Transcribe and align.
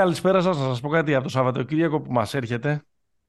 Πολύ 0.00 0.12
καλησπέρα 0.12 0.40
σας. 0.40 0.58
Να 0.58 0.64
σας 0.64 0.80
πω 0.80 0.88
κάτι 0.88 1.14
από 1.14 1.24
το 1.24 1.30
Σαββατοκύριακο 1.30 2.00
που 2.00 2.12
μας 2.12 2.34
έρχεται, 2.34 2.82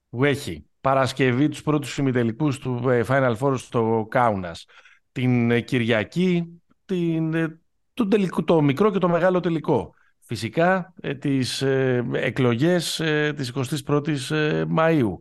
που 0.10 0.24
έχει 0.24 0.66
Παρασκευή 0.82 1.50
τους 1.50 1.64
πρώτους 1.64 1.98
ημιτελικούς 1.98 2.60
του 2.60 2.90
ε, 2.90 3.04
Final 3.08 3.36
Four 3.38 3.54
στο 3.58 4.08
Κάουνας. 4.10 4.66
Την 5.12 5.52
ε, 5.52 5.60
Κυριακή, 5.60 6.62
την, 6.86 7.34
ε, 7.34 7.60
το, 7.94 8.08
τελικό, 8.08 8.44
το 8.44 8.62
μικρό 8.62 8.92
και 8.92 8.98
το 8.98 9.10
μεγάλο 9.10 9.40
τελικό. 9.40 9.94
Φυσικά 10.20 10.94
τις 11.20 11.62
ε, 11.62 12.06
εκλογές 12.14 13.00
ε, 13.00 13.34
της 13.36 13.54
21ης 13.86 14.32
ε, 14.36 14.66
Μαΐου. 14.78 15.14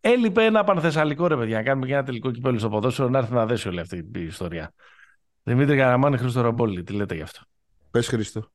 Έλειπε 0.00 0.44
ένα 0.44 0.64
πανθεσσαλικό 0.64 1.26
ρε 1.26 1.36
παιδιά, 1.36 1.56
να 1.56 1.62
κάνουμε 1.62 1.86
και 1.86 1.92
ένα 1.92 2.02
τελικό 2.02 2.30
κυπέλο 2.30 2.58
στο 2.58 2.68
ποδόσφαιρο, 2.68 3.08
να 3.08 3.18
έρθει 3.18 3.32
να 3.32 3.46
δέσει 3.46 3.68
όλη 3.68 3.80
αυτή 3.80 3.96
η 4.14 4.20
ιστορία. 4.20 4.72
Δημήτρη 5.42 5.76
Καραμάνη, 5.76 6.16
Χρήστο 6.16 6.40
Ρομπόλη, 6.40 6.82
τι 6.82 6.92
λέτε 6.92 7.14
γι' 7.14 7.22
αυτό; 7.22 7.40
Πες 7.90 8.08
Χρήστο. 8.08 8.48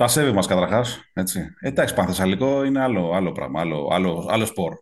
Τα 0.00 0.08
σέβη 0.08 0.32
μας 0.32 0.46
καταρχάς, 0.46 1.00
έτσι. 1.12 1.54
Εντάξει, 1.60 1.94
πανθεσσαλικό 1.94 2.64
είναι 2.64 2.82
άλλο, 2.82 3.12
άλλο 3.14 3.32
πράγμα, 3.32 3.60
άλλο, 3.60 3.88
άλλο, 3.92 4.28
άλλο 4.30 4.46
σπορ. 4.46 4.72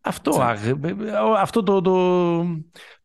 Αυτό, 0.00 0.42
αυτό 1.38 1.62
το, 1.62 1.80
το, 1.80 2.42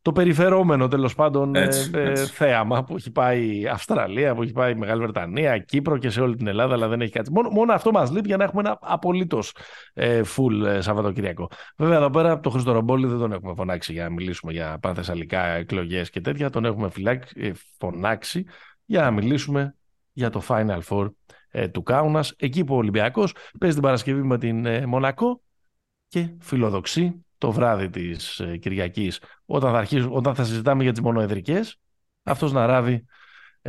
το 0.02 0.12
περιφερόμενο 0.12 0.88
τέλος 0.88 1.14
πάντων 1.14 1.54
Έτσι, 1.54 1.90
ε, 1.94 2.10
έτσι. 2.10 2.24
θέαμα 2.24 2.84
που 2.84 2.96
έχει 2.96 3.10
πάει 3.10 3.68
Αυστραλία, 3.68 4.34
που 4.34 4.42
έχει 4.42 4.52
πάει 4.52 4.74
Μεγάλη 4.74 5.02
Βρετανία, 5.02 5.58
Κύπρο 5.58 5.98
και 5.98 6.10
σε 6.10 6.20
όλη 6.20 6.36
την 6.36 6.46
Ελλάδα, 6.46 6.74
αλλά 6.74 6.88
δεν 6.88 7.00
έχει 7.00 7.12
κάτι. 7.12 7.32
Μόνο, 7.32 7.48
μόνο 7.48 7.72
αυτό 7.72 7.90
μας 7.90 8.10
λείπει 8.10 8.28
για 8.28 8.36
να 8.36 8.44
έχουμε 8.44 8.60
ένα 8.60 8.78
απολύτως 8.80 9.56
ε, 9.94 10.20
full 10.36 10.66
ε, 10.66 10.80
Σαββατοκυριακό. 10.80 11.50
Βέβαια 11.76 11.96
εδώ 11.96 12.10
πέρα 12.10 12.40
το 12.40 12.50
Χρήστο 12.50 12.72
Ρομπόλη 12.72 13.06
δεν 13.06 13.18
τον 13.18 13.32
έχουμε 13.32 13.54
φωνάξει 13.56 13.92
για 13.92 14.02
να 14.02 14.10
μιλήσουμε 14.10 14.52
για 14.52 14.78
πανθεσσαλικά 14.80 15.44
εκλογές 15.44 16.10
και 16.10 16.20
τέτοια, 16.20 16.50
τον 16.50 16.64
έχουμε 16.64 16.90
φυλάξει, 16.90 17.34
ε, 17.40 17.52
φωνάξει 17.78 18.44
για 18.84 19.00
να 19.00 19.10
μιλήσουμε 19.10 19.74
για 20.12 20.30
το 20.30 20.42
Final 20.48 20.80
Four 20.88 21.08
ε, 21.50 21.68
του 21.68 21.82
Κάουνας, 21.82 22.34
εκεί 22.38 22.64
που 22.64 22.74
ο 22.74 22.76
Ολυμπιακός 22.76 23.34
παίζει 23.58 23.74
την 23.74 23.84
Παρασκευή 23.84 24.22
με 24.22 24.38
την 24.38 24.66
ε, 24.66 24.86
Μονακό 24.86 25.42
και 26.08 26.34
φιλοδοξεί 26.40 27.24
το 27.38 27.52
βράδυ 27.52 27.88
της 27.90 28.40
ε, 28.40 28.56
Κυριακής 28.56 29.20
όταν 29.44 29.72
θα, 29.72 29.78
αρχίσουμε, 29.78 30.16
όταν 30.16 30.34
θα 30.34 30.44
συζητάμε 30.44 30.82
για 30.82 30.92
τις 30.92 31.00
μονοεδρικές 31.00 31.78
αυτός 32.22 32.52
να 32.52 32.66
ράβει 32.66 33.04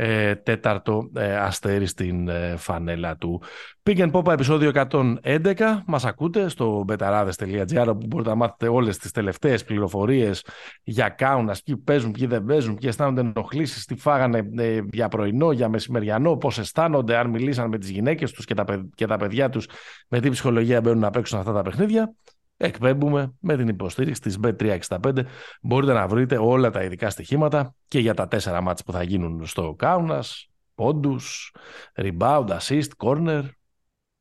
ε, 0.02 0.34
τέταρτο 0.34 1.10
ε, 1.14 1.36
αστέρι 1.36 1.86
στην 1.86 2.28
ε, 2.28 2.54
φανέλα 2.56 3.16
του. 3.16 3.42
Pick 3.82 3.98
and 3.98 4.10
Pop 4.10 4.32
επεισόδιο 4.32 4.70
111. 4.74 5.54
Μας 5.86 6.04
ακούτε 6.04 6.48
στο 6.48 6.84
betarades.gr 6.88 7.86
όπου 7.88 8.06
μπορείτε 8.06 8.28
να 8.30 8.34
μάθετε 8.34 8.68
όλες 8.68 8.98
τις 8.98 9.10
τελευταίες 9.10 9.64
πληροφορίες 9.64 10.44
για 10.82 11.08
κάουνας, 11.08 11.62
ποιοι 11.62 11.76
παίζουν, 11.76 12.12
ποιοι 12.12 12.26
δεν 12.26 12.44
παίζουν, 12.44 12.74
ποιοι 12.74 12.88
αισθάνονται 12.88 13.20
ενοχλήσεις, 13.20 13.84
τι 13.84 13.96
φάγανε 13.96 14.50
ε, 14.56 14.80
για 14.92 15.08
πρωινό, 15.08 15.52
για 15.52 15.68
μεσημεριανό, 15.68 16.36
πώς 16.36 16.58
αισθάνονται, 16.58 17.16
αν 17.16 17.30
μιλήσαν 17.30 17.68
με 17.68 17.78
τις 17.78 17.90
γυναίκες 17.90 18.32
τους 18.32 18.44
και 18.44 18.54
τα, 18.54 18.64
παι- 18.64 18.94
και 18.94 19.06
τα 19.06 19.16
παιδιά 19.16 19.50
τους, 19.50 19.68
με 20.08 20.20
τι 20.20 20.30
ψυχολογία 20.30 20.80
μπαίνουν 20.80 20.98
να 20.98 21.10
παίξουν 21.10 21.38
αυτά 21.38 21.52
τα 21.52 21.62
παιχνίδια. 21.62 22.14
Εκπέμπουμε 22.62 23.32
με 23.40 23.56
την 23.56 23.68
υποστήριξη 23.68 24.20
της 24.20 24.38
Bet365. 24.42 25.24
Μπορείτε 25.62 25.92
να 25.92 26.06
βρείτε 26.08 26.38
όλα 26.38 26.70
τα 26.70 26.82
ειδικά 26.82 27.10
στοιχήματα 27.10 27.74
και 27.88 27.98
για 27.98 28.14
τα 28.14 28.28
τέσσερα 28.28 28.60
μάτς 28.60 28.82
που 28.82 28.92
θα 28.92 29.02
γίνουν 29.02 29.46
στο 29.46 29.74
Κάουνας, 29.78 30.48
πόντους, 30.74 31.54
rebound, 31.94 32.58
assist, 32.58 32.88
corner, 32.96 33.48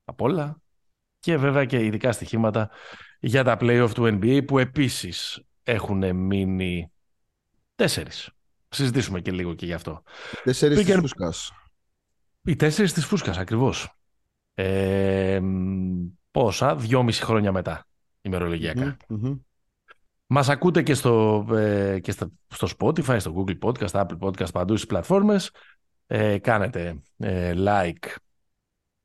απ' 0.06 0.22
όλα. 0.22 0.62
Και 1.20 1.38
βέβαια 1.38 1.66
και 1.66 1.86
ειδικά 1.86 2.12
στοιχήματα 2.12 2.70
για 3.20 3.44
τα 3.44 3.58
play-off 3.60 3.89
του 3.94 4.04
NBA 4.04 4.42
που 4.48 4.58
επίσης 4.58 5.44
έχουν 5.64 6.16
μείνει 6.16 6.92
τέσσερις. 7.76 8.30
Συζητήσουμε 8.70 9.20
και 9.20 9.32
λίγο 9.32 9.54
και 9.54 9.66
γι' 9.66 9.73
αυτό. 9.73 10.04
Τέσσερις 10.44 10.80
Pick 10.80 10.86
της 10.86 10.95
and- 10.95 10.99
φούσκας. 10.99 11.52
Οι 12.44 12.55
τέσσερις 12.55 12.94
της 12.94 13.05
φούσκας 13.05 13.38
ακριβώς. 13.38 13.94
Ε, 14.54 15.39
μ, 15.39 16.08
πόσα, 16.32 16.76
δυόμιση 16.76 17.23
χρόνια 17.23 17.52
μετά 17.52 17.83
ημερολογιακά. 18.21 18.97
Μμμ, 19.07 19.19
μμμ. 19.27 19.37
Μας 20.31 20.49
ακούτε 20.49 20.81
και, 20.81 20.93
στο, 20.93 21.45
ε, 21.52 21.99
και 21.99 22.11
στο, 22.11 22.31
στο 22.47 22.67
Spotify, 22.77 23.15
στο 23.19 23.33
Google 23.37 23.59
Podcast, 23.59 23.87
στο 23.87 24.05
Apple 24.07 24.27
Podcast, 24.27 24.52
παντού 24.52 24.75
στις 24.75 24.87
πλατφόρμες. 24.87 25.52
Ε, 26.07 26.37
κάνετε 26.37 27.02
ε, 27.17 27.53
like 27.57 28.15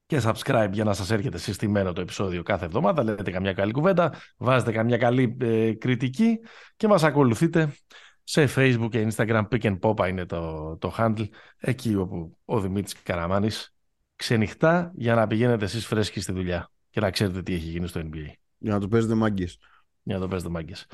και 0.07 0.21
subscribe 0.25 0.69
για 0.73 0.85
να 0.85 0.95
σας 0.95 1.11
έρχεται 1.11 1.39
συστημένο 1.39 1.93
το 1.93 2.01
επεισόδιο 2.01 2.43
κάθε 2.43 2.65
εβδομάδα. 2.65 3.03
Λέτε 3.03 3.31
καμιά 3.31 3.53
καλή 3.53 3.73
κουβέντα, 3.73 4.15
βάζετε 4.37 4.73
καμιά 4.73 4.97
καλή 4.97 5.37
ε, 5.41 5.73
κριτική 5.73 6.39
και 6.77 6.89
μας 6.89 7.03
ακολουθείτε 7.03 7.75
σε 8.23 8.49
Facebook 8.57 8.89
και 8.91 9.09
Instagram. 9.11 9.43
Pick 9.51 9.63
and 9.63 9.79
Pop 9.81 10.09
είναι 10.09 10.25
το, 10.25 10.77
το 10.77 10.95
handle, 10.99 11.29
εκεί 11.59 11.95
όπου 11.95 12.39
ο 12.45 12.61
Δημήτρης 12.61 13.03
Καραμάνης 13.03 13.75
ξενυχτά 14.17 14.93
για 14.95 15.15
να 15.15 15.27
πηγαίνετε 15.27 15.65
εσείς 15.65 15.87
φρέσκοι 15.87 16.21
στη 16.21 16.33
δουλειά 16.33 16.71
και 16.91 17.01
να 17.01 17.11
ξέρετε 17.11 17.43
τι 17.43 17.55
έχει 17.55 17.69
γίνει 17.69 17.87
στο 17.87 18.01
NBA. 18.13 18.44
Για 18.65 18.73
να 18.73 18.81
το 18.81 18.89
παίζετε 18.89 19.15
μάγκες. 19.15 19.59
Για 20.03 20.15
να 20.15 20.21
το 20.21 20.29
παίζετε 20.29 20.51
μάγκες. 20.51 20.87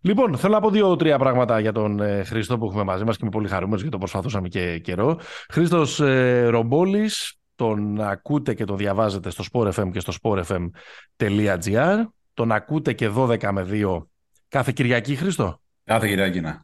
Λοιπόν, 0.00 0.36
θέλω 0.36 0.52
να 0.52 0.60
πω 0.60 0.70
δύο-τρία 0.70 1.18
πράγματα 1.18 1.60
για 1.60 1.72
τον 1.72 2.00
ε, 2.00 2.24
Χρήστο 2.24 2.58
που 2.58 2.66
έχουμε 2.66 2.82
μαζί 2.82 3.04
μας 3.04 3.16
και 3.16 3.20
είμαι 3.22 3.30
πολύ 3.30 3.48
χαρούμενος 3.48 3.80
γιατί 3.80 3.92
το 3.92 3.98
προσπαθούσαμε 3.98 4.48
και 4.48 4.78
καιρό. 4.78 5.18
Χρήστος 5.48 6.00
ε, 6.00 6.46
Ρομπόλης, 6.46 7.38
τον 7.54 8.00
ακούτε 8.00 8.54
και 8.54 8.64
τον 8.64 8.76
διαβάζετε 8.76 9.30
στο 9.30 9.44
Sport 9.52 9.72
FM 9.72 9.90
και 9.92 10.00
στο 10.00 10.12
sportfm.gr. 10.22 12.04
Τον 12.34 12.52
ακούτε 12.52 12.92
και 12.92 13.10
12 13.16 13.50
με 13.52 13.66
2 13.70 14.06
κάθε 14.48 14.72
Κυριακή, 14.74 15.16
Χρήστο; 15.16 15.60
Κάθε 15.84 16.08
Κυριακή, 16.08 16.40
ναι. 16.40 16.58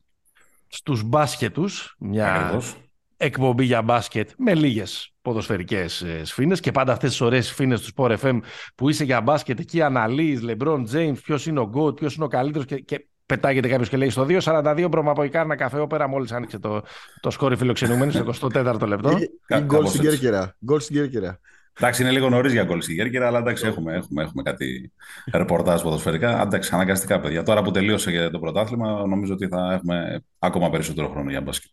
Στους 0.68 1.02
μπάσκετους, 1.02 1.96
μια 1.98 2.34
Ακριβώς. 2.34 2.76
Εκπομπή 3.16 3.64
για 3.64 3.82
μπάσκετ 3.82 4.30
με 4.36 4.54
λίγες 4.54 5.12
ποδοσφαιρικές 5.22 6.02
ε, 6.02 6.24
σφήνες 6.24 6.60
και 6.60 6.72
πάντα 6.72 6.92
αυτές 6.92 7.10
τις 7.10 7.20
ωραίες 7.20 7.46
σφήνες 7.46 7.80
του 7.80 7.90
Sport 7.96 8.16
FM 8.18 8.38
που 8.74 8.88
είσαι 8.88 9.04
για 9.04 9.20
μπάσκετ 9.20 9.58
εκεί 9.60 9.82
αναλύεις 9.82 10.40
LeBron 10.48 10.84
James, 10.92 11.14
ποιος 11.24 11.46
είναι 11.46 11.60
ο 11.60 11.70
GOAT, 11.74 11.96
ποιος 11.96 12.14
είναι 12.14 12.24
ο 12.24 12.28
καλύτερος 12.28 12.66
και, 12.66 12.76
και 12.78 13.06
πετάγεται 13.26 13.68
κάποιος 13.68 13.88
και 13.88 13.96
λέει 13.96 14.10
στο 14.10 14.26
2.42 14.28 14.86
μπρομα 14.90 15.10
από 15.10 15.24
η 15.24 15.28
Κάρνα 15.28 15.56
καφέ 15.56 15.78
όπερα 15.80 16.08
μόλις 16.08 16.32
άνοιξε 16.32 16.58
το, 16.58 16.82
το 17.20 17.30
σκόρι 17.30 17.56
φιλοξενούμενο 17.56 18.32
στο 18.32 18.48
24ο 18.52 18.86
λεπτό. 18.86 19.10
Ή- 19.10 19.30
Κα- 19.46 19.56
Ή 19.58 19.60
γκολ 19.60 19.68
κάπως 19.76 19.88
στην 19.90 20.04
έτσι. 20.04 20.18
Κέρκυρα. 20.18 20.56
Γκολ 20.64 20.80
στην 20.80 20.96
Κέρκυρα. 20.96 21.40
Εντάξει, 21.80 22.02
είναι 22.02 22.10
λίγο 22.10 22.28
νωρίς 22.28 22.52
για 22.52 22.64
γκολ 22.64 22.80
στην 22.80 22.96
Κέρκυρα, 22.96 23.26
αλλά 23.26 23.38
εντάξει, 23.38 23.66
έχουμε, 23.66 23.94
έχουμε, 23.94 24.22
έχουμε 24.22 24.42
κάτι 24.42 24.92
ρεπορτάζ 25.32 25.82
ποδοσφαιρικά. 25.82 26.40
Εντάξει, 26.42 26.70
αναγκαστικά, 26.74 27.20
παιδιά. 27.20 27.42
Τώρα 27.42 27.62
που 27.62 27.70
τελείωσε 27.70 28.10
και 28.10 28.28
το 28.28 28.38
πρωτάθλημα, 28.38 29.06
νομίζω 29.06 29.32
ότι 29.32 29.46
θα 29.48 29.72
έχουμε 29.72 30.22
ακόμα 30.38 30.70
περισσότερο 30.70 31.08
χρόνο 31.08 31.30
για 31.30 31.40
μπάσκετ. 31.40 31.70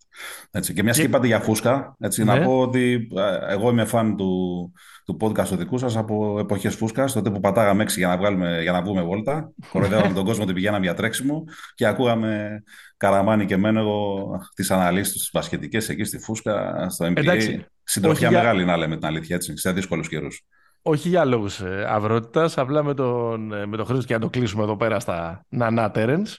Έτσι. 0.52 0.74
Και 0.74 0.84
μια 0.84 0.92
και 0.92 1.00
Και- 1.02 1.08
είπατε 1.08 1.28
για 1.28 1.40
φούσκα, 1.40 1.96
έτσι, 2.00 2.24
Ναι. 2.24 2.34
να 2.34 2.42
πω 2.46 2.60
ότι 2.60 3.08
ε, 3.48 3.54
εγώ 3.54 3.70
είμαι 3.70 3.86
φαν 3.86 4.16
του, 4.18 4.72
του 5.18 5.28
podcast 5.28 5.46
του 5.48 5.56
δικού 5.56 5.78
σας 5.78 5.98
από 5.98 6.40
εποχές 6.40 6.76
φούσκας, 6.76 7.14
τότε 7.14 7.30
που 7.32 7.40
πατάγαμε 7.40 7.84
έξι 7.84 8.00
για 8.00 8.08
να, 8.08 8.18
βγάλουμε, 8.18 8.62
για 8.62 8.72
να 8.72 8.82
βγούμε 8.82 9.02
βόλτα. 9.02 9.52
Κοροϊδεύαμε 9.72 10.14
τον 10.14 10.26
κόσμο 10.26 10.44
ότι 10.44 10.54
πηγαίναμε 10.54 10.86
για 10.86 10.94
τρέξιμο 10.94 11.44
και 11.76 11.86
ακούγαμε 11.86 12.64
Καραμάνι 12.98 13.46
και 13.46 13.58
μένω 13.58 13.80
εγώ 13.80 14.30
τις 14.56 14.72
αναλύσεις 14.72 15.14
τους 15.14 15.30
μπασκετικές 15.34 15.90
εκεί 15.90 16.04
στη 16.04 16.18
φούσκα, 16.20 16.86
στο 16.90 17.06
NBA. 17.06 17.18
Εντάξει, 17.18 17.66
Συντροφιά 17.84 18.28
όχι 18.28 18.36
για- 18.36 18.44
μεγάλη 18.44 18.66
να 18.66 18.78
λέμε 18.78 18.96
την 18.96 19.06
αλήθεια, 19.06 19.36
έτσι, 19.36 19.58
σε 19.58 19.72
δύσκολους 19.72 20.08
καιρούς. 20.08 20.42
Όχι 20.82 21.10
για 21.10 21.26
λόγους 21.26 21.60
ε, 21.60 21.86
αυρότητας, 21.90 22.58
απλά 22.58 22.84
με 22.84 22.94
τον, 22.94 23.54
ε, 23.54 23.66
με 23.66 23.78
τον 23.78 23.86
Χρήστο 23.86 24.06
και 24.06 24.14
να 24.14 24.20
το 24.20 24.30
κλείσουμε 24.30 24.64
εδώ 24.64 24.76
πέρα 24.78 25.00
στα 25.00 25.46
Νανά 25.50 25.92
Terence. 25.96 26.36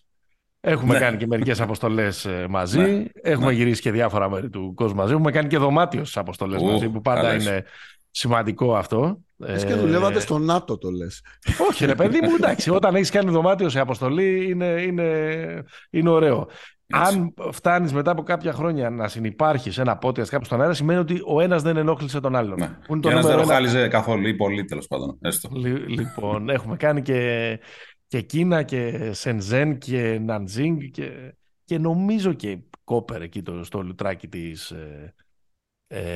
Έχουμε 0.60 0.92
Ναι. 0.94 0.98
κάνει 1.00 1.16
και 1.16 1.26
μερικές 1.26 1.60
αποστολές 1.60 2.24
ε, 2.24 2.46
μαζί, 2.48 2.78
Ναι. 2.80 3.04
έχουμε 3.22 3.46
Ναι. 3.46 3.52
γυρίσει 3.52 3.80
και 3.80 3.90
διάφορα 3.90 4.30
μέρη 4.30 4.50
του 4.50 4.74
κόσμου 4.74 4.96
μαζί, 4.96 5.12
έχουμε 5.12 5.30
κάνει 5.30 5.48
και 5.48 5.58
δωμάτιο 5.58 6.00
στις 6.00 6.16
αποστολές 6.16 6.60
Ου, 6.62 6.64
μαζί, 6.64 6.88
που 6.88 7.00
πάντα 7.00 7.20
καλές. 7.20 7.44
είναι 7.46 7.64
σημαντικό 8.14 8.76
αυτό. 8.76 9.20
Λες 9.36 9.64
και 9.64 9.72
Ε, 9.72 9.76
δουλεύατε 9.76 10.20
στο 10.20 10.38
ΝΑΤΟ 10.38 10.78
το 10.78 10.90
λες. 10.90 11.22
Όχι 11.70 11.86
ρε 11.86 11.94
παιδί 11.94 12.20
μου, 12.22 12.34
εντάξει, 12.34 12.70
όταν 12.78 12.94
έχεις 12.94 13.10
κάνει 13.10 13.30
δωμάτιο 13.30 13.68
σε 13.68 13.80
αποστολή 13.80 14.50
είναι, 14.50 14.66
είναι, 14.66 15.64
είναι 15.90 16.10
ωραίο. 16.10 16.48
Έτσι. 16.94 17.14
Αν 17.14 17.34
φτάνεις 17.52 17.92
μετά 17.92 18.10
από 18.10 18.22
κάποια 18.22 18.52
χρόνια 18.52 18.90
να 18.90 19.08
συνεπάρχεις 19.08 19.78
ένα 19.78 19.98
podcast 20.02 20.26
κάπου 20.28 20.44
στον 20.44 20.60
αέρα, 20.60 20.74
σημαίνει 20.74 21.00
ότι 21.00 21.20
ο 21.26 21.40
ένας 21.40 21.62
δεν 21.62 21.76
ενόχλησε 21.76 22.20
τον 22.20 22.36
άλλον. 22.36 22.58
Ναι. 22.58 22.66
Που 22.86 22.92
είναι 22.92 23.00
το 23.02 23.08
Και 23.08 23.14
ένας 23.14 23.26
δεν 23.26 23.34
νούμερο 23.34 23.40
ένα. 23.52 23.58
ροχάλιζε 23.60 23.88
καθόλου 23.88 24.26
ή 24.26 24.34
πολύ 24.34 24.64
τέλος 24.64 24.86
πάντων. 24.86 25.18
Έστω. 25.20 25.48
Λι- 25.52 25.88
Λοιπόν, 25.88 26.48
έχουμε 26.48 26.76
κάνει 26.76 27.02
και, 27.02 27.58
και 28.06 28.20
Κίνα 28.20 28.62
και 28.62 29.10
Σενζέν 29.12 29.78
και 29.78 30.18
Ναντζίνγκ 30.22 30.80
και, 30.90 31.34
και 31.64 31.78
νομίζω 31.78 32.32
και 32.32 32.58
Κόπερ 32.84 33.22
εκεί 33.22 33.42
το, 33.42 33.64
στο 33.64 33.80
λουτράκι 33.82 34.28
της, 34.28 34.70
ε, 34.70 35.14
ε, 35.86 36.12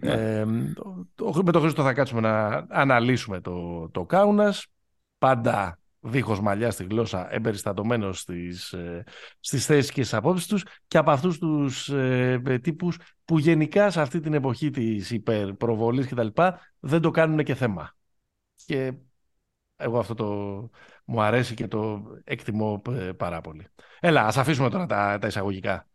Σλοβενίας. 0.00 0.02
της 0.02 0.12
ε, 0.12 0.44
Σλοβενίας. 0.44 0.46
Ναι. 0.46 0.68
Ε, 0.68 0.72
το- 0.74 1.32
το- 1.32 1.42
με 1.44 1.52
τον 1.52 1.60
Χρήστο 1.60 1.82
θα 1.82 1.92
κάτσουμε 1.92 2.20
να 2.20 2.66
αναλύσουμε 2.68 3.40
το, 3.40 3.88
το 3.90 4.04
Κάουνας. 4.04 4.66
Πάντα 5.18 5.78
δίχως 6.00 6.40
μαλλιά 6.40 6.70
στη 6.70 6.84
γλώσσα, 6.84 7.34
εμπεριστατωμένος 7.34 8.20
στις, 8.20 8.72
ε, 8.72 9.04
στις 9.40 9.66
θέσεις 9.66 9.92
και 9.92 10.02
στις 10.02 10.14
απόψεις 10.14 10.46
τους 10.46 10.64
και 10.86 10.98
από 10.98 11.10
αυτούς 11.10 11.38
τους 11.38 11.88
ε, 11.88 12.42
ε, 12.46 12.58
τύπους 12.58 12.98
που 13.24 13.38
γενικά 13.38 13.90
σε 13.90 14.00
αυτή 14.00 14.20
την 14.20 14.34
εποχή 14.34 14.70
της 14.70 15.10
υπερπροβολής 15.10 16.06
και 16.06 16.14
τα 16.14 16.22
λοιπά 16.22 16.60
δεν 16.78 17.00
το 17.00 17.10
κάνουν 17.10 17.44
και 17.44 17.54
θέμα. 17.54 17.94
Και 18.66 18.92
εγώ 19.76 19.98
αυτό 19.98 20.14
το 20.14 20.26
μου 21.04 21.22
αρέσει 21.22 21.54
και 21.54 21.68
το 21.68 22.02
εκτιμώ 22.24 22.82
ε, 22.88 23.12
πάρα 23.12 23.40
πολύ. 23.40 23.66
Έλα, 24.00 24.26
ας 24.26 24.36
αφήσουμε 24.36 24.70
τώρα 24.70 24.86
τα, 24.86 25.18
τα 25.18 25.26
εισαγωγικά. 25.26 25.86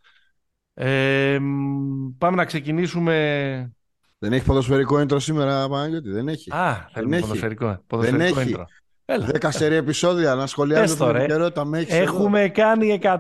Ε, 0.74 1.38
μ, 1.42 2.18
πάμε 2.18 2.36
να 2.36 2.46
ξεκινήσουμε 2.46 3.74
Δεν 4.20 4.34
έχει 4.34 4.46
ποδοσφαιρικό 4.46 5.00
intro 5.02 5.16
σήμερα, 5.22 5.70
Παναγιώτη. 5.70 6.10
Δεν 6.10 6.28
έχει. 6.28 6.52
Α, 6.56 6.90
θέλουμε 6.94 7.16
έχει. 7.16 7.26
ποδοσφαιρικό, 7.26 7.84
ποδοσφαιρικό 7.88 8.40
έχει. 8.40 8.54
intro. 8.58 8.64
Έλα. 9.06 9.26
Δέκα 9.26 9.52
σερή 9.52 9.76
επεισόδια 9.76 10.36
να 10.36 10.48
σχολιάζω 10.48 10.84
Έστω, 10.84 11.04
την 11.06 11.14
ρε. 11.14 11.20
επικαιρότητα 11.20 11.66
με 11.66 11.80
έχεις 11.80 11.94
εδώ. 11.94 12.04
Έχουμε 12.04 12.50
κάνει 12.50 13.00
110 13.02 13.20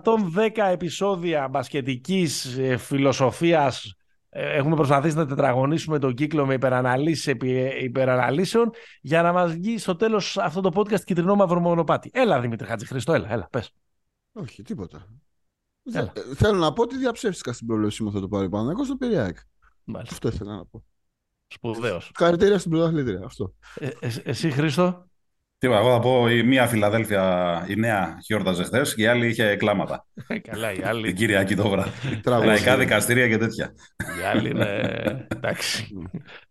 επεισόδια 0.71 1.47
μπασκετικής 1.47 2.57
ε, 2.57 2.77
φιλοσοφίας. 2.77 3.93
Ε, 4.29 4.57
Έχουμε 4.57 4.75
προσπαθήσει 4.75 5.15
να 5.15 5.25
τετραγωνίσουμε 5.25 5.99
τον 5.99 6.13
κύκλο 6.13 6.45
με 6.45 6.53
υπεραναλύσεις 6.53 7.27
επί 7.27 7.51
ε, 7.57 7.83
υπεραναλύσεων 7.83 8.71
για 9.01 9.21
να 9.21 9.31
μας 9.31 9.51
βγει 9.53 9.77
στο 9.77 9.95
τέλος 9.95 10.37
αυτό 10.37 10.61
το 10.61 10.71
podcast 10.75 11.01
κυτρινό 11.03 11.35
μαύρο 11.35 11.59
μονοπάτι. 11.59 12.09
Έλα 12.13 12.39
Δημήτρη 12.39 12.67
Χατζηχρήστο, 12.67 13.13
έλα, 13.13 13.31
έλα, 13.31 13.47
πες. 13.51 13.71
Όχι, 14.33 14.61
τίποτα. 14.61 15.05
Έλα. 15.93 16.11
Ε, 16.15 16.35
Θέλω 16.35 16.57
να 16.57 16.73
πω 16.73 16.81
ότι 16.81 16.97
διαψεύστηκα 16.97 17.53
στην 17.53 17.67
προβλέψη 17.67 18.01
μου 18.03 18.07
αυτό 18.09 18.19
το 18.21 18.27
πάρει 18.27 18.49
πάνω. 18.49 18.69
Εγώ 18.69 18.83
στο 18.83 18.95
Περιάκ. 18.95 19.37
Μάλιστα. 19.91 20.13
Αυτό 20.13 20.27
ήθελα 20.27 20.55
να 20.55 20.65
πω. 20.65 20.83
Σπουδαίος. 21.47 22.11
Χαρακτήρια 22.17 22.57
στην 22.57 22.71
πρωταθλήτρια. 22.71 23.21
Αυτό. 23.25 23.53
Ε, 23.79 23.87
ε, 23.99 24.09
εσύ 24.23 24.51
Χρήστο, 24.51 25.07
Τι 25.57 25.67
είπα, 25.67 25.77
εγώ 25.77 25.91
θα 25.91 25.99
πω 25.99 26.29
η 26.29 26.43
μία 26.43 26.67
Φιλαδέλφια, 26.67 27.65
η 27.69 27.75
νέα 27.75 28.17
γιόρταζε 28.19 28.63
χθες 28.63 28.95
και 28.95 29.01
η 29.01 29.05
άλλη 29.07 29.27
είχε 29.27 29.55
κλάματα. 29.55 30.05
Ε, 30.27 30.39
καλά 30.39 30.71
η 30.71 30.75
Την 30.75 30.87
άλλη, 30.87 31.13
Κυριακή 31.13 31.55
το 31.55 31.69
βράδυ. 31.69 31.89
Τραγούδι. 32.21 32.47
Λαϊκά 32.47 32.77
δικαστήρια 32.77 33.27
και 33.27 33.37
τέτοια. 33.37 33.73
η 34.21 34.23
άλλη 34.23 34.49
είναι, 34.49 35.27
εντάξει. 35.27 35.87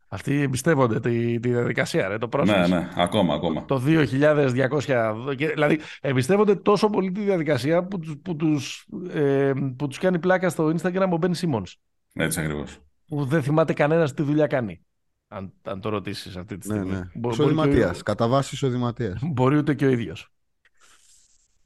Αυτοί 0.09 0.41
εμπιστεύονται 0.41 1.01
τη, 1.01 1.41
τη 1.41 1.49
διαδικασία, 1.49 2.09
ρε, 2.09 2.19
το 2.19 2.29
Ναι, 2.45 2.65
process. 2.65 2.69
ναι, 2.69 2.89
ακόμα, 2.95 3.35
ακόμα. 3.35 3.65
Το 3.65 3.79
2200, 3.79 5.35
και- 5.37 5.49
δηλαδή 5.49 5.81
εμπιστεύονται 6.01 6.55
τόσο 6.55 6.91
πολύ 6.91 7.11
τη 7.13 7.21
διαδικασία 7.21 7.85
που 7.85 7.99
τους, 7.99 8.15
που 8.23 8.37
τους, 8.37 8.87
ε, 9.13 9.53
που 9.77 9.87
τους 9.87 9.99
κάνει 9.99 10.19
πλάκα 10.19 10.49
στο 10.49 10.67
Instagram 10.67 11.09
ο 11.13 11.17
Μπεν 11.17 11.35
Σίμονς, 11.35 11.77
Έτσι 12.15 12.41
ακριβώς. 12.41 12.79
Που 13.09 13.25
δεν 13.25 13.43
θυμάται 13.43 13.73
κανένας 13.73 14.15
τι 14.15 14.23
δουλειά 14.23 14.47
κάνει. 14.47 14.81
Αν, 15.29 15.53
αν 15.63 15.81
το 15.81 15.89
ρωτήσεις 15.89 16.37
αυτή 16.37 16.59
τη 16.59 16.69
Ναι, 16.69 16.75
στιγμή. 16.75 16.93
ναι. 16.93 16.99
Μπο- 16.99 17.11
μπορεί, 17.15 17.37
και 17.37 17.43
Εισοδηματία. 17.43 17.91
ο, 17.91 17.99
Κατά 18.05 18.29
βάση 18.29 18.55
εισοδηματία. 18.55 19.19
μπορεί 19.33 19.57
ούτε 19.57 19.75
και 19.75 19.87
ο 19.87 19.91
ίδιος. 19.91 20.33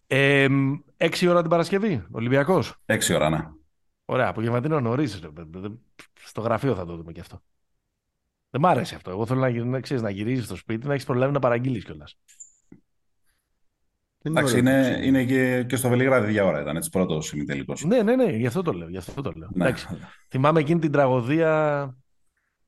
Ε, 0.07 0.47
έξι 0.97 1.27
ώρα 1.29 1.41
την 1.41 1.51
Παρασκευή, 1.51 2.05
Ολυμπιακός; 2.11 2.75
Έξι 2.87 3.15
ώρα, 3.15 3.31
ναι. 3.31 3.49
Ωραία, 4.05 4.29
απογευματινό 4.29 4.81
νωρίς. 4.81 5.21
ρε, 5.21 5.29
δε- 5.33 5.61
δε- 5.61 5.69
Στο 6.25 6.41
γραφείο 6.41 6.75
θα 6.75 6.85
το 6.85 6.97
δούμε 6.97 7.13
και 7.13 7.21
αυτό. 7.21 7.43
Δεν 8.51 8.61
μ' 8.61 8.67
άρεσε 8.67 8.95
αυτό. 8.95 9.11
Εγώ 9.11 9.27
θέλω 9.27 9.41
να, 9.41 9.49
γυρ- 9.49 9.67
να, 9.67 9.81
ξέρεις, 9.81 10.03
να 10.03 10.11
γυρίζεις 10.11 10.45
στο 10.45 10.57
σπίτι, 10.57 10.87
να 10.87 10.93
έχεις 10.93 11.05
προλάβει 11.07 11.33
να 11.33 11.39
παραγγείλεις 11.39 11.85
κιόλας. 11.85 12.17
Δεν 14.23 14.33
Εντάξει, 14.37 14.59
ωραίο 14.59 14.71
είναι, 14.73 14.81
αυτό. 14.89 15.03
είναι 15.03 15.25
και, 15.25 15.65
και 15.69 15.77
στο 15.77 15.89
Βελιγράδι 15.89 16.29
ίδια 16.29 16.45
ώρα 16.45 16.61
ήταν, 16.61 16.77
έτσι, 16.77 16.91
πρώτο 16.91 17.21
ημιτελικό. 17.35 17.75
Ναι, 17.87 18.03
ναι, 18.03 18.17
ναι, 18.17 18.25
γι' 18.25 18.47
αυτό 18.47 18.63
το 18.63 18.73
λέω. 18.73 18.89
Γι 18.89 18.97
αυτό 18.97 19.23
το 19.23 19.33
λέω. 19.37 19.49
Ναι. 19.55 19.65
Εντάξει. 19.65 19.87
Θυμάμαι 20.29 20.61
εκείνη 20.61 20.81
την 20.81 20.93
τραγωδία. 20.93 21.97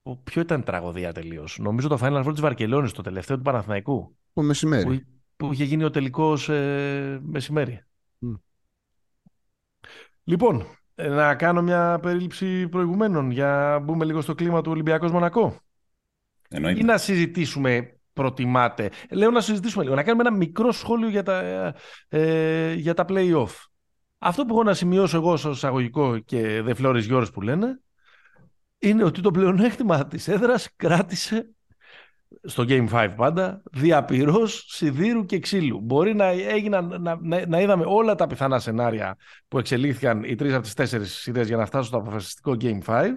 που- 0.02 0.22
Ποιο 0.22 0.40
ήταν 0.42 0.60
η 0.60 0.62
τραγωδία 0.62 1.12
τελείως; 1.12 1.58
Νομίζω 1.58 1.88
το 1.88 1.98
Final 2.00 2.24
Four 2.24 2.30
της 2.32 2.40
Βαρκελόνης, 2.40 2.92
το 2.92 3.02
τελευταίο 3.02 3.36
του 3.36 3.42
Παναθηναϊκού. 3.42 4.16
Το 4.32 4.42
μεσημέρι. 4.42 4.84
Που, 4.84 5.02
που 5.36 5.52
είχε 5.52 5.64
γίνει 5.64 5.84
ο 5.84 5.90
τελικός 5.90 6.48
ε, 6.48 7.20
μεσημέρι. 7.22 7.84
Μμ. 8.18 8.34
Λοιπόν, 10.24 10.64
ε, 10.94 11.08
να 11.08 11.34
κάνω 11.34 11.62
μια 11.62 11.98
περίληψη 12.02 12.68
προηγουμένων 12.68 13.30
για 13.30 13.46
να 13.46 13.78
μπούμε 13.78 14.04
λίγο 14.04 14.20
στο 14.20 14.34
κλίμα 14.34 14.60
του 14.62 14.70
Ολυμπιακός 14.70 15.10
Μονακό. 15.12 15.58
Εννοείται. 16.48 16.80
Ή 16.80 16.82
να 16.82 16.98
συζητήσουμε, 16.98 17.98
προτιμάτε. 18.14 18.90
Λέω 19.10 19.30
να 19.30 19.40
συζητήσουμε 19.40 19.84
λίγο, 19.84 19.94
να 19.94 20.02
κάνουμε 20.02 20.28
ένα 20.28 20.36
μικρό 20.36 20.72
σχόλιο 20.72 21.08
για 21.08 21.22
τα, 21.22 21.42
ε, 22.08 22.72
για 22.72 22.94
τα 22.94 23.04
play-off. 23.08 23.52
Αυτό 24.18 24.44
που 24.44 24.54
έχω 24.54 24.62
να 24.62 24.74
σημειώσω 24.74 25.16
εγώ 25.16 25.36
στο 25.36 25.50
εισαγωγικό 25.50 26.18
και 26.18 26.62
the 26.66 26.74
floor 26.74 27.02
is 27.02 27.12
yours 27.12 27.32
που 27.32 27.40
λένε, 27.40 27.80
είναι 28.78 29.04
ότι 29.04 29.20
το 29.20 29.30
πλεονέκτημα 29.30 30.06
της 30.06 30.28
έδρας 30.28 30.68
κράτησε 30.76 31.54
στο 32.42 32.64
Game 32.68 32.88
5 32.88 33.14
πάντα, 33.16 33.62
διαπυρός 33.72 34.64
σιδήρου 34.68 35.24
και 35.24 35.38
ξύλου. 35.38 35.80
Μπορεί 35.80 36.14
να, 36.14 36.24
έγιναν, 36.24 37.02
να, 37.02 37.18
να, 37.20 37.46
να 37.46 37.60
είδαμε 37.60 37.84
όλα 37.86 38.14
τα 38.14 38.26
πιθανά 38.26 38.58
σενάρια 38.58 39.16
που 39.48 39.58
εξελίχθηκαν 39.58 40.22
οι 40.24 40.34
τρεις 40.34 40.52
από 40.52 40.62
τις 40.62 40.74
τέσσερις 40.74 41.14
σειρές 41.14 41.46
για 41.46 41.56
να 41.56 41.66
φτάσουν 41.66 41.86
στο 41.86 41.96
αποφασιστικό 41.96 42.56
Game 42.60 42.82
5, 42.86 43.08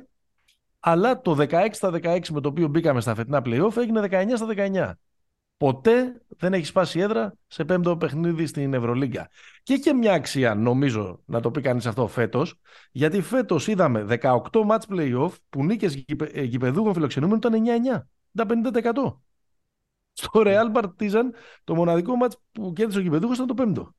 αλλά 0.80 1.22
το 1.22 1.36
16 1.40 1.68
στα 1.72 1.92
16 1.94 2.28
με 2.30 2.42
το 2.42 2.50
οποίο 2.50 2.68
μπήκαμε 2.68 3.02
στα 3.02 3.16
φετινά 3.16 3.42
play-off 3.46 3.78
έγινε 3.78 4.08
19 4.12 4.32
στα 4.36 4.48
19. 4.50 4.92
Ποτέ 5.58 6.22
δεν 6.28 6.54
έχει 6.54 6.66
σπάσει 6.66 7.00
έδρα 7.00 7.34
σε 7.48 7.66
πέμπτο 7.66 7.98
παιχνίδι 7.98 8.46
στην 8.46 8.74
Ευρωλίγκα. 8.74 9.30
Και 9.64 9.74
είχε 9.74 9.94
μια 9.94 10.14
αξία, 10.14 10.56
νομίζω, 10.56 11.22
να 11.26 11.40
το 11.40 11.52
πει 11.52 11.62
κανείς 11.62 11.86
αυτό 11.86 12.08
φέτος, 12.08 12.60
γιατί 12.92 13.22
φέτος 13.22 13.68
είδαμε 13.68 14.06
18 14.22 14.42
match 14.52 14.82
play-off 14.90 15.32
που 15.50 15.64
νίκες 15.64 15.96
γηπε- 15.96 16.38
ε, 16.38 16.42
γηπεδούχων 16.44 16.94
φιλοξενούμενων 16.94 17.38
ήταν 17.38 17.54
9-9. 17.54 18.08
Ήταν 18.34 18.48
50%. 18.48 19.22
Στο 20.14 20.42
Real 20.46 20.74
Partizan 20.74 21.24
το 21.64 21.76
μοναδικό 21.76 22.14
match 22.24 22.34
που 22.52 22.74
κέρδισε 22.74 23.00
ο 23.00 23.02
γηπεδούχος 23.02 23.36
ήταν 23.36 23.48
το 23.48 23.54
πέμπτο. 23.54 23.94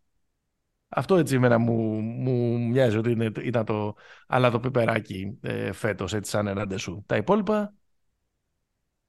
Αυτό 0.89 1.17
έτσι 1.17 1.35
εμένα 1.35 1.59
μου, 1.59 1.73
μου 2.01 2.59
μοιάζει 2.69 2.97
ότι 2.97 3.11
είναι, 3.11 3.33
ήταν 3.43 3.65
το 3.65 3.95
αλλά 4.27 4.51
το 4.51 4.61
πιπεράκι 4.61 5.39
ε, 5.43 5.73
φέτος 5.73 6.15
έτσι 6.15 6.31
σαν 6.31 6.47
ένα 6.47 6.67
ντεσού. 6.67 7.03
Τα 7.07 7.17
υπόλοιπα 7.17 7.73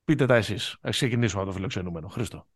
πείτε 0.04 0.26
τα 0.26 0.36
εσείς. 0.36 0.78
Ας 0.82 0.96
ξεκινήσουμε 0.96 1.42
από 1.42 1.50
το 1.50 1.56
φιλοξενούμενο. 1.56 2.08
Χρήστο. 2.08 2.48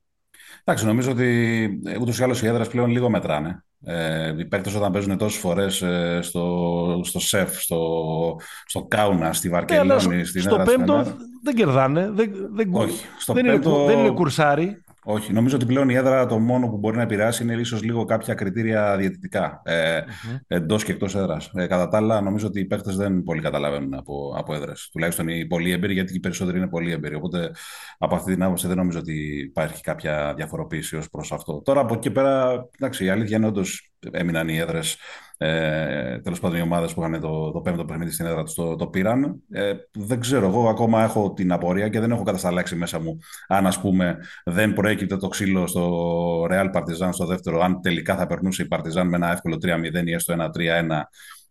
Εντάξει, 0.63 0.85
νομίζω 0.85 1.11
ότι 1.11 1.81
ούτως 2.01 2.19
ή 2.19 2.23
άλλως 2.23 2.41
οι 2.41 2.47
έδρες 2.47 2.67
πλέον 2.67 2.89
λίγο 2.89 3.09
μετράνε. 3.09 3.63
Ε, 3.85 4.35
οι 4.37 4.45
παίκτες 4.45 4.75
όταν 4.75 4.91
παίζουν 4.91 5.17
τόσες 5.17 5.39
φορές 5.39 5.81
ε, 5.81 6.19
στο, 6.21 7.01
στο 7.03 7.19
ΣΕΦ, 7.19 7.61
στο, 7.61 8.35
στο 8.65 8.83
Κάουνα, 8.85 9.33
στη 9.33 9.49
Ναι, 9.67 9.77
αλλά 9.77 9.99
στο, 9.99 10.09
Βαρκελόνη, 10.09 10.23
στην 10.25 10.41
στο 10.41 10.55
έδρα 10.55 10.65
στην 10.65 10.77
πέμπτο 10.77 10.93
έδρα. 10.95 11.15
δεν 11.43 11.55
κερδάνε. 11.55 12.11
Δεν, 12.11 12.49
δεν, 12.53 12.69
Όχι. 12.71 13.05
Στο 13.17 13.33
δεν, 13.33 13.45
πέμπτο, 13.45 13.69
είναι, 13.69 13.77
κου- 13.77 13.85
δεν 13.85 13.99
είναι 13.99 14.11
κουρσάρι. 14.11 14.82
Όχι. 15.03 15.33
Νομίζω 15.33 15.55
ότι 15.55 15.65
πλέον 15.65 15.89
η 15.89 15.93
έδρα 15.93 16.25
το 16.25 16.39
μόνο 16.39 16.67
που 16.69 16.77
μπορεί 16.77 16.95
να 16.95 17.01
επηρεάσει 17.01 17.43
είναι 17.43 17.53
ίσως 17.53 17.83
λίγο 17.83 18.05
κάποια 18.05 18.33
κριτήρια 18.33 18.97
διαιτητικά. 18.97 19.61
Ε, 19.65 20.01
Εντός 20.47 20.83
και 20.83 20.91
εκτός 20.91 21.15
έδρας. 21.15 21.51
Ε, 21.53 21.67
κατά 21.67 21.87
τα 21.87 21.97
άλλα, 21.97 22.21
νομίζω 22.21 22.47
ότι 22.47 22.59
οι 22.59 22.65
παίκτες 22.65 22.95
δεν 22.95 23.23
πολύ 23.23 23.41
καταλαβαίνουν 23.41 23.93
από, 23.93 24.33
από 24.37 24.53
έδρες. 24.53 24.89
Τουλάχιστον 24.91 25.27
οι 25.27 25.45
πολύ 25.45 25.71
έμπειροι, 25.71 25.93
γιατί 25.93 26.15
οι 26.15 26.19
περισσότεροι 26.19 26.57
είναι 26.57 26.67
πολύ 26.67 26.91
έμπειροι. 26.91 27.15
Οπότε 27.15 27.51
από 27.97 28.15
αυτή 28.15 28.33
την 28.33 28.43
άποψη 28.43 28.67
δεν 28.67 28.77
νομίζω 28.77 28.99
ότι 28.99 29.39
υπάρχει 29.39 29.81
κάποια 29.81 30.33
διαφοροποίηση 30.35 30.95
ως 30.95 31.09
προς 31.09 31.31
αυτό. 31.31 31.61
Τώρα 31.61 31.81
από 31.81 31.93
εκεί 31.93 32.11
πέρα, 32.11 32.65
εντάξει, 32.79 33.05
η 33.05 33.09
αλήθεια 33.09 33.37
είναι 33.37 33.47
όντως 33.47 33.93
έμειναν 34.11 34.47
οι 34.47 34.57
έδρες. 34.57 34.97
Ε, 35.45 36.19
Τέλος 36.23 36.39
πάντων, 36.39 36.57
οι 36.57 36.61
ομάδες 36.61 36.93
που 36.93 37.01
είχαν 37.01 37.21
το, 37.21 37.51
το 37.51 37.61
πέμπτο 37.61 37.85
παιχνίδι 37.85 38.11
στην 38.11 38.25
έδρα 38.25 38.43
τους 38.43 38.53
το, 38.53 38.75
το 38.75 38.87
πήραν. 38.87 39.41
Ε, 39.51 39.73
δεν 39.91 40.19
ξέρω, 40.19 40.47
εγώ 40.47 40.69
ακόμα 40.69 41.03
έχω 41.03 41.33
την 41.33 41.51
απορία 41.51 41.89
και 41.89 41.99
δεν 41.99 42.11
έχω 42.11 42.23
κατασταλάξει 42.23 42.75
μέσα 42.75 42.99
μου 42.99 43.17
αν 43.47 43.67
ας 43.67 43.79
πούμε 43.79 44.17
δεν 44.45 44.73
προέκυπτε 44.73 45.17
το 45.17 45.27
ξύλο 45.27 45.67
στο 45.67 46.43
Real 46.51 46.71
Partizan 46.73 47.09
στο 47.11 47.25
δεύτερο, 47.25 47.61
αν 47.61 47.81
τελικά 47.81 48.15
θα 48.15 48.27
περνούσε 48.27 48.63
η 48.63 48.67
Partizan 48.71 49.03
με 49.03 49.15
ένα 49.15 49.31
εύκολο 49.31 49.55
3-0 49.55 50.05
ή 50.05 50.13
έστω 50.13 50.33
ένα 50.33 50.49
3-1 50.57 50.59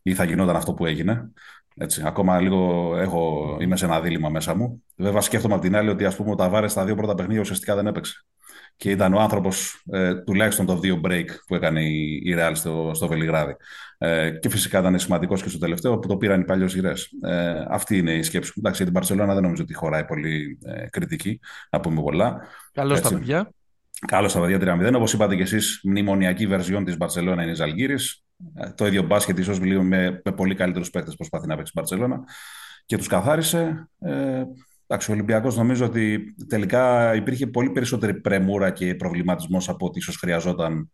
ή 0.02 0.14
θα 0.14 0.24
γινόταν 0.24 0.56
αυτό 0.56 0.74
που 0.74 0.86
έγινε. 0.86 1.30
Έτσι, 1.76 2.02
ακόμα 2.04 2.40
λίγο 2.40 2.92
έχω, 2.96 3.56
είμαι 3.60 3.76
σε 3.76 3.84
ένα 3.84 4.00
δίλημα 4.00 4.28
μέσα 4.28 4.54
μου. 4.54 4.82
Βέβαια, 4.96 5.20
σκέφτομαι 5.20 5.54
από 5.54 5.62
την 5.62 5.76
άλλη 5.76 5.88
ότι 5.88 6.04
ας 6.04 6.16
πούμε, 6.16 6.30
ο 6.30 6.34
Ταβάρες 6.34 6.70
στα 6.70 6.84
δύο 6.84 6.94
πρώτα 6.94 7.14
παιχνίδια 7.14 7.40
ουσιαστικά 7.40 7.74
δεν 7.74 7.86
έπαιξε. 7.86 8.24
Και 8.76 8.90
ήταν 8.90 9.14
ο 9.14 9.20
άνθρωπος 9.20 9.82
ε, 9.92 10.14
τουλάχιστον 10.14 10.66
το 10.66 10.78
δύο 10.78 11.00
break 11.04 11.26
που 11.46 11.54
έκανε 11.54 11.84
η, 11.84 12.22
η 12.24 12.34
Real 12.38 12.52
στο, 12.54 12.90
στο 12.94 13.08
Βελιγράδι. 13.08 13.56
Ε, 13.98 14.30
και 14.30 14.48
φυσικά 14.48 14.78
ήταν 14.78 14.98
σημαντικός 14.98 15.42
και 15.42 15.48
στο 15.48 15.58
τελευταίο 15.58 15.98
που 15.98 16.08
το 16.08 16.16
πήραν 16.16 16.40
οι 16.40 16.44
παλιός 16.44 16.76
Ε, 16.76 17.64
αυτή 17.68 17.98
είναι 17.98 18.12
η 18.12 18.22
σκέψη 18.22 18.48
μου. 18.48 18.54
Εντάξει, 18.58 18.76
για 18.76 18.84
την 18.84 18.94
Παρσελόνα 18.94 19.34
δεν 19.34 19.42
νομίζω 19.42 19.62
ότι 19.62 19.74
χωράει 19.74 20.04
πολύ 20.04 20.58
ε, 20.64 20.86
κριτική, 20.88 21.40
να 21.70 21.80
πούμε 21.80 22.02
πολλά. 22.02 22.40
Καλώς 22.72 23.00
τα 23.00 23.08
Έτσι. 23.08 23.18
παιδιά. 23.18 23.50
Καλώς 24.06 24.30
στα 24.30 24.40
παιδιά 24.40 24.76
3-0. 24.90 24.94
Όπως 24.94 25.12
είπατε 25.12 25.36
και 25.36 25.42
εσείς, 25.42 25.80
μνημονιακή 25.82 26.46
βερζιόν 26.46 26.84
της 26.84 26.96
Μπαρσελόνα 26.96 27.42
είναι 27.42 27.50
η 27.50 27.54
Ζαλγκύρη. 27.54 27.94
Το 28.74 28.86
ίδιο 28.86 29.02
μπάσκετ, 29.02 29.38
ίσως 29.38 29.60
λίγο 29.60 29.82
με, 29.82 30.20
με 30.24 30.32
πολύ 30.32 30.54
καλύτερους 30.54 30.90
παίκτες 30.90 31.16
προσπαθεί 31.16 31.46
να 31.46 31.56
παίξει 31.56 31.72
η 31.74 31.78
Μπαρσελόνα 31.78 32.24
και 32.86 32.96
τους 32.96 33.06
καθάρισε. 33.06 33.88
Ε, 33.98 34.42
εντάξει, 34.92 35.10
ο 35.10 35.14
Ολυμπιακός 35.14 35.56
νομίζω 35.56 35.84
ότι 35.84 36.34
τελικά 36.48 37.14
υπήρχε 37.14 37.46
πολύ 37.46 37.70
περισσότερη 37.70 38.14
πρεμούρα 38.14 38.70
και 38.70 38.94
προβληματισμός 38.94 39.68
από 39.68 39.86
ό,τι 39.86 39.98
ίσως 39.98 40.16
χρειαζόταν 40.16 40.90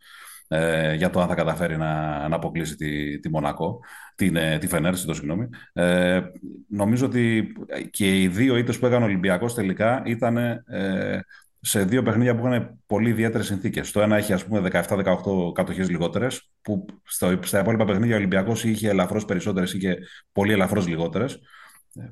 ε, 0.48 0.94
για 0.94 1.10
το 1.10 1.20
αν 1.20 1.28
θα 1.28 1.34
καταφέρει 1.34 1.76
να, 1.76 2.28
να 2.28 2.36
αποκλείσει 2.36 2.76
τη, 2.76 3.18
τη 3.18 3.30
Μονακό, 3.30 3.80
την, 4.14 4.36
ε, 4.36 4.58
τη 4.58 4.66
Φενέρ, 4.66 5.04
το 5.04 5.14
συγγνώμη. 5.14 5.48
Ε, 5.72 6.20
νομίζω 6.68 7.06
ότι 7.06 7.52
και 7.90 8.22
οι 8.22 8.28
δύο 8.28 8.56
ήττες 8.56 8.78
που 8.78 8.86
έκανε 8.86 9.04
ο 9.04 9.06
Ολυμπιακός 9.06 9.54
τελικά 9.54 10.02
ήταν 10.06 10.36
ε, 10.36 11.20
σε 11.60 11.84
δύο 11.84 12.02
παιχνίδια 12.02 12.36
που 12.36 12.46
είχαν 12.46 12.78
πολύ 12.86 13.08
ιδιαίτερες 13.08 13.46
συνθήκες. 13.46 13.92
Το 13.92 14.00
ένα 14.00 14.18
είχε, 14.18 14.32
ας 14.32 14.44
πούμε, 14.44 14.68
17-18 14.72 15.52
κατοχές 15.54 15.88
λιγότερες, 15.90 16.50
που 16.62 16.84
στο, 17.04 17.38
στα 17.42 17.60
υπόλοιπα 17.60 17.84
παιχνίδια 17.84 18.14
ο 18.14 18.18
Ολυμπιακός 18.18 18.64
είχε 18.64 18.88
ελαφρώς 18.88 19.24
περισσότερες 19.24 19.72
ή 19.74 19.78
και 19.78 19.96
πολύ 20.32 20.52
ελαφρώς 20.52 20.86
λιγότερες. 20.86 21.40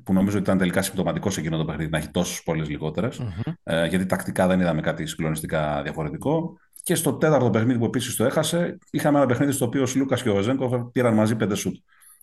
Που 0.03 0.13
νομίζω 0.13 0.35
ότι 0.37 0.45
ήταν 0.45 0.57
τελικά 0.57 0.81
συμπτωματικό 0.81 1.29
σε 1.29 1.39
εκείνο 1.39 1.57
το 1.57 1.65
παιχνίδι 1.65 1.91
να 1.91 1.97
έχει 1.97 2.09
τόσες 2.09 2.43
πολλές 2.43 2.69
λιγότερες. 2.69 3.19
Μμμ. 3.19 3.53
Ε, 3.63 3.87
γιατί 3.87 4.05
τακτικά 4.05 4.47
δεν 4.47 4.59
είδαμε 4.59 4.81
κάτι 4.81 5.05
συγκλονιστικά 5.05 5.81
διαφορετικό. 5.83 6.59
Και 6.83 6.95
στο 6.95 7.13
τέταρτο 7.13 7.49
παιχνίδι 7.49 7.79
που 7.79 7.85
επίσης 7.85 8.15
το 8.15 8.25
έχασε, 8.25 8.77
είχαμε 8.91 9.17
ένα 9.17 9.27
παιχνίδι 9.27 9.51
στο 9.51 9.65
οποίο 9.65 9.83
ο 9.83 9.91
Λούκα 9.95 10.15
και 10.15 10.29
ο 10.29 10.41
Ζέγκοφ 10.41 10.91
πήραν 10.91 11.13
μαζί 11.13 11.35
πέντε 11.35 11.55
σουτ. 11.55 11.75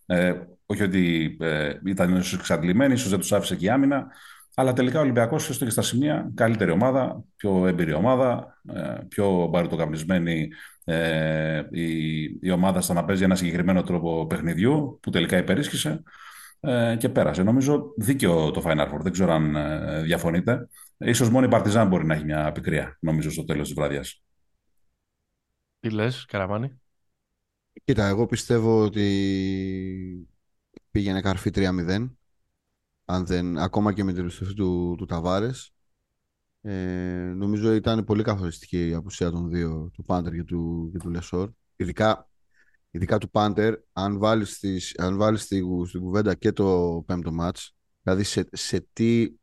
Ε, 0.05 0.33
όχι 0.65 0.83
ότι 0.83 1.37
ε, 1.39 1.73
ήταν 1.85 2.15
ίσως 2.15 2.33
εξαντλημένοι, 2.33 2.93
ίσως 2.93 3.09
δεν 3.09 3.19
τους 3.19 3.33
άφησε 3.33 3.55
και 3.55 3.65
η 3.65 3.69
άμυνα. 3.69 4.07
Αλλά 4.55 4.73
τελικά 4.73 4.99
ο 4.99 5.01
Ολυμπιακός 5.01 5.49
έστω 5.49 5.65
και 5.65 5.71
στα 5.71 5.81
σημεία 5.81 6.31
καλύτερη 6.35 6.71
ομάδα, 6.71 7.23
πιο 7.35 7.67
έμπειρη 7.67 7.93
ομάδα, 7.93 8.59
ε, 8.73 8.97
πιο 9.07 9.47
μπαριτοκαπνισμένη 9.51 10.47
ε, 10.83 11.63
η, 11.71 12.23
η 12.41 12.51
ομάδα 12.51 12.81
στο 12.81 12.93
να 12.93 13.05
παίζει 13.05 13.23
ένα 13.23 13.35
συγκεκριμένο 13.35 13.81
τρόπο 13.81 14.25
παιχνιδιού 14.27 14.99
που 15.01 15.09
τελικά 15.09 15.37
υπερίσχυσε 15.37 16.03
ε, 16.65 16.95
και 16.99 17.09
πέρασε. 17.09 17.43
Νομίζω 17.43 17.93
δίκαιο 17.97 18.51
το 18.51 18.61
Final 18.65 18.93
Four. 18.93 18.99
Δεν 19.01 19.11
ξέρω 19.11 19.33
αν 19.33 19.55
ε, 19.55 20.01
διαφωνείτε. 20.01 20.67
Ίσως 20.97 21.29
μόνο 21.29 21.45
η 21.45 21.49
Παρτιζάν 21.49 21.87
μπορεί 21.87 22.05
να 22.05 22.13
έχει 22.13 22.23
μια 22.23 22.51
πικρία, 22.51 22.97
νομίζω, 22.99 23.31
στο 23.31 23.43
τέλος 23.43 23.67
της 23.67 23.75
βραδιάς. 23.75 24.23
Τι 25.79 25.89
λες, 25.89 26.25
Καραμάνη; 26.25 26.79
Κοίτα, 27.83 28.07
εγώ 28.07 28.25
πιστεύω 28.25 28.83
ότι 28.83 30.27
πήγαινε 30.91 31.21
καρφί 31.21 31.51
3-0. 31.53 32.09
Αν 33.05 33.25
δεν, 33.25 33.57
ακόμα 33.57 33.93
και 33.93 34.03
με 34.03 34.13
την 34.13 34.21
επιστροφή 34.21 34.53
του, 34.53 34.95
του 34.97 35.05
Ταβάρες. 35.05 35.73
Ε, 36.61 37.33
νομίζω 37.35 37.73
ήταν 37.73 38.03
πολύ 38.03 38.23
καθοριστική 38.23 38.87
η 38.87 38.93
απουσία 38.93 39.31
των 39.31 39.49
δύο, 39.49 39.89
του 39.93 40.03
Πάντερ 40.03 40.33
και 40.33 40.43
του, 40.43 40.89
και 40.91 40.97
του 40.97 41.09
Λεσόρ. 41.09 41.51
Ειδικά, 41.75 42.29
ειδικά 42.95 43.17
του 43.17 43.29
Πάντερ, 43.29 43.75
αν 43.93 44.17
βάλεις, 44.19 44.55
στις, 44.55 44.97
αν 44.97 45.17
βάλεις 45.17 45.41
στη, 45.41 45.63
στην 45.87 46.01
κουβέντα 46.01 46.35
και 46.35 46.51
το 46.51 47.03
πέμπτο 47.07 47.31
μάτς, 47.31 47.75
δηλαδή 48.01 48.23
σε, 48.23 48.47
σε 48.51 48.87
τι 48.93 49.35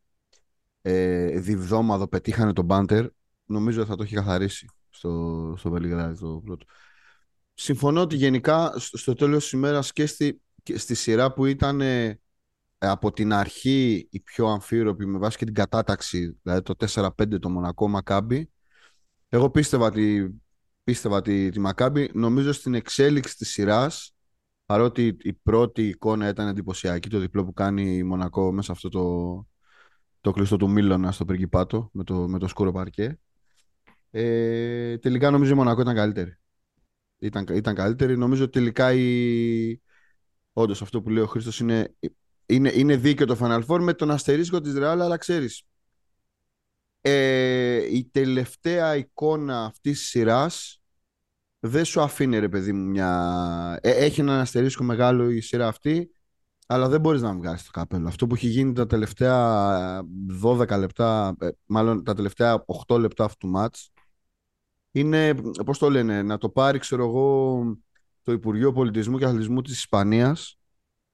ε, 0.82 1.38
διβδόμαδο 1.38 2.08
πετύχανε 2.08 2.52
τον 2.52 2.66
Πάντερ, 2.66 3.06
νομίζω 3.44 3.84
θα 3.84 3.96
το 3.96 4.02
έχει 4.02 4.14
καθαρίσει 4.14 4.66
στο, 4.90 5.54
στο 5.58 5.70
Βελιγράδι 5.70 6.18
το 6.18 6.42
πρώτο. 6.44 6.66
Συμφωνώ 7.54 8.00
ότι 8.00 8.16
γενικά 8.16 8.72
στο 8.76 9.14
τέλος 9.14 9.42
της 9.42 9.52
ημέρας 9.52 9.92
και 9.92 10.06
στη, 10.06 10.42
και 10.62 10.78
στη 10.78 10.94
σειρά 10.94 11.32
που 11.32 11.46
ήταν 11.46 11.80
ε, 11.80 12.20
από 12.78 13.12
την 13.12 13.32
αρχή 13.32 14.08
η 14.10 14.20
πιο 14.20 14.46
αμφίροπη 14.46 15.06
με 15.06 15.18
βάση 15.18 15.36
και 15.36 15.44
την 15.44 15.54
κατάταξη, 15.54 16.38
δηλαδή 16.42 16.62
το 16.62 16.74
4-5 16.86 17.40
το 17.40 17.50
Μονακό 17.50 17.88
Μακάμπι, 17.88 18.50
εγώ 19.28 19.50
πίστευα 19.50 19.86
ότι 19.86 20.34
πίστευα 20.84 21.16
ότι 21.16 21.48
τη 21.50 21.60
Μακάμπι 21.60 22.10
νομίζω 22.14 22.52
στην 22.52 22.74
εξέλιξη 22.74 23.36
της 23.36 23.50
σειράς 23.50 24.14
παρότι 24.66 25.16
η 25.20 25.32
πρώτη 25.32 25.88
εικόνα 25.88 26.28
ήταν 26.28 26.48
εντυπωσιακή 26.48 27.08
το 27.08 27.18
διπλό 27.18 27.44
που 27.44 27.52
κάνει 27.52 27.96
η 27.96 28.02
Μονακό 28.02 28.52
μέσα 28.52 28.72
αυτό 28.72 28.88
το, 28.88 29.46
το 30.20 30.30
κλειστό 30.30 30.56
του 30.56 30.70
Μίλωνα 30.70 31.12
στο 31.12 31.24
Πριγκιπάτο 31.24 31.90
με 31.92 32.04
το, 32.04 32.28
με 32.28 32.38
το 32.38 32.48
σκούρο 32.48 32.72
παρκέ 32.72 33.18
ε, 34.10 34.98
τελικά 34.98 35.30
νομίζω 35.30 35.52
η 35.52 35.56
Μονακό 35.56 35.80
ήταν 35.80 35.94
καλύτερη. 35.94 36.36
Ήταν, 37.18 37.46
ήταν 37.52 37.74
καλύτερη. 37.74 38.18
Νομίζω 38.18 38.48
τελικά 38.48 38.92
η, 38.92 39.80
όντως 40.52 40.82
αυτό 40.82 41.02
που 41.02 41.10
λέει 41.10 41.22
ο 41.22 41.26
Χρήστος 41.26 41.60
είναι 41.60 41.94
είναι, 42.46 42.72
είναι 42.74 42.96
δίκαιο 42.96 43.26
το 43.26 43.36
Final 43.40 43.64
Four 43.66 43.80
με 43.80 43.94
τον 43.94 44.10
αστερίσκο 44.10 44.60
της 44.60 44.74
Real, 44.76 44.96
αλλά 45.00 45.16
ξέρεις, 45.16 45.62
ε, 47.04 47.96
η 47.96 48.04
τελευταία 48.12 48.96
εικόνα 48.96 49.64
αυτής 49.64 49.98
της 49.98 50.08
σειράς 50.08 50.82
δεν 51.58 51.84
σου 51.84 52.00
αφήνει 52.00 52.38
ρε 52.38 52.48
παιδί 52.48 52.72
μου 52.72 52.88
μια... 52.88 53.78
Ε, 53.82 53.90
έχει 53.90 54.20
έναν 54.20 54.40
αστερίσκο 54.40 54.84
μεγάλο 54.84 55.30
η 55.30 55.40
σειρά 55.40 55.68
αυτή, 55.68 56.10
αλλά 56.66 56.88
δεν 56.88 57.00
μπορείς 57.00 57.22
να 57.22 57.34
βγάλεις 57.34 57.64
το 57.64 57.70
καπέλο. 57.70 58.08
Αυτό 58.08 58.26
που 58.26 58.34
έχει 58.34 58.46
γίνει 58.46 58.72
τα 58.72 58.86
τελευταία 58.86 60.02
12 60.44 60.78
λεπτά, 60.78 61.36
ε, 61.40 61.48
μάλλον 61.66 62.04
τα 62.04 62.14
τελευταία 62.14 62.64
8 62.88 62.98
λεπτά 62.98 63.24
αυτού 63.24 63.46
του 63.46 63.52
μάτς, 63.52 63.90
είναι, 64.90 65.34
πώς 65.64 65.78
το 65.78 65.90
λένε, 65.90 66.22
να 66.22 66.38
το 66.38 66.48
πάρει, 66.48 66.78
ξέρω 66.78 67.04
εγώ, 67.06 67.62
το 68.22 68.32
Υπουργείο 68.32 68.72
Πολιτισμού 68.72 69.18
και 69.18 69.24
Αθλητισμού 69.24 69.62
της 69.62 69.72
Ισπανίας 69.72 70.58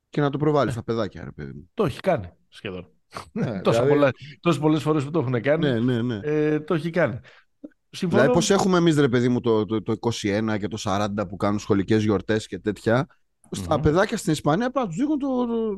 και 0.09 0.21
να 0.21 0.31
το 0.31 0.39
προβάλλεις 0.39 0.73
στα 0.73 0.83
παιδάκια, 0.83 1.25
ρε 1.25 1.31
παιδί 1.31 1.53
μου. 1.53 1.71
Το 1.75 1.85
έχει 1.85 2.01
κάνει 2.01 2.33
σχεδόν. 2.49 2.98
Ναι, 3.33 3.61
Τόσα 3.65 3.85
δηλαδή... 3.85 4.13
τόσες 4.41 4.61
πολλές 4.61 4.83
φορές 4.83 5.05
που 5.05 5.11
το 5.11 5.19
έχουν 5.19 5.41
κάνει, 5.41 5.69
ναι, 5.69 5.79
ναι, 5.81 6.03
ναι. 6.03 6.21
Ε, 6.23 6.61
το 6.61 6.75
έχει 6.75 6.91
κάνει. 6.91 7.19
Συμφωνώ... 7.91 8.23
Δηλαδή 8.23 8.39
πώς 8.39 8.51
έχουμε 8.51 8.79
εμείς 8.79 8.99
ρε 8.99 9.09
παιδί 9.09 9.29
μου 9.29 9.41
το, 9.41 9.67
το, 9.67 9.83
το 9.83 9.95
21 10.01 10.57
και 10.59 10.69
το 10.69 10.79
40 10.83 11.09
που 11.29 11.37
κάνουν 11.37 11.59
σχολικές 11.59 12.03
γιορτές 12.03 12.47
και 12.47 12.59
τέτοια 12.59 13.07
στα 13.51 13.81
παιδάκια 13.81 14.17
στην 14.17 14.33
Ισπανία 14.33 14.67
απλά 14.67 14.87
τους 14.87 14.97
δείχνουν 14.97 15.19
το, 15.19 15.29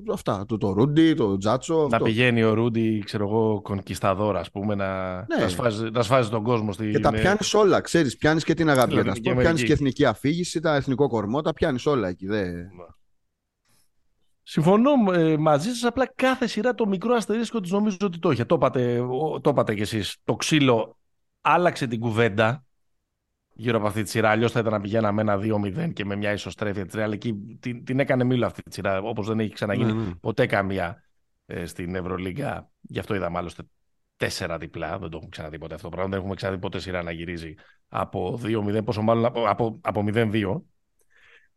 το, 0.04 0.12
αυτά. 0.12 0.44
Το, 0.49 0.56
το 0.56 0.72
Ρούντι, 0.72 1.14
το 1.14 1.37
Τζάτσο. 1.37 1.76
Να 1.76 1.84
αυτό. 1.96 2.04
πηγαίνει 2.04 2.42
ο 2.42 2.54
Ρούντι, 2.54 3.02
ξέρω 3.04 3.25
εγώ, 3.28 3.60
κονκισταδόρα, 3.62 4.40
ας 4.40 4.50
πούμε, 4.50 4.75
να, 4.75 5.14
ναι. 5.14 5.37
να, 5.40 5.49
σφάζει, 5.49 5.90
να 5.92 6.02
σφάζει 6.02 6.30
τον 6.30 6.42
κόσμο. 6.42 6.72
Στη... 6.72 6.90
Και 6.90 6.99
τα 6.99 7.10
πιάνεις 7.10 7.54
όλα, 7.54 7.80
ξέρεις. 7.80 8.16
Πιάνεις 8.16 8.44
και 8.44 8.54
την 8.54 8.70
αγάπη 8.70 8.92
για 8.92 9.04
τα 9.04 9.12
Πιάνεις 9.37 9.62
και 9.62 9.72
εθνική 9.72 10.04
αφήγηση, 10.04 10.60
τα 10.60 10.75
εθνικό 10.75 11.08
κορμό, 11.08 11.40
τα 11.40 11.52
πιάνεις 11.52 11.87
όλα 11.87 12.08
εκεί. 12.08 12.26
Δε... 12.26 12.42
Ναι. 12.44 12.62
Συμφωνώ 14.50 15.12
ε, 15.12 15.37
μαζί 15.37 15.69
σας. 15.69 15.85
Απλά 15.85 16.12
κάθε 16.14 16.47
σειρά 16.47 16.75
το 16.75 16.87
μικρό 16.87 17.14
αστερίσκο 17.14 17.61
της 17.61 17.71
νομίζω 17.71 17.97
ότι 18.00 18.19
το 18.19 18.30
είχε. 18.30 18.45
Το 18.45 18.54
είπατε, 18.54 19.07
το 19.40 19.50
είπατε 19.50 19.75
κι 19.75 19.80
εσείς. 19.80 20.16
Το 20.25 20.37
ξύλο 20.37 20.99
άλλαξε 21.40 21.87
την 21.87 22.00
κουβέντα 22.00 22.64
γύρω 23.52 23.78
από 23.78 23.87
αυτή 23.87 24.02
τη 24.02 24.11
σειρά. 24.11 24.30
Αλλιώς 24.30 24.52
θα 24.52 24.61
ήταν 24.61 24.73
να 24.73 24.80
πηγαίναμε 24.80 25.21
ένα 25.21 25.37
2-0 25.37 25.92
και 25.92 26.04
με 26.04 26.16
μια 26.16 26.33
ισοστρέφεια 26.33 26.85
της 26.87 26.95
Ρεάλ. 26.95 27.12
Εκεί 27.12 27.35
την, 27.61 27.85
την 27.85 28.00
έκανε 28.00 28.25
μήλο 28.25 28.47
αυτή 28.47 28.62
τη 28.62 28.75
σειρά, 28.75 28.99
όπως 29.00 29.26
δεν 29.26 29.40
έχει 29.40 29.52
ξαναγίνει 29.52 29.92
mm-hmm. 29.97 30.19
ποτέ 30.21 30.47
καμία 30.47 31.02
ε, 31.47 31.66
στην 31.66 31.95
Ευρωλίγκα. 31.95 32.71
Γι' 32.80 32.99
αυτό 32.99 33.14
είδαμε 33.14 33.38
άλλωστε 33.38 33.62
τέσσερα 34.16 34.59
διπλά. 34.59 34.99
Δεν 34.99 35.11
το 35.11 35.16
έχουμε 35.16 35.30
ξαναδεί 35.30 35.59
ποτέ 35.59 35.75
αυτό 35.75 35.88
το 35.88 35.92
πράγμα. 35.95 36.11
Δεν 36.11 36.19
έχουμε 36.19 36.35
ξαναδεί 36.35 36.59
ποτέ 36.59 36.78
σειρά 36.78 37.02
να 37.02 37.11
γυρίζει 37.11 37.54
από 37.88 38.40
2-0, 38.45 38.85
πόσο 38.85 39.02
μάλλον 39.02 39.25
από, 39.25 39.45
από, 39.49 39.80
από 39.83 40.04
0-2. 40.07 40.61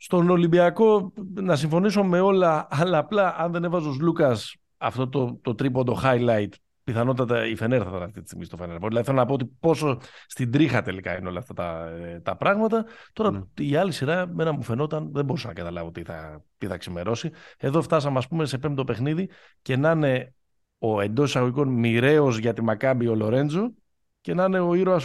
Στον 0.03 0.29
Ολυμπιακό 0.29 1.13
να 1.33 1.55
συμφωνήσω 1.55 2.03
με 2.03 2.19
όλα, 2.19 2.67
αλλά 2.69 2.97
απλά 2.97 3.35
αν 3.37 3.51
δεν 3.51 3.63
έβαζε 3.63 3.87
ο 3.87 3.95
Λούκας 3.99 4.55
αυτό 4.77 5.07
το, 5.07 5.39
το 5.41 5.55
τρίποντο 5.55 5.99
highlight, 6.03 6.49
πιθανότατα 6.83 7.47
η 7.47 7.55
Φενέρ 7.55 7.81
θα 7.83 7.89
ήταν 7.89 8.03
αυτή 8.03 8.21
τη 8.21 8.25
στιγμή 8.25 8.45
στο 8.45 8.57
Φενέρ. 8.57 8.77
Δηλαδή 8.77 9.05
θέλω 9.05 9.17
να 9.17 9.25
πω 9.25 9.33
ότι 9.33 9.45
πόσο 9.59 9.97
στην 10.27 10.51
τρίχα 10.51 10.81
τελικά 10.81 11.17
είναι 11.17 11.29
όλα 11.29 11.39
αυτά 11.39 11.53
τα, 11.53 11.87
ε, 11.87 12.19
τα 12.19 12.35
πράγματα. 12.35 12.85
Τώρα 13.13 13.31
ναι. 13.31 13.41
η 13.57 13.75
άλλη 13.75 13.91
σειρά, 13.91 14.27
μένα 14.27 14.51
μου 14.51 14.63
φαινόταν, 14.63 15.09
δεν 15.13 15.25
μπορούσα 15.25 15.47
να 15.47 15.53
καταλάβω 15.53 15.91
τι 15.91 16.03
θα, 16.03 16.43
τι 16.57 16.67
θα 16.67 16.77
ξημερώσει. 16.77 17.31
Εδώ 17.57 17.81
φτάσαμε, 17.81 18.17
ας 18.17 18.27
πούμε, 18.27 18.45
σε 18.45 18.57
πέμπτο 18.57 18.83
παιχνίδι 18.83 19.29
και 19.61 19.77
να 19.77 19.91
είναι 19.91 20.33
ο 20.77 21.01
εντός 21.01 21.29
εισαγωγικών 21.29 21.67
μοιραίος 21.67 22.37
για 22.37 22.53
τη 22.53 22.61
Μακάμπη 22.61 23.07
ο 23.07 23.15
Λορέντζο 23.15 23.73
και 24.21 24.33
να 24.33 24.43
είναι 24.43 24.59
ο 24.59 24.73
ήρωας 24.73 25.03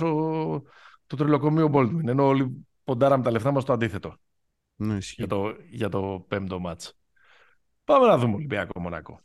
το 1.07 1.17
τριλοκομείο 1.17 1.69
Μπόλτουιν. 1.69 2.09
Ενώ 2.09 2.26
όλοι 2.26 2.67
ποντάραμε 2.85 3.23
τα 3.23 3.31
λεφτά 3.31 3.52
μας 3.52 3.64
το 3.64 3.73
αντίθετο. 3.73 4.14
Ναι, 4.80 4.99
για, 5.00 5.26
το, 5.26 5.56
για 5.70 5.88
το 5.88 6.25
πέμπτο 6.28 6.58
μάτς. 6.58 6.99
Πάμε 7.85 8.06
να 8.06 8.18
δούμε 8.18 8.35
Ολυμπιακό 8.35 8.80
Μονακό. 8.80 9.20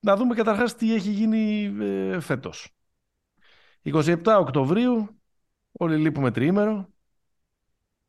Να 0.00 0.16
δούμε 0.16 0.34
καταρχάς 0.34 0.74
τι 0.74 0.94
έχει 0.94 1.10
γίνει 1.10 1.74
ε, 1.80 2.20
φέτος. 2.20 2.74
27 3.82 4.36
Οκτωβρίου, 4.38 5.20
όλοι 5.72 5.96
λείπουμε 5.96 6.30
τριήμερο. 6.30 6.88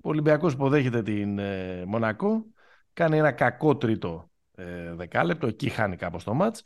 Ο 0.03 0.09
Ολυμπιακός 0.09 0.53
υποδέχεται 0.53 1.01
την 1.01 1.39
ε, 1.39 1.85
Μονακό, 1.85 2.45
κάνει 2.93 3.17
ένα 3.17 3.31
κακό 3.31 3.77
τρίτο 3.77 4.31
ε, 4.55 4.93
δεκάλεπτο, 4.93 5.47
εκεί 5.47 5.69
χάνει 5.69 5.95
κάπως 5.95 6.23
το 6.23 6.33
μάτς, 6.33 6.63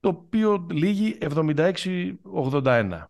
το 0.00 0.08
οποίο 0.08 0.66
λύγει 0.70 1.18
76-81. 1.20 3.04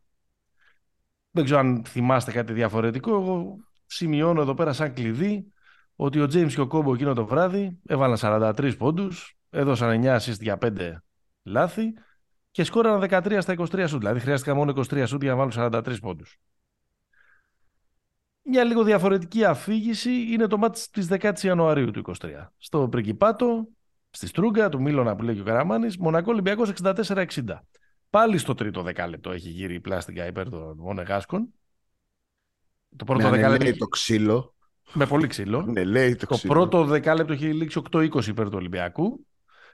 Δεν 1.31 1.45
ξέρω 1.45 1.61
αν 1.61 1.85
θυμάστε 1.85 2.33
κάτι 2.33 2.53
διαφορετικό, 2.53 3.11
εγώ 3.11 3.59
σημειώνω 3.95 4.41
εδώ 4.41 4.55
πέρα 4.55 4.73
σαν 4.73 4.93
κλειδί 4.93 5.53
ότι 5.97 6.21
ο 6.21 6.25
James 6.25 6.53
και 6.53 6.61
ο 6.61 6.67
Κόμπο 6.67 6.95
εκείνο 6.95 7.15
το 7.15 7.27
βράδυ 7.27 7.79
έβαλαν 7.87 8.17
43 8.21 8.75
πόντους, 8.79 9.37
έδωσαν 9.51 10.03
9 10.05 10.17
assist 10.17 10.41
για 10.41 10.59
5 10.61 10.97
λάθη 11.43 11.95
και 12.51 12.65
σκόραν 12.65 13.01
13 13.11 13.39
στα 13.41 13.55
23 13.59 13.85
σούτ. 13.89 13.99
Δηλαδή 13.99 14.21
χρειάστηκαν 14.21 14.57
μόνο 14.57 14.73
23 14.77 15.05
σούτ 15.07 15.23
για 15.23 15.35
να 15.35 15.37
βάλουν 15.37 15.53
43 15.57 15.97
πόντους. 16.01 16.39
Μια 18.43 18.65
λίγο 18.65 18.83
διαφορετική 18.83 19.45
αφήγηση 19.45 20.33
είναι 20.33 20.47
το 20.47 20.59
μάτι 20.59 20.81
της 20.91 21.09
10 21.11 21.33
Ιανουαρίου 21.43 21.91
του 21.91 22.03
23. 22.21 22.51
Στο 22.59 22.89
Πριγκιπάτο, 22.89 23.69
στη 24.11 24.27
Στρούγκα 24.27 24.69
του 24.69 24.83
Μίλωνα 24.83 25.17
που 25.17 25.23
λέει 25.23 25.35
και 25.35 25.41
ο 25.41 25.45
Καραμάνης, 25.45 25.99
Μονακό 25.99 26.31
Ολυμπιακός 26.31 26.73
64-60. 26.83 27.27
Πάλι 28.11 28.39
στο 28.39 28.55
τρίτο 28.55 28.83
δεκάλεπτο 28.83 29.31
έχει 29.31 29.49
γύρει 29.49 29.75
η 29.75 29.81
πλάστικα 29.81 30.27
υπέρ 30.27 30.49
των 30.49 30.77
Μονεγάσκων. 30.79 31.49
Το 32.97 33.05
πρώτο 33.05 33.23
ναι, 33.23 33.31
δεκάλεπτο. 33.31 33.65
Λέει 33.65 33.77
το 33.77 33.87
ξύλο. 33.87 34.55
Με 34.93 35.07
πολύ 35.07 35.27
ξύλο. 35.27 35.63
ναι, 35.63 35.85
λέει 35.85 36.17
το, 36.17 36.27
το 36.27 36.39
πρώτο 36.49 36.85
δεκάλεπτο 36.85 37.33
έχει 37.33 37.53
λήξει 37.53 37.83
8-20 37.91 38.27
υπέρ 38.27 38.45
του 38.45 38.57
Ολυμπιακού. 38.57 39.27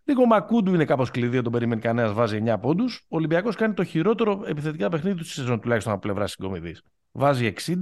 Λίγο 0.05 0.27
Μακούντου 0.27 0.75
είναι 0.75 0.85
κάπως 0.85 1.11
κλειδί, 1.11 1.35
δεν 1.35 1.43
τον 1.43 1.53
περιμένει 1.53 1.81
κανένας, 1.81 2.13
βάζει 2.13 2.43
9 2.47 2.57
πόντους. 2.61 3.05
Ο 3.09 3.17
Ολυμπιακός 3.17 3.57
κάνει 3.57 3.75
το 3.75 3.85
χειρότερο 3.85 4.43
επιθετικά 4.47 4.89
παιχνίδι 4.89 5.17
του 5.17 5.25
σεζόν, 5.25 5.61
τουλάχιστον 5.61 5.93
από 5.93 6.01
πλευράς 6.01 6.31
συγκομιδής. 6.31 6.83
Βάζει 7.13 7.53
60 7.67 7.75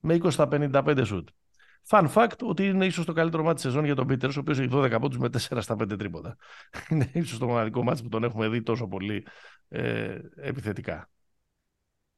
με 0.00 0.14
20 0.14 0.30
στα 0.30 0.48
55 0.50 1.02
σουτ. 1.04 1.28
Fun 1.88 2.08
fact 2.14 2.38
ότι 2.42 2.66
είναι 2.66 2.86
ίσως 2.86 3.04
το 3.04 3.12
καλύτερο 3.12 3.42
μάτι 3.42 3.54
της 3.54 3.62
σεζόν 3.62 3.84
για 3.84 3.94
τον 3.94 4.06
Πίτερ, 4.06 4.30
ο 4.30 4.32
οποίος 4.36 4.58
έχει 4.58 4.68
12 4.72 4.96
πόντους 5.00 5.18
με 5.18 5.28
4 5.28 5.38
στα 5.60 5.74
5 5.74 5.98
τρίποτα. 5.98 6.36
είναι 6.90 7.10
ίσως 7.12 7.38
το 7.38 7.46
μοναδικό 7.46 7.82
μάτι 7.82 8.02
που 8.02 8.08
τον 8.08 8.24
έχουμε 8.24 8.48
δει 8.48 8.62
τόσο 8.62 8.86
πολύ 8.86 9.26
ε, 9.68 10.18
επιθετικά. 10.36 11.10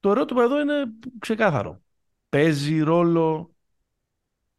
Το 0.00 0.10
ερώτημα 0.10 0.42
εδώ 0.42 0.60
είναι 0.60 0.84
ξεκάθαρο 1.18 1.82
παίζει 2.28 2.80
ρόλο 2.80 3.54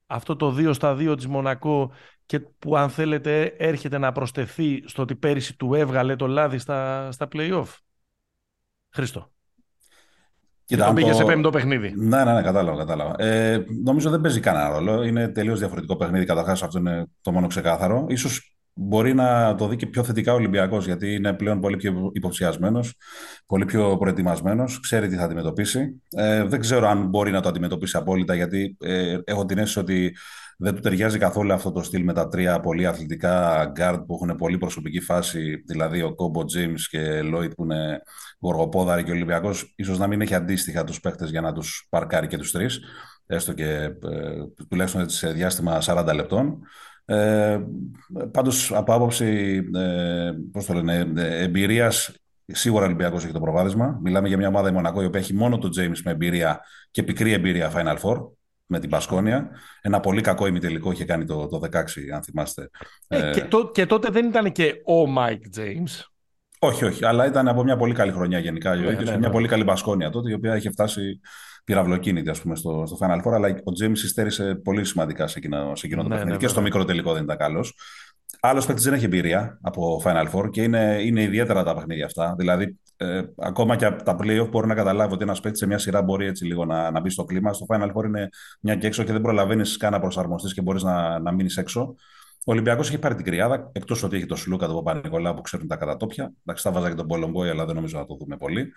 αυτό 0.05 0.35
το 0.35 0.55
2 0.57 0.73
στα 0.73 0.95
2 0.99 1.13
της 1.15 1.27
Μονακό 1.27 1.91
και 2.25 2.39
που 2.39 2.77
αν 2.77 2.89
θέλετε 2.89 3.43
έρχεται 3.43 3.97
να 3.97 4.11
προσθεθεί 4.11 4.83
στο 4.85 5.01
ότι 5.01 5.15
πέρυσι 5.15 5.57
του 5.57 5.73
έβγαλε 5.73 6.15
το 6.15 6.27
λάδι 6.27 6.57
στα, 6.57 7.11
στα 7.11 7.27
play-off. 7.31 7.67
Χρήστο. 8.89 9.31
Κοίτα, 10.65 10.85
τον 10.85 10.95
πήγε 10.95 11.09
το... 11.09 11.15
σε 11.15 11.23
πέμπτο 11.23 11.49
παιχνίδι. 11.49 11.93
Ναι, 11.97 12.23
ναι, 12.23 12.33
ναι, 12.33 12.41
κατάλαβα. 12.41 12.77
κατάλαβα. 12.77 13.23
Ε, 13.23 13.65
νομίζω 13.83 14.09
δεν 14.09 14.21
παίζει 14.21 14.39
κανένα 14.39 14.69
ρόλο. 14.69 15.03
Είναι 15.03 15.27
τελείως 15.27 15.59
διαφορετικό 15.59 15.95
παιχνίδι. 15.95 16.25
Καταρχάς, 16.25 16.63
αυτό 16.63 16.77
είναι 16.77 17.05
το 17.21 17.31
μόνο 17.31 17.47
ξεκάθαρο. 17.47 18.05
Ίσως 18.09 18.58
μπορεί 18.81 19.13
να 19.13 19.55
το 19.55 19.67
δει 19.67 19.75
και 19.75 19.85
πιο 19.85 20.03
θετικά 20.03 20.31
ο 20.31 20.35
Ολυμπιακός, 20.35 20.85
γιατί 20.85 21.13
είναι 21.13 21.33
πλέον 21.33 21.59
πολύ 21.59 21.77
πιο 21.77 22.11
υποψιασμένος, 22.13 22.95
πολύ 23.45 23.65
πιο 23.65 23.97
προετοιμασμένος, 23.97 24.79
ξέρει 24.79 25.07
τι 25.07 25.15
θα 25.15 25.23
αντιμετωπίσει. 25.23 26.01
Ε, 26.09 26.43
δεν 26.43 26.59
ξέρω 26.59 26.87
αν 26.87 27.07
μπορεί 27.07 27.31
να 27.31 27.41
το 27.41 27.49
αντιμετωπίσει 27.49 27.97
απόλυτα, 27.97 28.35
γιατί 28.35 28.77
ε, 28.79 29.17
έχω 29.23 29.45
την 29.45 29.57
αίσθηση 29.57 29.79
ότι 29.79 30.15
δεν 30.57 30.75
του 30.75 30.81
ταιριάζει 30.81 31.17
καθόλου 31.17 31.53
αυτό 31.53 31.71
το 31.71 31.83
στυλ 31.83 32.03
με 32.03 32.13
τα 32.13 32.27
τρία 32.27 32.59
πολύ 32.59 32.85
αθλητικά 32.85 33.65
γκάρτ 33.71 33.99
που 33.99 34.19
έχουν 34.21 34.35
πολύ 34.35 34.57
προσωπική 34.57 34.99
φάση, 34.99 35.63
δηλαδή 35.67 36.01
Οκόμπο, 36.01 36.45
Τζέιμς 36.45 36.73
και 36.89 37.21
Λόιντ 37.21 37.53
που 37.53 37.63
είναι 37.63 38.01
γοργοπόδαροι 38.39 39.03
και 39.03 39.11
ο 39.11 39.13
Ολυμπιακός, 39.13 39.73
ίσως 39.75 39.97
να 39.97 40.07
μην 40.07 40.21
έχει 40.21 40.35
αντίστοιχα 40.35 40.83
τους 40.83 40.99
παίχτε 40.99 41.25
για 41.25 41.41
να 41.41 41.53
τους 41.53 41.87
παρκάρει 41.89 42.27
και 42.27 42.37
τους 42.37 42.51
τρεις, 42.51 42.79
έστω 43.25 43.53
και 43.53 43.69
ε, 43.73 43.93
τουλάχιστον 44.69 45.09
σε 45.09 45.31
διάστημα 45.31 45.81
40 45.81 46.11
λεπτών. 46.13 46.59
Ε, 47.15 47.59
πάντως 48.31 48.71
από 48.73 48.93
άποψη 48.93 49.61
ε, 49.75 50.31
πώς 50.51 50.65
το 50.65 50.73
λένε, 50.73 51.11
ε, 51.15 51.43
εμπειρίας 51.43 52.11
Σίγουρα 52.51 52.83
ο 52.83 52.85
Ολυμπιακός 52.85 53.23
έχει 53.23 53.33
το 53.33 53.39
προβάδισμα. 53.39 53.99
Μιλάμε 54.01 54.27
για 54.27 54.37
μια 54.37 54.47
ομάδα 54.47 54.69
η 54.69 54.71
Μονακό 54.71 55.01
η 55.01 55.05
οποία 55.05 55.19
έχει 55.19 55.33
μόνο 55.33 55.57
τον 55.57 55.71
James 55.77 55.97
με 56.03 56.11
εμπειρία 56.11 56.59
και 56.91 57.03
πικρή 57.03 57.31
εμπειρία 57.31 57.71
Final 57.75 57.97
Four 57.97 58.27
με 58.65 58.79
την 58.79 58.89
Πασκόνια. 58.89 59.49
Ένα 59.81 59.99
πολύ 59.99 60.21
κακό 60.21 60.47
ημιτελικό 60.47 60.91
είχε 60.91 61.05
κάνει 61.05 61.25
το, 61.25 61.47
το 61.47 61.59
16, 61.63 61.77
αν 62.13 62.23
θυμάστε. 62.23 62.69
Ε, 63.07 63.31
και, 63.33 63.41
το, 63.41 63.71
και 63.73 63.85
τότε 63.85 64.09
δεν 64.09 64.27
ήταν 64.27 64.51
και 64.51 64.73
ο 64.85 65.13
Mike 65.17 65.59
James. 65.59 66.03
Όχι, 66.59 66.85
όχι, 66.85 67.05
αλλά 67.05 67.25
ήταν 67.25 67.47
από 67.47 67.63
μια 67.63 67.77
πολύ 67.77 67.93
καλή 67.93 68.11
χρονιά 68.11 68.39
γενικά. 68.39 68.75
Ναι, 68.75 68.91
ναι, 68.91 69.03
μια 69.03 69.17
ναι. 69.17 69.29
πολύ 69.29 69.47
καλή 69.47 69.63
Πασκόνια 69.63 70.09
τότε, 70.09 70.29
η 70.29 70.33
οποία 70.33 70.55
είχε 70.55 70.69
φτάσει 70.69 71.19
πυραυλοκίνητη 71.69 72.29
ας 72.29 72.41
πούμε, 72.41 72.55
στο, 72.55 72.83
στο 72.85 72.97
Final 73.01 73.27
Four, 73.27 73.33
αλλά 73.33 73.47
ο 73.47 73.71
James 73.81 73.91
υστέρησε 73.91 74.59
πολύ 74.63 74.85
σημαντικά 74.85 75.27
σε 75.27 75.37
εκείνο, 75.37 75.75
σε 75.75 75.85
εκείνο 75.85 76.03
το 76.03 76.09
παιχνίδι. 76.09 76.37
και 76.37 76.47
στο 76.47 76.61
μικρό 76.61 76.85
τελικό 76.85 77.13
δεν 77.13 77.23
ήταν 77.23 77.37
καλός. 77.37 77.75
Άλλος 78.39 78.65
παίκτης 78.65 78.83
δεν 78.83 78.93
έχει 78.93 79.05
εμπειρία 79.05 79.59
από 79.61 80.01
Final 80.05 80.25
Four 80.31 80.49
και 80.49 80.63
είναι, 80.63 80.97
είναι 81.01 81.21
ιδιαίτερα 81.21 81.63
τα 81.63 81.75
παιχνίδια 81.75 82.05
αυτά. 82.05 82.35
Δηλαδή, 82.37 82.79
ε, 82.97 83.21
ακόμα 83.37 83.75
και 83.75 83.85
από 83.85 84.03
τα 84.03 84.15
playoff 84.21 84.47
μπορεί 84.51 84.67
να 84.67 84.73
καταλάβει 84.73 85.13
ότι 85.13 85.23
ένας 85.23 85.39
παίκτης 85.39 85.59
σε 85.59 85.67
μια 85.67 85.77
σειρά 85.77 86.01
μπορεί 86.01 86.25
έτσι 86.25 86.45
λίγο 86.45 86.65
να, 86.65 86.91
να 86.91 86.99
μπει 86.99 87.09
στο 87.09 87.23
κλίμα. 87.23 87.53
Στο 87.53 87.65
Final 87.69 87.91
Four 87.93 88.05
είναι 88.05 88.29
μια 88.59 88.75
και 88.75 88.87
έξω 88.87 89.03
και 89.03 89.11
δεν 89.11 89.21
προλαβαίνεις 89.21 89.77
καν 89.77 89.91
να 89.91 89.99
προσαρμοστείς 89.99 90.53
και 90.53 90.61
μπορείς 90.61 90.83
να, 90.83 91.19
να 91.19 91.31
μείνεις 91.31 91.57
έξω. 91.57 91.95
Ο 92.45 92.51
Ολυμπιακός 92.51 92.87
έχει 92.87 92.99
πάρει 92.99 93.15
την 93.15 93.25
κρυάδα, 93.25 93.69
εκτός 93.71 94.03
ότι 94.03 94.15
έχει 94.15 94.25
το 94.25 94.35
Σλούκα, 94.35 94.67
τον 94.67 94.83
Παπα-Νικολά 94.83 95.33
που 95.33 95.41
ξέρουν 95.41 95.67
τα 95.67 95.75
κατατόπια. 95.75 96.33
Εντάξει, 96.45 96.63
θα 96.63 96.71
βάζα 96.71 96.89
και 96.89 96.95
τον 96.95 97.07
Πολομπόη, 97.07 97.49
αλλά 97.49 97.65
δεν 97.65 97.75
νομίζω 97.75 97.97
να 97.97 98.05
το 98.05 98.15
δούμε 98.19 98.37
πολύ. 98.37 98.73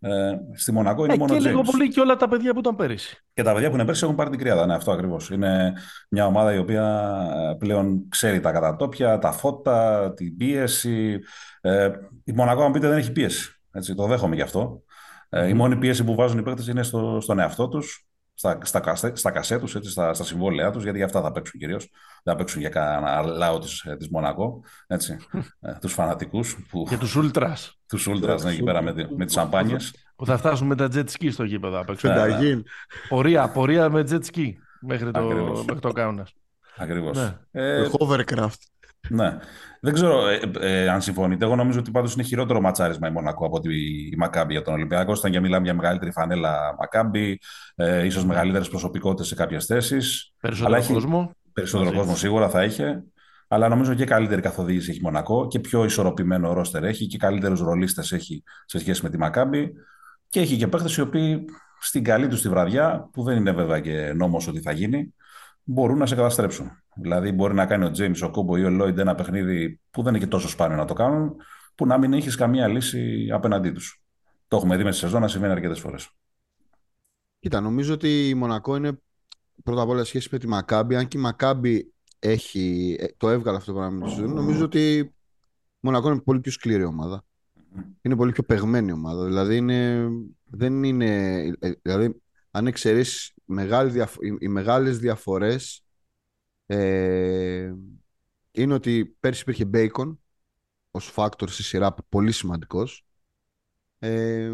Ε, 0.00 0.32
στη 0.54 0.72
Μονακό 0.72 1.04
είναι 1.04 1.14
ε, 1.14 1.16
μόνο 1.16 1.34
Και 1.34 1.48
λίγο 1.48 1.62
πολύ 1.62 1.88
και 1.88 2.00
όλα 2.00 2.16
τα 2.16 2.28
παιδιά 2.28 2.52
που 2.52 2.58
ήταν 2.58 2.76
πέρυσι. 2.76 3.24
Και 3.32 3.42
τα 3.42 3.52
παιδιά 3.52 3.68
που 3.68 3.74
είναι 3.74 3.84
πέρυσι 3.84 4.04
έχουν 4.04 4.16
πάρει 4.16 4.30
την 4.30 4.38
κρυάδα. 4.38 4.66
Ναι, 4.66 4.74
αυτό 4.74 4.92
ακριβώς. 4.92 5.30
Είναι 5.30 5.72
μια 6.08 6.26
ομάδα 6.26 6.54
η 6.54 6.58
οποία 6.58 7.16
ε, 7.50 7.54
πλέον 7.58 8.08
ξέρει 8.08 8.40
τα 8.40 8.52
κατατόπια, 8.52 9.18
τα 9.18 9.32
φώτα, 9.32 10.12
την 10.16 10.36
πίεση. 10.36 11.18
Ε, 11.60 11.90
η 12.24 12.32
Μονακό, 12.32 12.62
αν 12.62 12.72
πείτε, 12.72 12.88
δεν 12.88 12.98
έχει 12.98 13.12
πίεση. 13.12 13.60
Έτσι, 13.72 13.94
το 13.94 14.06
δέχομαι 14.06 14.34
γι' 14.34 14.42
αυτό. 14.42 14.82
Ε, 15.28 15.48
η 15.48 15.54
μόνη 15.54 15.76
πίεση 15.76 16.04
που 16.04 16.14
βάζουν 16.14 16.38
οι 16.38 16.42
παίκτες 16.42 16.66
είναι 16.66 16.82
στο, 16.82 17.18
στον 17.20 17.38
εαυτό 17.38 17.68
τους, 17.68 18.07
στα, 18.38 18.58
στα, 18.62 19.12
στα 19.16 19.30
κασέ 19.30 19.58
τους, 19.58 19.76
στα, 19.80 20.14
στα 20.14 20.24
συμβόλαιά 20.24 20.70
τους, 20.70 20.82
γιατί 20.82 20.96
για 20.96 21.06
αυτά 21.06 21.22
θα 21.22 21.32
παίξουν 21.32 21.60
κυρίως. 21.60 21.88
Δεν 22.22 22.34
θα 22.34 22.36
παίξουν 22.36 22.60
για 22.60 22.70
κανένα 22.70 23.20
λαό 23.20 23.58
της 23.58 23.84
της 23.98 24.08
Μονακό. 24.08 24.62
Έτσι, 24.86 25.16
ε, 25.60 25.72
τους 25.80 25.92
φανατικούς. 25.92 26.66
Που... 26.70 26.86
Και 26.88 26.96
τους 26.96 27.14
Ούλτρας. 27.14 27.78
Τους 27.88 28.06
Ούλτρας, 28.06 28.44
ναι, 28.44 28.50
εκεί 28.50 28.62
πέρα 28.62 28.82
με, 28.82 28.94
με 29.16 29.24
τις 29.24 29.34
σαμπάνιες. 29.34 29.94
Που 30.16 30.26
θα 30.26 30.36
φτάσουν 30.36 30.66
με 30.66 30.74
τα 30.74 30.88
jet 30.92 31.04
ski 31.04 31.28
στο 31.32 31.44
γήπεδο 31.44 31.80
απ' 31.80 31.90
έξω. 31.90 32.08
Ναι, 32.08 32.26
ναι. 32.26 32.62
Πορεία, 33.08 33.48
πορεία 33.48 33.88
με 33.90 34.04
jet 34.10 34.20
ski 34.32 34.52
μέχρι 34.80 35.10
το, 35.10 35.22
μέχρι 35.66 35.80
το 35.80 35.92
Κάουνας. 35.92 36.32
Ακριβώς. 36.76 37.16
Ναι. 37.16 37.38
Ε, 37.50 37.88
hovercraft. 37.98 38.60
Ναι. 39.08 39.38
Δεν 39.80 39.92
ξέρω 39.92 40.28
ε, 40.28 40.40
ε, 40.60 40.88
αν 40.88 41.02
συμφωνείτε. 41.02 41.44
Εγώ 41.44 41.56
νομίζω 41.56 41.78
ότι 41.78 41.90
πάντως 41.90 42.14
είναι 42.14 42.22
χειρότερο 42.22 42.60
ματσάρισμα 42.60 43.08
η 43.08 43.10
Μονακό 43.10 43.46
από 43.46 43.56
ότι 43.56 43.74
η 44.12 44.16
Μακάμπη 44.16 44.52
για 44.52 44.62
τον 44.62 44.74
Ολυμπιακό. 44.74 45.12
Όταν 45.12 45.30
για 45.30 45.40
μιλάμε 45.40 45.64
για 45.64 45.74
μεγαλύτερη 45.74 46.12
φανέλα 46.12 46.74
Μακάμπη, 46.78 47.38
ε, 47.74 48.04
ίσως 48.04 48.24
μεγαλύτερες 48.24 48.68
προσωπικότητες 48.68 49.26
σε 49.26 49.34
κάποιες 49.34 49.64
θέσεις. 49.64 50.32
Περισσότερο 50.40 50.84
κόσμο. 50.92 51.30
Περισσότερο 51.52 51.92
κόσμο 51.92 52.16
σίγουρα 52.16 52.48
θα 52.48 52.64
είχε. 52.64 53.02
Αλλά 53.48 53.68
νομίζω 53.68 53.94
και 53.94 54.04
καλύτερη 54.04 54.40
καθοδήγηση 54.40 54.90
έχει 54.90 55.00
Μονακό 55.02 55.46
και 55.46 55.58
πιο 55.58 55.84
ισορροπημένο 55.84 56.52
ρόστερ 56.52 56.84
έχει 56.84 57.06
και 57.06 57.18
καλύτερους 57.18 57.60
ρολίστες 57.60 58.12
έχει 58.12 58.42
σε 58.64 58.78
σχέση 58.78 59.02
με 59.02 59.10
τη 59.10 59.18
Μακάμπη. 59.18 59.72
Και 60.28 60.40
έχει 60.40 60.56
και 60.56 60.66
παίχτε 60.66 60.88
οι 60.96 61.00
οποίοι 61.00 61.44
στην 61.80 62.04
καλή 62.04 62.28
τους 62.28 62.40
τη 62.40 62.48
βραδιά, 62.48 63.08
που 63.12 63.22
δεν 63.22 63.36
είναι 63.36 63.52
βέβαια 63.52 63.80
και 63.80 64.12
νόμος 64.14 64.48
ότι 64.48 64.60
θα 64.60 64.72
γίνει, 64.72 65.14
μπορούν 65.70 65.98
να 65.98 66.06
σε 66.06 66.14
καταστρέψουν. 66.14 66.70
Δηλαδή, 66.94 67.32
μπορεί 67.32 67.54
να 67.54 67.66
κάνει 67.66 67.84
ο 67.84 67.90
Τζέιμς, 67.90 68.22
ο 68.22 68.30
Κόμπο 68.30 68.56
ή 68.56 68.64
ο 68.64 68.70
Λόιντ 68.70 68.98
ένα 68.98 69.14
παιχνίδι 69.14 69.80
που 69.90 70.02
δεν 70.02 70.14
είναι 70.14 70.24
και 70.24 70.30
τόσο 70.30 70.48
σπάνιο 70.48 70.76
να 70.76 70.84
το 70.84 70.94
κάνουν, 70.94 71.36
που 71.74 71.86
να 71.86 71.98
μην 71.98 72.12
έχεις 72.12 72.36
καμία 72.36 72.68
λύση 72.68 73.28
απέναντί 73.32 73.70
τους. 73.70 74.02
Το 74.48 74.56
έχουμε 74.56 74.76
δει 74.76 74.84
με 74.84 74.90
τη 74.90 74.96
σεζόν 74.96 75.20
να 75.20 75.28
συμβαίνει 75.28 75.52
αρκετές 75.52 75.80
φορές. 75.80 76.10
Κοίτα, 77.38 77.60
νομίζω 77.60 77.94
ότι 77.94 78.28
η 78.28 78.34
Μονακό 78.34 78.76
είναι 78.76 79.00
πρώτα 79.64 79.82
απ' 79.82 79.88
όλα 79.88 80.04
σχέση 80.04 80.28
με 80.32 80.38
τη 80.38 80.46
Μακάμπη. 80.46 80.96
Αν 80.96 81.08
και 81.08 81.18
η 81.18 81.20
Μακάμπη 81.20 81.92
έχει, 82.18 82.96
ε, 83.00 83.06
το 83.16 83.28
έβγαλε 83.28 83.56
αυτό 83.56 83.72
το 83.72 83.78
πράγμα 83.78 84.06
με 84.06 84.26
νομίζω 84.26 84.64
ότι 84.64 84.96
η 84.98 85.12
Μονακό 85.80 86.10
είναι 86.10 86.20
πολύ 86.20 86.40
πιο 86.40 86.52
σκληρή 86.52 86.84
ομάδα. 86.84 87.24
Είναι 88.02 88.16
πολύ 88.16 88.32
πιο 88.32 88.42
παιγμένη 88.42 88.92
ομάδα. 88.92 89.24
Δηλαδή, 89.24 89.56
είναι, 89.56 90.08
δεν 90.44 90.82
είναι, 90.82 91.36
ε, 91.58 91.72
δηλαδή 91.82 92.22
αν 92.58 92.66
εξαιρέσεις 92.66 93.32
οι 94.40 94.48
μεγάλες 94.48 94.98
διαφορές 94.98 95.84
ε, 96.66 97.72
είναι 98.50 98.74
ότι 98.74 99.16
πέρσι 99.20 99.42
υπήρχε 99.46 99.70
Bacon 99.72 100.16
ως 100.90 101.12
factor 101.14 101.48
στη 101.48 101.62
σειρά 101.62 101.94
πολύ 102.08 102.32
σημαντικός. 102.32 103.06
Ε, 103.98 104.52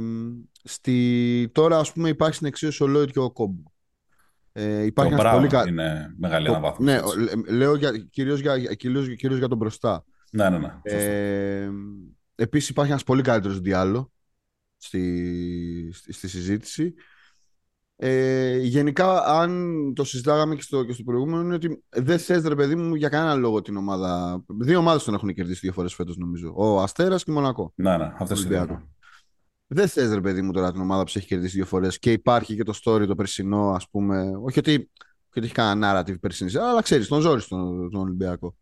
στη, 0.62 1.50
τώρα 1.52 1.78
ας 1.78 1.92
πούμε 1.92 2.08
υπάρχει 2.08 2.34
στην 2.34 2.46
εξίσωση 2.46 2.82
ο 2.82 2.86
Lloyd 2.96 3.10
και 3.10 3.18
ο 3.18 3.30
Κόμπο. 3.30 3.62
Ε, 4.52 4.82
υπάρχει 4.82 5.14
το 5.14 5.30
πολύ 5.32 5.48
κα... 5.48 5.68
είναι 5.68 6.14
μεγάλη 6.18 6.48
αναβάθμιση. 6.48 6.94
Ναι, 6.94 7.00
λέω 7.52 7.74
για, 7.74 8.06
κυρίως, 8.10 8.40
για, 8.40 8.58
κυρίως, 8.58 9.16
κυρίως 9.16 9.38
για 9.38 9.48
τον 9.48 9.58
μπροστά. 9.58 10.04
Ναι, 10.30 10.48
ναι, 10.50 10.58
ναι. 10.58 10.80
Ε, 10.82 11.70
επίσης 12.34 12.68
υπάρχει 12.68 12.90
ένας 12.90 13.04
πολύ 13.04 13.22
καλύτερος 13.22 13.60
διάλογο 13.60 14.12
στη, 14.76 15.90
στη, 15.92 16.12
στη 16.12 16.28
συζήτηση. 16.28 16.94
Ε, 17.96 18.56
γενικά, 18.56 19.24
αν 19.24 19.92
το 19.94 20.04
συζητάγαμε 20.04 20.54
και 20.54 20.62
στο, 20.62 20.84
και 20.84 20.92
στο 20.92 21.02
προηγούμενο, 21.02 21.42
είναι 21.42 21.54
ότι 21.54 21.82
δεν 21.88 22.18
θες 22.18 22.44
ρε 22.44 22.54
παιδί 22.54 22.74
μου 22.74 22.94
για 22.94 23.08
κανένα 23.08 23.34
λόγο 23.34 23.62
την 23.62 23.76
ομάδα. 23.76 24.42
Δύο 24.46 24.78
ομάδες 24.78 25.04
τον 25.04 25.14
έχουν 25.14 25.34
κερδίσει 25.34 25.60
δύο 25.62 25.72
φορές 25.72 25.94
φέτος, 25.94 26.16
νομίζω. 26.16 26.52
Ο 26.56 26.80
Αστέρας 26.80 27.24
και 27.24 27.30
η 27.30 27.34
Μονακό. 27.34 27.72
Ναι, 27.74 27.96
ναι, 27.96 28.12
αυτέ 28.18 28.34
οι 28.38 28.42
δύο. 28.42 28.88
Δεν 29.66 29.88
θες 29.88 30.12
ρε 30.14 30.20
παιδί 30.20 30.42
μου 30.42 30.52
τώρα 30.52 30.72
την 30.72 30.80
ομάδα 30.80 31.02
που 31.02 31.08
σε 31.08 31.18
έχει 31.18 31.26
κερδίσει 31.26 31.56
δύο 31.56 31.66
φορές 31.66 31.98
και 31.98 32.12
υπάρχει 32.12 32.56
και 32.56 32.62
το 32.62 32.78
story 32.84 33.06
το 33.06 33.14
περσινό, 33.14 33.70
ας 33.70 33.88
πούμε. 33.90 34.32
Όχι 34.42 34.58
ότι, 34.58 34.74
όχι 34.74 35.38
ότι 35.38 35.44
έχει 35.44 35.54
κανένα 35.54 36.04
narrative 36.04 36.20
περσινή, 36.20 36.56
αλλά 36.56 36.82
ξέρεις, 36.82 37.08
τον 37.08 37.20
ζόρις 37.20 37.44
στον 37.44 37.90
τον 37.90 38.00
Ολυμπιακό. 38.00 38.56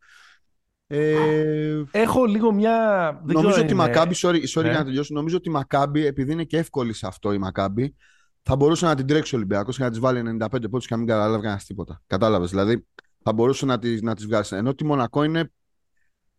Ε, 0.87 1.83
Έχω 1.91 2.25
λίγο 2.25 2.53
μια. 2.53 3.21
νομίζω 3.25 3.61
ότι 3.61 3.73
η 3.73 3.77
Μακάμπη, 3.77 4.15
sorry, 4.17 4.43
sorry 4.55 4.63
ναι. 4.63 4.69
για 4.69 4.79
να 4.79 4.85
τελειώσω, 4.85 5.15
νομίζω 5.15 5.37
ότι 5.37 5.49
η 5.49 5.53
Μακάμπη, 5.53 6.07
επειδή 6.07 6.33
είναι 6.33 6.45
και 6.45 6.57
εύκολη 6.57 6.93
σε 6.93 7.07
αυτό 7.07 7.33
η 7.33 7.39
Μακάμπη, 7.39 7.95
θα 8.43 8.57
μπορούσε 8.57 8.87
να 8.87 8.95
την 8.95 9.07
τρέξει 9.07 9.35
ο 9.35 9.39
Ολυμπιακός 9.39 9.77
και 9.77 9.83
να 9.83 9.91
της 9.91 9.99
βάλει 9.99 10.39
95 10.41 10.49
πόντους 10.51 10.87
και 10.87 10.95
να 10.95 10.97
μην 10.97 11.09
καταλάβει 11.09 11.43
κανένας 11.43 11.65
τίποτα. 11.65 12.03
Κατάλαβες. 12.07 12.51
Δηλαδή 12.51 12.87
θα 13.23 13.33
μπορούσε 13.33 13.67
να 13.67 13.79
της 13.79 14.03
να 14.03 14.15
τις 14.15 14.27
βγάλει. 14.27 14.47
Ενώ 14.51 14.75
τη 14.75 14.85
Μονακό 14.85 15.23
είναι, 15.23 15.53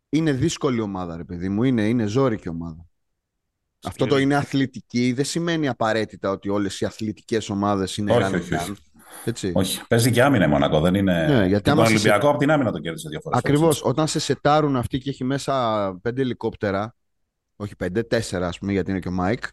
είναι 0.09 0.31
δύσκολη 0.31 0.79
ομάδα, 0.79 1.17
ρε 1.17 1.23
παιδί 1.23 1.49
μου. 1.49 1.63
Είναι, 1.63 1.87
είναι 1.87 2.05
ζόρικη 2.05 2.49
ομάδα. 2.49 2.87
Αυτό 3.85 4.05
το 4.05 4.17
είναι 4.17 4.35
αθλητική 4.35 5.13
δεν 5.13 5.25
σημαίνει 5.25 5.67
απαραίτητα 5.67 6.29
ότι 6.29 6.49
όλες 6.49 6.81
οι 6.81 6.85
αθλητικές 6.85 7.49
ομάδες 7.49 7.97
είναι 7.97 8.11
όχι, 8.11 8.35
όχι, 8.35 8.53
όχι. 8.55 8.73
Έτσι. 9.25 9.51
Όχι. 9.55 9.81
Παίζει 9.87 10.11
και 10.11 10.23
άμυνα 10.23 10.45
η 10.45 10.47
Μονακό. 10.47 10.79
Δεν 10.79 10.95
είναι. 10.95 11.27
Ναι, 11.27 11.45
γιατί 11.45 11.69
τον 11.69 11.79
Ολυμπιακό 11.79 12.25
σε... 12.25 12.29
από 12.29 12.37
την 12.37 12.51
άμυνα 12.51 12.71
το 12.71 12.79
κέρδισε 12.79 13.09
δύο 13.09 13.19
φορές. 13.19 13.39
Ακριβώς. 13.39 13.83
Όταν 13.83 14.07
σε 14.07 14.19
σουτάρουν 14.19 14.75
αυτοί 14.75 14.97
και 14.97 15.09
έχει 15.09 15.23
μέσα 15.23 15.99
πέντε 16.01 16.21
ελικόπτερα, 16.21 16.95
όχι 17.55 17.75
πέντε, 17.75 18.03
τέσσερα 18.03 18.47
ας 18.47 18.59
πούμε, 18.59 18.71
γιατί 18.71 18.91
είναι 18.91 18.99
και 18.99 19.07
ο 19.07 19.11
Μάικ, 19.11 19.43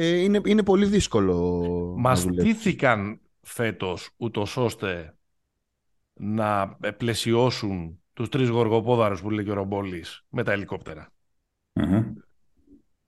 ε, 0.00 0.06
είναι, 0.06 0.40
είναι 0.44 0.62
πολύ 0.62 0.86
δύσκολο. 0.86 1.64
Μας 1.98 2.20
στήθηκαν 2.20 3.20
φέτος 3.40 4.10
ούτως 4.16 4.56
ώστε 4.56 5.16
να 6.12 6.78
πλαισιώσουν 6.96 8.02
τους 8.12 8.28
τρεις 8.28 8.48
γοργοπόδαρους 8.48 9.20
που 9.20 9.30
λέει 9.30 9.44
και 9.44 9.50
ο 9.50 9.54
Ρομπόλης 9.54 10.24
με 10.28 10.42
τα 10.42 10.52
ελικόπτερα. 10.52 11.12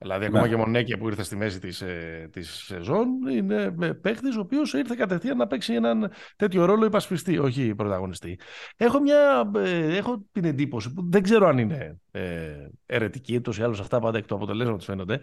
Δηλαδή, 0.01 0.25
ακόμα 0.25 0.41
ναι. 0.41 0.49
και 0.49 0.55
Μονέκια 0.55 0.97
που 0.97 1.07
ήρθε 1.07 1.23
στη 1.23 1.35
μέση 1.35 1.59
της, 1.59 1.81
ε, 1.81 2.29
της 2.31 2.49
σεζόν 2.49 3.07
είναι 3.31 3.71
παίχτης 4.01 4.35
ο 4.35 4.39
οποίος 4.39 4.73
ήρθε 4.73 4.95
κατευθείαν 4.97 5.37
να 5.37 5.47
παίξει 5.47 5.73
έναν 5.73 6.11
τέτοιο 6.35 6.65
ρόλο 6.65 6.85
υπασπιστή, 6.85 7.37
όχι 7.37 7.75
πρωταγωνιστή. 7.75 8.39
Έχω, 8.77 8.99
μια, 8.99 9.51
ε, 9.55 9.97
έχω 9.97 10.25
την 10.31 10.45
εντύπωση 10.45 10.93
που 10.93 11.09
δεν 11.09 11.21
ξέρω 11.21 11.47
αν 11.47 11.57
είναι 11.57 11.99
ε, 12.11 12.67
αιρετική, 12.85 13.35
ούτως 13.35 13.57
ή 13.57 13.63
άλλως 13.63 13.79
αυτά 13.79 13.99
πάντα 13.99 14.17
εκ 14.17 14.25
του 14.25 14.35
αποτελέσματος 14.35 14.85
φαίνονται, 14.85 15.19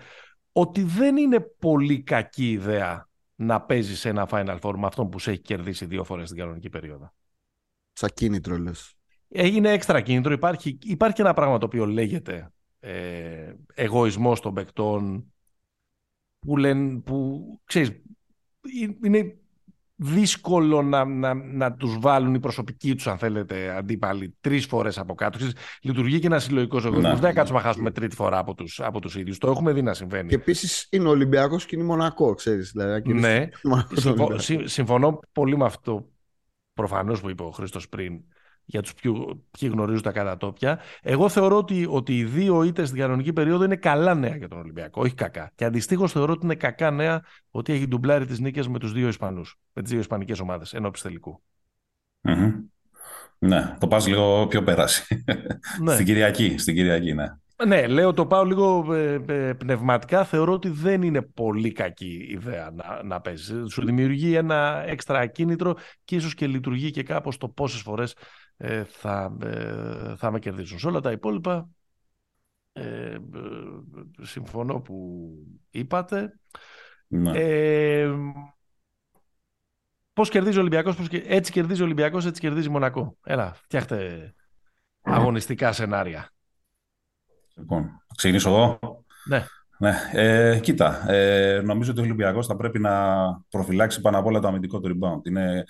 ότι 0.53 0.83
δεν 0.83 1.17
είναι 1.17 1.41
πολύ 1.59 2.03
κακή 2.03 2.51
ιδέα 2.51 3.09
να 3.35 3.61
παίζει 3.61 3.97
σε 3.97 4.09
ένα 4.09 4.29
Final 4.31 4.59
Four 4.61 4.75
με 4.77 4.87
αυτόν 4.87 5.09
που 5.09 5.19
σε 5.19 5.31
έχει 5.31 5.41
κερδίσει 5.41 5.87
δύο 5.87 6.05
φορές 6.05 6.29
στην 6.29 6.41
κανονική 6.41 6.69
περίοδο. 6.69 7.13
Σαν 7.93 8.11
κίνητρο 8.15 8.57
λες. 8.57 8.95
Έγινε 9.29 9.71
έξτρα 9.71 10.01
κίνητρο. 10.01 10.33
Υπάρχει, 10.33 10.79
υπάρχει 10.83 11.21
ένα 11.21 11.33
πράγμα 11.33 11.59
το 11.59 11.67
οποίο 11.67 11.87
λέγεται 11.87 12.51
ε, 12.81 13.53
εγωισμός 13.75 14.41
των 14.41 14.55
παικτών 14.55 15.33
που 16.39 16.57
λένε, 16.57 16.99
που 17.01 17.45
ξέρεις, 17.65 17.91
είναι 19.05 19.37
δύσκολο 20.01 20.83
να, 20.83 21.05
να, 21.05 21.35
να 21.35 21.75
τους 21.75 21.99
βάλουν 22.01 22.35
οι 22.35 22.41
προσωπικοί 22.41 22.95
τους, 22.95 23.07
αν 23.07 23.19
θέλετε, 23.19 23.77
αντίπαλοι 23.77 24.37
τρεις 24.41 24.67
φορές 24.67 24.99
από 24.99 25.15
κάτω. 25.15 25.39
Ξέρεις, 25.39 25.57
λειτουργεί 25.83 26.19
και 26.19 26.27
ένας 26.27 26.45
συλλογικός 26.45 26.85
εγωισμός. 26.85 27.13
Δεν 27.13 27.21
θα 27.21 27.33
κάτσουμε 27.33 27.59
να 27.59 27.65
χάσουμε 27.65 27.91
τρίτη 27.91 28.15
φορά 28.15 28.39
από 28.39 28.55
τους, 28.55 28.81
από 28.81 29.01
τους 29.01 29.17
ίδιους. 29.17 29.39
Το 29.39 29.51
έχουμε 29.51 29.73
δει 29.73 29.83
να 29.83 29.95
συμβαίνει. 29.95 30.29
Και 30.29 30.35
επίσης 30.35 30.89
είναι 30.91 31.09
Ολυμπιακός 31.09 31.67
και 31.67 31.77
είναι 31.77 31.85
Μονακό, 31.85 32.35
ξέρεις. 32.35 32.71
Δηλαδή, 32.71 33.13
ναι, 33.13 33.49
συμφωνώ 34.65 35.21
πολύ 35.33 35.57
με 35.57 35.65
αυτό 35.65 36.09
προφανώς 36.73 37.21
που 37.21 37.31
είπε 37.31 37.43
ο 37.43 37.51
Χρήστος 37.51 37.89
πριν 37.89 38.21
για 38.71 38.83
τους 38.83 38.95
πιο, 38.95 39.13
ποιοι 39.59 39.69
γνωρίζουν 39.73 40.03
τα 40.03 40.13
κατατόπια. 40.13 40.79
Εγώ 41.03 41.29
θεωρώ 41.29 41.57
ότι, 41.57 41.87
ότι 41.91 42.19
οι 42.19 42.25
δύο 42.25 42.63
ήττες 42.63 42.89
στην 42.89 43.01
κανονική 43.01 43.33
περίοδο 43.33 43.65
είναι 43.65 43.77
καλά 43.77 44.15
νέα 44.15 44.37
για 44.37 44.49
τον 44.49 44.59
Ολυμπιακό, 44.59 45.01
όχι 45.01 45.15
κακά. 45.15 45.53
Και 45.55 45.65
αντιστοίχως 45.65 46.13
θεωρώ 46.13 46.33
ότι 46.33 46.45
είναι 46.45 46.55
κακά 46.55 46.91
νέα 46.91 47.23
ότι 47.51 47.73
έχει 47.73 47.87
ντουμπλάρει 47.87 48.27
τις 48.27 48.39
νίκες 48.39 48.69
με 48.69 48.79
τους 48.79 48.93
δύο 48.93 49.09
Ισπανούς, 49.09 49.59
με 49.73 49.83
τις 49.83 49.91
δύο 49.91 50.01
Ισπανικές 50.01 50.41
ομάδες 50.41 50.75
ενώπιση 50.75 51.03
τελικού. 51.03 51.43
Mm-hmm. 52.29 52.53
Ναι, 53.39 53.77
το 53.81 53.89
πας 53.89 54.07
λίγο 54.07 54.47
πιο 54.47 54.63
πέραση. 54.63 55.25
Ναι. 55.83 55.93
στην 55.93 56.07
Κυριακή, 56.07 56.59
στην 56.59 56.75
Κυριακή, 56.75 57.15
ναι. 57.15 57.27
Ναι, 57.67 57.87
λέω 57.87 58.13
το 58.13 58.27
πάω 58.27 58.45
λίγο 58.45 58.95
ε, 58.95 59.21
ε, 59.27 59.53
πνευματικά. 59.53 60.25
Θεωρώ 60.25 60.53
ότι 60.53 60.69
δεν 60.69 61.03
είναι 61.03 61.23
πολύ 61.23 61.73
κακή 61.73 62.27
ιδέα 62.31 62.71
να, 62.71 63.03
να 63.03 63.21
παίζεις. 63.21 63.73
Σου 63.73 63.85
δημιουργεί 63.85 64.35
ένα 64.35 64.85
έξτρα 64.87 65.27
κίνητρο 65.27 65.77
και 66.05 66.17
ίσως 66.17 66.35
και 66.35 66.47
λειτουργεί 66.47 66.91
και 66.91 67.03
κάπως 67.03 67.37
το 67.37 67.49
πόσες 67.49 67.81
φορές 67.81 68.13
ε, 68.13 68.48
θα, 68.85 69.37
ε, 69.43 70.15
θα 70.17 70.31
με 70.31 70.39
κερδίσουν. 70.39 70.79
Σε 70.79 70.87
όλα 70.87 71.01
τα 71.01 71.11
υπόλοιπα 71.11 71.69
ε, 72.73 73.17
συμφωνώ 74.23 74.81
που 74.81 75.29
είπατε. 75.71 76.41
Ναι. 77.07 77.39
Ε, 77.39 78.11
πώς 80.13 80.29
κερδίζει 80.29 80.57
ο 80.57 80.61
Ολυμπιακός, 80.61 80.97
πώς, 80.97 81.07
έτσι 81.11 81.53
κερδίζει 81.53 81.81
ο 81.81 81.85
Ολυμπιακός, 81.85 82.27
έτσι 82.27 82.41
κερδίζει 82.41 82.69
Μονακό. 82.69 83.17
Έλα, 83.25 83.53
φτιάχτε 83.55 84.33
αγωνιστικά 85.01 85.73
σενάρια. 85.73 86.31
Λοιπόν, 87.55 87.91
ξεκινήσω 88.17 88.51
εγώ. 88.51 88.79
Ναι. 89.29 89.47
Ναι, 89.81 89.95
ε, 90.13 90.59
κοίτα, 90.63 91.11
ε, 91.11 91.61
νομίζω 91.61 91.91
ότι 91.91 92.01
ο 92.01 92.03
Ολυμπιακός 92.03 92.47
θα 92.47 92.57
πρέπει 92.57 92.79
να 92.79 93.17
προφυλάξει 93.49 94.01
πάνω 94.01 94.19
απ' 94.19 94.27
όλα 94.27 94.41
το 94.41 94.49
αμυντικό 94.49 94.81
του 94.81 94.89
rebound. 94.89 95.27
Είναι 95.27 95.65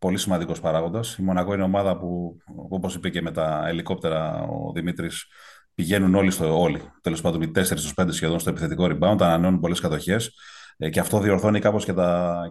πολύ 0.00 0.18
σημαντικός 0.18 0.60
παράγοντας. 0.60 1.16
Η 1.16 1.22
Μονακό 1.22 1.54
είναι 1.54 1.62
ομάδα 1.62 1.98
που, 1.98 2.36
όπως 2.68 2.94
είπε 2.94 3.08
και 3.08 3.22
με 3.22 3.30
τα 3.30 3.68
ελικόπτερα 3.68 4.42
ο 4.42 4.72
Δημήτρης, 4.72 5.26
πηγαίνουν 5.74 6.14
όλοι, 6.14 6.30
στο, 6.30 6.60
όλοι 6.60 6.80
τέλος 7.00 7.20
πάντων 7.20 7.42
οι 7.42 7.50
4 7.54 7.62
στους 7.62 7.92
5 7.96 8.06
σχεδόν 8.10 8.38
στο 8.38 8.50
επιθετικό 8.50 8.84
rebound, 8.84 9.16
ανανεώνουν 9.20 9.60
πολλές 9.60 9.80
κατοχές. 9.80 10.30
Ε, 10.76 10.90
και 10.90 11.00
αυτό 11.00 11.20
διορθώνει 11.20 11.60
κάπως 11.60 11.84
και, 11.84 11.92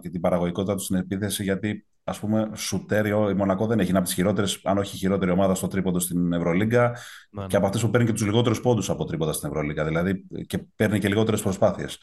και 0.00 0.10
την 0.10 0.20
παραγωγικότητα 0.20 0.74
του 0.74 0.82
στην 0.82 0.96
επίθεση, 0.96 1.42
γιατί 1.42 1.86
ας 2.04 2.18
πούμε, 2.18 2.50
σουτέριο 2.54 3.30
η 3.30 3.34
Μονακό 3.34 3.66
δεν 3.66 3.78
έχει 3.78 3.88
είναι 3.88 3.98
από 3.98 4.06
τις 4.06 4.16
χειρότερες, 4.16 4.60
αν 4.64 4.78
όχι 4.78 4.96
χειρότερη 4.96 5.30
ομάδα 5.30 5.54
στο 5.54 5.66
τρίποντο 5.66 5.98
στην 5.98 6.32
Ευρωλίγκα 6.32 6.88
ναι, 7.30 7.42
και 7.42 7.46
ναι. 7.50 7.56
από 7.56 7.66
αυτές 7.66 7.82
που 7.82 7.90
παίρνει 7.90 8.06
και 8.06 8.12
τους 8.12 8.24
λιγότερους 8.24 8.60
πόντους 8.60 8.90
από 8.90 9.04
τρίποντα 9.04 9.32
στην 9.32 9.48
Ευρωλίγκα. 9.48 9.84
Δηλαδή 9.84 10.26
και 10.46 10.58
παίρνει 10.76 10.98
και 10.98 11.08
λιγότερες 11.08 11.42
προσπάθειες. 11.42 11.98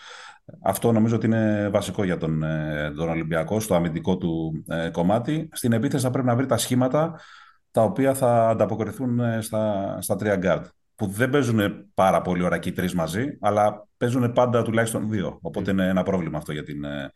Αυτό 0.62 0.92
νομίζω 0.92 1.16
ότι 1.16 1.26
είναι 1.26 1.70
βασικό 1.72 2.04
για 2.04 2.18
τον, 2.18 2.44
ε, 2.44 2.92
τον 2.96 3.10
Ολυμπιακό 3.10 3.60
στο 3.60 3.76
αμυντικό 3.76 4.18
του 4.18 4.64
ε, 4.68 4.90
κομμάτι. 4.90 5.50
Στην 5.52 5.72
επίθεση 5.72 6.04
θα 6.04 6.10
πρέπει 6.10 6.28
να 6.28 6.36
βρει 6.36 6.46
τα 6.46 6.58
σχήματα 6.58 7.20
τα 7.72 7.84
οποία 7.84 8.14
θα 8.14 8.50
ανταποκριθούν 8.50 9.20
ε, 9.20 9.42
στα, 9.42 9.98
στα 10.02 10.16
τρία 10.16 10.40
guard 10.44 10.64
που 10.96 11.08
δεν 11.08 11.30
παίζουν 11.30 11.86
πάρα 11.94 12.22
πολύ 12.22 12.44
ώρα 12.44 12.58
και 12.58 12.70
οι 12.70 12.72
τρεις 12.72 12.94
μαζί, 12.94 13.38
αλλά 13.42 13.88
παίζουν 13.98 14.34
πάντα 14.34 14.62
τουλάχιστον 14.62 15.10
δύο. 15.10 15.40
Οπότε 15.42 15.72
είναι 15.72 15.88
ένα 15.88 16.04
πρόβλημα 16.04 16.38
αυτό 16.38 16.52
για 16.52 16.64
την, 16.64 16.84
ε, 16.84 17.12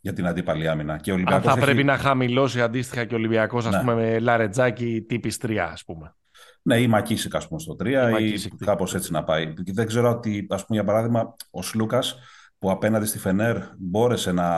για 0.00 0.12
την 0.12 0.26
αντίπαλη 0.26 0.68
άμυνα. 0.68 0.96
Και 0.96 1.12
ο 1.12 1.14
Αν 1.14 1.42
θα 1.42 1.50
έχει... 1.50 1.60
πρέπει 1.60 1.84
να 1.84 1.96
χαμηλώσει 1.96 2.60
αντίστοιχα 2.60 3.04
και 3.04 3.14
ο 3.14 3.16
Ολυμπιακός, 3.16 3.70
ναι. 3.70 3.78
πούμε, 3.78 3.94
με 3.94 4.18
Λαρετζάκι 4.18 5.04
τύπης 5.08 5.38
3, 5.42 5.56
ας 5.56 5.84
πούμε. 5.84 6.14
Ναι, 6.62 6.80
ή 6.80 6.86
Μακίσικ, 6.86 7.34
ας 7.34 7.48
πούμε, 7.48 7.60
στο 7.60 7.76
3, 7.80 8.20
ή, 8.20 8.28
ή 8.28 8.64
κάπως 8.64 8.94
έτσι 8.94 9.12
να 9.12 9.24
πάει. 9.24 9.52
Δεν 9.72 9.86
ξέρω 9.86 10.10
ότι, 10.10 10.46
ας 10.50 10.66
πούμε, 10.66 10.78
για 10.78 10.86
παράδειγμα, 10.88 11.34
ο 11.50 11.62
Σλούκας 11.62 12.18
που 12.62 12.70
απέναντι 12.70 13.06
στη 13.06 13.18
Φενέρ 13.18 13.56
μπόρεσε 13.78 14.32
να 14.32 14.48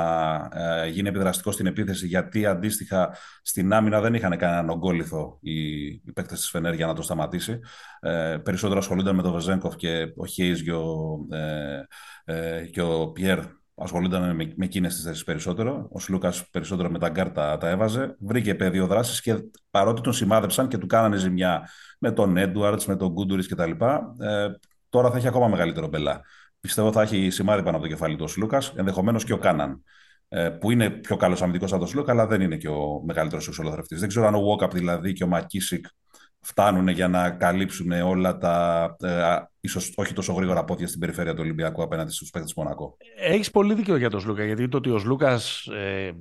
ε, 0.53 0.89
γίνει 0.89 1.09
επιδραστικό 1.09 1.51
στην 1.51 1.67
επίθεση 1.67 2.07
γιατί 2.07 2.47
αντίστοιχα 2.47 3.17
στην 3.43 3.73
άμυνα 3.73 4.01
δεν 4.01 4.15
είχαν 4.15 4.37
κανέναν 4.37 4.71
ογκόλυθο 4.71 5.39
οι, 5.41 5.85
οι 5.85 6.13
παίκτες 6.15 6.41
της 6.41 6.51
Φενέρ 6.51 6.75
για 6.75 6.87
να 6.87 6.95
το 6.95 7.03
σταματήσει. 7.03 7.59
Ε, 8.01 8.37
περισσότερο 8.43 8.79
ασχολούνταν 8.79 9.15
με 9.15 9.23
τον 9.23 9.33
Βεζέγκοφ 9.33 9.77
και 9.77 10.13
ο 10.17 10.27
Χέις 10.27 10.63
και 10.63 10.73
ο, 10.73 11.19
ε, 11.31 11.83
ε, 12.25 12.67
και 12.67 12.83
ο 12.83 13.09
Πιέρ 13.09 13.39
ασχολούνταν 13.75 14.37
με, 14.37 14.53
με 14.57 14.65
εκείνες 14.65 14.95
τις 14.95 15.05
θέσεις 15.05 15.25
περισσότερο. 15.25 15.89
Ο 15.93 15.99
Σλούκας 16.01 16.51
περισσότερο 16.51 16.91
με 16.91 16.99
τα 16.99 17.09
γκάρτα 17.09 17.59
τα 17.59 17.69
έβαζε. 17.69 18.17
Βρήκε 18.19 18.55
πεδίο 18.55 18.87
δράσης 18.87 19.21
και 19.21 19.35
παρότι 19.71 20.01
τον 20.01 20.13
σημάδεψαν 20.13 20.69
και 20.69 20.79
του 20.79 20.87
κάνανε 20.87 21.17
ζημιά 21.17 21.69
με 21.99 22.13
τον 22.13 22.37
Έντουαρτς, 22.37 22.87
με 22.87 22.97
τον 22.97 23.09
Γκούντουρη 23.09 23.47
κτλ., 23.47 23.71
ε, 23.71 24.49
τώρα 24.89 25.11
θα 25.11 25.17
έχει 25.17 25.29
ακόμα 25.29 25.49
μεγαλύτερο 25.49 25.87
μπελά 25.87 26.23
πιστεύω 26.67 26.93
θα 26.93 27.03
έχει 27.03 27.31
σημάδι 27.31 27.63
πάνω 27.63 27.77
από 27.77 27.87
το 27.87 27.91
κεφάλι 27.93 28.17
του 28.17 28.25
ο 28.25 28.29
Σλούκας, 28.29 28.73
ενδεχομένως 28.77 29.25
και 29.25 29.33
ο 29.33 29.39
Κάναν. 29.39 29.83
Ε, 30.29 30.49
που 30.49 30.71
είναι 30.71 30.91
πιο 30.91 31.17
καλός 31.17 31.43
αμυντικός 31.43 31.71
από 31.71 31.81
τον 31.81 31.89
Σλούκα, 31.89 32.13
αλλά 32.13 32.27
δεν 32.27 32.41
είναι 32.41 32.57
και 32.57 32.69
ο 32.69 33.03
μεγαλύτερος 33.05 33.49
εξολοθρευτής. 33.49 34.01
Δεν 34.01 34.09
ξέρω 34.09 34.27
αν 34.27 34.35
ο 34.35 34.41
Walkup 34.41 34.71
δηλαδή 34.73 35.13
και 35.13 35.25
ο 35.25 35.27
Μακίσικ 35.27 35.87
φτάνουν 36.41 36.89
για 36.89 37.09
να 37.09 37.31
καλύψουν 37.31 37.93
όλα 37.93 38.39
τα 38.39 38.97
ε, 39.01 39.37
ίσως 39.61 39.93
όχι 39.97 40.13
τόσο 40.13 40.33
γρήγορα 40.33 40.65
πόδια 40.65 40.87
στην 40.87 41.01
περιφέρεια 41.01 41.35
του 41.35 41.41
Ολυμπιακού 41.43 41.83
απέναντι 41.83 42.13
στους 42.13 42.31
παίκτες 42.31 42.53
του 42.53 42.61
Μονακό. 42.61 42.97
Έχεις 43.17 43.51
πολύ 43.51 43.75
δίκιο 43.75 43.97
για 43.97 44.11
τον 44.11 44.21
Σλούκα, 44.21 44.45
γιατί 44.45 44.69
το 44.69 44.77
ότι 44.77 44.91
ο 44.91 44.99
Σλούκας 44.99 45.67
ε, 45.67 46.13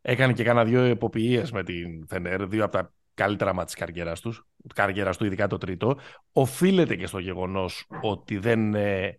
έκανε 0.00 0.32
και 0.32 0.42
κάνα 0.42 0.64
δύο 0.64 0.82
εποποιίε 0.82 1.42
με 1.52 1.64
την 1.64 2.06
Φενέρ, 2.08 2.46
δύο 2.46 2.64
από 2.64 2.72
τα 2.72 2.92
καλύτερα 3.14 3.50
μάτια 3.50 3.64
της 3.64 3.74
καριέρας 3.74 4.20
τους, 4.20 4.46
καριέρας 4.74 5.16
του, 5.16 5.24
ειδικά 5.24 5.46
το 5.46 5.58
τρίτο, 5.58 5.98
οφείλεται 6.32 6.96
και 6.96 7.06
στο 7.06 7.18
γεγονός 7.18 7.86
ότι 8.02 8.38
δεν 8.38 8.74
ε, 8.74 9.18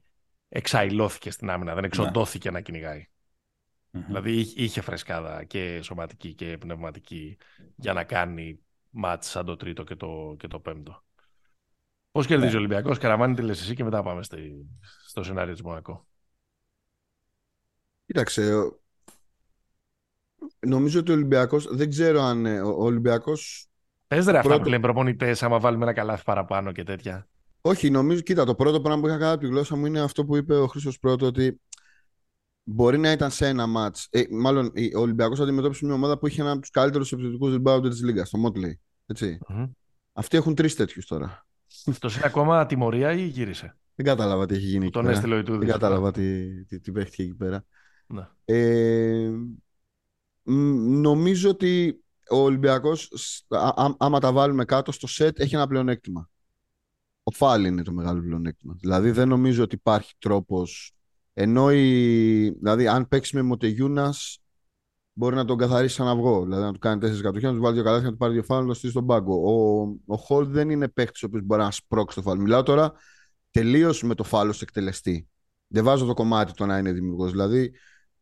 εξαϊλώθηκε 0.50 1.32
στην 1.32 1.50
άμυνα, 1.50 1.74
δεν 1.74 1.84
εξοντώθηκε 1.84 2.50
ναι. 2.50 2.58
να 2.58 2.62
κυνηγάει. 2.62 3.08
Δηλαδή 3.92 4.54
είχε 4.56 4.82
φρεσκάδα 4.82 5.44
και 5.44 5.82
σωματική 5.82 6.34
και 6.34 6.58
πνευματική 6.58 7.38
για 7.76 7.94
να 7.94 8.04
κάνει 8.04 8.60
μάτς 8.90 9.30
σαν 9.30 9.46
το 9.46 9.56
τρίτο 9.56 9.84
και 9.84 9.96
το, 9.96 10.36
και 10.40 10.48
το 10.48 10.60
πέμπτο. 10.60 11.04
Πώς 12.12 12.26
κερδίζει 12.26 12.50
ναι. 12.52 12.56
ο 12.56 12.60
Ολυμπιακός, 12.60 12.98
Καραμάνι 12.98 13.36
τη 13.36 13.42
λες 13.42 13.62
εσύ 13.62 13.76
και 13.76 13.84
μετά 13.84 14.04
πάμε 14.04 14.24
στη, 14.24 14.66
στο 15.06 15.24
σενάριο 15.24 15.54
της 15.54 15.62
Μονακό. 15.62 16.08
Κοίταξε, 18.06 18.72
νομίζω 20.60 21.00
ότι 21.00 21.12
ο 21.12 21.14
Ολυμπιακός, 21.14 21.76
δεν 21.76 21.90
ξέρω 21.90 22.22
αν 22.22 22.46
ε, 22.46 22.62
ο 22.62 22.84
Ολυμπιακός... 22.84 23.68
Πες 24.08 24.26
ρε 24.26 24.38
αυτά 24.38 24.62
που 24.62 24.70
λένε 24.70 24.82
προπονητές, 24.82 25.44
άμα 25.44 25.60
βάλουμε 25.60 25.84
ένα 25.84 25.94
καλάθι 25.94 26.24
παραπάνω 26.24 26.72
και 26.72 26.84
τέτοια. 26.84 27.28
Όχι, 27.62 27.90
νομίζω, 27.90 28.22
κοίτα, 28.22 28.46
το 28.46 28.56
πρώτο 28.56 28.82
πράγμα 28.82 29.02
που 29.02 29.08
είχα 29.08 29.18
κάνει 29.18 29.32
από 29.32 29.42
τη 29.42 29.48
γλώσσα 29.48 29.76
μου 29.76 29.86
είναι 29.86 30.00
αυτό 30.00 30.26
που 30.26 30.36
είπε 30.36 30.56
ο 30.56 30.68
Χρήστος 30.68 31.00
πρώτο, 31.00 31.26
ότι 31.26 31.62
μπορεί 32.64 32.98
να 32.98 33.12
ήταν 33.12 33.32
σε 33.32 33.48
ένα 33.48 33.68
μάτς. 33.68 34.08
Ε, 34.10 34.24
μάλλον 34.30 34.72
ο 34.96 35.00
Ολυμπιακός 35.00 35.40
αντιμετώπισε 35.40 35.86
μια 35.86 35.94
ομάδα 35.94 36.18
που 36.18 36.28
είχε 36.28 36.42
ένα 36.42 36.52
από 36.52 36.60
τους 36.60 36.70
καλύτερους 36.70 37.12
επιθετικούς 37.12 37.56
rebounder 37.56 37.90
της 37.90 38.04
Λίγκα, 38.04 38.24
το 38.24 38.38
Μότλεϊ. 38.38 38.80
mm 39.14 39.70
Αυτοί 40.14 40.38
έχουν 40.38 40.56
τρεις 40.56 40.76
τέτοιους 40.76 41.06
τώρα. 41.06 41.48
Αυτό 41.86 42.10
είναι 42.10 42.22
ακόμα 42.26 42.66
τιμωρία 42.66 43.14
ή 43.14 43.26
γύρισε; 43.26 43.78
Δεν 43.96 44.06
κατάλαβα 44.06 44.46
τι 44.46 44.56
έχει 44.56 44.66
γίνει 44.66 44.84
εκεί 44.84 44.94
Τον 44.94 45.08
έστειλε 45.08 45.36
ο 45.36 45.44
Δεν 45.44 45.68
κατάλαβα 45.68 46.12
τι, 46.12 46.48
τι, 46.66 46.80
τι 46.80 46.92
παίχτηκε 46.92 47.24
εκεί 47.24 47.36
πέρα. 47.36 47.66
Ναι. 48.08 48.28
Ε, 48.46 49.32
νομίζω 50.44 51.50
ότι 51.50 52.04
ο 52.30 52.38
Ολυμπιακός, 52.38 53.12
άμα 53.98 54.20
τα 54.20 54.32
βάλουμε 54.32 54.66
κάτω 54.66 54.92
στο 54.92 55.08
σετ, 55.08 55.40
έχει 55.40 55.56
ένα 55.56 55.68
πλεονέκτημα. 55.68 56.30
Ο 57.30 57.32
Φάλι 57.32 57.68
είναι 57.68 57.84
το 57.84 57.92
μεγάλο 57.92 58.22
πλεονέκτημα. 58.22 58.76
Δηλαδή 58.80 59.12
δεν 59.12 59.28
νομίζω 59.28 59.64
ότι 59.64 59.76
υπάρχει 59.76 60.14
τρόπος. 60.20 60.94
Ενώ 61.34 61.72
η... 61.72 62.50
δηλαδή, 62.50 62.88
αν 62.88 63.08
παίξεις 63.08 63.34
με 63.34 63.42
Μοτεγιούνας, 63.42 64.40
μπορεί 65.14 65.36
να 65.36 65.46
τον 65.46 65.58
καθαρίσεις 65.58 65.98
σαν 65.98 66.08
αυγό. 66.08 66.44
Δηλαδή 66.44 66.64
να 66.64 66.72
του 66.72 66.80
κάνει 66.80 67.00
τέσσερις 67.00 67.22
κατοχές, 67.22 67.50
να 67.50 67.56
του 67.56 67.62
βάλει 67.62 67.76
δύο 67.76 67.84
καλάθια, 67.84 68.06
να 68.06 68.12
του 68.12 68.18
πάρει 68.18 68.34
δύο 68.34 68.44
φάλου, 68.44 68.62
να 68.62 68.68
το 68.68 68.74
στήσει 68.74 68.92
στον 68.92 69.06
πάγκο. 69.06 69.36
Ο, 69.36 69.82
ο 70.06 70.16
Χολ 70.18 70.48
δεν 70.48 70.70
είναι 70.70 70.88
παίκτης 70.88 71.24
ο 71.24 71.26
οποίος 71.26 71.44
μπορεί 71.44 71.62
να 71.62 71.72
σπρώξει 71.72 72.16
το 72.16 72.22
φάλο. 72.22 72.42
Μιλάω 72.42 72.64
τώρα 72.64 72.94
τελείως 73.52 74.04
με 74.04 74.16
το 74.16 74.24
φάλο 74.24 74.54
εκτελεστή. 74.62 75.28
Δεν 75.68 75.84
βάζω 75.84 76.06
το 76.06 76.14
κομμάτι 76.14 76.54
το 76.54 76.66
να 76.66 76.78
είναι 76.78 76.92
δημιουργός. 76.92 77.32
Δηλαδή, 77.32 77.72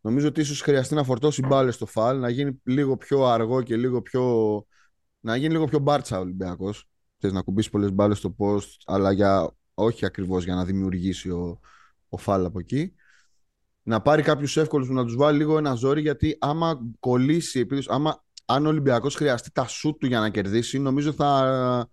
νομίζω 0.02 0.28
ότι 0.28 0.42
ίσως 0.42 0.62
χρειαστεί 0.62 0.96
να 0.96 1.04
φορτώσει 1.04 1.42
μπάλες 1.48 1.76
στο 1.76 1.86
φαλ, 1.86 2.20
να 2.20 2.30
γίνει 2.30 2.62
λίγο 2.64 2.98
πιο 2.98 3.26
αργό 3.26 3.62
και 3.62 3.76
λίγο 3.76 4.02
πιο. 4.02 4.24
να 5.20 5.36
γίνει 5.36 5.54
λίγο 5.54 5.66
πιο 5.66 5.80
μπάρτσα 5.80 6.18
ο 6.18 6.22
Ολυμπιακός. 6.22 6.90
Θες 7.18 7.32
να 7.32 7.42
κουμπίσεις 7.42 7.72
πολλές 7.72 7.92
μπάλες 7.92 8.18
στο 8.18 8.36
post, 8.38 8.68
αλλά 8.86 9.12
για... 9.12 9.56
όχι 9.74 10.06
ακριβώς 10.06 10.44
για 10.44 10.56
να 10.56 10.66
δημιουργήσει 10.66 11.30
ο, 11.30 11.60
ο 12.10 12.18
φαλ 12.18 12.46
από 12.46 12.60
εκεί. 12.60 12.94
Να 13.84 14.02
πάρει 14.02 14.22
κάποιους 14.22 14.58
εύκολους 14.58 14.90
να 14.90 15.04
τους 15.04 15.16
βάλει 15.16 15.38
λίγο 15.38 15.58
ένα 15.58 15.74
ζόρι, 15.74 16.02
γιατί 16.02 16.38
άμα 16.40 16.80
κολλήσει, 17.00 17.60
επειδή, 17.60 17.84
άμα, 17.88 18.24
αν 18.46 18.66
ο 18.66 18.70
Ολυμπιακός 18.70 19.16
χρειαστεί 19.16 19.52
τα 19.52 19.68
σουτ 19.68 20.00
του 20.00 20.08
για 20.08 20.20
να 20.20 20.30
κερδίσει, 20.30 20.80
νομίζω 20.80 21.12
θα, 21.12 21.90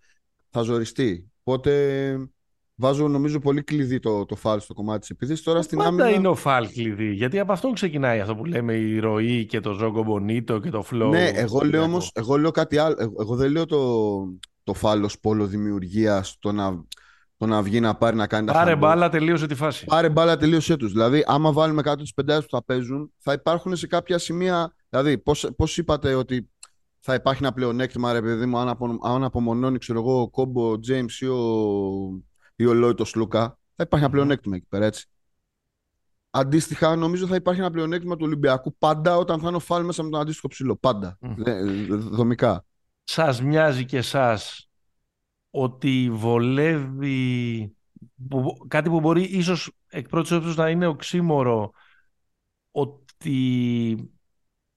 θα 0.50 0.62
ζοριστεί. 0.62 1.30
Οπότε 1.42 1.72
Βάζω 2.76 3.08
νομίζω 3.08 3.38
πολύ 3.38 3.62
κλειδί 3.62 3.98
το, 3.98 4.24
το 4.24 4.36
φάλ 4.36 4.60
στο 4.60 4.74
κομμάτι 4.74 5.00
της 5.00 5.10
επίθεσης. 5.10 5.44
Τώρα 5.44 5.62
στην 5.62 5.78
Πάντα 5.78 5.90
άμυνα... 5.90 6.10
είναι 6.10 6.28
ο 6.28 6.34
φάλ 6.34 6.68
κλειδί. 6.68 7.12
Γιατί 7.12 7.38
από 7.38 7.52
αυτόν 7.52 7.74
ξεκινάει 7.74 8.20
αυτό 8.20 8.34
που 8.34 8.44
λέμε 8.44 8.74
η 8.74 8.98
ροή 8.98 9.46
και 9.46 9.60
το 9.60 9.72
ζόγκο 9.72 10.02
μπονίτο 10.02 10.58
και 10.58 10.70
το 10.70 10.84
flow. 10.92 11.10
Ναι, 11.10 11.28
εγώ 11.28 11.60
λέω 11.60 11.82
όμως, 11.82 12.10
εγώ 12.14 12.36
λέω 12.36 12.50
κάτι 12.50 12.78
άλλο. 12.78 12.96
Εγώ, 13.20 13.36
δεν 13.36 13.50
λέω 13.50 13.66
το, 13.66 13.78
το 14.64 14.74
φάλ 14.74 15.04
ω 15.04 15.08
πόλο 15.20 15.46
δημιουργίας, 15.46 16.36
το 16.38 16.52
να, 16.52 16.84
το 17.36 17.46
να 17.46 17.62
βγει 17.62 17.80
να 17.80 17.94
πάρει 17.94 18.16
να 18.16 18.26
κάνει 18.26 18.46
Πάρε 18.46 18.58
τα 18.58 18.64
Πάρε 18.64 18.76
μπάλα, 18.76 19.08
τελείωσε 19.08 19.46
τη 19.46 19.54
φάση. 19.54 19.84
Πάρε 19.84 20.08
μπάλα, 20.08 20.36
τελείωσε 20.36 20.76
τους. 20.76 20.92
Δηλαδή, 20.92 21.24
άμα 21.26 21.52
βάλουμε 21.52 21.82
κάτω 21.82 22.02
τις 22.02 22.14
πεντάδες 22.14 22.44
που 22.44 22.56
θα 22.56 22.64
παίζουν, 22.64 23.12
θα 23.18 23.32
υπάρχουν 23.32 23.76
σε 23.76 23.86
κάποια 23.86 24.18
σημεία. 24.18 24.74
Δηλαδή, 24.88 25.22
πώς 25.56 25.78
είπατε 25.78 26.14
ότι 26.14 26.50
θα 27.00 27.14
υπάρχει 27.14 27.42
ένα 27.42 27.52
πλεονέκτημα, 27.52 28.12
ρε 28.12 28.22
παιδί 28.22 28.46
μου, 28.46 28.58
αν, 28.58 28.68
απο, 28.68 28.98
αν 29.02 29.24
απομονώνει, 29.24 29.78
ξέρω 29.78 29.98
εγώ, 29.98 30.20
ο 30.20 30.28
Κόμπο, 30.28 30.70
ο 30.70 30.78
Τζέιμς 30.78 31.20
ή 31.20 31.26
ο 31.26 31.38
ή 32.56 32.66
ο 32.66 32.74
Λόιτος 32.74 33.14
Λούκα, 33.14 33.58
θα 33.76 33.82
υπάρχει 33.82 34.04
ένα 34.04 34.14
πλεονέκτημα 34.14 34.56
εκεί 34.56 34.66
πέρα 34.68 34.86
έτσι. 34.86 35.08
Αντίστοιχα, 36.30 36.96
νομίζω 36.96 37.26
θα 37.26 37.34
υπάρχει 37.34 37.60
ένα 37.60 37.70
πλεονέκτημα 37.70 38.16
του 38.16 38.24
Ολυμπιακού 38.24 38.76
πάντα 38.78 39.16
όταν 39.16 39.40
θα 39.40 39.48
είναι 39.48 39.56
ο 39.56 39.60
Φάλ 39.60 39.84
μέσα 39.84 40.02
με 40.02 40.10
τον 40.10 40.20
αντίστοιχο 40.20 40.48
ψηλό. 40.48 40.76
Πάντα. 40.76 41.18
Mm. 41.20 41.32
Δομικά. 41.90 42.64
Σας 43.04 43.42
μοιάζει 43.42 43.84
και 43.84 43.96
εσάς 43.96 44.68
ότι 45.50 46.10
βολεύει 46.12 47.76
κάτι 48.68 48.88
που 48.88 49.00
μπορεί 49.00 49.22
ίσως 49.22 49.72
εκ 49.86 50.08
πρώτης 50.08 50.30
όψης 50.30 50.56
να 50.56 50.70
είναι 50.70 50.86
οξύμορο 50.86 51.72
ότι 52.70 54.10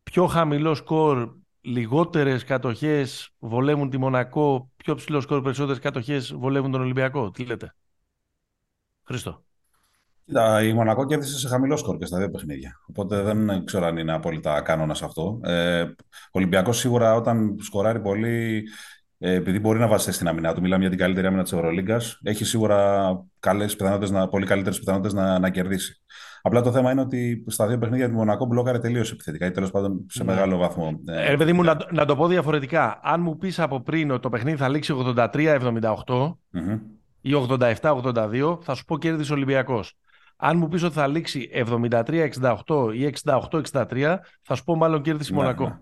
πιο 0.04 0.28
χαμηλό 0.28 0.76
σκορ, 0.76 1.36
λιγότερες 1.62 2.44
κατοχές 2.44 3.30
βολεύουν 3.40 3.90
τη 3.90 3.98
Μονακό 3.98 4.72
πιο 4.76 4.96
ψηλό 4.96 5.22
σκορ, 5.22 5.42
περισσότερες 5.42 5.80
κατοχές 5.80 6.34
βολεύουν 6.34 6.72
τον 6.72 6.82
Ολυμπιακό. 6.82 7.32
Τι 7.32 7.46
λέτε, 7.46 7.76
Χρήστο. 9.04 9.47
Κοίτα, 10.28 10.64
η 10.64 10.74
Μονακό 10.74 11.06
κέρδισε 11.06 11.38
σε 11.38 11.48
χαμηλό 11.48 11.78
σκορ 11.78 11.98
και 11.98 12.06
στα 12.06 12.18
δύο 12.18 12.30
παιχνίδια. 12.30 12.82
Οπότε 12.90 13.22
δεν 13.22 13.66
ξέρω 13.66 13.86
αν 13.86 13.98
είναι 13.98 14.14
απόλυτα 14.14 14.62
κανόνας 14.62 15.02
αυτό. 15.02 15.40
Ε, 15.44 15.82
ο 15.82 16.32
Ολυμπιακός 16.32 16.78
σίγουρα 16.78 17.16
όταν 17.16 17.56
σκοράρει 17.60 18.00
πολύ, 18.00 18.64
ε, 19.18 19.34
επειδή 19.34 19.60
μπορεί 19.60 19.80
να 19.80 19.88
βασίσει 19.88 20.16
στην 20.16 20.28
αμυνά 20.28 20.54
του, 20.54 20.62
μιλάμε 20.62 20.82
για 20.82 20.90
την 20.90 21.00
καλύτερη 21.00 21.28
άμυνα 21.28 21.44
της 21.44 21.54
Ευρωλίγκας, 21.54 22.20
έχει 22.24 22.46
σίγουρα 22.46 23.10
καλές 23.40 23.76
πιθανότητες, 23.76 24.28
πολύ 24.30 24.46
καλύτερες 24.46 24.80
πιθανότητες 24.80 25.14
να, 25.14 25.40
να 25.40 25.50
κερδίσει. 25.50 26.02
Απλά 26.42 26.62
το 26.62 26.72
θέμα 26.72 26.92
είναι 26.92 27.02
ότι 27.02 27.44
στα 27.48 27.68
δύο 27.68 27.78
παιχνίδια 27.78 28.10
του 28.10 28.16
Μονακό 28.16 28.46
μπλόκαρε 28.46 28.80
τελείως 28.80 29.12
επιθετικά 29.12 29.46
ή 29.46 29.52
τέλος 29.52 29.72
πάντων 29.72 30.06
σε 30.10 30.24
ναι. 30.24 30.32
μεγάλο 30.32 30.58
βαθμό. 30.58 31.00
Ε, 31.06 31.32
ε 31.32 31.36
παιδί 31.36 31.54
μου, 31.54 31.64
να, 31.64 31.78
να, 31.92 32.06
το 32.06 32.16
πω 32.16 32.28
διαφορετικά. 32.28 33.00
Αν 33.04 33.22
μου 33.22 33.38
πεις 33.38 33.60
από 33.60 33.82
πριν 33.82 34.12
ότι 34.12 34.22
το 34.22 34.30
παιχνίδι 34.30 34.58
θα 34.58 34.70
λήξει 34.70 34.94
83-78 35.16 35.60
mm-hmm. 36.06 36.80
ή 37.22 37.32
87-82, 37.82 38.58
θα 38.62 38.76
σου 38.76 38.86
πω 38.86 38.98
κέρδισε 38.98 39.34
Ολυμπιακός. 39.34 39.98
Αν 40.38 40.58
μου 40.58 40.68
πεις 40.68 40.84
ότι 40.84 40.94
θα 40.94 41.08
λήξει 41.08 41.50
73-68 41.54 42.30
ή 42.94 43.14
68-63, 43.26 44.18
θα 44.42 44.56
σου 44.56 44.64
πω 44.64 44.76
μάλλον 44.76 45.02
κέρδισε 45.02 45.34
ναι, 45.34 45.38
Μονακό. 45.38 45.64
Ναι. 45.64 45.76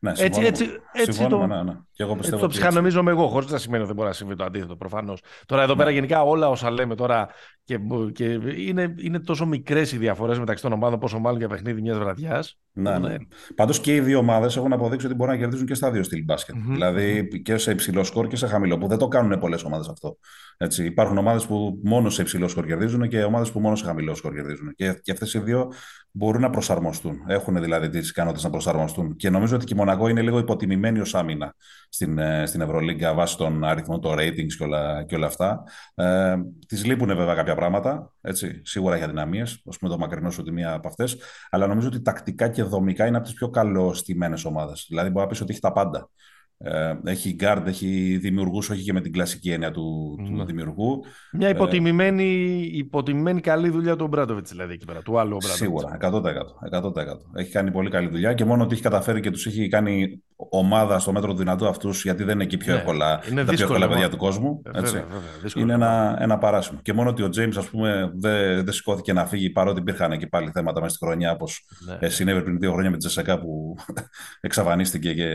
Ναι, 0.00 0.12
έτσι, 0.16 0.40
έτσι, 0.40 0.66
έτσι 0.92 1.26
το, 1.26 1.46
ναι, 1.46 1.62
ναι. 1.62 1.72
Και 1.92 2.02
εγώ 2.02 2.14
έτσι 2.16 2.30
το 2.30 2.48
ψυχανομίζομαι 2.48 3.10
εγώ, 3.10 3.28
χωρίς 3.28 3.50
να 3.50 3.58
σημαίνει 3.58 3.78
ότι 3.78 3.86
δεν 3.86 3.96
μπορεί 3.96 4.08
να 4.08 4.14
συμβεί 4.14 4.34
το 4.34 4.44
αντίθετο 4.44 4.76
προφανώς. 4.76 5.20
Τώρα 5.46 5.62
εδώ 5.62 5.72
ναι. 5.72 5.78
πέρα 5.78 5.90
γενικά 5.90 6.22
όλα 6.22 6.48
όσα 6.48 6.70
λέμε 6.70 6.94
τώρα 6.94 7.28
και, 7.68 7.78
και 8.12 8.24
είναι, 8.56 8.94
είναι 8.98 9.18
τόσο 9.18 9.46
μικρές 9.46 9.92
οι 9.92 9.96
διαφορές 9.96 10.38
μεταξύ 10.38 10.62
των 10.62 10.72
ομάδων, 10.72 10.98
πόσο 10.98 11.18
μάλλον 11.18 11.38
για 11.38 11.48
παιχνίδι 11.48 11.80
μιας 11.80 11.98
βραδιάς. 11.98 12.58
Ναι, 12.72 12.98
ναι. 12.98 13.16
Πάντως 13.54 13.80
και 13.80 13.94
οι 13.94 14.00
δύο 14.00 14.18
ομάδες 14.18 14.56
έχουν 14.56 14.72
αποδείξει 14.72 15.06
ότι 15.06 15.14
μπορούν 15.14 15.32
να 15.32 15.40
κερδίζουν 15.40 15.66
και 15.66 15.74
στα 15.74 15.90
δύο 15.90 16.02
στυλ 16.02 16.24
μπάσκετ. 16.24 16.54
Mm-hmm. 16.54 16.72
Δηλαδή 16.72 17.28
και 17.42 17.56
σε 17.56 17.70
υψηλό 17.70 18.04
σκορ 18.04 18.26
και 18.26 18.36
σε 18.36 18.46
χαμηλό, 18.46 18.78
που 18.78 18.86
δεν 18.86 18.98
το 18.98 19.08
κάνουν 19.08 19.38
πολλές 19.38 19.62
ομάδες 19.62 19.88
αυτό. 19.88 20.18
Έτσι, 20.56 20.84
υπάρχουν 20.84 21.18
ομάδες 21.18 21.46
που 21.46 21.80
μόνο 21.84 22.10
σε 22.10 22.22
υψηλό 22.22 22.48
σκορ 22.48 22.66
κερδίζουν 22.66 23.08
και 23.08 23.22
ομάδες 23.22 23.50
που 23.50 23.60
μόνο 23.60 23.76
σε 23.76 23.84
χαμηλό 23.84 24.14
σκορ 24.14 24.34
κερδίζουν. 24.34 24.74
Και, 24.74 25.00
και 25.02 25.12
αυτές 25.12 25.34
οι 25.34 25.38
δύο 25.38 25.72
μπορούν 26.10 26.40
να 26.40 26.50
προσαρμοστούν. 26.50 27.16
Έχουν 27.26 27.60
δηλαδή 27.60 27.88
τις 27.88 28.10
ικανότητες 28.10 28.44
να 28.44 28.50
προσαρμοστούν. 28.50 29.16
Και 29.16 29.30
νομίζω 29.30 29.54
ότι 29.56 29.72
η 29.72 29.76
Μονακό 29.76 30.08
είναι 30.08 30.22
λίγο 30.22 30.38
υποτιμημένη 30.38 31.00
ως 31.00 31.14
άμυνα 31.14 31.54
στην, 31.88 32.18
ε, 32.18 32.46
στην 32.46 32.60
Ευρωλίγκα 32.60 33.14
βάσει 33.14 33.36
των 33.36 33.64
αριθμών, 33.64 34.00
των 34.00 34.14
ratings 34.18 34.52
και 34.58 34.64
όλα, 34.64 35.04
και 35.04 35.14
όλα 35.14 35.26
αυτά. 35.26 35.62
Ε, 35.94 36.36
της 36.66 36.84
λείπουν 36.84 37.16
βέβαια 37.16 37.34
κάποια 37.34 37.54
πράγματα. 37.54 38.12
Έτσι, 38.20 38.60
σίγουρα 38.64 38.96
για 38.96 39.06
δυναμίε, 39.06 39.42
ας 39.42 39.78
πούμε 39.78 39.92
το 39.92 39.98
μακρινό 39.98 40.30
σου 40.30 40.42
μία 40.52 40.72
από 40.72 40.88
αυτές. 40.88 41.16
Αλλά 41.50 41.66
νομίζω 41.66 41.88
ότι 41.88 42.02
τακτικά 42.02 42.48
και 42.48 42.62
δομικά 42.62 43.06
είναι 43.06 43.16
από 43.16 43.26
τις 43.26 43.34
πιο 43.34 43.50
καλοστημένες 43.50 44.44
ομάδες. 44.44 44.86
Δηλαδή, 44.88 45.08
μπορεί 45.08 45.24
να 45.24 45.30
πεις 45.30 45.40
ότι 45.40 45.52
έχει 45.52 45.60
τα 45.60 45.72
πάντα. 45.72 46.10
Ε, 46.60 46.94
έχει 47.04 47.36
guard, 47.40 47.62
έχει 47.66 48.18
δημιουργούς, 48.20 48.70
όχι 48.70 48.82
και 48.82 48.92
με 48.92 49.00
την 49.00 49.12
κλασική 49.12 49.50
έννοια 49.50 49.70
του, 49.70 50.14
του 50.24 50.36
ναι. 50.36 50.44
δημιουργού. 50.44 51.04
Μια 51.32 51.48
ε, 51.48 51.50
υποτιμημένη, 51.50 52.60
υποτιμημένη 52.72 53.40
καλή 53.40 53.68
δουλειά 53.68 53.96
του 53.96 54.06
Μπράντοβιτ, 54.06 54.48
δηλαδή 54.48 54.72
εκεί 54.72 54.84
πέρα, 54.84 55.02
του 55.02 55.18
άλλου 55.18 55.36
Σίγουρα, 55.40 55.98
100%, 56.00 56.10
100%. 56.10 56.90
Έχει 57.34 57.50
κάνει 57.50 57.70
πολύ 57.70 57.90
καλή 57.90 58.08
δουλειά 58.08 58.32
και 58.32 58.44
μόνο 58.44 58.62
ότι 58.62 58.72
έχει 58.72 58.82
καταφέρει 58.82 59.20
και 59.20 59.30
τους 59.30 59.46
έχει 59.46 59.68
κάνει 59.68 60.22
ομάδα 60.36 60.98
στο 60.98 61.12
μέτρο 61.12 61.30
του 61.30 61.38
δυνατού 61.38 61.66
αυτούς, 61.66 62.02
γιατί 62.02 62.24
δεν 62.24 62.34
είναι 62.34 62.42
εκεί 62.42 62.56
πιο 62.56 62.72
ναι, 62.72 62.78
εύκολα 62.78 63.20
είναι 63.30 63.44
τα 63.44 63.52
πιο 63.52 63.64
εύκολα 63.64 63.88
παιδιά 63.88 64.08
του 64.08 64.16
κόσμου. 64.16 64.62
Ε, 64.74 64.78
έτσι. 64.78 64.92
Βέβαια, 64.92 65.08
βέβαια, 65.42 65.62
είναι 65.62 65.72
ένα, 65.72 66.16
ένα 66.20 66.38
παράσημο. 66.38 66.80
Και 66.82 66.92
μόνο 66.92 67.10
ότι 67.10 67.22
ο 67.22 67.28
Τζέιμς, 67.28 67.56
ας 67.56 67.66
πούμε, 67.66 68.10
δεν, 68.14 68.64
δεν 68.64 68.72
σηκώθηκε 68.72 69.12
να 69.12 69.26
φύγει 69.26 69.50
παρότι 69.50 69.80
υπήρχαν 69.80 70.18
και 70.18 70.26
πάλι 70.26 70.50
θέματα 70.52 70.80
μέσα 70.80 70.94
στη 70.94 71.04
χρονιά, 71.06 71.32
όπως 71.32 71.66
ναι. 72.00 72.08
συνέβη 72.08 72.42
πριν 72.42 72.58
δύο 72.58 72.72
χρόνια 72.72 72.90
με 72.90 72.96
τη 72.96 73.04
Τζεσσεκά 73.04 73.38
που 73.38 73.76
εξαφανίστηκε 74.40 75.14
και 75.14 75.28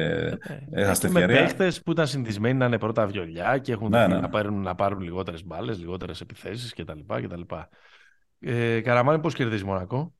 έχασε 0.72 1.02
με 1.14 1.26
παίχτες 1.26 1.82
που 1.82 1.92
ήταν 1.92 2.08
συνηθισμένοι 2.08 2.58
να 2.58 2.66
είναι 2.66 2.80
πρώτα 2.80 3.08
βιολιά 3.08 3.58
και 3.58 3.72
έχουν 3.72 3.90
ναι, 3.90 4.08
ναι. 4.08 4.20
να 4.20 4.30
πάρουν, 4.30 4.62
να 4.62 4.76
πάρουν 4.76 5.00
λιγότερες 5.00 5.46
μπάλες, 5.46 5.80
λιγότερες 5.80 6.22
επιθέσεις 6.22 6.74
κτλ. 6.74 7.00
κτλ. 7.08 7.42
Ε, 8.40 8.82
Καραμάνι, 8.82 9.22
πώς 9.22 9.34
κερδίζεις 9.34 9.64
Μονακό; 9.64 10.14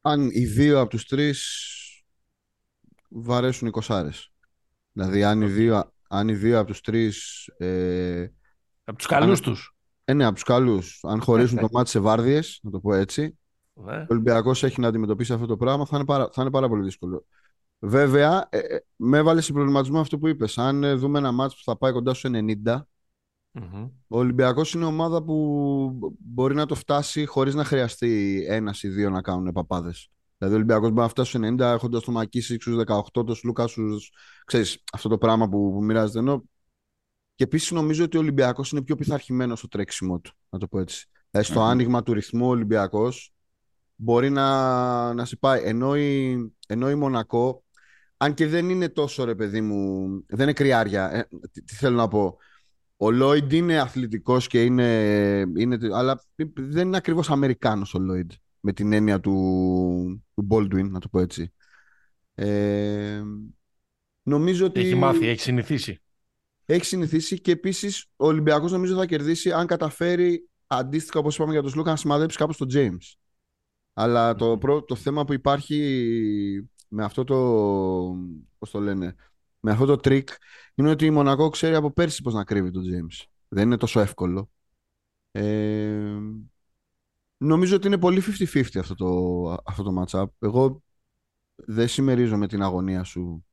Αν 0.00 0.28
οι 0.32 0.44
δύο 0.44 0.80
από 0.80 0.90
τους 0.90 1.06
τρεις 1.06 1.68
βαρέσουν 3.08 3.68
οι 3.68 3.70
κοσάρες. 3.70 4.32
Δηλαδή 4.92 5.24
αν 5.24 5.42
οι 5.42 5.46
δύο, 5.46 5.92
αν 6.08 6.28
οι 6.28 6.34
δύο 6.34 6.58
από 6.58 6.66
τους 6.66 6.80
τρεις... 6.80 7.46
Ε, 7.56 8.32
από 8.84 8.98
τους 8.98 9.06
καλούς 9.06 9.38
αν, 9.38 9.44
τους. 9.44 9.74
Ε, 10.04 10.14
ναι, 10.14 10.24
από 10.24 10.34
τους 10.34 10.42
καλούς. 10.42 11.00
Αν 11.02 11.20
χωρίσουν 11.20 11.58
το 11.58 11.68
μάτι 11.72 11.88
σε 11.90 11.98
βάρδιες, 11.98 12.60
να 12.62 12.70
το 12.70 12.80
πω 12.80 12.94
έτσι, 12.94 13.38
ναι. 13.74 13.96
ο 13.96 14.06
Ολυμπιακός 14.08 14.62
έχει 14.62 14.80
να 14.80 14.88
αντιμετωπίσει 14.88 15.32
αυτό 15.32 15.46
το 15.46 15.56
πράγμα, 15.56 15.86
θα 15.86 15.96
είναι 15.96 16.04
πάρα, 16.04 16.28
θα 16.32 16.42
είναι 16.42 16.50
πάρα 16.50 16.68
πολύ 16.68 16.82
δύσκολο. 16.82 17.26
Βέβαια, 17.82 18.48
ε, 18.50 18.58
ε, 18.58 18.84
με 18.96 19.18
έβαλε 19.18 19.40
σε 19.40 19.52
προβληματισμό 19.52 20.00
αυτό 20.00 20.18
που 20.18 20.28
είπες. 20.28 20.58
Αν 20.58 20.84
ε, 20.84 20.94
δούμε 20.94 21.18
ένα 21.18 21.32
μάτσο 21.32 21.56
που 21.56 21.62
θα 21.64 21.76
πάει 21.76 21.92
κοντά 21.92 22.14
στους 22.14 22.30
90, 22.34 22.80
mm 23.54 23.90
ο 24.08 24.18
Ολυμπιακός 24.18 24.72
είναι 24.72 24.84
ομάδα 24.84 25.22
που 25.22 26.14
μπορεί 26.18 26.54
να 26.54 26.66
το 26.66 26.74
φτάσει 26.74 27.26
χωρίς 27.26 27.54
να 27.54 27.64
χρειαστεί 27.64 28.44
ένας 28.48 28.82
ή 28.82 28.88
δύο 28.88 29.10
να 29.10 29.22
κάνουν 29.22 29.52
παπάδες. 29.52 30.10
Δηλαδή, 30.38 30.56
ο 30.56 30.58
Ολυμπιακός 30.58 30.88
μπορεί 30.88 31.02
να 31.02 31.08
φτάσει 31.08 31.30
στους 31.30 31.42
90 31.42 31.60
έχοντας 31.60 32.02
το 32.02 32.12
Μακίση 32.12 32.54
στους 32.54 32.76
18, 32.76 33.24
το 33.24 33.34
Σλούκα 33.34 33.66
στους. 33.66 34.12
ξέρεις, 34.44 34.82
αυτό 34.92 35.08
το 35.08 35.18
πράγμα 35.18 35.48
που, 35.48 35.72
που 35.72 35.84
μοιράζεται. 35.84 36.18
Ενώ... 36.18 36.44
Και 37.34 37.44
επίσης 37.44 37.70
νομίζω 37.70 38.04
ότι 38.04 38.16
ο 38.16 38.20
Ολυμπιακός 38.20 38.70
είναι 38.70 38.82
πιο 38.82 38.96
πειθαρχημένος 38.96 39.58
στο 39.58 39.68
τρέξιμο 39.68 40.20
του, 40.20 40.32
να 40.48 40.58
το 40.58 40.68
πω 40.68 40.78
έτσι. 40.78 41.06
Δηλαδή, 41.30 41.50
στο 41.50 41.60
άνοιγμα 41.60 42.02
του 42.02 42.12
ρυθμού 42.12 42.46
ο 42.46 42.50
Ολυμπιακός 42.50 43.32
μπορεί 43.94 44.30
να, 44.30 45.14
να 45.14 45.24
σε 45.24 45.36
πάει. 45.36 45.62
Ενώ 45.64 45.96
η, 45.96 46.36
ενώ 46.68 46.90
η 46.90 46.94
Μονακό 46.94 47.64
αν 48.22 48.34
και 48.34 48.46
δεν 48.46 48.68
είναι 48.68 48.88
τόσο 48.88 49.24
ρε 49.24 49.34
παιδί 49.34 49.60
μου, 49.60 50.08
δεν 50.26 50.40
είναι 50.40 50.52
κρυάρια. 50.52 51.10
Ε, 51.12 51.28
τι, 51.64 51.74
θέλω 51.74 51.96
να 51.96 52.08
πω. 52.08 52.36
Ο 52.96 53.10
Λόιντ 53.10 53.52
είναι 53.52 53.80
αθλητικός 53.80 54.46
και 54.46 54.64
είναι, 54.64 54.88
είναι, 55.56 55.78
αλλά 55.92 56.24
δεν 56.54 56.86
είναι 56.86 56.96
ακριβώς 56.96 57.30
Αμερικάνος 57.30 57.94
ο 57.94 57.98
Λόιντ 57.98 58.30
με 58.60 58.72
την 58.72 58.92
έννοια 58.92 59.20
του, 59.20 60.24
του 60.34 60.46
Baldwin, 60.50 60.90
να 60.90 61.00
το 61.00 61.08
πω 61.08 61.20
έτσι. 61.20 61.52
Ε, 62.34 63.22
νομίζω 64.22 64.66
ότι... 64.66 64.80
Έχει 64.80 64.94
μάθει, 64.94 65.26
έχει 65.26 65.40
συνηθίσει. 65.40 66.00
Έχει 66.64 66.84
συνηθίσει 66.84 67.40
και 67.40 67.50
επίσης 67.50 68.06
ο 68.16 68.26
Ολυμπιακός 68.26 68.72
νομίζω 68.72 68.96
θα 68.96 69.06
κερδίσει 69.06 69.52
αν 69.52 69.66
καταφέρει 69.66 70.48
αντίστοιχα 70.66 71.18
όπως 71.18 71.34
είπαμε 71.34 71.52
για 71.52 71.62
τον 71.62 71.70
Σλούκα 71.70 71.90
να 71.90 71.96
σημαδέψει 71.96 72.36
κάπως 72.36 72.56
τον 72.56 72.68
James. 72.72 73.14
Αλλά 73.92 74.34
το, 74.34 74.58
το 74.86 74.94
θέμα 74.94 75.24
που 75.24 75.32
υπάρχει 75.32 76.70
με 76.90 77.04
αυτό 77.04 77.24
το, 77.24 77.36
πώς 78.58 78.70
το 78.70 78.80
λένε, 78.80 79.14
με 79.60 79.70
αυτό 79.70 79.84
το 79.86 79.96
τρίκ 79.96 80.28
είναι 80.74 80.90
ότι 80.90 81.04
η 81.06 81.10
Μονακό 81.10 81.48
ξέρει 81.48 81.74
από 81.74 81.90
πέρσι 81.92 82.22
πώς 82.22 82.34
να 82.34 82.44
κρύβει 82.44 82.70
τον 82.70 82.82
James. 82.84 83.24
Δεν 83.48 83.64
είναι 83.66 83.76
τόσο 83.76 84.00
εύκολο. 84.00 84.50
Ε, 85.32 86.18
νομίζω 87.36 87.76
ότι 87.76 87.86
είναι 87.86 87.98
πολύ 87.98 88.20
50-50 88.20 88.78
αυτό 88.78 88.94
το, 88.94 89.62
αυτό 89.64 89.82
το 89.82 90.02
match-up. 90.02 90.26
Εγώ 90.38 90.82
δεν 91.54 91.88
συμμερίζομαι 91.88 92.46
την 92.46 92.62
αγωνία 92.62 93.04
σου 93.04 93.44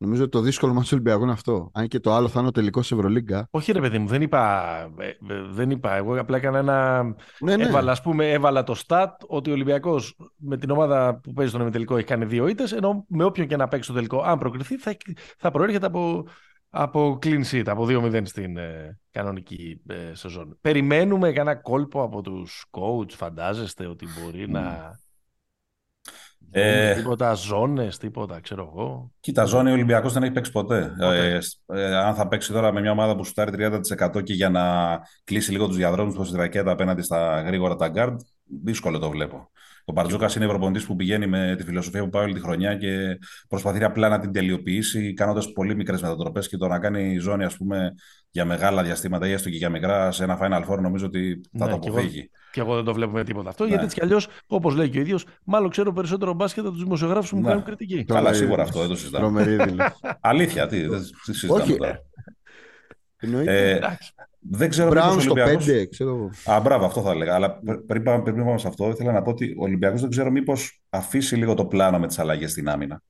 Νομίζω 0.00 0.22
ότι 0.22 0.30
το 0.30 0.40
δύσκολο 0.40 0.72
ματς 0.72 0.88
του 0.88 0.94
Ολυμπιακού 1.00 1.22
είναι 1.22 1.32
αυτό. 1.32 1.70
Αν 1.74 1.88
και 1.88 2.00
το 2.00 2.12
άλλο 2.12 2.28
θα 2.28 2.38
είναι 2.38 2.48
ο 2.48 2.50
τελικός 2.50 2.92
Ευρωλίγκα. 2.92 3.48
Όχι, 3.50 3.72
ρε 3.72 3.80
παιδί 3.80 3.98
μου, 3.98 4.06
δεν 4.06 4.22
είπα. 4.22 4.72
Ε, 4.98 5.06
ε, 5.06 5.14
δεν 5.50 5.70
είπα. 5.70 5.94
Εγώ 5.94 6.20
απλά 6.20 6.36
έκανα 6.36 6.58
ένα. 6.58 7.02
Ναι, 7.40 7.56
ναι. 7.56 7.64
Έβαλα, 7.64 7.92
ας 7.92 8.02
πούμε, 8.02 8.30
έβαλα 8.32 8.64
το 8.64 8.74
stat 8.74 9.22
ότι 9.26 9.50
ο 9.50 9.52
Ολυμπιακός 9.52 10.16
με 10.36 10.56
την 10.56 10.70
ομάδα 10.70 11.20
που 11.22 11.32
παίζει 11.32 11.50
στον 11.50 11.62
ημιτελικό 11.62 11.96
έχει 11.96 12.06
κάνει 12.06 12.24
δύο 12.24 12.46
ήττες. 12.46 12.72
Ενώ 12.72 13.04
με 13.08 13.24
όποιον 13.24 13.46
και 13.46 13.56
να 13.56 13.68
παίξει 13.68 13.88
το 13.88 13.94
τελικό, 13.94 14.20
αν 14.20 14.38
προκριθεί, 14.38 14.78
θα, 14.78 14.96
θα 15.38 15.50
προέρχεται 15.50 15.86
από, 15.86 16.26
από 16.70 17.18
clean 17.22 17.42
sheet, 17.50 17.66
από 17.66 17.86
2-0 17.88 18.22
στην 18.24 18.56
ε, 18.56 18.98
κανονική 19.10 19.80
ε, 19.86 20.14
σεζόν. 20.14 20.58
Περιμένουμε 20.60 21.32
κανένα 21.32 21.60
κόλπο 21.60 22.02
από 22.02 22.20
τους 22.20 22.64
coach, 22.70 23.10
φαντάζεστε 23.10 23.86
ότι 23.86 24.06
μπορεί 24.06 24.50
να 24.50 24.98
ε, 26.50 26.94
τίποτα 26.94 27.34
ζώνες, 27.34 27.98
τίποτα, 27.98 28.40
ξέρω 28.40 28.72
εγώ. 28.72 29.12
Κοίτα, 29.20 29.44
ζώνη 29.44 29.70
ο 29.70 29.72
Ολυμπιακός 29.72 30.12
δεν 30.12 30.22
έχει 30.22 30.32
παίξει 30.32 30.52
ποτέ. 30.52 30.94
Ε, 31.00 31.38
ε, 31.66 31.96
αν 31.96 32.14
θα 32.14 32.28
παίξει 32.28 32.52
τώρα 32.52 32.72
με 32.72 32.80
μια 32.80 32.90
ομάδα 32.90 33.16
που 33.16 33.24
σουτάρει 33.24 33.50
30% 33.54 34.22
και 34.22 34.32
για 34.32 34.50
να 34.50 34.62
κλείσει 35.24 35.52
λίγο 35.52 35.66
τους 35.66 35.76
διαδρόμους 35.76 36.14
του 36.14 36.24
στη 36.24 36.36
ρακέτα 36.36 36.70
απέναντι 36.70 37.02
στα 37.02 37.40
γρήγορα 37.40 37.76
τα 37.76 37.88
γκαρντ, 37.88 38.20
δύσκολο 38.62 38.98
το 38.98 39.10
βλέπω. 39.10 39.50
Ο 39.88 39.92
Μπαρτζώκας 39.92 40.34
είναι 40.34 40.46
προπονητής 40.46 40.86
που 40.86 40.96
πηγαίνει 40.96 41.26
με 41.26 41.54
τη 41.56 41.64
φιλοσοφία 41.64 42.02
που 42.02 42.08
πάει 42.08 42.24
όλη 42.24 42.34
τη 42.34 42.40
χρονιά 42.40 42.74
και 42.74 43.18
προσπαθεί 43.48 43.84
απλά 43.84 44.08
να 44.08 44.18
την 44.18 44.32
τελειοποιήσει, 44.32 45.14
κάνοντας 45.14 45.52
πολύ 45.52 45.74
μικρές 45.74 46.02
μετατροπές 46.02 46.48
και 46.48 46.56
το 46.56 46.68
να 46.68 46.78
κάνει 46.78 47.18
ζώνη, 47.18 47.44
ας 47.44 47.56
πούμε, 47.56 47.94
για 48.30 48.44
μεγάλα 48.44 48.82
διαστήματα 48.82 49.28
ή 49.28 49.32
έστω 49.32 49.50
και 49.50 49.56
για 49.56 49.68
μικρά 49.68 50.10
σε 50.10 50.24
ένα 50.24 50.38
Final 50.40 50.70
Four, 50.70 50.78
νομίζω 50.80 51.06
ότι 51.06 51.40
θα 51.58 51.64
ναι, 51.64 51.70
το 51.70 51.76
αποφύγει. 51.76 52.30
Και 52.52 52.60
εγώ, 52.60 52.74
δεν 52.74 52.84
το 52.84 52.94
βλέπω 52.94 53.12
με 53.12 53.24
τίποτα 53.24 53.48
αυτό. 53.48 53.62
Ναι. 53.62 53.68
Γιατί 53.68 53.84
έτσι 53.84 53.96
κι 53.96 54.02
αλλιώς, 54.04 54.28
όπως 54.46 54.74
λέει 54.74 54.88
και 54.88 54.98
ο 54.98 55.00
ίδιος, 55.00 55.24
μάλλον 55.44 55.70
ξέρω 55.70 55.92
περισσότερο 55.92 56.32
μπάσκετ 56.34 56.64
από 56.64 56.72
τους 56.72 56.82
δημοσιογράφους 56.82 57.30
που 57.30 57.36
μου 57.36 57.42
ναι. 57.42 57.48
κάνουν 57.48 57.64
κριτική. 57.64 58.04
Καλά, 58.04 58.32
σίγουρα 58.32 58.62
αυτό, 58.62 58.80
δεν 58.80 58.88
το 58.88 58.96
συζητάμε. 58.96 59.56
Αλήθεια, 60.20 60.66
τι, 60.66 60.86
δεν 60.86 61.00
συζητάμε 61.22 61.76
τώρα. 61.76 62.02
Ε, 63.44 63.78
δεν 64.40 64.68
ξέρω 64.68 64.90
Μπράουν 64.90 65.20
στο 65.20 65.34
5, 65.36 65.86
ξέρω 65.90 66.30
Α, 66.44 66.60
μπράβο, 66.60 66.84
αυτό 66.84 67.00
θα 67.00 67.10
έλεγα. 67.10 67.34
Αλλά 67.34 67.60
πριν 67.86 68.02
πάμε, 68.02 68.22
πριν 68.22 68.44
πάμε 68.44 68.58
σε 68.58 68.68
αυτό, 68.68 68.88
ήθελα 68.88 69.12
να 69.12 69.22
πω 69.22 69.30
ότι 69.30 69.54
ο 69.58 69.62
Ολυμπιακός 69.62 70.00
δεν 70.00 70.10
ξέρω 70.10 70.30
μήπως 70.30 70.82
αφήσει 70.90 71.36
λίγο 71.36 71.54
το 71.54 71.66
πλάνο 71.66 71.98
με 71.98 72.06
τις 72.06 72.18
αλλαγές 72.18 72.50
στην 72.50 72.68
αμυνα 72.68 73.02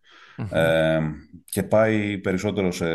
Ε, 0.51 1.01
και 1.45 1.62
πάει 1.62 2.19
περισσότερο 2.19 2.73
σε, 2.73 2.87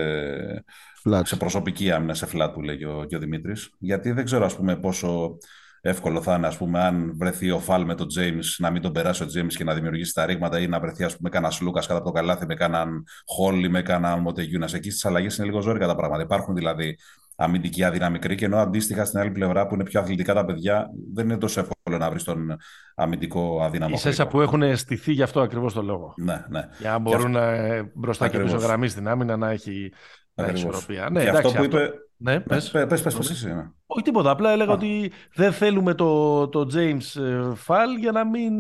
σε 1.24 1.36
προσωπική 1.36 1.92
άμυνα, 1.92 2.14
σε 2.14 2.26
φλάτ 2.26 2.54
που 2.54 2.62
λέει 2.62 2.84
ο, 2.84 3.06
και 3.08 3.16
ο 3.16 3.20
Δημήτρης. 3.20 3.76
Γιατί 3.80 4.12
δεν 4.12 4.26
ξέρω, 4.26 4.46
ας 4.46 4.56
πούμε, 4.56 4.76
πόσο 4.76 5.38
εύκολο 5.86 6.22
θα 6.22 6.36
είναι, 6.36 6.48
ας 6.48 6.58
πούμε, 6.58 6.80
αν 6.80 7.14
βρεθεί 7.18 7.52
ο 7.52 7.60
Φαλ 7.60 7.86
με 7.86 7.96
τον 7.96 8.08
Τζέιμς, 8.08 8.60
να 8.60 8.70
μην 8.72 8.82
τον 8.82 8.92
περάσει 8.92 9.24
ο 9.24 9.26
Τζέιμς 9.26 9.56
και 9.56 9.64
να 9.64 9.74
δημιουργήσει 9.74 10.14
τα 10.14 10.26
ρήγματα 10.26 10.60
ή 10.60 10.68
να 10.68 10.80
βρεθεί, 10.80 11.04
ας 11.04 11.16
πούμε, 11.18 11.30
κανένας 11.30 11.62
Λούκας 11.62 11.88
κάτω 11.88 12.00
από 12.00 12.08
το 12.08 12.14
καλάθι 12.14 12.46
με 12.46 12.54
κανέναν 12.54 13.04
Χόλι, 13.26 13.70
με 13.70 13.82
κανέναν 13.82 14.20
Μοτεγιούνα. 14.20 14.70
Εκεί 14.74 14.90
στις 14.90 15.06
αλλαγές 15.06 15.38
είναι 15.38 15.46
λίγο 15.46 15.62
ζώρικα 15.62 15.88
τα 15.88 15.96
πράγματα. 15.96 16.24
Υπάρχουν 16.24 16.56
δηλαδή 16.56 16.98
αμυντική 17.36 17.84
άδεια 17.84 18.10
μικρή 18.10 18.36
και 18.36 18.46
ενώ 18.46 18.58
αντίστοιχα 18.58 19.06
στην 19.06 19.20
άλλη 19.20 19.32
πλευρά 19.32 19.68
που 19.68 19.74
είναι 19.74 19.84
πιο 19.84 20.00
αθλητικά 20.00 20.34
τα 20.34 20.46
παιδιά 20.46 20.90
δεν 21.14 21.26
είναι 21.26 21.38
τόσο 21.38 21.60
εύκολο 21.60 21.98
να 21.98 22.10
βρεις 22.10 22.24
τον 22.24 22.58
αμυντικό 22.96 23.62
αδύναμο. 23.64 23.96
Ίσα 24.06 24.28
που 24.28 24.42
έχουν 24.42 24.78
στηθεί 24.78 25.12
γι' 25.12 25.24
αυτό 25.24 25.42
ακριβώς 25.42 25.74
το 25.74 25.82
λόγο. 25.82 26.14
Ναι, 26.18 26.46
ναι. 26.50 26.68
Για 26.80 26.92
να 26.92 27.00
μπορούν 27.00 27.32
να 27.32 27.52
ε, 27.52 27.92
μπροστά 27.94 28.26
ακριβώς. 28.26 28.50
και 28.50 28.56
πίσω 28.56 28.68
γραμμής 28.68 28.92
στην 28.92 29.08
άμυνα 29.08 29.38
να 29.38 29.50
έχει 29.50 29.92
να 29.92 30.23
ισορροπία. 30.54 31.10
Ναι, 31.12 31.24
και 31.24 31.30
εντάξει, 31.30 31.48
αυτό 31.48 31.60
που 31.60 31.66
είπε. 31.66 31.92
Ναι, 32.18 32.40
πες, 32.40 32.72
πες, 32.72 32.86
πες, 32.88 33.02
πες, 33.02 33.30
εσύ, 33.30 33.54
ναι. 33.54 33.70
Όχι 33.86 34.04
τίποτα. 34.04 34.30
Απλά 34.30 34.52
έλεγα 34.52 34.72
Α. 34.72 34.74
ότι 34.74 35.12
δεν 35.34 35.52
θέλουμε 35.52 35.94
το, 35.94 36.48
το 36.48 36.68
James 36.74 37.22
Fall 37.68 38.00
για 38.00 38.12
να 38.12 38.26
μην 38.26 38.54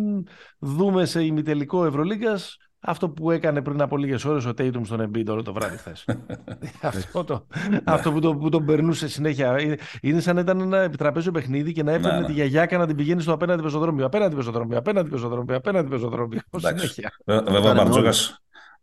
δούμε 0.59 1.05
σε 1.05 1.23
ημιτελικό 1.23 1.85
Ευρωλίγκας 1.85 2.57
αυτό 2.85 3.09
που 3.09 3.31
έκανε 3.31 3.61
πριν 3.61 3.81
από 3.81 3.97
λίγες 3.97 4.25
ώρες 4.25 4.45
ο 4.45 4.53
Τέιτουμ 4.53 4.83
στον 4.83 5.01
Embiid 5.01 5.25
όλο 5.27 5.41
το 5.41 5.53
βράδυ 5.53 5.77
χθες. 5.77 6.05
αυτό 6.81 7.23
το, 7.23 7.47
αυτό 7.83 8.11
που, 8.11 8.19
το, 8.19 8.35
που 8.35 8.49
τον 8.49 8.65
περνούσε 8.65 9.07
συνέχεια. 9.07 9.55
Είναι 10.01 10.19
σαν 10.19 10.35
να 10.35 10.41
ήταν 10.41 10.59
ένα 10.59 10.77
επιτραπέζιο 10.77 11.31
παιχνίδι 11.31 11.71
και 11.71 11.83
να 11.83 11.91
έπαιρνε 11.91 12.19
ναι, 12.19 12.25
τη 12.25 12.31
γιαγιάκα 12.31 12.77
να 12.77 12.87
την 12.87 12.95
πηγαίνει 12.95 13.21
στο 13.21 13.33
απέναντι 13.33 13.61
πεζοδρόμιο. 13.61 14.05
Απέναντι 14.05 14.35
πεζοδρόμιο, 14.35 14.77
απέναντι 14.77 15.09
πεζοδρόμιο, 15.09 15.55
απέναντι 15.55 15.89
πεζοδρόμιο. 15.89 16.39
Συνέχεια. 16.57 17.11
Βέβαια 17.25 17.71
ο 17.71 17.73
Μπαρτζόκα 17.73 18.11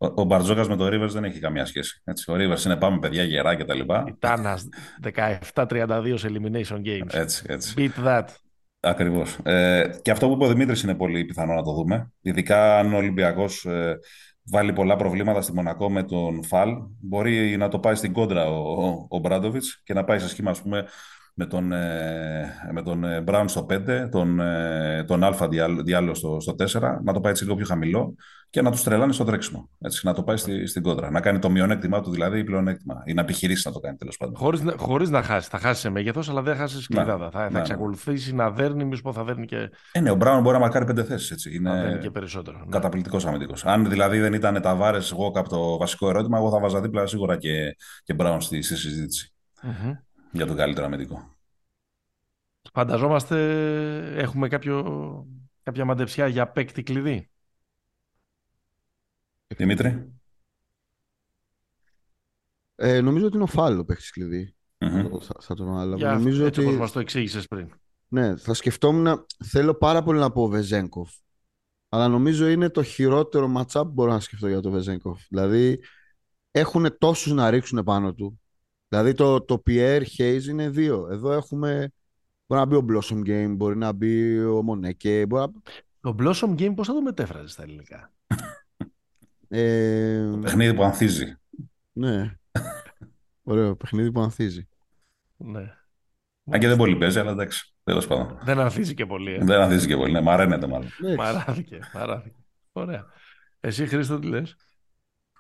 ο, 0.03 0.25
Μπαρτζόκας 0.25 0.69
με 0.69 0.77
το 0.77 0.87
Rivers 0.87 1.11
δεν 1.11 1.25
έχει 1.25 1.39
καμία 1.39 1.65
σχέση. 1.65 2.01
Έτσι, 2.05 2.31
ο 2.31 2.35
Rivers 2.35 2.65
είναι 2.65 2.77
πάμε 2.77 2.99
παιδιά 2.99 3.23
γερά 3.23 3.57
κτλ. 3.57 3.81
Η 3.81 4.17
Τάνας 4.19 4.69
17-32 5.55 6.15
σε 6.15 6.31
elimination 6.33 6.77
games. 6.77 7.11
Έτσι, 7.11 7.45
έτσι. 7.49 7.75
Beat 7.77 8.07
that. 8.07 8.25
Ακριβώς. 8.81 9.39
Ε, 9.43 9.91
και 10.03 10.11
αυτό 10.11 10.27
που 10.27 10.33
είπε 10.33 10.45
ο 10.45 10.49
Δημήτρης 10.49 10.83
είναι 10.83 10.95
πολύ 10.95 11.25
πιθανό 11.25 11.55
να 11.55 11.63
το 11.63 11.73
δούμε. 11.73 12.13
Ειδικά 12.21 12.79
αν 12.79 12.95
ο 12.95 12.97
Ολυμπιακός 12.97 13.65
ε, 13.65 13.99
βάλει 14.51 14.73
πολλά 14.73 14.97
προβλήματα 14.97 15.41
στη 15.41 15.53
Μονακό 15.53 15.91
με 15.91 16.03
τον 16.03 16.45
Φαλ, 16.45 16.71
μπορεί 17.01 17.57
να 17.57 17.69
το 17.69 17.79
πάει 17.79 17.95
στην 17.95 18.13
κόντρα 18.13 18.51
ο, 18.51 18.87
ο, 18.87 19.07
ο 19.09 19.19
Μπράντοβιτς 19.19 19.83
και 19.85 19.95
να 19.95 20.05
πάει 20.05 20.19
σε 20.19 20.29
σχήμα, 20.29 20.51
ας 20.51 20.63
πούμε, 20.63 20.87
με 21.41 21.47
τον, 21.47 21.73
ε, 21.73 22.71
με 22.73 22.83
τον 22.83 23.23
Μπράουν 23.23 23.49
στο 23.49 23.67
5, 23.71 24.09
τον, 24.11 24.41
ε, 24.41 25.05
τον 25.07 25.25
Αλφα 25.25 25.49
διάλογο 25.85 26.15
στο, 26.15 26.41
στο 26.41 26.55
4, 26.55 27.01
να 27.05 27.13
το 27.13 27.21
πάει 27.21 27.33
έτσι 27.33 27.45
λίγο 27.45 27.57
πιο 27.57 27.67
χαμηλό 27.67 28.15
και 28.51 28.63
να 28.63 28.71
τους 28.71 28.83
τρελάνε 28.83 29.13
στο 29.13 29.25
τρέξιμο. 29.25 29.69
Έτσι, 29.81 30.07
να 30.07 30.15
το 30.15 30.23
πάει 30.23 30.37
στη, 30.37 30.67
στην 30.67 30.83
κόντρα. 30.83 31.11
Να 31.11 31.21
κάνει 31.21 31.39
το 31.39 31.51
μειονέκτημά 31.51 32.01
του 32.01 32.11
δηλαδή 32.11 32.39
ή 32.39 32.45
πλεονέκτημα. 32.45 33.03
Ή 33.05 33.15
να 33.15 33.21
επιχειρήσει 33.21 33.63
να 33.67 33.73
το 33.73 33.81
κάνει 33.81 33.97
τέλος 33.97 34.17
πάντων. 34.17 34.37
Χωρίς 34.37 34.63
χωρίς 34.77 35.11
να 35.11 35.23
χάσει. 35.23 35.49
Θα 35.49 35.59
χάσει 35.59 35.81
σε 35.81 35.91
μέγεθος, 35.91 36.29
αλλά 36.29 36.43
δεν 36.43 36.55
θα 36.55 36.61
χάσει 36.61 36.87
κλειδάδα. 36.87 37.31
Θα, 37.31 37.49
θα 37.51 37.59
εξακολουθήσει 37.59 38.35
να 38.35 38.51
δέρνει, 38.51 38.85
μισό 38.85 39.13
θα 39.13 39.25
δέρνει 39.25 39.47
και. 39.47 39.71
Ε, 39.93 40.01
ναι, 40.01 40.11
ο 40.11 40.15
Μπράουν 40.15 40.43
μπορεί 40.43 40.59
να 40.59 40.63
μακάρει 40.63 40.85
πέντε 40.85 41.05
θέσεις. 41.05 41.45
Είναι 41.45 41.71
να 41.71 41.97
και 41.97 42.11
περισσότερο. 42.11 42.59
Ναι. 42.59 42.71
Καταπληκτικός 42.71 43.27
αμυντικός. 43.27 43.65
Αν 43.65 43.89
δηλαδή 43.89 44.19
δεν 44.19 44.33
ήταν 44.33 44.61
τα 44.61 44.75
βάρε 44.75 44.99
εγώ 45.13 45.33
από 45.35 45.49
το 45.49 45.77
βασικό 45.77 46.09
ερώτημα, 46.09 46.39
εγώ 46.39 46.51
θα 46.51 46.61
βάζα 46.61 46.81
δίπλα 46.81 47.07
σίγουρα 47.07 47.37
και, 47.37 47.77
και 48.05 48.15
Μπράουν 48.15 48.41
στη, 48.41 48.63
στη 48.63 48.77
συζήτηση. 48.77 49.33
Mm-hmm. 49.63 49.97
Για 50.33 50.47
τον 50.47 50.57
καλύτερο 50.57 50.87
αμυντικό. 50.87 51.30
Φανταζόμαστε 52.73 53.37
έχουμε 54.17 54.49
κάποιο, 54.49 55.27
κάποια 55.63 55.85
μαντεψιά 55.85 56.27
για 56.27 56.49
παίκτη 56.49 56.83
κλειδί; 56.83 57.31
Δημήτρη. 59.57 60.13
Ε, 62.75 63.01
νομίζω 63.01 63.27
ότι 63.27 63.35
είναι 63.35 63.45
ο 63.45 63.47
Φάλο 63.47 63.85
παίκτης 63.85 64.11
κλειδί. 64.11 64.55
Mm-hmm. 64.79 65.21
Θα, 65.21 65.35
θα 65.41 65.55
τον 65.55 65.79
αλλά 65.79 65.97
Για, 65.97 66.13
νομίζω 66.13 66.47
έτσι 66.47 66.61
ότι... 66.61 66.69
όπως 66.69 66.81
μας 66.81 66.93
το 66.93 67.01
εξήγησες 67.01 67.47
πριν. 67.47 67.71
Ναι, 68.09 68.37
θα 68.37 68.55
σκεφτόμουν, 68.55 69.27
θέλω 69.45 69.75
πάρα 69.75 70.03
πολύ 70.03 70.19
να 70.19 70.31
πω 70.31 70.49
Βεζέγκοφ. 70.49 71.11
Αλλά 71.89 72.09
νομίζω 72.09 72.49
είναι 72.49 72.69
το 72.69 72.83
χειρότερο 72.83 73.49
ματσά 73.49 73.85
που 73.85 73.93
μπορώ 73.93 74.13
να 74.13 74.21
σκεφτώ 74.21 74.49
για 74.49 74.61
το 74.61 74.71
Βεζέγκοφ. 74.71 75.23
Δηλαδή, 75.29 75.81
έχουν 76.51 76.99
τόσους 76.99 77.33
να 77.33 77.51
ρίξουν 77.51 77.85
πάνω 77.85 78.15
του. 78.15 78.41
Δηλαδή, 78.89 79.13
το, 79.13 79.41
το 79.41 79.63
Pierre 79.67 80.03
Hayes 80.19 80.43
είναι 80.49 80.69
δύο. 80.69 81.09
Εδώ 81.11 81.33
έχουμε 81.33 81.93
Μπορεί 82.51 82.63
να 82.63 82.67
μπει 82.67 82.75
ο 82.75 82.85
Blossom 82.89 83.19
Game, 83.27 83.55
μπορεί 83.57 83.77
να 83.77 83.93
μπει 83.93 84.39
ο 84.45 84.63
Μονέκε. 84.63 85.27
Μπορεί 85.27 85.53
Το 86.01 86.15
Blossom 86.19 86.51
Game 86.59 86.73
πώς 86.75 86.87
θα 86.87 86.93
το 86.93 87.03
μετέφραζες 87.03 87.53
στα 87.53 87.63
ελληνικά; 87.63 88.13
ε... 89.49 90.33
Παιχνίδι 90.41 90.75
που 90.75 90.83
ανθίζει. 90.83 91.37
Ναι. 91.93 92.37
Ωραίο, 93.43 93.77
παιχνίδι 93.77 94.13
που 94.13 94.21
ανθίζει. 94.21 94.69
Ναι. 95.37 95.75
Αν 96.51 96.61
και 96.61 96.69
δεν 96.69 96.77
πολύ 96.77 96.97
παίζει, 96.97 97.19
αλλά 97.19 97.31
εντάξει. 97.31 97.75
Τέλος 97.85 98.07
πάντων. 98.07 98.39
Δεν 98.43 98.59
ανθίζει 98.59 98.95
και 98.95 99.07
πολύ. 99.07 99.33
Ε. 99.33 99.45
Δεν 99.45 99.61
ανθίζει 99.61 99.87
και 99.87 99.97
πολύ. 99.97 100.13
Ναι, 100.13 100.21
μαραίνεται 100.21 100.67
μάλλον. 100.67 100.89
Μαράθηκε, 101.17 101.79
μαράθηκε. 101.95 102.45
Ωραία. 102.73 103.07
Εσύ, 103.61 103.87
Χρήστο, 103.87 104.19
τι 104.19 104.27
λες; 104.27 104.57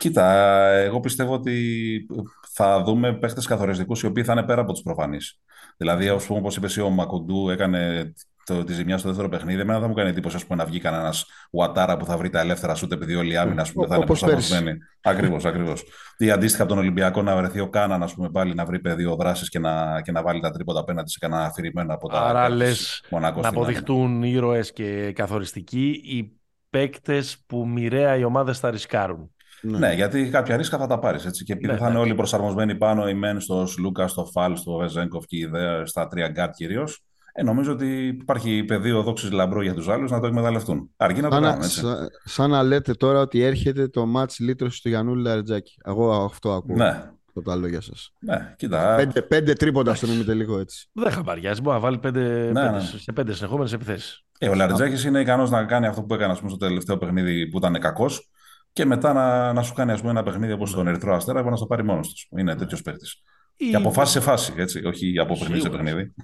Κοίτα, 0.00 0.66
εγώ 0.66 1.00
πιστεύω 1.00 1.32
ότι 1.32 2.06
θα 2.52 2.82
δούμε 2.82 3.12
παίχτες 3.12 3.46
καθοριστικούς 3.46 4.02
οι 4.02 4.06
οποίοι 4.06 4.24
θα 4.24 4.32
είναι 4.32 4.42
πέρα 4.42 4.60
από 4.60 4.72
τους 4.72 4.82
προφανείς. 4.82 5.40
Δηλαδή, 5.76 6.10
όπως 6.28 6.56
είπες, 6.56 6.76
ο 6.76 6.90
Μακουντού 6.90 7.50
έκανε 7.50 8.12
το, 8.44 8.64
τη 8.64 8.72
ζημιά 8.72 8.98
στο 8.98 9.08
δεύτερο 9.08 9.28
παιχνίδι. 9.28 9.60
Εμένα 9.60 9.78
δεν 9.78 9.88
μου 9.88 9.94
κάνει 9.94 10.08
εντύπωση 10.08 10.46
πούμε, 10.46 10.62
να 10.62 10.68
βγει 10.68 10.78
κανένας 10.78 11.26
Ουατάρα 11.50 11.96
που 11.96 12.04
θα 12.04 12.16
βρει 12.16 12.30
τα 12.30 12.40
ελεύθερα 12.40 12.74
σούτ 12.74 12.92
επειδή 12.92 13.14
όλοι 13.14 13.32
οι 13.32 13.36
άμυνα 13.36 13.64
θα 13.64 13.96
είναι 13.96 14.04
προσαρμοσμένοι. 14.04 14.78
Ακριβώς, 15.02 15.44
ακριβώς. 15.44 15.84
Ή 16.18 16.30
αντίστοιχα 16.30 16.62
από 16.62 16.72
τον 16.72 16.80
Ολυμπιακό 16.80 17.22
να 17.22 17.36
βρεθεί 17.36 17.60
ο 17.60 17.68
Κάναν 17.68 18.10
πούμε, 18.14 18.30
πάλι 18.30 18.54
να 18.54 18.64
βρει 18.64 18.80
πεδίο 18.80 19.16
δράσης 19.16 19.48
και 19.48 19.58
να, 19.58 20.00
και 20.02 20.12
να 20.12 20.22
βάλει 20.22 20.40
τα 20.40 20.50
τρίποτα 20.50 20.80
απέναντι 20.80 21.10
σε 21.10 21.18
κανένα 21.18 21.44
αφηρημένο 21.44 21.94
από 21.94 22.08
τα. 22.08 22.20
Άρα 22.20 22.48
λες 22.48 23.02
να 23.10 23.34
αποδειχτούν 23.48 24.22
ήρωες 24.22 24.72
και 24.72 25.12
καθοριστικοί 25.12 26.00
οι 26.04 26.40
παίκτες 26.70 27.42
που 27.46 27.68
μοιραία 27.68 28.16
οι 28.16 28.24
ομάδες 28.24 28.58
θα 28.58 28.70
ρισκάρουν. 28.70 29.30
Ναι. 29.62 29.78
ναι. 29.78 29.92
γιατί 29.92 30.28
κάποια 30.28 30.56
ρίσκα 30.56 30.78
θα 30.78 30.86
τα 30.86 30.98
πάρεις. 30.98 31.42
Και 31.44 31.52
επειδή 31.52 31.72
ναι, 31.72 31.78
θα 31.78 31.84
είναι 31.84 31.94
ναι. 31.94 32.00
όλοι 32.00 32.14
προσαρμοσμένοι 32.14 32.74
πάνω, 32.74 33.08
οι 33.08 33.14
μεν 33.14 33.40
στο 33.40 33.66
Σλούκα, 33.66 34.08
στο 34.08 34.24
Φαλ, 34.24 34.56
στο 34.56 34.76
Βεζένκοφ 34.76 35.24
και 35.24 35.36
οι 35.36 35.40
δε 35.40 35.86
στα 35.86 36.08
τρία 36.08 36.28
γκαρντ 36.28 36.54
κυρίως, 36.54 37.04
ε, 37.32 37.42
νομίζω 37.42 37.72
ότι 37.72 38.06
υπάρχει 38.06 38.64
πεδίο 38.64 39.02
δόξης 39.02 39.30
λαμπρό 39.30 39.62
για 39.62 39.74
τους 39.74 39.88
άλλους 39.88 40.10
να 40.10 40.20
το 40.20 40.26
εκμεταλλευτούν. 40.26 40.90
Αρκεί 40.96 41.20
να 41.20 41.28
το 41.28 41.40
κάνουν. 41.40 41.62
Έτσι. 41.62 41.82
Σαν, 42.24 42.50
να 42.50 42.62
λέτε 42.62 42.94
τώρα 42.94 43.20
ότι 43.20 43.42
έρχεται 43.42 43.88
το 43.88 44.06
match 44.16 44.34
λύτρωσης 44.38 44.80
του 44.80 44.88
Γιαννούλη 44.88 45.22
Λαρεντζάκη. 45.22 45.74
Εγώ 45.84 46.24
αυτό 46.24 46.52
ακούω. 46.52 46.76
Ναι. 46.76 47.10
από 47.28 47.42
τα 47.42 47.56
λόγια 47.56 47.80
σας. 47.80 48.12
Ναι, 48.18 48.54
κοίτα. 48.56 48.94
Πέντε, 48.96 49.22
πέντε 49.22 49.52
τρίποντα 49.52 49.94
στον 49.94 50.10
ημιτελικό 50.12 50.58
έτσι. 50.58 50.88
Δεν 50.92 51.12
χαμπαριάζει. 51.12 51.60
Μπορεί 51.60 51.74
να 51.76 51.82
βάλει 51.82 51.98
πέντε, 51.98 52.20
Ναι, 52.20 52.52
πέντε, 52.52 52.70
ναι. 52.70 52.80
σε 52.80 53.12
πέντε 53.12 53.32
συνεχόμενες 53.32 53.72
επιθέσεις. 53.72 54.24
Ε, 54.38 54.48
ο 54.48 54.54
Λαριτζάκης 54.54 55.04
είναι 55.04 55.20
ικανός 55.20 55.50
να 55.50 55.64
κάνει 55.64 55.86
αυτό 55.86 56.02
που 56.02 56.14
έκανε 56.14 56.32
ας 56.32 56.38
πούμε, 56.38 56.50
στο 56.50 56.58
τελευταίο 56.58 56.98
παιχνίδι 56.98 57.48
που 57.48 57.58
ήταν 57.58 57.78
κακός 57.78 58.30
και 58.72 58.84
μετά 58.84 59.12
να, 59.12 59.52
να 59.52 59.62
σου 59.62 59.74
κάνει 59.74 59.92
ας 59.92 59.98
πούμε, 60.00 60.10
ένα 60.10 60.22
παιχνίδι 60.22 60.52
όπως 60.52 60.72
τον 60.72 60.86
Ερυθρό 60.86 61.14
Αστέρα 61.14 61.42
που 61.42 61.50
να 61.50 61.56
στο 61.56 61.66
πάρει 61.66 61.84
μόνος 61.84 62.08
του. 62.14 62.38
Είναι 62.38 62.56
τέτοιος 62.56 62.82
παίκτης. 62.82 63.22
Και 63.56 63.76
από 63.76 63.92
φάση 63.92 64.12
σε 64.12 64.20
φάση, 64.20 64.54
έτσι, 64.56 64.84
όχι 64.84 65.18
από 65.18 65.32
παιχνίδι 65.38 65.60
σε 65.60 65.66
Σίγουρα. 65.70 65.82
παιχνίδι. 65.82 66.14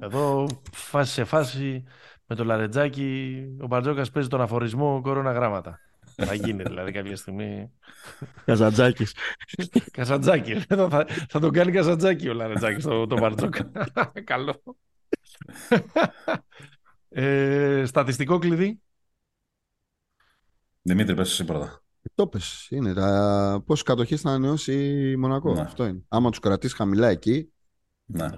Εδώ 0.00 0.46
φάση 0.72 1.12
σε 1.12 1.24
φάση 1.24 1.84
με 2.26 2.34
το 2.36 2.44
Λαρετζάκι 2.44 3.36
ο 3.60 3.66
Μπαρτζόκας 3.66 4.10
παίζει 4.10 4.28
τον 4.28 4.40
αφορισμό 4.40 5.00
κορώνα 5.02 5.32
γράμματα. 5.32 5.80
Θα 6.16 6.34
γίνει 6.34 6.62
δηλαδή 6.62 6.92
κάποια 6.92 7.16
στιγμή. 7.16 7.70
Καζατζάκης. 8.44 9.14
Καζαντζάκι. 9.92 10.62
Εδώ 10.68 10.88
θα, 10.88 11.06
θα 11.28 11.40
τον 11.40 11.50
κάνει 11.52 11.72
Καζαντζάκι 11.72 12.28
ο 12.28 12.34
Λαρετζάκης 12.34 12.84
το, 12.84 13.06
το 13.06 13.18
Μπαρτζόκα. 13.18 13.70
Καλό. 14.24 14.62
ε, 17.08 17.82
στατιστικό 17.86 18.38
κλειδί. 18.38 18.80
Δημήτρη, 20.82 21.14
πες 21.14 21.30
εσύ 21.30 21.44
πρώτα. 21.44 21.82
Το 22.14 22.26
πες, 22.26 22.66
είναι 22.70 22.92
τα... 22.92 23.62
πόσο 23.66 23.82
κατοχής 23.82 24.20
θα 24.20 24.28
ανανεώσει 24.28 24.72
η 25.10 25.16
Μονακό. 25.16 25.52
Ναι. 25.54 25.60
Αυτό 25.60 25.86
είναι. 25.86 26.02
Άμα 26.08 26.30
τους 26.30 26.38
κρατήσεις 26.38 26.76
χαμηλά 26.76 27.08
εκεί, 27.08 27.52
Ναι. 28.06 28.28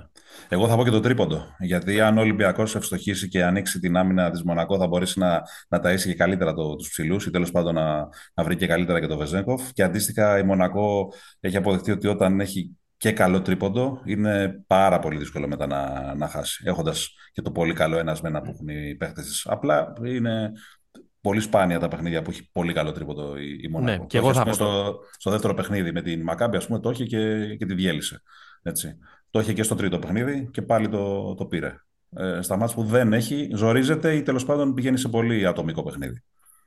Εγώ 0.48 0.68
θα 0.68 0.76
πω 0.76 0.84
και 0.84 0.90
το 0.90 1.00
τρίποντο. 1.00 1.44
Γιατί 1.58 2.00
αν 2.00 2.18
ο 2.18 2.20
Ολυμπιακός 2.20 2.74
ευστοχήσει 2.74 3.28
και 3.28 3.44
ανοίξει 3.44 3.78
την 3.78 3.96
άμυνα 3.96 4.30
της 4.30 4.42
Μονακό, 4.42 4.78
θα 4.78 4.86
μπορέσει 4.86 5.18
να, 5.18 5.42
να 5.68 5.80
ταΐσει 5.82 6.02
και 6.04 6.14
καλύτερα 6.14 6.54
το, 6.54 6.76
τους 6.76 6.88
ψηλούς 6.88 7.26
ή 7.26 7.30
τέλος 7.30 7.50
πάντων 7.50 7.74
να, 7.74 8.08
να 8.34 8.44
βρει 8.44 8.56
και 8.56 8.66
καλύτερα 8.66 9.00
και 9.00 9.06
το 9.06 9.16
Βεζέγκοφ. 9.16 9.72
Και 9.72 9.82
αντίστοιχα 9.82 10.38
η 10.38 10.42
Μονακό 10.42 11.12
έχει 11.40 11.56
αποδειχθεί 11.56 11.90
ότι 11.90 12.06
όταν 12.06 12.40
έχει 12.40 12.76
και 12.96 13.12
καλό 13.12 13.42
τρίποντο, 13.42 14.02
είναι 14.04 14.64
πάρα 14.66 14.98
πολύ 14.98 15.18
δύσκολο 15.18 15.48
μετά 15.48 15.66
να, 15.66 16.14
να 16.14 16.28
χάσει. 16.28 16.62
Έχοντας 16.66 17.08
και 17.32 17.42
το 17.42 17.50
πολύ 17.50 17.72
καλό 17.72 17.98
ένας 17.98 18.20
με 18.20 18.28
ένα 18.28 18.40
που 18.40 18.50
έχουν 18.50 18.68
οι 18.68 18.94
παίχτες 18.94 19.24
της. 19.26 19.46
Απλά 19.46 19.92
είναι 20.04 20.52
πολύ 21.20 21.40
σπάνια 21.40 21.78
τα 21.78 21.88
παιχνίδια 21.88 22.22
που 22.22 22.30
έχει 22.30 22.50
πολύ 22.52 22.72
καλό 22.72 22.92
τρίποντο 22.92 23.36
η, 23.36 23.58
η 23.62 23.68
Μονακό. 23.68 24.00
Ναι, 24.00 24.06
και 24.06 24.18
Το 24.18 24.26
εγώ 24.26 24.30
είχες, 24.30 24.42
θα 24.42 24.50
ας 24.50 24.56
πούμε, 24.56 24.70
πω 24.70 24.74
στο, 24.74 24.98
στο 25.18 25.30
δεύτερο 25.30 25.54
παιχνίδι 25.54 25.92
με 25.92 26.02
την 26.02 26.22
Μακάμπη, 26.22 26.56
ας 26.56 26.66
πούμε, 26.66 26.80
το 26.80 26.90
είχε 26.90 27.04
και, 27.04 27.54
και 27.56 27.66
τη 27.66 27.74
διέλυσε. 27.74 28.22
Έτσι. 28.62 28.98
Το 29.30 29.40
είχε 29.40 29.52
και 29.52 29.62
στο 29.62 29.74
τρίτο 29.74 29.98
παιχνίδι 29.98 30.48
και 30.52 30.62
πάλι 30.62 30.88
το, 30.88 31.34
το 31.34 31.46
πήρε. 31.46 31.74
Ε, 32.16 32.42
στα 32.42 32.56
μάτια 32.56 32.74
που 32.74 32.84
δεν 32.84 33.12
έχει, 33.12 33.50
ζορίζεται 33.54 34.14
ή 34.14 34.22
τέλος 34.22 34.44
πάντων 34.44 34.74
πηγαίνει 34.74 34.98
σε 34.98 35.08
πολύ 35.08 35.46
ατομικό 35.46 35.82
παιχνίδι. 35.82 36.22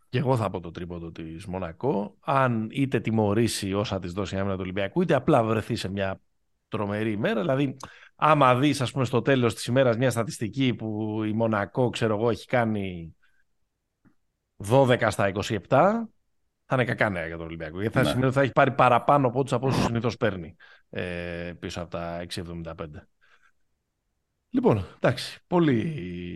Και 0.10 0.18
εγώ 0.18 0.38
θα 0.38 0.50
πω 0.50 0.60
το 0.60 0.72
τρίποντο 0.72 1.12
της 1.12 1.46
Μονακό. 1.46 2.16
Αν 2.20 2.68
είτε 2.72 3.00
τιμωρήσει 3.00 3.74
όσα 3.74 4.00
της 4.00 4.12
δώσει 4.12 4.36
η 4.36 4.38
άμυνα 4.38 4.54
του 4.56 4.62
Ολυμπιακού, 4.64 5.02
είτε 5.02 5.14
απλά 5.14 5.44
βρεθεί 5.44 5.76
σε 5.76 5.90
μια 5.90 6.20
τρομερή 6.68 7.12
ημέρα. 7.12 7.42
Δηλαδή, 7.42 7.78
άμα 8.16 8.56
δεις, 8.56 8.82
ας 8.82 8.92
πούμε, 8.92 9.06
στο 9.06 9.22
τέλος 9.22 9.56
της 9.56 9.66
ημέρας 9.66 9.98
μια 9.98 10.10
στατιστική 10.10 10.74
που 10.74 11.20
η 11.24 11.34
Μονακό, 11.34 11.90
ξέρω 11.90 12.16
εγώ, 12.16 12.30
έχει 12.30 12.46
κάνει 12.46 13.16
12 14.70 15.08
στα 15.10 15.32
27, 15.36 15.58
θα 16.66 16.76
είναι 16.76 16.86
κακά 16.86 17.10
νέα 17.10 17.28
για 17.28 17.38
τον 17.38 17.46
Ολυμπιακό. 17.46 17.80
Γιατί 17.82 17.94
θα 17.96 18.02
Ναι. 18.02 18.08
σημαίνει 18.08 18.26
ότι 18.26 18.36
θα 18.36 18.42
έχει 18.42 18.52
πάρει 18.52 18.72
παραπάνω 18.72 19.28
από 19.28 19.40
ό,τι 19.40 19.56
από 19.56 19.68
όσους 19.68 19.84
συνήθως 19.84 20.18
παίρνει 20.18 20.56
ε, 20.90 21.54
πίσω 21.60 21.82
από 21.82 21.90
τα 21.90 22.18
6,75. 22.20 23.08
Λοιπόν, 24.50 24.86
εντάξει, 24.96 25.40
πολύ 25.48 25.80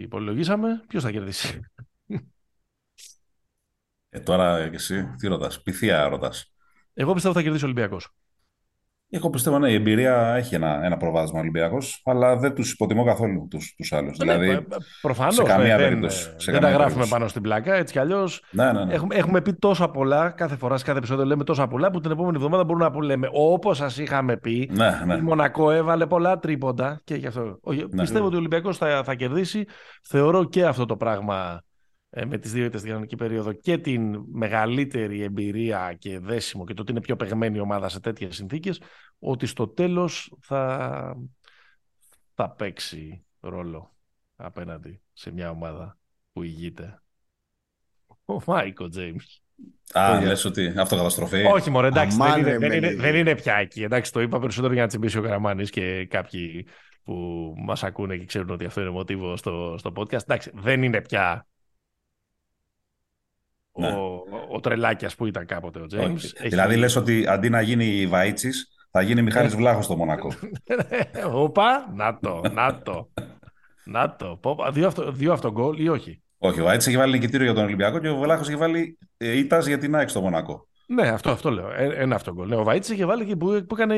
υπολογίσαμε. 0.02 0.84
Ποιος 0.88 1.04
θα 1.04 1.12
κερδίσει; 1.12 1.60
Ε, 4.10 4.20
τώρα 4.20 4.70
και 4.70 4.76
εσύ, 4.76 5.14
τι 5.18 5.28
ρωτάς, 5.28 5.62
πυθία 5.62 6.08
ρωτάς. 6.08 6.54
Εγώ 6.94 7.14
πιστεύω 7.14 7.34
θα 7.34 7.42
κερδίσει 7.42 7.64
ο 7.64 7.68
Ολυμπιακός. 7.68 8.10
Εγώ 9.16 9.30
πιστεύω 9.30 9.60
ναι, 9.60 9.70
η 9.70 9.74
εμπειρία 9.74 10.34
έχει 10.36 10.56
ένα, 10.56 10.86
ένα 10.86 10.98
προβάδισμα 10.98 11.40
Ολυμπιακός, 11.40 12.02
αλλά 12.06 12.38
δεν 12.38 12.54
τους 12.56 12.72
υποτιμώ 12.72 13.04
καθόλου 13.04 13.48
τους 13.50 13.74
τους 13.78 13.94
άλλους. 13.94 14.18
Δηλαδή, 14.18 14.66
Προφανώς 15.02 15.36
σε 15.36 15.44
καμία 15.44 15.78
δεν, 15.78 15.88
περίπτωση, 15.88 16.22
σε 16.24 16.52
δεν 16.52 16.54
καμία 16.54 16.60
τα 16.62 16.68
γράφουμε 16.68 16.84
περίπτωση. 16.88 17.12
πάνω 17.12 17.28
στην 17.28 17.42
πλάκα. 17.42 17.74
Έτσι 17.74 17.94
κι 17.94 18.00
αλλιώς 18.00 18.44
ναι, 18.52 18.72
ναι, 18.72 18.84
ναι. 18.86 18.94
έχουμε, 18.94 19.16
έχουμε 19.16 19.42
πει 19.42 19.54
τόσα 19.54 19.90
πολλά. 19.90 20.30
Κάθε 20.30 20.56
φορά, 20.56 20.78
σε 20.78 20.86
κάθε 20.86 20.98
επεισόδιο 20.98 21.26
λέμε 21.26 21.44
τόσα 21.44 21.68
πολλά 21.68 21.92
που 21.92 22.00
την 22.00 22.12
επόμενη 22.12 22.36
εβδομάδα 22.36 22.64
μπορούμε 22.64 22.84
να 22.86 22.92
πούμε 22.92 23.06
λέμε 23.06 23.28
όπως 23.32 23.78
σας 23.78 23.98
είχαμε 23.98 24.38
πει. 24.38 24.70
ναι, 24.74 25.02
ναι. 25.06 25.16
Η 25.16 25.22
Μονακό 25.22 25.72
έβαλε 25.72 26.06
πολλά 26.06 26.40
τρίποντα 26.40 27.02
και 27.04 27.16
γι' 27.16 27.28
αυτό. 27.28 27.60
Ο- 27.64 27.72
πιστεύω 27.96 28.20
ναι. 28.20 28.26
ότι 28.26 28.36
ο 28.36 28.38
Ολυμπιακός 28.38 28.78
θα, 28.78 29.02
θα 29.04 29.16
κερδίσει. 29.16 29.66
Θεωρώ 30.04 30.44
και 30.44 30.66
αυτό 30.66 30.86
το 30.86 30.98
πράγμα 30.98 31.62
ε, 31.62 31.65
με 32.26 32.38
τις 32.38 32.52
δύο 32.52 32.66
ήττες 32.66 32.80
στην 32.80 32.92
κανονική 32.92 33.16
περίοδο 33.16 33.54
και 33.54 33.78
την 33.78 34.24
μεγαλύτερη 34.32 35.22
εμπειρία 35.22 35.96
και 36.00 36.20
δέσιμο 36.20 36.66
και 36.66 36.74
το 36.74 36.82
ότι 36.82 36.92
είναι 36.92 37.02
πιο 37.02 37.16
παιγμένη 37.16 37.58
η 37.58 37.60
ομάδα 37.60 37.90
σε 37.90 38.00
τέτοιες 38.00 38.36
συνθήκες 38.36 38.82
ότι 39.20 39.46
στο 39.46 39.68
τέλος 39.68 40.36
θα, 40.42 41.18
θα 42.34 42.50
παίξει 42.50 43.26
ρόλο 43.40 43.96
απέναντι 44.36 45.02
σε 45.14 45.32
μια 45.32 45.50
ομάδα 45.50 45.98
που 46.34 46.44
ηγείται. 46.44 47.02
Ο 48.26 48.42
Μάικο 48.46 48.88
Τζέιμς. 48.88 49.40
Α, 49.94 50.18
για- 50.18 50.28
λες 50.28 50.46
ότι 50.46 50.74
αυτοκαταστροφή. 50.78 51.44
Όχι, 51.44 51.70
μωρέ, 51.70 51.88
εντάξει, 51.88 52.18
Αμάν, 52.22 52.32
δεν, 52.32 52.40
είναι, 52.42 52.52
ρε, 52.52 52.58
δεν, 52.58 52.72
είναι, 52.72 52.88
Μέλη. 52.88 53.00
δεν 53.00 53.16
είναι 53.16 53.36
πια 53.36 53.56
εκεί. 53.56 53.84
Εντάξει, 53.84 54.12
το 54.12 54.22
είπα 54.22 54.40
περισσότερο 54.40 54.74
για 54.74 54.82
να 54.82 54.88
τσιμπήσει 54.88 55.18
ο 55.18 55.22
Καραμάνης 55.22 55.70
και 55.70 56.06
κάποιοι 56.06 56.68
που 57.04 57.54
μας 57.66 57.84
ακούνε 57.84 58.18
και 58.18 58.26
ξέρουν 58.26 58.50
ότι 58.50 58.66
αυτό 58.66 58.82
είναι 58.82 58.90
μοτίβο 58.90 59.38
στο, 59.38 59.76
στο 59.78 59.92
podcast. 59.96 60.22
Εντάξει, 60.24 60.52
δεν 60.54 60.84
είναι 60.84 61.02
πια 61.02 61.48
Ναι. 63.78 63.88
ο, 63.88 64.24
ο 64.56 64.60
τρελάκιας 64.60 65.16
που 65.16 65.26
ήταν 65.26 65.46
κάποτε 65.46 65.80
ο 65.80 65.86
James. 65.96 66.14
Όχι. 66.16 66.48
Δηλαδή 66.50 66.76
λες 66.76 66.96
ότι 66.96 67.26
αντί 67.28 67.50
να 67.50 67.62
γίνει 67.62 68.10
Βαΐτσης, 68.12 68.54
θα 68.92 69.02
γίνει 69.02 69.22
Μιχάλης 69.22 69.52
Ναι. 69.52 69.58
Βλάχος 69.58 69.86
στο 69.86 69.96
Μονακό. 69.96 70.32
Όπα, 71.34 71.92
να 71.96 72.18
το, 72.20 72.42
να 72.54 72.82
το. 72.82 73.10
Να 73.86 74.16
το. 74.16 74.38
Πω, 74.42 74.56
πω, 74.56 74.72
Δύο, 74.72 74.88
αυτο, 74.88 75.12
δύο 75.12 75.34
αυτογκολ 75.34 75.80
ή 75.80 75.90
όχι; 75.90 76.22
Όχι, 76.38 76.62
ο 76.62 76.66
Βαΐτσης 76.68 76.88
έχει 76.88 76.98
βάλει 76.98 77.12
νικητήριο 77.14 77.46
για 77.46 77.56
τον 77.56 77.64
Ολυμπιακό 77.64 78.00
και 78.00 78.10
ο 78.10 78.16
Βλάχος 78.18 78.48
έχει 78.48 78.58
βάλει 78.58 78.98
ε, 79.18 79.38
ήττας 79.38 79.66
για 79.66 79.78
την 79.78 79.96
ΑΕΚ 79.96 80.10
στο 80.10 80.22
Μονακό. 80.22 80.68
Ναι, 80.88 81.08
αυτό, 81.08 81.30
αυτό 81.32 81.52
λέω. 81.52 81.70
Ε, 81.78 81.86
ένα 81.96 82.16
αυτογκολ. 82.16 82.48
Ναι, 82.48 82.56
ο 82.56 82.64
Βαΐτσης 82.68 82.90
είχε 82.90 83.06
βάλει 83.06 83.26
και 83.26 83.36
που, 83.36 83.66
που, 83.68 83.76
έκανε, 83.76 83.96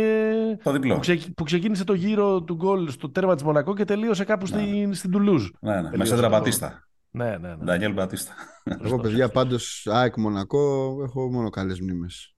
Το 0.64 0.72
διπλό. 0.72 0.94
που, 0.94 1.00
ξε- 1.00 1.34
που 1.34 1.44
ξεκίνησε 1.44 1.84
το 1.84 1.94
γύρο 1.94 2.42
του 2.44 2.56
γκολ 2.56 2.90
στο 2.90 3.10
τέρμα 3.10 3.34
της 3.36 3.44
Μονακό 3.44 3.76
και 3.76 3.86
τελείωσε 3.86 4.24
κάπου 4.24 4.46
στην, 4.46 4.94
στην 4.94 5.12
Τουλούζ. 5.12 5.48
Ναι, 5.60 5.76
ναι. 5.76 5.82
Με 5.82 5.90
Τελείωσε 5.90 6.12
σέντρα 6.16 6.30
το- 6.30 6.36
Μπατίστα. 6.36 6.88
Ναι, 7.12 7.38
ναι, 7.38 7.56
ναι. 7.56 7.64
Ντανιέλ 7.64 7.94
Μπατίστα. 7.94 8.34
Εγώ, 8.64 8.80
Σωστό, 8.82 8.98
παιδιά, 8.98 9.18
σωστό. 9.26 9.40
πάντως 9.40 9.88
ΑΕΚ 9.90 10.18
Μονακό 10.18 10.98
έχω 11.04 11.32
μόνο 11.32 11.50
καλές 11.50 11.80
μνήμες. 11.80 12.36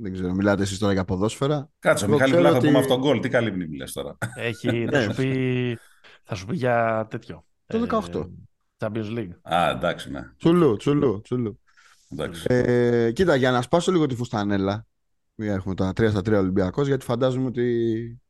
Δεν 0.00 0.12
ξέρω, 0.12 0.32
μιλάτε 0.34 0.62
εσείς 0.62 0.78
τώρα 0.78 0.92
για 0.92 1.04
ποδόσφαιρα. 1.04 1.70
Κάτσε, 1.78 2.04
ο 2.04 2.08
Εγώ 2.08 2.16
Μιχάλης 2.16 2.34
ξέρω 2.34 2.48
Βλάχος 2.48 2.58
ότι- 2.58 2.66
πούμε 2.66 2.78
αυτόν 2.78 2.98
γκολ. 3.00 3.20
Τι 3.20 3.28
καλή 3.28 3.52
μνήμη 3.52 3.76
λες 3.76 3.92
τώρα. 3.92 4.18
Έχει, 4.36 4.84
θα, 4.90 5.00
σου 5.00 5.14
πει, 5.14 5.78
θα 6.24 6.34
σου 6.34 6.46
πει 6.46 6.56
για 6.56 7.06
τέτοιο. 7.10 7.44
Το 7.66 7.76
Ε, 7.76 7.80
18. 7.80 8.30
Champions 8.78 9.18
League. 9.18 9.30
Α, 9.54 9.70
εντάξει, 9.70 10.10
ναι. 10.10 10.20
Τσουλού, 10.36 10.76
τσουλού, 10.76 11.20
τσουλού. 11.20 11.60
Εντάξει. 12.08 12.44
Ε, 12.48 13.12
κοίτα, 13.12 13.34
για 13.36 13.50
να 13.50 13.62
σπάσω 13.62 13.92
λίγο 13.92 14.06
τη 14.06 14.14
φουστανέλα. 14.14 14.86
Μια 15.34 15.54
έχουμε 15.54 15.74
τα 15.74 15.92
3 15.92 16.10
στα 16.10 16.20
3 16.20 16.32
Ολυμπιακός, 16.38 16.86
γιατί 16.86 17.04
φαντάζομαι 17.04 17.46
ότι 17.46 18.20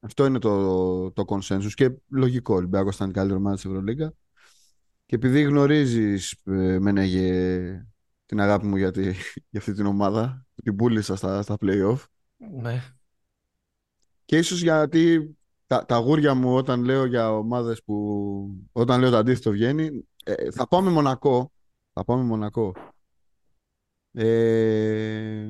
αυτό 0.00 0.26
είναι 0.26 0.38
το, 0.38 1.10
το 1.12 1.24
consensus 1.26 1.70
και 1.74 1.90
λογικό. 2.10 2.54
Ο 2.54 2.56
Ολυμπιακός 2.56 2.94
ήταν 2.94 3.08
η 3.08 3.12
καλύτερη 3.12 3.38
ομάδα 3.40 3.54
της 3.54 3.64
Ευρωλίγκα. 3.64 4.12
Και 5.06 5.14
επειδή 5.14 5.42
γνωρίζεις, 5.42 6.32
ε, 6.44 6.78
Μενέγε, 6.78 7.86
την 8.26 8.40
αγάπη 8.40 8.66
μου 8.66 8.76
για, 8.76 8.90
τη- 8.90 9.10
για 9.50 9.60
αυτή 9.60 9.72
την 9.72 9.86
ομάδα, 9.86 10.46
που 10.54 10.62
την 10.62 10.76
πούλησα 10.76 11.16
στα, 11.16 11.42
στα 11.42 11.56
play-off, 11.60 12.04
Ναι. 12.36 12.82
Και 14.24 14.38
ίσως 14.38 14.62
γιατί 14.62 15.36
τα, 15.66 15.86
τα 15.86 15.96
γούρια 15.96 16.34
μου 16.34 16.54
όταν 16.54 16.84
λέω 16.84 17.04
για 17.04 17.32
ομάδες 17.32 17.82
που 17.84 18.66
όταν 18.72 19.00
λέω 19.00 19.10
το 19.10 19.16
αντίθετο 19.16 19.50
βγαίνει 19.50 20.08
ε, 20.24 20.50
θα 20.50 20.68
πάω 20.68 20.80
με 20.80 20.90
Μονακό. 20.90 21.52
Θα 21.92 22.04
πάω 22.04 22.16
με 22.16 22.22
Μονακό. 22.22 22.74
Ε, 24.12 25.46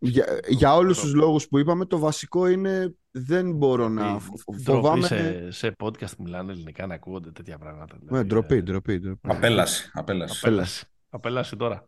για, 0.00 0.40
για 0.48 0.74
όλους 0.74 1.00
τους 1.00 1.14
λόγους 1.14 1.48
που 1.48 1.58
είπαμε 1.58 1.84
το 1.84 1.98
βασικό 1.98 2.46
είναι 2.46 2.94
δεν 3.10 3.52
μπορώ 3.52 3.88
να 3.88 4.18
φο- 4.18 4.36
φο- 4.36 4.52
Ντροπή 4.62 4.80
φοβάμαι 4.80 5.06
σε, 5.06 5.50
σε 5.50 5.76
podcast 5.82 6.16
που 6.16 6.22
μιλάνε 6.22 6.52
ελληνικά 6.52 6.86
να 6.86 6.94
ακούγονται 6.94 7.30
τέτοια 7.30 7.58
πράγματα. 7.58 7.94
ναι, 8.00 8.06
δηλαδή, 8.08 8.26
ντροπή, 8.28 8.54
ε, 8.54 8.62
ντροπή, 8.62 8.98
ντροπή. 8.98 9.20
Απέλαση. 9.28 9.90
Απέλαση. 9.92 10.38
Απέλαση. 10.46 10.86
Απέλαση 11.10 11.56
τώρα. 11.56 11.86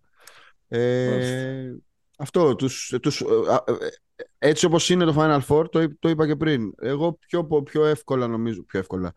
Ε, 0.69 1.73
αυτό, 2.19 2.55
τους, 2.55 2.95
τους, 3.03 3.21
ε, 3.21 3.25
α, 3.53 3.65
ε, 3.67 3.75
έτσι 4.39 4.67
όπως 4.67 4.91
είναι 4.91 5.05
το 5.05 5.15
Final 5.19 5.41
Four, 5.49 5.71
το, 5.71 5.83
εί- 5.83 5.97
το 5.99 6.09
είπα 6.09 6.27
και 6.27 6.37
πριν. 6.37 6.73
Εγώ 6.81 7.13
πιο, 7.13 7.45
πο- 7.45 7.63
πιο 7.63 7.85
εύκολα 7.85 8.27
νομίζω, 8.27 8.63
πιο 8.65 8.79
εύκολα. 8.79 9.13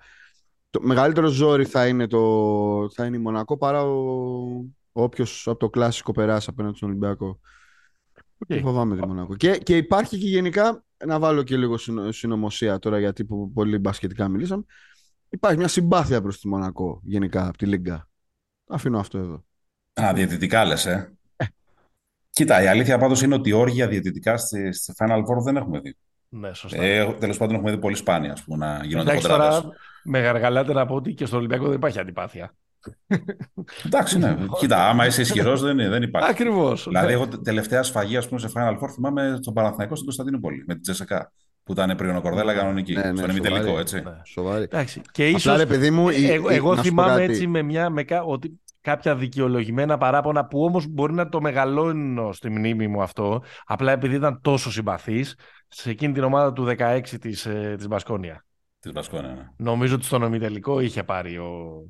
Το 0.70 0.80
μεγαλύτερο 0.82 1.28
ζόρι 1.28 1.66
θα 1.66 1.88
είναι, 1.88 2.08
το, 2.08 2.90
θα 2.94 3.06
είναι 3.06 3.18
η 3.18 3.20
Μονακό 3.20 3.58
παρά 3.58 3.84
ο, 3.84 4.66
όποιος 4.92 5.48
από 5.48 5.60
το 5.60 5.70
κλάσικο 5.70 6.12
περάσει 6.12 6.48
απέναντι 6.52 6.76
στον 6.78 6.90
Ολυμπιακό. 6.90 7.40
Οκ. 8.38 8.48
Και 8.48 8.60
φοβάμαι 8.60 8.96
τη 8.96 9.08
Μονακό. 9.08 9.36
Και, 9.36 9.58
και 9.58 9.78
υπάρχει 9.78 10.18
και 10.18 10.28
γενικά, 10.28 10.84
να 11.06 11.20
βάλω 11.20 11.44
και 11.44 11.58
λίγο 11.58 11.78
συνο- 11.78 12.12
συνωμοσία 12.12 12.80
τώρα 12.80 13.00
γιατί 13.00 13.26
που 13.26 13.52
πολύ 13.54 13.78
μπασκετικά 13.78 14.28
μιλήσαμε, 14.28 14.64
υπάρχει 15.30 15.58
μια 15.58 15.68
συμπάθεια 15.68 16.22
προς 16.22 16.40
τη 16.40 16.48
Μονακό 16.48 17.02
γενικά 17.04 17.48
από 17.48 17.58
τη 17.58 17.66
Λίγκα. 17.66 18.10
Αφήνω 18.68 19.00
αυτό 19.00 19.18
εδώ. 19.18 19.44
Α, 20.02 20.14
διαιτητικά 20.14 20.66
λες, 20.66 20.86
ε. 20.86 21.12
Κοίτα, 22.30 22.64
η 22.64 22.68
αλήθεια 22.68 22.98
πάντως 22.98 23.22
είναι 23.22 23.36
ότι 23.36 23.52
όργια 23.52 23.88
διαιτητικά 23.88 24.38
στη, 24.38 24.74
στη 24.74 24.94
Final 24.98 25.18
Four 25.20 25.42
δεν 25.44 25.56
έχουμε 25.58 25.80
δει. 25.80 25.98
Ναι, 26.30 26.54
σωστά. 26.54 26.84
Ε, 26.84 27.14
Τέλος 27.20 27.38
πάντων, 27.38 27.56
έχουμε 27.56 27.72
δει 27.72 27.78
πολύ 27.78 27.96
σπάνια 27.96 28.32
ας 28.32 28.44
πούμε, 28.44 28.66
να 28.66 28.84
γίνονται 28.86 29.10
Εντάξει, 29.10 29.28
κοντράδες. 29.28 29.62
τώρα 29.62 29.76
με 30.04 30.20
γαργαλάτε 30.20 30.74
να 30.74 30.86
πω 30.86 30.96
ότι 30.96 31.14
και 31.14 31.26
στο 31.26 31.38
Ολυμπιακό 31.38 31.66
δεν 31.66 31.74
υπάρχει 31.76 32.00
αντιπάθεια. 32.00 32.56
Εντάξει, 33.86 34.18
ναι. 34.18 34.38
Κοίτα, 34.60 34.90
άμα 34.90 35.06
είσαι 35.06 35.22
ισχυρός, 35.22 35.62
δεν, 35.62 35.78
δεν 35.78 36.02
υπάρχει. 36.04 36.30
Ακριβώς. 36.30 36.84
Δηλαδή, 36.88 37.14
εγώ 37.14 37.28
τε- 37.28 37.42
τελευταία 37.44 37.84
σφαγή 37.84 38.18
ας 38.18 38.28
πούμε, 38.28 38.40
σε 38.40 38.50
Final 38.56 38.74
Four 38.80 38.90
θυμάμαι 38.94 39.38
στον 39.42 39.54
Παναθηναϊκό 39.54 39.94
στην 39.94 40.06
Κωνσταντινούπολη 40.06 40.64
με 40.68 40.74
την 40.74 40.82
Τζεσεκά. 40.84 41.32
Που 41.64 41.74
ήταν 41.74 41.96
πριν 41.98 42.16
ο 42.16 42.22
Κορδέλα 42.22 42.54
κανονική. 42.54 42.94
Ναι, 42.94 43.12
ναι, 43.12 43.18
στον 43.18 43.30
ημιτελικό, 43.30 43.62
σοβαρή. 43.64 43.80
έτσι. 43.82 43.96
Ναι. 43.96 44.12
Σοβαρή. 44.26 44.64
Εντάξει. 44.64 45.02
Και 45.12 45.24
Απλά, 45.26 45.38
ίσως, 45.38 45.58
ρε, 45.58 45.66
παιδί 45.66 45.92
μου, 45.92 46.10
η- 46.10 46.30
εγώ, 46.32 46.52
η- 46.52 46.56
εγώ 46.56 46.70
να 46.70 46.76
σου 46.76 46.82
πω 46.82 46.88
θυμάμαι 46.90 47.10
κάτι. 47.20 47.24
έτσι 47.24 47.48
με 47.48 47.62
μια, 47.62 47.90
με 47.90 48.04
κα, 48.04 48.24
ότι 48.24 48.60
κάποια 48.82 49.16
δικαιολογημένα 49.16 49.98
παράπονα 49.98 50.46
που 50.46 50.64
όμως 50.64 50.86
μπορεί 50.88 51.14
να 51.14 51.30
το 51.30 51.42
μεγαλώνω 51.42 52.32
στη 52.32 52.50
μνήμη 52.50 52.88
μου 52.88 53.02
αυτό, 53.02 53.44
απλά 53.66 53.92
επειδή 53.92 54.16
ήταν 54.16 54.40
τόσο 54.42 54.72
συμπαθής 54.72 55.36
σε 55.68 55.90
εκείνη 55.90 56.14
την 56.14 56.24
ομάδα 56.24 56.54
του 56.54 56.64
16 56.78 57.02
της, 57.20 57.46
ε, 57.46 57.74
της 57.78 57.88
Μπασκόνια. 57.88 58.46
Της 58.80 58.92
Βασκόνια, 58.92 59.30
ναι. 59.34 59.48
Νομίζω 59.58 59.96
ότι 59.96 60.06
στον 60.06 60.24
ομιτελικό 60.24 60.80
είχε 60.80 61.04
πάρει 61.04 61.38
ο, 61.38 61.82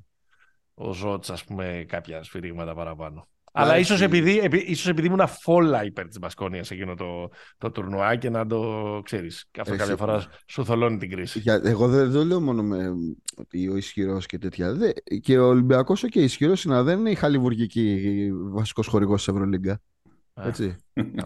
ο 0.80 0.94
Ζώτς, 0.94 1.30
ας 1.30 1.44
πούμε, 1.44 1.86
κάποια 1.88 2.24
σφυρίγματα 2.24 2.74
παραπάνω. 2.74 3.28
Αλλά 3.52 3.72
Εντάξει. 3.74 3.94
ίσως 3.94 4.02
επειδή, 4.02 4.40
επει, 4.40 4.58
ίσως 4.58 4.88
επειδή 4.88 5.08
ήμουν 5.08 5.28
φόλα 5.28 5.86
υπέρ 5.86 6.08
της 6.08 6.20
Μπασκόνιας 6.20 6.68
σε 6.68 6.74
εκείνο 6.74 6.96
το, 6.96 7.30
το 7.58 7.72
τουρνουά 7.72 8.16
και 8.16 8.30
να 8.30 8.48
το 8.48 9.02
ξέρεις. 9.04 9.50
Αυτό 9.60 9.74
Εσύ- 9.74 9.82
κάποια 9.82 9.98
φορά 9.98 10.26
σου 10.48 10.66
θολώνει 10.66 10.98
την 10.98 11.10
κρίση. 11.10 11.40
Για, 11.40 11.62
εγώ 11.64 11.88
δεν 11.88 12.12
δεν 12.12 12.28
λέω 12.28 12.42
μόνο 12.42 12.64
με, 12.64 12.94
ότι 13.38 13.70
ο 13.70 13.76
ισχυρός 13.76 14.26
και 14.26 14.38
τέτοια. 14.38 14.74
Δε, 14.74 14.92
και 15.22 15.38
ο 15.38 15.48
Ολυμπιακός, 15.48 16.06
και 16.10 16.22
ισχυρός 16.22 16.64
είναι, 16.64 16.74
αλλά 16.74 16.84
δεν 16.84 17.00
είναι 17.00 17.10
η 17.10 17.16
χαλιβουργική 17.16 18.30
βασικός 18.34 18.88
χορηγός 18.88 19.24
της 19.24 19.34
Ευρωλίγκα. 19.34 19.82
Α, 20.42 20.48
Έτσι. 20.48 20.76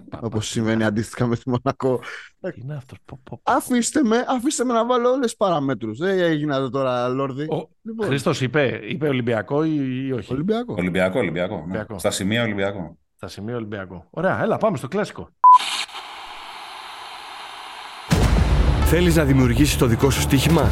πα- 0.09 0.19
Όπως 0.21 0.29
πα- 0.45 0.51
συμβαίνει 0.51 0.83
αντίστοιχα 0.83 1.25
με 1.25 1.35
τη 1.35 1.49
Μονακό. 1.49 1.99
Τι 2.39 2.61
είναι 2.61 2.75
αυτό. 2.75 2.95
Πω, 3.05 3.19
πω, 3.23 3.41
πω. 3.43 3.51
Αφήστε 3.53 4.03
με, 4.03 4.25
αφήστε 4.29 4.63
με 4.63 4.73
να 4.73 4.85
βάλω 4.85 5.09
όλες 5.09 5.25
τις 5.25 5.35
παραμέτρους. 5.35 5.97
Δεν 5.97 6.19
έγινα 6.19 6.69
τώρα, 6.69 7.07
Λόρδι. 7.07 7.43
Ο 7.43 7.69
Λοιπόν, 7.81 8.07
Χρήστος 8.07 8.41
είπε, 8.41 8.79
είπε 8.83 9.07
Ολυμπιακό 9.07 9.63
ή, 9.63 10.05
ή 10.07 10.11
όχι; 10.11 10.33
Ολυμπιακό. 10.33 10.75
Ολυμπιακό, 10.77 11.19
Ολυμπιακό. 11.19 11.55
ναι. 11.55 11.61
Ολυμπιακό. 11.61 11.99
Στα 11.99 12.11
σημεία 12.11 12.43
Ολυμπιακό. 12.43 12.97
Θα 13.15 13.27
σημείο 13.27 13.55
Ολυμπιακό. 13.55 14.05
Ωραία, 14.09 14.41
έλα 14.41 14.57
πάμε 14.57 14.77
στο 14.77 14.87
κλασικό. 14.87 15.29
Θέλεις 18.85 19.15
να 19.15 19.23
δημιουργήσεις 19.23 19.77
το 19.77 19.85
δικό 19.85 20.09
σου 20.09 20.21
στοίχημα; 20.21 20.69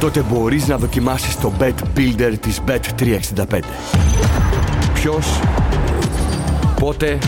Τότε 0.00 0.22
μπορείς 0.22 0.68
να 0.68 0.76
δοκιμάσεις 0.78 1.40
το 1.40 1.52
Bet 1.60 1.74
Builder 1.96 2.34
της 2.40 2.60
Bet365. 2.66 3.60
Ποιος, 4.94 5.40
πότε, 6.80 7.18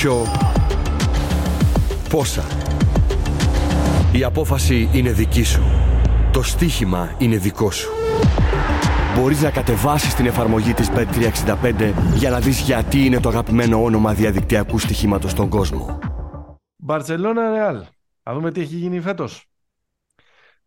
ποιο, 0.00 0.24
πόσα; 2.08 2.44
Η 4.12 4.24
απόφαση 4.24 4.90
είναι 4.92 5.12
δική 5.12 5.42
σου. 5.42 5.62
Το 6.32 6.42
στοίχημα 6.42 7.14
είναι 7.18 7.36
δικό 7.36 7.70
σου. 7.70 7.90
Μπορείς 9.16 9.42
να 9.42 9.50
κατεβάσεις 9.50 10.14
την 10.14 10.26
εφαρμογή 10.26 10.72
της 10.74 10.88
Bet365 10.90 11.92
για 12.14 12.30
να 12.30 12.40
δεις 12.40 12.60
γιατί 12.60 13.04
είναι 13.04 13.20
το 13.20 13.28
αγαπημένο 13.28 13.82
όνομα 13.82 14.14
διαδικτυακού 14.14 14.78
στοιχήματος 14.78 15.30
στον 15.30 15.48
κόσμο. 15.48 15.98
Μπαρσελόνα 16.76 17.50
Ρεάλ. 17.50 17.84
Θα 18.22 18.34
δούμε 18.34 18.50
τι 18.52 18.60
έχει 18.60 18.76
γίνει 18.76 19.00
φέτος. 19.00 19.46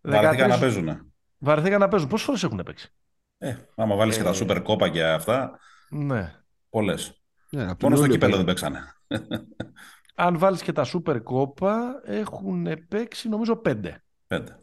Βαρεθήκαν 0.01 0.49
να 0.49 0.57
παίζουν. 0.57 1.13
Βαρεθήκαν 1.37 1.79
να 1.79 1.87
παίζουν. 1.87 2.09
Πόσες 2.09 2.25
φορές 2.25 2.43
έχουν 2.43 2.61
παίξει; 2.65 2.93
Ε, 3.37 3.55
άμα 3.75 3.95
βάλεις 3.95 4.17
και 4.17 4.23
τα 4.23 4.29
Ε, 4.29 4.33
Super 4.39 4.63
Copa 4.63 4.91
και 4.91 5.03
αυτά, 5.03 5.59
Ναι. 5.89 6.33
πολλές. 6.69 7.17
Ναι, 7.49 7.63
απ' 7.63 7.77
την 7.77 7.77
Μόνο 7.81 7.95
στο 7.95 8.05
Ιούλιο 8.05 8.13
κύπελο 8.13 8.31
παίζει. 8.31 8.45
δεν 8.45 8.45
παίξανε. 8.45 8.79
Αν 10.15 10.37
βάλεις 10.37 10.61
και 10.61 10.71
τα 10.71 10.85
Super 10.85 11.15
Copa, 11.23 11.73
έχουν 12.05 12.67
παίξει 12.87 13.29
νομίζω 13.29 13.55
πέντε. 13.55 14.03
Πέντε. 14.27 14.57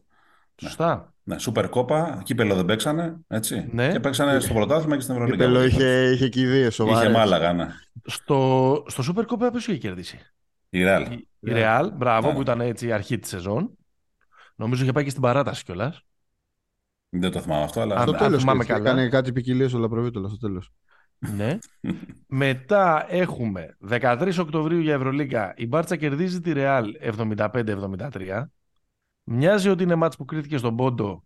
Σωστά. 0.57 1.15
Ναι, 1.23 1.37
Super 1.41 1.71
Copa, 1.71 2.19
κύπελο 2.23 2.55
δεν 2.55 2.65
παίξανε, 2.65 3.17
έτσι. 3.29 3.69
Ναι. 3.73 3.93
Και 3.93 4.01
παίξανε 4.01 4.41
στο 4.41 4.55
πρωτάθλημα 4.55 4.97
και 4.97 5.03
στην 5.03 5.15
Ευρωλίγα. 5.15 5.37
Κύπελο 5.37 5.65
είχε, 5.65 6.11
είχε 6.13 6.29
και 6.29 6.41
οι 6.41 6.47
δύο 6.47 6.61
Είχε 6.61 6.71
σοβαρές. 6.71 7.13
Μάλαγα, 7.13 7.53
ναι. 7.53 7.67
Στο, 8.05 8.85
στο 8.87 9.03
Super 9.09 9.23
Copa 9.23 9.49
ποιος 9.51 9.67
είχε 9.67 9.79
κερδίσει; 9.79 10.19
Η 10.71 10.81
Real. 10.85 11.07
Η 11.11 11.15
η 11.41 11.53
Real, 11.55 11.89
μπράβο, 11.95 12.29
Ναι. 12.29 12.35
που 12.35 12.41
ήταν 12.41 12.61
έτσι 12.61 12.87
η 12.87 12.93
αρχή 12.93 13.19
της 13.19 13.31
σεζόν. 13.31 13.71
Νομίζω 14.55 14.83
είχε 14.83 14.93
πάει 14.93 15.05
και 15.05 15.11
στην 15.11 15.23
παράταση 15.23 15.65
κιόλας. 15.65 16.01
Δεν 17.09 17.31
το 17.31 17.41
θυμάμαι 17.41 17.63
αυτό, 17.65 17.81
αλλά. 17.81 17.95
Αν- 17.97 18.03
Στο 18.09 18.13
τέλος. 18.13 18.41
θυμάμαι 18.41 18.65
καλά. 18.65 18.81
Έκανε 18.91 19.09
κάτι 19.09 19.33
ποικιλίες 19.33 19.73
ο 19.73 19.79
Λαπροβίτολας 19.79 20.31
στο 20.31 20.47
τέλος. 20.47 20.71
Ναι. 21.21 21.59
Μετά 22.27 23.07
έχουμε 23.09 23.77
13 23.89 24.33
Οκτωβρίου 24.41 24.79
για 24.79 24.95
Ευρωλίγκα. 24.95 25.55
Η 25.57 25.67
Μπάρτσα 25.67 25.97
κερδίζει 25.97 26.41
τη 26.41 26.53
Real 26.55 26.85
75-73. 27.37 28.45
Μοιάζει 29.23 29.69
ότι 29.69 29.83
είναι 29.83 29.95
μάτς 29.95 30.17
που 30.17 30.25
κρίθηκε 30.25 30.57
στον 30.57 30.77
πόντο, 30.77 31.25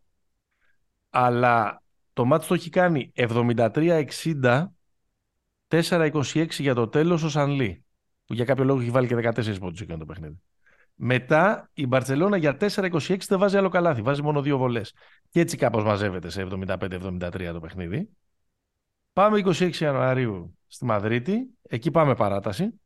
αλλά 1.11 1.83
το 2.13 2.25
μάτς 2.25 2.47
το 2.47 2.55
έχει 2.55 2.71
κάνει 2.71 3.13
73-60, 3.17 4.65
4-26 5.69 6.47
για 6.49 6.75
το 6.75 6.89
τέλος 6.89 7.23
ο 7.23 7.29
Σανλή, 7.29 7.85
που 8.25 8.35
για 8.35 8.45
κάποιο 8.45 8.65
λόγο 8.65 8.81
έχει 8.81 8.91
βάλει 8.91 9.07
και 9.07 9.17
14 9.17 9.59
πόντους 9.59 9.81
εκείνο 9.81 9.99
το 9.99 10.05
παιχνίδι. 10.05 10.41
Μετά 10.95 11.71
η 11.75 11.87
Μπαρτσελώνα 11.87 12.37
για 12.37 12.57
4-26 12.61 13.17
δεν 13.29 13.39
βάζει 13.39 13.57
άλλο 13.57 13.69
καλάθι, 13.69 14.03
βάζει 14.03 14.23
μόνο 14.23 14.43
δύο 14.43 14.59
βολές. 14.59 14.95
Και 15.31 15.41
έτσι 15.41 15.57
κάπως 15.57 15.85
μαζεύεται 15.85 16.29
σε 16.29 16.47
75-73 16.51 17.51
το 17.53 17.61
παιχνίδι. 17.61 18.09
Πάμε 19.15 19.43
26 19.45 19.75
Ιανουαρίου 19.75 20.59
στη 20.67 20.85
Μαδρίτη. 20.85 21.49
Εκεί 21.63 21.91
πάμε 21.91 22.15
παράταση. 22.15 22.81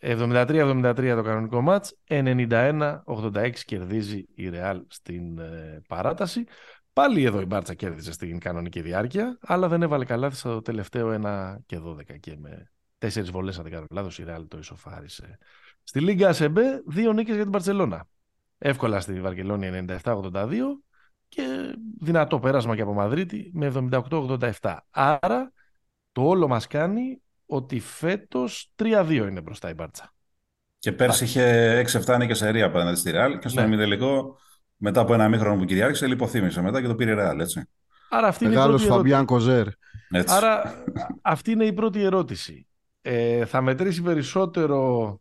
73-73 0.00 1.12
το 1.16 1.22
κανονικό 1.22 1.60
μάτς. 1.60 1.98
91-86 2.08 3.52
κερδίζει 3.64 4.24
η 4.34 4.48
Ρεάλ 4.48 4.84
στην 4.88 5.38
ε, 5.38 5.82
παράταση. 5.88 6.44
Πάλι 6.92 7.24
εδώ 7.24 7.40
η 7.40 7.44
Μπάρτσα 7.44 7.74
κέρδισε 7.74 8.12
στην 8.12 8.38
κανονική 8.38 8.80
διάρκεια, 8.80 9.38
αλλά 9.40 9.68
δεν 9.68 9.82
έβαλε 9.82 10.04
καλά 10.04 10.30
στο 10.30 10.62
τελευταίο 10.62 11.20
1 11.22 11.56
και 11.66 11.80
12 11.84 12.20
και 12.20 12.36
με 12.38 12.70
τέσσερις 12.98 13.30
βολές 13.30 13.56
αν 13.56 13.62
δεν 13.62 13.72
κάνω 13.72 13.86
λάθος 13.90 14.18
η 14.18 14.24
Ρεάλ 14.24 14.48
το 14.48 14.58
ισοφάρισε. 14.58 15.38
Στη 15.82 16.00
Λίγκα 16.00 16.28
ΑΣΕΜΠΕ 16.28 16.82
δύο 16.86 17.12
νίκες 17.12 17.34
για 17.34 17.42
την 17.42 17.52
Μπαρτσελώνα. 17.52 18.08
Εύκολα 18.58 19.00
στη 19.00 19.20
Βαρκελόνη 19.20 19.84
97-82 20.02 20.32
και 21.36 21.74
δυνατό 22.00 22.38
πέρασμα 22.38 22.76
και 22.76 22.82
από 22.82 22.92
Μαδρίτη 22.92 23.50
με 23.54 23.72
78-87. 24.00 24.76
Άρα 24.90 25.52
το 26.12 26.22
όλο 26.22 26.48
μας 26.48 26.66
κάνει 26.66 27.20
ότι 27.46 27.80
φέτος 27.80 28.72
3-2 28.76 29.26
είναι 29.30 29.40
μπροστά 29.40 29.70
η 29.70 29.74
Μπάρτσα. 29.74 30.14
Και 30.78 30.92
πέρσι 30.92 31.24
είχε 31.24 31.84
6-7 32.06 32.16
νίκε 32.18 32.34
σε 32.34 32.50
ρία 32.50 32.66
απέναντι 32.66 32.98
στη 32.98 33.10
Real 33.14 33.38
και 33.40 33.48
στο 33.48 33.60
Ναι. 33.60 33.66
ημιτελικό, 33.66 34.38
μετά 34.76 35.00
από 35.00 35.14
ένα 35.14 35.28
μήχρονο 35.28 35.56
που 35.58 35.64
κυριάρχησε, 35.64 36.06
λιποθύμησε 36.06 36.62
μετά 36.62 36.80
και 36.80 36.86
το 36.86 36.94
πήρε 36.94 37.12
η 37.12 37.16
Real, 37.18 37.38
έτσι. 37.40 37.62
Άρα 38.08 38.26
αυτή, 38.28 38.44
είναι 38.44 38.54
η, 38.54 38.56
Μεγάλο 38.56 38.76
πρώτη 38.76 38.86
ερώτηση. 38.86 38.88
Φαμπιάν 38.88 39.24
Κοζέρ. 39.24 39.66
έτσι. 40.10 40.34
Άρα 40.34 40.84
αυτή 41.22 41.50
είναι 41.50 41.64
η 41.64 41.72
πρώτη 41.72 42.02
ερώτηση. 42.02 42.66
Ε, 43.02 43.44
θα 43.44 43.60
μετρήσει 43.60 44.02
περισσότερο 44.02 45.20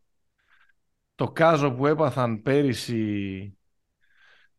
το 1.15 1.31
κάζο 1.31 1.71
που 1.71 1.87
έπαθαν 1.87 2.41
πέρυσι 2.41 3.54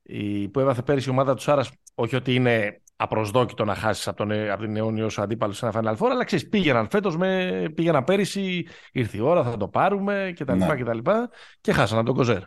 η, 0.07 0.49
που 0.49 0.61
έπαθε 0.61 0.83
πέρυσι 0.83 1.09
η 1.09 1.13
ομάδα 1.13 1.35
του 1.35 1.43
Σάρας 1.43 1.71
όχι 1.95 2.17
ότι 2.17 2.35
είναι 2.35 2.81
απροσδόκητο 2.97 3.65
να 3.65 3.75
χάσεις 3.75 4.09
από, 4.09 4.17
τον, 4.17 4.31
ε- 4.31 4.51
από 4.51 4.63
την 4.63 4.77
αιώνιο 4.77 5.09
σου 5.09 5.23
αντίπαλο 5.23 5.53
σε 5.53 5.67
ένα 5.67 5.81
Final 5.81 5.97
Four, 5.97 6.09
αλλά 6.11 6.25
ξέρεις, 6.25 6.49
πήγαιναν 6.49 6.89
φέτος, 6.91 7.17
με, 7.17 7.63
πήγαιναν 7.75 8.05
πέρυσι, 8.05 8.67
ήρθε 8.93 9.17
η 9.17 9.21
ώρα, 9.21 9.43
θα 9.45 9.57
το 9.57 9.69
πάρουμε 9.69 10.33
κτλ. 10.39 10.57
Ναι. 10.57 10.77
Και, 10.77 10.85
τα 10.85 10.95
λοιπά, 10.95 11.31
και 11.61 11.73
χάσανε 11.73 12.03
τον 12.03 12.15
Κοζέρ. 12.15 12.43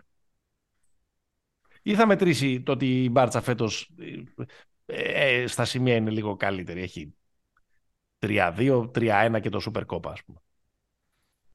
Ή 1.81 1.95
θα 1.95 2.05
μετρήσει 2.05 2.61
το 2.61 2.71
ότι 2.71 3.03
η 3.03 3.09
Μπάρτσα 3.11 3.41
φέτος 3.41 3.91
ε, 4.85 5.47
στα 5.47 5.65
σημεία 5.65 5.95
είναι 5.95 6.09
λίγο 6.09 6.35
καλύτερη. 6.35 6.81
Έχει 6.81 7.13
3-2, 8.19 8.89
3-1 8.95 9.39
και 9.41 9.49
το 9.49 9.61
Super 9.65 9.85
Copa, 9.85 10.11
ας 10.11 10.23
πούμε. 10.23 10.39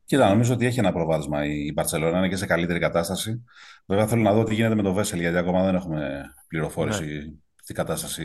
Κοίτα, 0.05 0.29
νομίζω 0.29 0.55
ότι 0.55 0.67
έχει 0.67 0.79
ένα 0.79 0.93
προβάδισμα 0.93 1.45
η 1.45 1.73
Μπαρσελόνα, 1.73 2.19
είναι 2.19 2.29
και 2.29 2.37
σε 2.37 2.47
καλύτερη 2.47 2.79
κατάσταση. 2.79 3.45
Βέβαια, 3.87 4.07
θέλω 4.07 4.23
να 4.23 4.33
δω 4.33 4.43
τι 4.43 4.55
γίνεται 4.55 4.75
με 4.75 4.83
το 4.83 4.93
Βέσελ, 4.93 5.21
γιατί 5.21 5.37
ακόμα 5.37 5.65
δεν 5.65 5.75
έχουμε 5.75 6.25
πληροφόρηση 6.49 7.39
τι 7.67 7.75
κατάσταση 7.75 8.25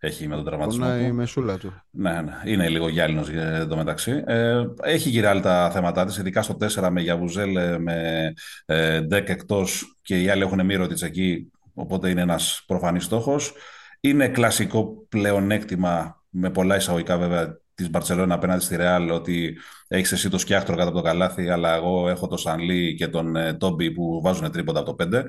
έχει 0.00 0.28
με 0.28 0.34
τον 0.34 0.44
τραυματισμό 0.44 0.84
Πονάει 0.84 1.04
η 1.04 1.08
του. 1.08 1.14
μεσούλα 1.14 1.58
του. 1.58 1.72
Ναι, 1.90 2.20
ναι, 2.20 2.32
είναι 2.44 2.68
λίγο 2.68 2.88
γυάλινος 2.88 3.28
ε, 3.28 3.58
εντωμεταξύ. 3.60 4.22
Ε, 4.26 4.62
έχει 4.82 5.08
γυράλει 5.08 5.40
τα 5.40 5.70
θέματα 5.70 6.04
της, 6.04 6.16
ειδικά 6.16 6.42
στο 6.42 6.56
4 6.60 6.88
με 6.90 7.00
Γιαβουζέλ, 7.00 7.56
ε, 7.56 7.78
με 7.78 8.32
ε, 8.66 9.00
Ντεκ 9.00 9.28
εκτός 9.28 9.98
και 10.02 10.22
οι 10.22 10.28
άλλοι 10.28 10.42
έχουν 10.42 10.64
Μύρωτιτς 10.64 11.02
εκεί, 11.02 11.50
οπότε 11.74 12.10
είναι 12.10 12.20
ένας 12.20 12.64
προφανής 12.66 13.04
στόχος. 13.04 13.52
Είναι 14.00 14.28
κλασικό 14.28 15.06
πλεονέκτημα, 15.08 16.22
με 16.28 16.50
πολλά 16.50 16.76
εισαγωγικά 16.76 17.18
βέβαια, 17.18 17.58
της 17.74 17.90
Μπαρτσελόνα 17.90 18.34
απέναντι 18.34 18.64
στη 18.64 18.76
Ρεάλ, 18.76 19.10
ότι 19.10 19.58
έχεις 19.88 20.12
εσύ 20.12 20.30
το 20.30 20.38
σκιάχτρο 20.38 20.76
κάτω 20.76 20.88
από 20.88 20.98
το 20.98 21.04
καλάθι, 21.04 21.48
αλλά 21.48 21.74
εγώ 21.74 22.08
έχω 22.08 22.26
τον 22.26 22.38
Σανλή 22.38 22.94
και 22.94 23.08
τον 23.08 23.36
ε, 23.36 23.54
Τόμπι 23.54 23.90
που 23.90 24.20
βάζουν 24.22 24.50
τρίποντα 24.50 24.80
από 24.80 24.94
το 24.94 25.04
5. 25.04 25.22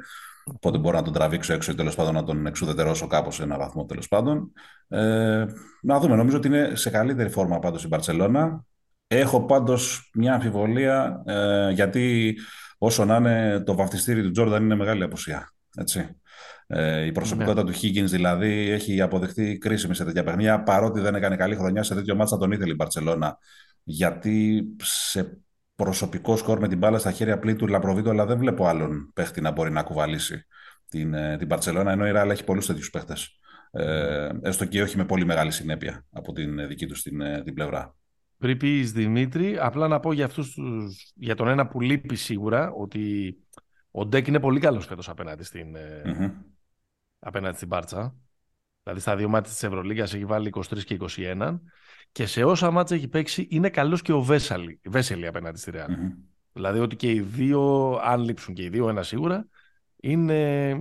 Οπότε 0.45 0.77
μπορώ 0.77 0.97
να 0.97 1.03
τον 1.03 1.13
τραβήξω 1.13 1.53
έξω 1.53 1.71
ή 1.71 1.75
τέλος 1.75 1.95
πάντων 1.95 2.13
να 2.13 2.23
τον 2.23 2.45
εξουδετερώσω 2.45 3.07
κάπως 3.07 3.35
σε 3.35 3.43
ένα 3.43 3.57
βαθμό 3.57 3.85
τέλος 3.85 4.07
πάντων. 4.07 4.51
Ε, 4.87 5.45
να 5.81 5.99
δούμε. 5.99 6.15
Νομίζω 6.15 6.37
ότι 6.37 6.47
είναι 6.47 6.71
σε 6.73 6.89
καλύτερη 6.89 7.29
φόρμα 7.29 7.59
πάντως 7.59 7.83
η 7.83 7.87
Μπαρσελόνα. 7.87 8.65
Έχω 9.07 9.45
πάντως 9.45 10.09
μια 10.13 10.33
αμφιβολία 10.33 11.23
ε, 11.25 11.71
γιατί 11.71 12.35
όσο 12.77 13.05
να 13.05 13.15
είναι 13.15 13.59
το 13.65 13.75
βαφτιστήρι 13.75 14.21
του 14.21 14.31
Τζόρνταν 14.31 14.63
είναι 14.63 14.75
μεγάλη 14.75 15.03
αποσία. 15.03 15.49
Έτσι. 15.77 16.19
Ε, 16.67 17.05
η 17.05 17.11
προσωπικότητα 17.11 17.63
ναι. 17.63 17.71
του 17.71 17.77
Higgins 17.79 18.09
δηλαδή 18.09 18.69
έχει 18.69 19.01
αποδεχτεί 19.01 19.57
κρίσιμη 19.57 19.95
σε 19.95 20.05
τέτοια 20.05 20.23
παιχνίδια 20.23 20.63
παρότι 20.63 20.99
δεν 20.99 21.15
έκανε 21.15 21.35
καλή 21.35 21.55
χρονιά 21.55 21.83
σε 21.83 21.95
τέτοιο 21.95 22.15
μάτσα 22.15 22.37
τον 22.37 22.51
ήθελε 22.51 22.71
η 22.71 22.75
Μπαρσελόνα 22.77 23.37
γιατί 23.83 24.65
σε 24.81 25.41
προσωπικό 25.75 26.37
σκορ 26.37 26.59
με 26.59 26.67
την 26.67 26.77
μπάλα 26.77 26.97
στα 26.97 27.11
χέρια 27.11 27.39
πλήτου 27.39 27.67
Λαπροβίτου 27.67 28.09
αλλά 28.09 28.25
δεν 28.25 28.37
βλέπω 28.37 28.67
άλλον 28.67 29.11
παίχτη 29.13 29.41
να 29.41 29.51
μπορεί 29.51 29.71
να 29.71 29.83
κουβαλήσει 29.83 30.45
την, 30.89 31.13
ε, 31.13 31.37
την 31.37 31.47
Μπαρσελόνα 31.47 31.91
ενώ 31.91 32.07
η 32.07 32.11
Ράλα 32.11 32.31
έχει 32.31 32.43
πολλούς 32.43 32.65
τέτοιους 32.65 32.89
παίχτες 32.89 33.39
ε, 33.71 34.29
έστω 34.41 34.65
και 34.65 34.81
όχι 34.81 34.97
με 34.97 35.05
πολύ 35.05 35.25
μεγάλη 35.25 35.51
συνέπεια 35.51 36.05
από 36.11 36.33
την 36.33 36.67
δική 36.67 36.85
τους 36.85 37.01
την, 37.01 37.21
ε, 37.21 37.41
την 37.43 37.53
πλευρά. 37.53 37.95
Πριν 38.37 38.57
πεις 38.57 38.91
Δημήτρη, 38.91 39.57
απλά 39.59 39.87
να 39.87 39.99
πω 39.99 40.13
για, 40.13 40.25
αυτούς 40.25 40.53
τους, 40.53 41.13
για 41.15 41.35
τον 41.35 41.47
ένα 41.47 41.67
που 41.67 41.81
λείπει 41.81 42.15
σίγουρα 42.15 42.71
ότι 42.71 43.35
ο 43.91 44.05
Ντέκ 44.05 44.27
είναι 44.27 44.39
πολύ 44.39 44.59
καλός 44.59 44.85
φέτος 44.85 45.09
απέναντι 45.09 45.43
στην, 45.43 45.75
mm-hmm. 46.05 46.31
Απέναντι 47.25 47.55
στην 47.55 47.67
Μπάρτσα. 47.67 48.15
Δηλαδή 48.83 49.01
στα 49.01 49.15
δύο 49.15 49.29
μάτια 49.29 49.51
της 49.51 49.63
Ευρωλίγκας 49.63 50.13
έχει 50.13 50.25
βάλει 50.25 50.53
23 50.55 50.83
και 50.83 50.97
21 51.15 51.59
και 52.11 52.25
σε 52.25 52.43
όσα 52.43 52.71
μάτια 52.71 52.95
έχει 52.95 53.07
παίξει 53.07 53.47
είναι 53.49 53.69
καλός 53.69 54.01
και 54.01 54.11
ο 54.11 54.21
Βέσαλη, 54.21 54.79
Βέσελη 54.83 55.27
απέναντι 55.27 55.59
στη 55.59 55.71
Ρεάλ. 55.71 55.91
Mm-hmm. 55.91 56.17
Δηλαδή 56.53 56.79
ότι 56.79 56.95
και 56.95 57.11
οι 57.11 57.19
δύο, 57.19 57.91
αν 58.03 58.21
λείψουν 58.21 58.53
και 58.53 58.63
οι 58.63 58.69
δύο 58.69 58.89
ένα 58.89 59.03
σίγουρα, 59.03 59.47
είναι 59.95 60.75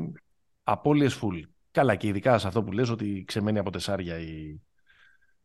απώλειες 0.62 1.20
full. 1.22 1.40
Καλά 1.70 1.94
και 1.94 2.06
ειδικά 2.06 2.38
σε 2.38 2.46
αυτό 2.46 2.62
που 2.62 2.72
λες 2.72 2.90
ότι 2.90 3.24
ξεμένει 3.26 3.58
από 3.58 3.70
τεσσάρια 3.70 4.18
η, 4.18 4.60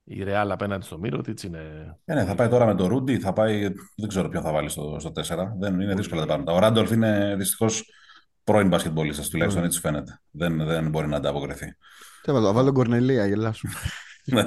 η 0.03 0.23
Ρεάλ 0.23 0.51
απέναντι 0.51 0.85
στο 0.85 0.99
Μύρο, 0.99 1.21
τι 1.21 1.47
είναι. 1.47 1.97
Ε, 2.05 2.13
ναι, 2.13 2.25
θα 2.25 2.35
πάει 2.35 2.47
τώρα 2.47 2.65
με 2.65 2.75
το 2.75 2.87
Ρούντι, 2.87 3.19
θα 3.19 3.33
πάει. 3.33 3.61
Δεν 3.95 4.07
ξέρω 4.07 4.29
ποιο 4.29 4.41
θα 4.41 4.51
βάλει 4.51 4.69
στο, 4.69 4.97
στο 4.99 5.11
4. 5.15 5.21
Δεν 5.59 5.79
είναι 5.79 5.95
δύσκολα 5.95 6.21
τα 6.21 6.27
πράγματα. 6.27 6.53
Ο 6.53 6.59
Ράντολφ 6.59 6.91
είναι 6.91 7.35
δυστυχώς 7.37 7.89
πρώην 8.51 8.67
μπασκετμπολίστας, 8.67 9.29
τουλάχιστον 9.29 9.63
έτσι 9.63 9.79
φαίνεται. 9.79 10.21
Δεν, 10.31 10.65
δεν 10.65 10.89
μπορεί 10.89 11.07
να 11.07 11.17
ανταποκριθεί. 11.17 11.65
Τι 12.21 12.31
θα 12.31 12.53
βάλω 12.53 12.71
Κορνελία, 12.71 13.25
γελάσου. 13.25 13.67
Ναι. 14.25 14.43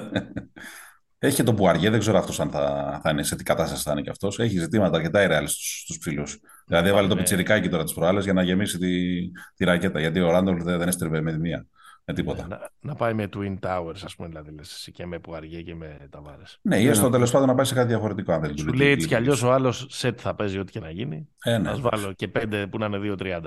Έχει 1.18 1.36
και 1.36 1.42
τον 1.42 1.57
Πουαριέ, 1.57 1.90
δεν 1.90 1.98
ξέρω 1.98 2.18
αυτός 2.18 2.40
αν 2.40 2.50
θα, 2.50 3.00
θα 3.03 3.11
είναι, 3.11 3.22
σε 3.22 3.36
τι 3.36 3.42
κατάσταση 3.42 3.82
θα 3.82 3.92
είναι 3.92 4.00
και 4.00 4.11
αυτός. 4.11 4.38
Έχει 4.38 4.59
ζητήματα 4.59 4.96
αρκετά 4.96 5.22
η 5.22 5.26
Ρεάλ 5.26 5.48
στους 5.48 5.98
ψηλούς. 5.98 6.40
Δηλαδή 6.66 6.88
έβαλε 6.88 7.09
το 7.09 7.16
πιτσιρικάκι 7.16 7.68
τώρα 7.68 7.84
τι 7.84 7.92
προάλλες 7.92 8.24
για 8.24 8.32
να 8.32 8.42
γεμίσει 8.42 8.78
τη, 8.78 9.20
τη 9.55 9.64
ρακέτα. 9.64 10.00
Γιατί 10.00 10.20
ο 10.20 10.30
Ράντολφ 10.30 10.62
δεν, 10.62 10.78
δεν 10.78 10.88
έστρεβε 10.88 11.20
με 11.20 11.32
τη 11.32 11.38
μία 11.38 11.66
με 12.05 12.14
τίποτα. 12.14 12.46
Να, 12.46 12.70
να, 12.80 12.94
πάει 12.94 13.14
με 13.14 13.28
Twin 13.36 13.59
Towers, 13.61 14.00
ας 14.05 14.16
πούμε, 14.16 14.28
δηλαδή, 14.28 14.50
λες, 14.50 14.88
και 14.92 15.07
με 15.07 15.18
Πουαριέ 15.18 15.62
και 15.62 15.74
με 15.74 16.09
Ταβάρες. 16.11 16.59
Ναι, 16.62 16.80
ή 16.80 16.86
έστω 16.86 17.11
τέλος 17.11 17.30
πάντων 17.30 17.48
να 17.48 17.55
πάει 17.55 17.64
σε 17.64 17.74
κάτι 17.74 17.88
διαφορετικό. 17.88 18.32
Αν 18.32 18.40
δεν 18.40 18.59
Σου 18.59 18.72
λέει 18.72 18.90
έτσι 18.90 19.07
κι 19.07 19.14
αλλιώς 19.14 19.42
ο 19.42 19.53
άλλος 19.53 19.86
σετ 19.88 20.18
θα 20.22 20.34
παίζει 20.34 20.59
ό,τι 20.59 20.72
και 20.72 20.80
να 20.80 20.90
γίνει. 20.90 21.28
Ε, 21.42 21.59
ναι. 21.59 21.72
βάλω 21.74 22.12
και 22.12 22.28
πέντε 22.28 22.66
που 22.66 22.78
να 22.78 22.86
είναι 22.86 23.16
2-30. 23.18 23.40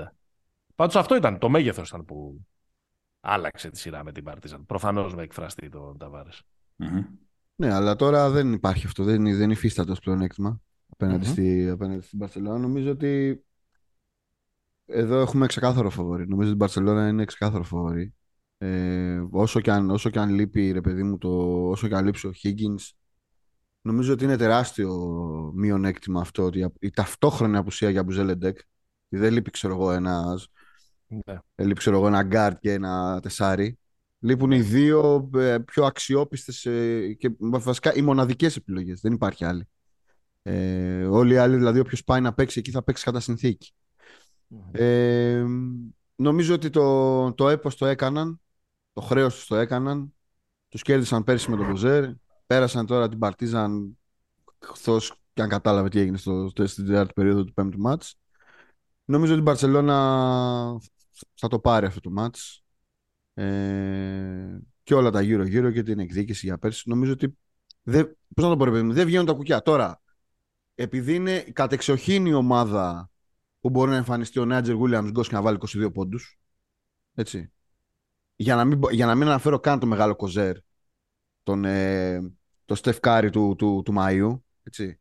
Πάντως 0.76 0.96
αυτό 0.96 1.16
ήταν, 1.16 1.38
το 1.38 1.48
μέγεθος 1.48 1.88
ήταν 1.88 2.04
που 2.04 2.46
άλλαξε 3.20 3.70
τη 3.70 3.78
σειρά 3.78 4.04
με 4.04 4.12
την 4.12 4.24
Παρτίζαν. 4.24 4.66
Προφανώς 4.66 5.14
με 5.14 5.22
εκφραστεί 5.22 5.68
τον 5.68 5.98
Ταβάρε. 5.98 6.30
Mm-hmm. 6.78 7.04
Ναι, 7.56 7.72
αλλά 7.72 7.96
τώρα 7.96 8.30
δεν 8.30 8.52
υπάρχει 8.52 8.86
αυτό. 8.86 9.04
Δεν, 9.04 9.36
δεν 9.36 9.50
υφίσταται 9.50 9.92
ω 9.92 9.96
πλεονέκτημα 10.02 10.60
απέναντι, 10.88 11.26
mm-hmm. 11.26 11.30
στη, 11.30 11.68
απέναντι 11.68 12.00
στην 12.00 12.18
Παρσελόνα. 12.18 12.58
Νομίζω 12.58 12.90
ότι 12.90 13.44
εδώ 14.86 15.20
έχουμε 15.20 15.46
ξεκάθαρο 15.46 15.90
φαβορί. 15.90 16.28
Νομίζω 16.28 16.48
ότι 16.48 16.56
η 16.56 16.58
Μπαρσελόνα 16.58 17.08
είναι 17.08 17.24
ξεκάθαρο 17.24 17.62
φαβορί. 17.62 18.14
Ε, 18.58 19.22
όσο, 19.30 19.60
και 19.60 19.70
αν, 19.70 19.90
όσο 19.90 20.10
και 20.10 20.18
αν 20.18 20.30
λείπει 20.30 20.70
ρε 20.70 20.80
παιδί 20.80 21.02
μου, 21.02 21.18
το, 21.18 21.28
όσο 21.68 21.88
και 21.88 21.94
αν 21.94 22.04
λείψει 22.04 22.26
ο 22.26 22.32
Higgins, 22.42 22.90
νομίζω 23.80 24.12
ότι 24.12 24.24
είναι 24.24 24.36
τεράστιο 24.36 24.92
μειονέκτημα 25.54 26.20
αυτό 26.20 26.42
ότι 26.42 26.66
η 26.78 26.90
ταυτόχρονη 26.90 27.56
απουσία 27.56 27.90
Γιαμπουσέλε, 27.90 28.02
Ντεκ, 28.02 28.58
δεν 29.08 29.32
λείπει 29.32 29.50
ξέρω 29.50 29.74
εγώ 29.74 29.92
ένας, 29.92 30.48
ναι. 31.06 31.38
λείπει 31.54 31.78
ξέρω 31.78 31.96
εγώ 31.96 32.06
ένα 32.06 32.22
γκαρντ 32.22 32.58
και 32.58 32.72
ένα 32.72 33.20
τεσσάρι. 33.22 33.78
Λείπουν 34.18 34.50
οι 34.50 34.60
δύο 34.60 35.30
ε, 35.34 35.58
πιο 35.58 35.84
αξιόπιστες 35.84 36.64
ε, 36.64 37.12
και 37.12 37.30
βασικά 37.38 37.94
οι 37.94 38.02
μοναδικές 38.02 38.56
επιλογές. 38.56 39.00
Δεν 39.00 39.12
υπάρχει 39.12 39.44
άλλη. 39.44 39.68
Ε, 40.42 41.04
όλοι 41.04 41.34
οι 41.34 41.36
άλλοι, 41.36 41.56
δηλαδή 41.56 41.78
όποιος 41.78 42.04
πάει 42.04 42.20
να 42.20 42.34
παίξει 42.34 42.58
εκεί 42.58 42.70
θα 42.70 42.82
παίξει 42.82 43.04
κατά 43.04 43.20
συνθήκη. 43.20 43.72
Ε, 44.72 45.44
νομίζω 46.16 46.54
ότι 46.54 46.70
το, 46.70 47.32
το 47.32 47.48
έπος 47.48 47.76
το 47.76 47.86
έκαναν 47.86 48.40
το 48.96 49.02
χρέος 49.02 49.34
τους 49.34 49.46
το 49.46 49.56
έκαναν. 49.56 50.14
Τους 50.68 50.82
κέρδισαν 50.82 51.24
πέρσι 51.24 51.50
με 51.50 51.56
τον 51.56 51.66
Μποζέρ. 51.70 52.10
Πέρασαν 52.46 52.86
τώρα 52.86 53.08
την 53.08 53.18
Παρτίζαν, 53.18 53.98
εκτό 54.58 54.98
και 55.32 55.42
αν 55.42 55.48
κατάλαβε 55.48 55.88
τι 55.88 56.00
έγινε 56.00 56.16
στο, 56.16 56.48
στο, 56.48 56.66
στην 56.66 56.86
τέταρτη 56.86 57.12
περίοδο 57.12 57.44
του 57.44 57.52
πέμπτου 57.52 57.78
μάτς. 57.78 58.18
Νομίζω 59.04 59.32
ότι 59.32 59.40
η 59.40 59.44
Μπαρσελόνα 59.44 60.80
θα 61.34 61.48
το 61.48 61.58
πάρει 61.58 61.86
αυτό 61.86 62.00
το 62.00 62.10
μάτς. 62.10 62.64
Ε, 63.34 64.58
και 64.82 64.94
όλα 64.94 65.10
τα 65.10 65.20
γύρω-γύρω 65.20 65.70
και 65.70 65.82
την 65.82 65.98
εκδίκηση 65.98 66.46
για 66.46 66.58
πέρσι. 66.58 66.88
Νομίζω 66.88 67.12
ότι. 67.12 67.38
Δεν, 67.82 68.16
πώς 68.34 68.44
να 68.44 68.50
το 68.50 68.56
πω, 68.56 68.64
ρε 68.64 68.82
δεν 68.82 69.06
βγαίνουν 69.06 69.26
τα 69.26 69.32
κουκιά. 69.32 69.62
Τώρα, 69.62 70.02
επειδή 70.74 71.14
είναι 71.14 71.40
κατεξοχήν 71.40 72.26
η 72.26 72.32
ομάδα 72.32 73.10
που 73.60 73.70
μπορεί 73.70 73.90
να 73.90 73.96
εμφανιστεί 73.96 74.38
ο 74.38 74.44
Νάτζερ 74.44 74.74
Γούλιαμς 74.74 75.10
Γκος 75.10 75.28
και 75.28 75.34
να 75.34 75.42
βάλει 75.42 75.58
22 75.60 75.92
πόντους. 75.92 76.38
Έτσι 77.14 77.50
για 78.36 78.54
να 78.54 78.64
μην, 78.64 78.80
για 78.90 79.06
να 79.06 79.14
μην 79.14 79.28
αναφέρω 79.28 79.60
καν 79.60 79.78
το 79.78 79.86
μεγάλο 79.86 80.16
κοζέρ, 80.16 80.56
τον, 81.42 81.64
ε, 81.64 82.20
το 82.64 82.74
Στεφκάρι 82.74 83.30
του, 83.30 83.54
του, 83.58 83.82
του 83.84 83.94
Μαΐου, 83.98 84.40
έτσι. 84.62 85.00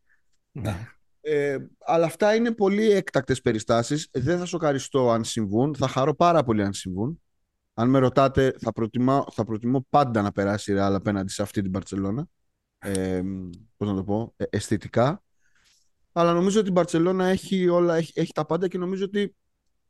Ναι. 0.51 0.87
Ε, 1.27 1.57
αλλά 1.85 2.05
αυτά 2.05 2.35
είναι 2.35 2.51
πολύ 2.51 2.91
έκτακτες 2.91 3.41
περιστάσεις. 3.41 4.09
Δεν 4.11 4.37
θα 4.37 4.45
σοκαριστώ 4.45 5.09
αν 5.09 5.23
συμβούν. 5.23 5.75
Θα 5.75 5.87
χαρώ 5.87 6.15
πάρα 6.15 6.43
πολύ 6.43 6.63
αν 6.63 6.73
συμβούν. 6.73 7.21
Αν 7.73 7.89
με 7.89 7.99
ρωτάτε, 7.99 8.55
θα 8.59 8.71
προτιμώ, 8.71 9.25
θα 9.31 9.43
προτιμώ 9.43 9.85
πάντα 9.89 10.21
να 10.21 10.31
περάσει 10.31 10.71
η 10.71 10.75
Real 10.77 10.91
απέναντι 10.93 11.31
σε 11.31 11.41
αυτή 11.41 11.61
την 11.61 11.71
Παρτσελώνα. 11.71 12.27
Ε, 12.79 13.21
πώς 13.77 13.87
να 13.87 13.95
το 13.95 14.03
πω, 14.03 14.33
ε, 14.37 14.43
αισθητικά. 14.49 15.23
Αλλά 16.11 16.33
νομίζω 16.33 16.59
ότι 16.59 16.69
η 16.69 16.71
Μπαρτσελώνα 16.71 17.25
έχει, 17.25 17.67
όλα, 17.67 17.95
έχει, 17.95 18.11
έχει 18.15 18.31
τα 18.33 18.45
πάντα 18.45 18.67
και 18.67 18.77
νομίζω 18.77 19.05
ότι 19.05 19.35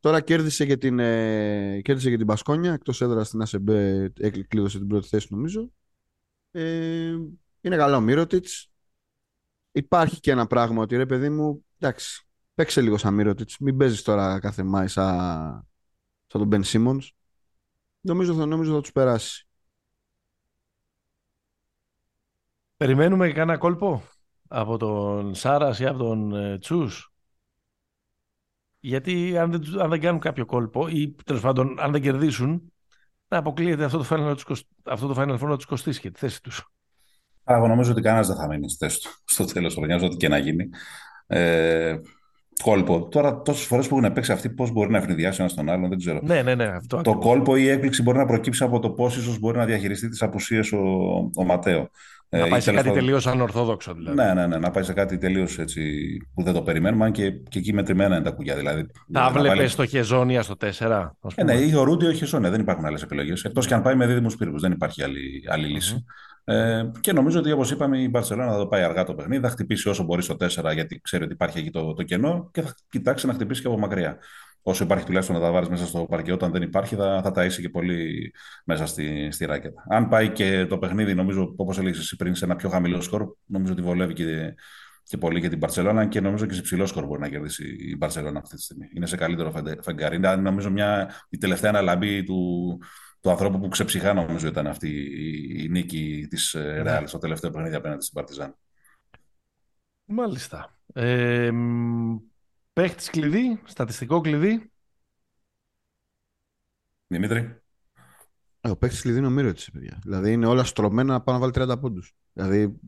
Τώρα 0.06 0.22
κέρδισε 0.22 0.66
και 0.66 0.78
την, 0.78 1.00
ε, 1.00 1.82
κέρδισε 1.82 2.10
και 2.10 2.18
την 2.18 2.26
Πασκόνια, 2.26 2.74
εκτός 2.74 3.02
έδρας 3.02 3.28
στην 3.28 3.42
ΑΣΕΜΠΕ 3.42 4.14
κλείδωσε 4.48 4.78
την 4.78 4.88
πρώτη 4.88 5.08
θέση 5.08 5.28
νομίζω. 5.30 5.72
Ε, 6.52 7.14
είναι 7.62 7.76
καλό 7.76 7.96
ο 7.96 8.02
Μύρωτιτς. 8.02 8.70
Υπάρχει 9.78 10.20
και 10.20 10.32
ένα 10.32 10.48
πράγμα 10.48 10.82
ότι 10.82 10.96
ρε 10.96 11.06
παιδί 11.06 11.30
μου, 11.30 11.66
εντάξει, 11.80 12.28
παίξε 12.54 12.82
λίγο 12.82 12.98
σαν 12.98 13.14
Μύρωτιτς, 13.14 13.58
μην 13.58 13.78
παίζεις 13.78 14.02
τώρα 14.02 14.40
κάθε 14.40 14.64
Μάη 14.64 14.88
σαν, 14.88 15.16
σαν 16.28 16.40
τον 16.40 16.48
Μπεν 16.48 16.64
Σίμονς. 16.64 17.12
Νομίζω, 18.00 18.34
θα, 18.34 18.46
νομίζω 18.46 18.74
θα 18.74 18.82
τους 18.82 18.92
περάσει. 18.92 19.48
Περιμένουμε 22.78 23.32
κανένα 23.32 23.58
κόλπο 23.58 24.04
από 24.48 24.78
τον 24.78 25.36
Σάρας 25.36 25.80
ή 25.80 25.86
από 25.86 25.98
τον 25.98 26.36
ε, 26.36 26.58
Τσούς; 26.58 27.14
Γιατί 28.80 29.38
αν 29.38 29.52
δεν, 29.52 29.80
αν 29.80 29.90
δεν 29.90 30.00
κάνουν 30.00 30.20
κάποιο 30.20 30.46
κόλπο 30.46 30.88
ή 30.88 31.16
τέλος 31.24 31.42
πάντων 31.42 31.80
αν 31.80 31.92
δεν 31.92 32.02
κερδίσουν, 32.02 32.74
να 33.28 33.38
αποκλείεται 33.38 33.84
αυτό 33.84 33.98
το 33.98 34.06
Final, 34.10 34.56
αυτό 34.84 35.08
το 35.08 35.22
Final 35.22 35.40
Four 35.40 35.48
να 35.48 35.56
τους 35.56 35.66
κοστίσει 35.66 36.00
και 36.00 36.12
τη 36.12 36.20
θέση 36.20 36.42
τους. 36.42 36.70
Εγώ 37.48 37.68
νομίζω 37.68 37.92
ότι 37.92 38.02
κανένας 38.02 38.28
δεν 38.28 38.36
θα 38.36 38.48
μείνει 38.48 38.70
στη 38.70 38.86
θέση 38.86 39.02
του 39.02 39.10
στο 39.44 39.54
τέλος 39.54 39.74
τη 39.74 39.80
χρονιάς, 39.80 40.02
ό,τι 40.02 40.16
και 40.16 40.28
να 40.28 40.38
γίνει. 40.38 40.70
Ε, 41.28 41.96
κόλπο. 42.64 43.08
Τώρα, 43.08 43.42
τόσες 43.42 43.66
φορές 43.66 43.88
που 43.88 43.98
έχουν 43.98 44.14
παίξει 44.14 44.32
αυτοί, 44.32 44.50
πώς 44.50 44.72
μπορεί 44.72 44.92
να 44.92 44.98
ευνηδιάσει 44.98 45.42
ένας 45.42 45.54
τον 45.54 45.70
άλλον, 45.70 45.90
δεν 45.90 45.98
ξέρω. 45.98 46.20
Ναι, 46.24 46.42
ναι, 46.42 46.56
ναι. 46.56 46.66
Αυτό 46.66 47.02
το 47.02 47.18
κόλπο 47.18 47.56
ή 47.56 47.62
η 47.64 47.70
έκπληξη 47.70 48.02
μπορεί 48.02 48.18
να 48.18 48.26
προκύψει 48.26 48.64
από 48.64 48.80
το 48.80 48.90
πώς 48.90 49.18
ίσως 49.18 49.40
μπορεί 49.40 49.58
να 49.58 49.66
διαχειριστεί 49.66 50.10
τις 50.10 50.22
απουσίες 50.22 50.72
ο, 50.72 50.80
ο 51.36 51.44
Ματέο. 51.44 51.90
Να 52.30 52.46
ε, 52.46 52.50
πάει 52.50 52.60
σε 52.60 52.72
κάτι 52.72 52.92
τελείως 52.92 53.28
ανορθόδοξο, 53.28 53.94
δηλαδή. 53.94 54.18
Ναι, 54.18 54.34
ναι, 54.34 54.48
ναι, 54.48 54.58
να 54.58 54.72
πάει 54.72 54.84
σε 54.84 54.94
κάτι 54.94 55.18
τελείως 55.18 55.56
που 56.34 56.44
δεν 56.44 56.54
το 56.54 56.62
περιμένουμε, 56.62 57.12
και, 57.12 57.32
και 57.32 57.60
εκεί 57.60 57.74
μετρημένα 57.74 58.16
είναι 58.16 58.24
τα 58.24 58.32
κουγιά. 58.32 58.56
Δηλαδή, 58.56 58.86
θα 59.14 59.30
βλέπει 59.34 59.58
βάλει... 59.58 59.72
το 59.72 59.86
Χεζόνια 59.86 60.42
στο 60.42 60.56
4. 60.80 61.10
Ε, 61.36 61.44
ναι, 61.44 61.54
ή 61.54 61.76
ο 61.76 61.84
Ρούντι 61.84 62.06
ή 62.06 62.08
ο 62.08 62.12
Χεζόνια. 62.12 62.50
Δεν 62.50 62.60
υπάρχουν 62.60 62.86
άλλες 62.86 63.02
επιλογές. 63.02 63.44
Εκτός 63.44 63.68
και 63.68 63.74
αν 63.74 63.82
πάει 63.82 63.96
με 63.96 64.08
δίδυμους 64.08 64.36
πύργους. 64.36 64.62
Δεν 64.62 64.72
υπάρχει 64.72 65.04
άλλη, 65.04 65.44
άλλη 65.48 65.68
λύση. 65.68 65.96
Mm-hmm. 65.98 66.35
Ε, 66.48 66.92
και 67.00 67.14
νομίζω 67.14 67.40
ότι 67.40 67.52
όπως 67.52 67.72
είπαμε 67.72 68.02
η 68.02 68.08
Μπαρσελόνα 68.12 68.52
θα 68.52 68.58
το 68.58 68.68
πάει 68.68 68.84
αργά 68.84 69.04
το 69.04 69.16
παιχνίδι. 69.16 69.42
Θα 69.42 69.50
χτυπήσει 69.50 69.90
όσο 69.90 70.04
μπορεί 70.04 70.22
στο 70.22 70.36
4 70.40 70.74
γιατί 70.74 71.00
ξέρει 71.04 71.24
ότι 71.24 71.34
υπάρχει 71.34 71.60
εκεί 71.60 71.72
το, 71.72 71.94
το 71.94 72.04
κενό 72.04 72.50
και 72.54 72.62
θα 72.62 72.76
κοιτάξει 72.90 73.28
να 73.28 73.34
χτυπήσει 73.34 73.62
και 73.62 73.68
από 73.68 73.78
μακριά 73.78 74.20
όσο 74.68 74.84
υπάρχει 74.84 75.06
τουλάχιστον 75.06 75.36
να 75.36 75.42
τα 75.42 75.52
βάλει 75.52 75.70
μέσα 75.70 75.86
στο 75.86 76.06
παρκέ. 76.10 76.32
Όταν 76.32 76.52
δεν 76.52 76.62
υπάρχει, 76.62 76.96
θα, 76.96 77.22
θα 77.24 77.32
ταΐσει 77.36 77.62
και 77.62 77.70
πολύ 77.70 78.34
μέσα 78.66 78.86
στη, 78.86 79.28
στη 79.32 79.46
ράκετα. 79.46 79.84
Αν 79.90 80.10
πάει 80.10 80.30
και 80.30 80.66
το 80.66 80.78
παιχνίδι, 80.78 81.14
νομίζω, 81.14 81.54
όπως 81.56 81.78
έλεγες 81.78 82.00
εσύ 82.00 82.16
πριν, 82.16 82.36
σε 82.36 82.46
ένα 82.46 82.56
πιο 82.56 82.70
χαμηλό 82.70 83.02
σκορ, 83.02 83.28
νομίζω 83.46 83.74
ότι 83.74 83.82
βολεύει 83.82 84.14
και, 84.14 84.56
και 85.04 85.18
πολύ 85.18 85.40
για 85.40 85.50
την 85.50 85.60
Παρσελόνα 85.60 86.06
και 86.06 86.22
νομίζω 86.22 86.46
και 86.46 86.54
σε 86.54 86.62
ψηλό 86.62 86.86
σκορ 86.86 87.06
μπορεί 87.06 87.22
να 87.22 87.30
κερδίσει 87.30 87.76
η 87.80 87.98
Παρσελόνα 87.98 88.40
αυτή 88.40 88.56
τη 88.56 88.62
στιγμή. 88.62 88.90
Είναι 88.94 89.06
σε 89.06 89.16
καλύτερο 89.16 89.54
φεγγάρι. 89.82 90.16
Είναι 90.16 90.36
νομίζω 90.36 90.72
μια, 90.72 91.12
η 91.30 91.38
τελευταία 91.38 91.70
αναλαμπή 91.70 92.24
του, 92.24 92.80
του 93.26 93.32
ανθρώπου 93.32 93.60
που 93.60 93.68
ξεψυχά, 93.68 94.14
νομίζω 94.14 94.48
ήταν 94.48 94.68
αυτή 94.68 94.90
η, 94.90 95.64
η 95.64 95.70
νίκη 95.70 96.28
της 96.30 96.54
ε, 96.54 96.82
Ρεάλ 96.82 97.08
στο 97.08 97.18
τελευταίο 97.18 97.52
παιχνίδι 97.52 97.76
απέναντι 97.76 98.02
στην 98.02 98.14
Παρτιζάν. 98.14 98.56
Μάλιστα. 100.06 100.78
Ε, 100.94 101.52
παίχτης 102.74 103.10
κλειδί, 103.10 103.62
στατιστικό 103.66 104.22
κλειδί. 104.22 104.72
Δημήτρη. 107.08 107.62
Ε, 108.62 108.70
ο 108.70 108.78
παίκτη 108.78 109.02
κλειδί 109.02 109.18
είναι 109.18 109.28
ο 109.28 109.30
Μύρωτης, 109.30 109.72
παιδιά. 109.72 110.00
Δηλαδή 110.04 110.32
είναι 110.32 110.48
όλα 110.48 110.64
στρωμένα 110.64 111.14
να 111.14 111.22
πάει 111.22 111.36
να 111.36 111.42
βάλει 111.42 111.72
30 111.72 111.80
πόντους. 111.80 112.16
Δηλαδή 112.34 112.80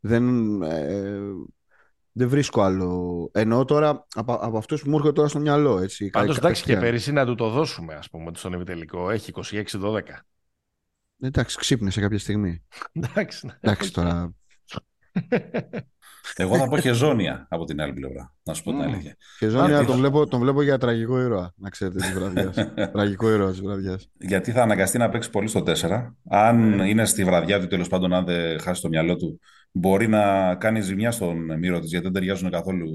δεν, 0.00 0.62
ε, 0.62 1.20
δεν 2.18 2.28
βρίσκω 2.28 2.62
άλλο. 2.62 3.30
Εννοώ 3.34 3.64
τώρα 3.64 4.06
από, 4.14 4.32
από 4.32 4.58
αυτούς 4.58 4.82
που 4.82 4.88
μου 4.90 4.94
έρχονται 4.96 5.12
τώρα 5.14 5.28
στο 5.28 5.38
μυαλό. 5.40 5.78
Έτσι, 5.78 6.10
Πάντως 6.10 6.34
κα- 6.38 6.46
εντάξει 6.46 6.62
και 6.62 6.68
κατευθείαν. 6.72 6.80
πέρυσι 6.92 7.12
να 7.12 7.26
του 7.26 7.34
το 7.34 7.48
δώσουμε, 7.50 7.94
ας 7.94 8.08
πούμε, 8.10 8.24
ότι 8.28 8.38
στον 8.38 8.52
ημιτελικό 8.52 9.10
έχει 9.10 9.32
26-12. 9.34 10.00
Εντάξει, 11.20 11.56
ξύπνησε 11.58 12.00
κάποια 12.00 12.18
στιγμή. 12.18 12.62
εντάξει. 12.92 13.46
ναι. 13.46 13.52
Εντάξει 13.60 13.92
τώρα. 13.92 14.32
Εγώ 16.36 16.56
θα 16.56 16.68
πω 16.68 16.78
χεζόνια 16.78 17.46
από 17.50 17.64
την 17.64 17.80
άλλη 17.80 17.92
πλευρά. 17.92 18.34
Να 18.42 18.54
σου 18.54 18.62
πω 18.62 18.70
την 18.70 18.78
Μμμ. 18.80 18.88
αλήθεια. 18.88 19.16
Και 19.38 19.48
Ζώνια 19.48 19.68
γιατί- 19.68 19.86
τον 19.86 19.96
βλέπω, 19.96 20.26
τον 20.26 20.40
βλέπω 20.40 20.62
για 20.62 20.78
τραγικό 20.78 21.20
ήρωα, 21.20 21.52
να 21.56 21.68
ξέρετε, 21.70 21.98
της 21.98 22.12
βραδιάς. 22.12 22.54
τραγικό 22.92 23.30
ήρωα 23.32 23.50
της 23.50 23.60
βραδιάς. 23.60 24.08
Γιατί 24.18 24.52
θα 24.52 24.62
αναγκαστεί 24.62 24.98
να 24.98 25.08
παίξει 25.08 25.30
πολύ 25.30 25.48
στο 25.48 25.62
4. 25.62 26.14
Αν 26.30 26.78
είναι 26.78 27.04
στη 27.04 27.24
βραδιά 27.24 27.60
του, 27.60 27.66
τέλος 27.66 27.88
πάντων, 27.88 28.12
αν 28.12 28.24
δεν 28.24 28.60
χάσει 28.60 28.82
το 28.82 28.88
μυαλό 28.88 29.16
του, 29.16 29.40
μπορεί 29.78 30.08
να 30.08 30.54
κάνει 30.54 30.80
ζημιά 30.80 31.10
στον 31.10 31.58
μύρο 31.58 31.78
της, 31.78 31.88
γιατί 31.90 32.04
δεν 32.04 32.12
ταιριάζουν 32.14 32.50
καθόλου 32.50 32.86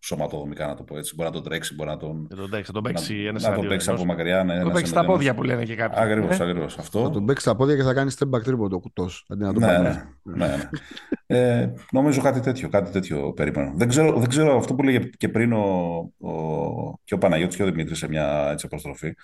σωματοδομικά, 0.00 0.66
να 0.66 0.74
το 0.74 0.82
πω 0.82 0.98
έτσι. 0.98 1.14
Μπορεί 1.14 1.28
να 1.28 1.34
τον 1.34 1.44
τρέξει, 1.44 1.74
μπορεί 1.74 1.90
να 1.90 1.96
τον, 1.96 2.26
Και 2.28 2.34
τον 2.34 2.44
εντάξει, 2.44 2.64
θα 2.66 2.72
τον 2.72 2.82
παίξει 2.82 3.14
να, 3.14 3.28
ένας 3.28 3.42
να 3.42 3.54
τον 3.54 3.66
παίξει 3.68 3.90
από 3.90 4.04
μακριά. 4.04 4.44
Ναι, 4.44 4.52
Θα 4.52 4.58
τον 4.58 4.60
ένας 4.60 4.72
παίξει 4.72 4.90
στα 4.90 4.98
εναντίον 4.98 5.16
πόδια 5.18 5.30
ενός. 5.30 5.42
που 5.42 5.48
λένε 5.48 5.64
και 5.64 5.74
κάποιοι. 5.74 6.02
Ακριβώς, 6.02 6.38
Ε, 6.40 6.42
ακριβώς. 6.44 6.74
Θα 6.74 6.80
Αυτό. 6.80 7.10
τον 7.10 7.24
παίξει 7.24 7.42
στα 7.42 7.56
πόδια 7.56 7.76
και 7.76 7.82
θα 7.82 7.92
κάνει 7.94 8.10
step 8.18 8.30
back 8.36 8.42
τρίποντο 8.42 8.76
ο 8.76 8.80
κουτός. 8.80 9.24
Αντί 9.28 9.42
να 9.44 9.52
τον 9.52 9.62
Ναι, 9.62 9.66
πάρει. 9.68 9.82
ναι, 9.82 10.02
ναι, 10.22 10.46
ναι. 10.46 10.68
Ε, 11.26 11.72
νομίζω 11.92 12.20
κάτι 12.20 12.40
τέτοιο, 12.40 12.68
κάτι 12.68 12.90
τέτοιο 12.90 13.32
περίμενα. 13.32 13.72
Δεν 13.76 13.88
ξέρω, 13.88 14.18
δεν 14.18 14.28
ξέρω 14.28 14.56
αυτό 14.56 14.74
που 14.74 14.82
λέγε 14.82 14.98
και 15.16 15.28
πριν 15.28 15.52
ο, 15.52 15.62
ο, 16.18 16.32
και 17.04 17.14
ο 17.14 17.18
Παναγιώτης 17.18 17.56
και 17.56 17.62
ο 17.62 17.66
Δημήτρης 17.66 17.98
σε 17.98 18.08
μια 18.08 18.48
έτσι, 18.50 18.66
αποστροφή. 18.66 19.14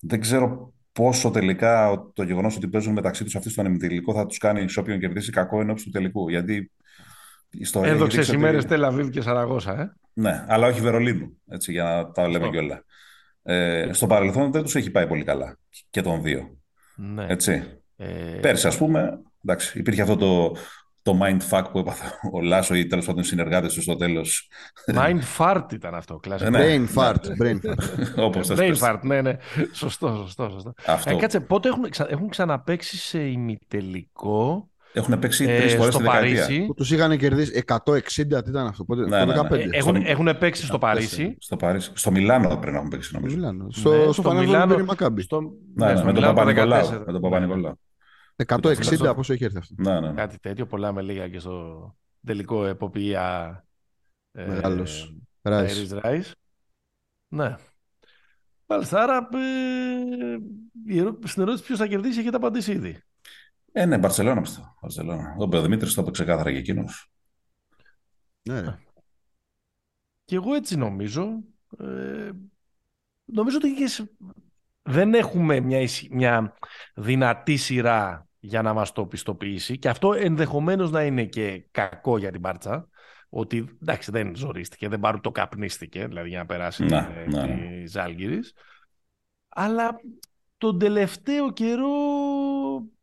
Δεν 0.00 0.20
ξέρω 0.20 0.72
πόσο 0.92 1.30
τελικά 1.30 2.02
το 2.14 2.22
γεγονός 2.22 2.56
ότι 2.56 2.68
παίζουν 2.68 2.92
μεταξύ 2.92 3.24
τους 3.24 3.36
αυτοί 3.36 3.50
στον 3.50 3.66
ημιτελικό 3.66 4.14
θα 4.14 4.26
τους 4.26 4.38
κάνει 4.38 4.68
σε 4.68 4.80
όποιον 4.80 4.98
κερδίσει 4.98 5.30
κακό 5.30 5.60
ενόψει 5.60 5.84
του 5.84 5.90
τελικού. 5.90 6.28
Γιατί 6.28 6.54
η 7.50 7.58
ιστορία 7.60 7.88
έχει 7.88 7.96
Έδοξε 7.96 8.16
δείξει 8.16 8.30
ότι- 8.34 8.40
ημέρε 8.40 8.62
Τελαβίβ 8.62 9.08
και 9.08 9.20
Σαραγώσα, 9.20 9.80
ε. 9.80 9.92
Ναι, 10.12 10.44
αλλά 10.48 10.66
όχι 10.66 10.80
Βερολίνου, 10.80 11.36
έτσι, 11.48 11.72
για 11.72 11.84
να 11.84 12.10
τα 12.10 12.22
λέμε 12.28 12.36
Αυτό. 12.44 12.50
κιόλα. 12.50 12.84
Ε, 13.42 13.88
στο 13.92 14.06
παρελθόν 14.06 14.52
δεν 14.52 14.62
τους 14.62 14.74
έχει 14.74 14.90
πάει 14.90 15.06
πολύ 15.06 15.24
καλά 15.24 15.58
και 15.90 16.02
των 16.02 16.22
δύο. 16.22 16.56
Ναι. 16.96 17.26
Έτσι. 17.28 17.62
Ε, 17.96 18.06
Πέρσι, 18.40 18.66
ας 18.66 18.76
πούμε, 18.76 19.20
εντάξει, 19.44 19.78
υπήρχε 19.78 20.02
αυτό 20.02 20.16
το, 20.16 20.56
το 21.02 21.18
mindfuck 21.22 21.62
που 21.72 21.78
έπαθε 21.78 22.04
ο 22.34 22.40
Λάσο 22.42 22.74
ή 22.74 22.86
τέλος 22.86 23.06
πάντων 23.06 23.22
οι 23.22 23.24
συνεργάτες 23.26 23.74
του 23.74 23.82
στο 23.82 23.96
τέλος. 23.96 24.48
Mind 24.94 25.20
fart 25.38 25.72
ήταν 25.72 25.94
αυτό, 25.94 26.16
κλασικό. 26.16 26.50
Ναι. 26.50 26.58
Brain 26.64 26.86
fart. 26.98 27.14
Brain 27.42 27.56
fart. 27.70 27.76
Όπως 28.26 28.46
θε. 28.46 28.54
Brain 28.58 28.76
fart, 28.78 28.98
ναι, 29.02 29.22
ναι. 29.22 29.36
Σωστό, 29.72 30.14
σωστό, 30.16 30.48
σωστό. 30.50 30.72
Αυτό. 30.86 31.10
Ε, 31.10 31.14
κάτσε, 31.14 31.40
πότε 31.40 31.68
έχουν, 31.68 31.90
ξα... 31.90 32.06
έχουν 32.10 32.28
ξαναπέξει 32.28 32.96
σε 32.96 33.18
ημιτελικό 33.20 34.68
Έχουν 34.92 35.18
παίξει 35.18 35.44
ε, 35.48 35.58
τρεις 35.58 35.74
φορές 35.74 35.92
στο 35.94 36.02
στη 36.02 36.10
δεκαετία. 36.12 36.40
Παρίσι; 36.42 36.66
Που 36.66 36.74
τους 36.74 36.90
είχαν 36.90 37.16
κερδίσει 37.18 37.62
160, 37.66 38.00
τι 38.14 38.20
ήταν 38.50 38.66
αυτό, 38.66 38.84
πότε, 38.84 39.02
Ναι, 39.08 39.18
το 39.24 39.32
ναι, 39.32 39.40
15. 39.40 39.50
ναι. 39.50 39.56
Ε, 39.58 39.68
έχουν, 39.72 39.96
Στο- 39.96 40.10
έχουν 40.10 40.38
παίξει 40.38 40.66
στο 40.66 40.78
Παρίσι. 40.78 41.36
Στο, 41.40 41.56
Παρίσι. 41.56 41.90
στο 41.94 42.10
Μιλάνο 42.10 42.48
πρέπει 42.48 42.70
να 42.72 42.76
έχουν 42.76 42.88
παίξει, 42.90 43.08
Στο 43.08 43.18
νομίζω. 43.18 43.36
Μιλάνο. 43.36 43.62
Ναι, 43.64 43.70
Στο, 43.72 44.12
στο 44.12 44.22
Final 44.26 44.62
Four 44.62 44.66
με 44.66 44.74
την 44.74 44.84
Μακάμπη. 44.84 45.22
στο, 45.22 45.40
Ναι, 45.74 45.86
ναι, 45.86 45.96
στο 45.96 46.04
με 46.04 46.12
τον 46.12 46.22
Μιλάνο 46.22 47.04
το 47.12 47.20
Παπα-Νικολάου. 47.20 47.78
160 48.46 48.82
στο- 48.82 49.14
πόσο 49.14 49.32
έχει 49.32 49.44
έρθει 49.44 49.56
αυτό. 49.58 49.74
Ναι, 49.78 50.00
ναι, 50.00 50.08
ναι. 50.08 50.14
Κάτι 50.14 50.38
τέτοιο, 50.38 50.66
πολλά 50.66 50.92
με 50.92 51.02
λίγα 51.02 51.28
και 51.28 51.38
στο 51.38 51.96
τελικό 52.26 52.66
εποπία 52.66 53.64
ε, 54.32 54.46
Μεγάλος. 54.46 55.14
Ράις. 55.42 55.72
Ταϊρής 55.72 55.92
Ράις. 55.92 56.34
Ναι. 57.28 57.56
Μάλιστα, 58.66 59.02
άρα 59.02 59.28
ε, 59.34 60.36
η 60.86 60.98
ερώ- 60.98 61.18
στην 61.26 61.42
ερώτηση 61.42 61.64
ποιος 61.64 61.78
θα 61.78 61.86
κερδίσει 61.86 62.20
έχετε 62.20 62.36
απαντήσει 62.36 62.72
ήδη. 62.72 63.02
Ε, 63.72 63.86
ναι, 63.86 63.98
Μπαρσελόνα 63.98 64.40
πιστεύω. 64.40 64.76
Μπαρσελόνα. 64.82 65.34
Ο 65.38 65.48
Πεδομήτρης 65.48 65.94
το 65.94 66.02
είπε 66.02 66.10
ξεκάθαρα 66.10 66.52
και 66.52 66.58
εκείνο. 66.58 66.84
Ναι, 68.42 68.60
ρε. 68.60 68.78
Και 70.24 70.34
εγώ 70.34 70.54
έτσι 70.54 70.76
νομίζω. 70.76 71.38
Ε, 71.78 72.30
νομίζω 73.24 73.56
ότι 73.56 73.74
και 73.74 73.86
σε- 73.86 74.10
δεν 74.82 75.14
έχουμε 75.14 75.60
μια, 75.60 75.80
ισχυ- 75.80 76.12
μια 76.14 76.54
δυνατή 76.94 77.56
σειρά 77.56 78.28
για 78.40 78.62
να 78.62 78.72
μας 78.72 78.92
το 78.92 79.06
πιστοποιήσει 79.06 79.78
και 79.78 79.88
αυτό 79.88 80.12
ενδεχομένως 80.12 80.90
να 80.90 81.04
είναι 81.04 81.24
και 81.24 81.64
κακό 81.70 82.18
για 82.18 82.30
την 82.30 82.40
Μπάρτσα 82.40 82.88
ότι 83.28 83.76
εντάξει 83.82 84.10
δεν 84.10 84.36
ζορίστηκε, 84.36 84.88
δεν 84.88 85.00
πάρου 85.00 85.20
το 85.20 85.30
καπνίστηκε 85.30 86.06
δηλαδή 86.06 86.28
για 86.28 86.38
να 86.38 86.46
περάσει 86.46 86.84
Ναι, 86.84 87.08
ε, 87.16 87.30
ναι, 87.30 87.46
ναι. 87.46 87.54
τη 87.54 87.86
Ζάλγκυρης 87.86 88.52
αλλά 89.48 90.00
τον 90.58 90.78
τελευταίο 90.78 91.52
καιρό 91.52 91.88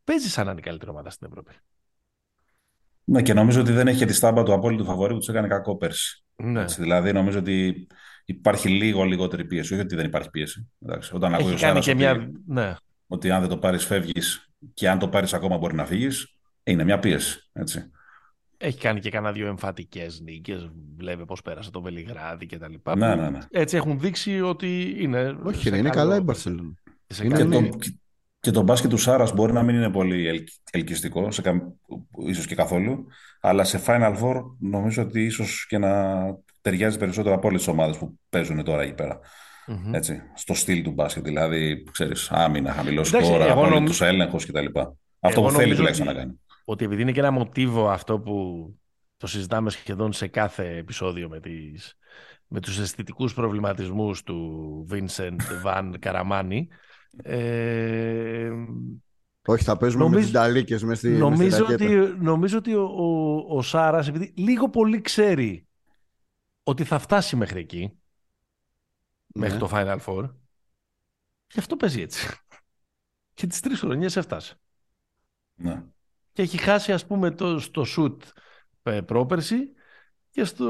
παίζει 0.04 0.28
σαν 0.28 0.44
να 0.44 0.50
είναι 0.50 0.60
η 0.60 0.62
καλύτερη 0.62 0.90
ομάδα 0.90 1.10
στην 1.10 1.26
Ευρώπη. 1.26 1.52
Ναι, 3.04 3.22
και 3.22 3.34
νομίζω 3.34 3.60
ότι 3.60 3.72
δεν 3.72 3.88
έχει 3.88 3.98
και 3.98 4.06
τη 4.06 4.12
στάμπα 4.12 4.42
του 4.42 4.52
απόλυτου 4.52 4.84
φαβορή 4.84 5.12
που 5.12 5.18
τους 5.18 5.28
έκανε 5.28 5.48
κακό 5.48 5.76
πέρσι. 5.76 6.24
Ναι. 6.36 6.60
Έτσι, 6.60 6.80
δηλαδή, 6.80 7.12
νομίζω 7.12 7.38
ότι 7.38 7.86
υπάρχει 8.24 8.68
λίγο 8.68 9.04
λιγότερη 9.04 9.44
πίεση. 9.44 9.72
Όχι 9.72 9.82
ότι 9.82 9.94
δεν 9.94 10.06
υπάρχει 10.06 10.30
πίεση. 10.30 10.70
Εντάξει, 10.82 11.14
όταν 11.14 11.34
ακούει 11.34 11.46
ο 11.46 11.52
Έχει 11.52 11.60
κάνει 11.60 11.82
Σάρας 11.82 11.84
και 11.84 11.90
ότι, 11.90 12.00
μια... 12.00 12.30
Ναι. 12.46 12.74
ότι 13.06 13.30
αν 13.30 13.40
δεν 13.40 13.48
το 13.48 13.58
πάρεις, 13.58 13.84
φεύγεις 13.84 14.47
και 14.74 14.88
αν 14.88 14.98
το 14.98 15.08
πάρεις 15.08 15.32
ακόμα 15.34 15.56
μπορεί 15.58 15.74
να 15.74 15.84
φύγεις, 15.86 16.38
είναι 16.62 16.84
μια 16.84 16.98
πίεση. 16.98 17.50
Έτσι. 17.52 17.90
Έχει 18.56 18.78
κάνει 18.78 19.00
και 19.00 19.10
κανένα 19.10 19.32
δύο 19.32 19.46
εμφατικές 19.46 20.20
νίκες. 20.20 20.70
Βλέπει 20.96 21.24
πώς 21.24 21.42
πέρασε 21.42 21.70
το 21.70 21.82
Βελιγράδι 21.82 22.46
και 22.46 22.58
τα 22.58 22.68
λοιπά. 22.68 22.96
Ναι, 22.96 23.14
που 23.14 23.20
ναι, 23.20 23.30
ναι. 23.30 23.38
Έτσι 23.50 23.76
έχουν 23.76 24.00
δείξει 24.00 24.40
ότι 24.40 24.96
είναι. 24.98 25.38
Όχι, 25.42 25.62
σε 25.62 25.70
ρε, 25.70 25.76
είναι 25.76 25.88
καλό- 25.88 26.02
καλά 26.02 26.16
η 26.16 26.20
Μπαρσελόνα. 26.20 26.74
σε 27.06 27.24
Είναι 27.24 27.36
Και 27.36 27.42
καλό- 27.42 27.60
ναι. 27.60 27.68
το, 27.68 27.78
και 28.40 28.50
το 28.50 28.62
μπάσκετ 28.62 28.90
του 28.90 28.96
Σάρας 28.96 29.32
μπορεί 29.34 29.52
να 29.52 29.62
μην 29.62 29.74
είναι 29.74 29.90
πολύ 29.90 30.26
ελκ- 30.26 30.48
ελκυστικό, 30.70 31.30
σε 31.30 31.42
καμ... 31.42 31.60
ίσως 32.26 32.46
και 32.46 32.54
καθόλου, 32.54 33.06
αλλά 33.40 33.64
σε 33.64 33.82
Final 33.86 34.16
Four 34.22 34.42
νομίζω 34.58 35.02
ότι 35.02 35.24
ίσως 35.24 35.66
και 35.68 35.78
να 35.78 36.14
ταιριάζει 36.60 36.98
περισσότερο 36.98 37.34
από 37.34 37.48
όλες 37.48 37.60
τις 37.60 37.68
ομάδες 37.72 37.96
που 37.96 38.18
παίζουν 38.28 38.64
τώρα 38.64 38.82
εκεί 38.82 38.94
πέρα. 38.94 39.18
Μμμ. 39.68 39.94
Έτσι, 39.94 40.22
στο 40.34 40.54
στυλ 40.54 40.82
του 40.82 40.90
μπάσκετ, 40.90 41.24
δηλαδή, 41.24 41.84
ξέρεις, 41.92 42.30
άμυνα, 42.30 42.72
χαμηλός 42.72 43.08
Εντάξει, 43.08 43.28
σκόρα, 43.28 43.44
εγώ 43.46 43.60
νομ- 43.62 43.70
απόλυτος 43.72 44.00
έλεγχος 44.00 44.46
κτλ. 44.46 44.66
Αυτό 45.20 45.40
Εγώ 45.40 45.42
που 45.42 45.48
θέλει 45.50 45.60
νομίζω 45.60 45.76
τουλάχιστον 45.76 46.06
ότι- 46.08 46.16
να 46.16 46.22
κάνει. 46.22 46.40
Ότι 46.64 46.84
επειδή 46.84 47.02
είναι 47.02 47.12
και 47.12 47.20
ένα 47.20 47.30
μοτίβο 47.30 47.88
αυτό 47.88 48.18
που 48.20 48.66
το 49.16 49.26
συζητάμε 49.26 49.70
σχεδόν 49.70 50.12
σε 50.12 50.26
κάθε 50.26 50.76
επεισόδιο 50.76 51.28
με, 51.28 51.40
τις, 51.40 51.94
με 52.46 52.60
τους 52.60 52.78
αισθητικούς 52.78 53.34
προβληματισμούς 53.34 54.22
του 54.22 54.86
Vincent 54.90 55.36
Van 55.64 55.92
Καραμάνη. 55.98 56.68
Ε, 57.22 58.50
Όχι, 59.46 59.64
θα 59.64 59.76
παίζουμε 59.76 60.02
με 60.04 60.08
Νομίζω- 60.10 60.30
τις 60.30 60.38
ταλίκες 60.40 60.82
μέσα 60.82 60.94
στη, 60.98 61.08
μες 61.08 61.16
στη 61.16 61.24
νομίζω, 61.28 61.66
ρακέτα. 61.66 61.84
ότι, 61.84 62.14
νομίζω 62.24 62.58
ότι 62.58 62.74
ο, 62.74 62.82
ο, 62.82 63.44
ο 63.56 63.62
Σάρας, 63.62 64.08
επειδή 64.08 64.32
λίγο 64.36 64.68
πολύ 64.68 65.00
ξέρει 65.00 65.66
ότι 66.62 66.84
θα 66.84 66.98
φτάσει 66.98 67.36
μέχρι 67.36 67.60
εκεί, 67.60 67.97
μέχρι 69.38 69.54
Ναι. 69.54 69.60
το 69.60 69.68
Final 69.72 69.98
Four, 70.06 70.30
γι' 71.52 71.58
αυτό 71.58 71.76
παίζει 71.76 72.00
έτσι. 72.00 72.28
Και 73.34 73.46
τις 73.46 73.60
τρεις 73.60 73.80
χρονιές 73.80 74.16
έφτασε. 74.16 74.60
Ναι. 75.54 75.82
Και 76.32 76.42
έχει 76.42 76.56
χάσει 76.58 76.92
ας 76.92 77.06
πούμε 77.06 77.30
το, 77.30 77.58
στο 77.58 77.84
shoot 77.96 78.16
ε, 78.82 79.00
πρόπερση 79.00 79.56
και 80.30 80.44
στο... 80.44 80.64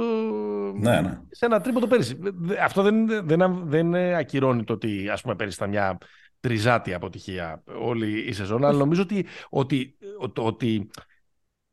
ναι, 0.77 1.01
ναι. 1.01 1.21
σε 1.31 1.47
ένα 1.47 1.61
τρίποντο 1.61 1.87
πέρυσι. 1.87 2.17
Δε- 2.21 2.63
Αυτό 2.63 2.83
δεν, 2.83 3.27
δεν, 3.27 3.69
δεν 3.69 3.95
ακυρώνει 3.95 4.65
το 4.65 4.73
ότι 4.73 5.09
ας 5.09 5.23
πούμε 5.23 5.35
πέρυσι 5.37 5.57
ήταν 5.57 5.69
μια 5.71 5.99
τριζάτη 6.41 6.95
αποτυχία 6.95 7.63
όλη 7.79 8.19
η 8.21 8.33
σεζόν, 8.33 8.65
αλλά 8.65 8.79
νομίζω 8.79 9.03
ότι, 9.03 9.27
ότι, 9.49 9.97
ότι, 10.19 10.41
ότι 10.41 10.91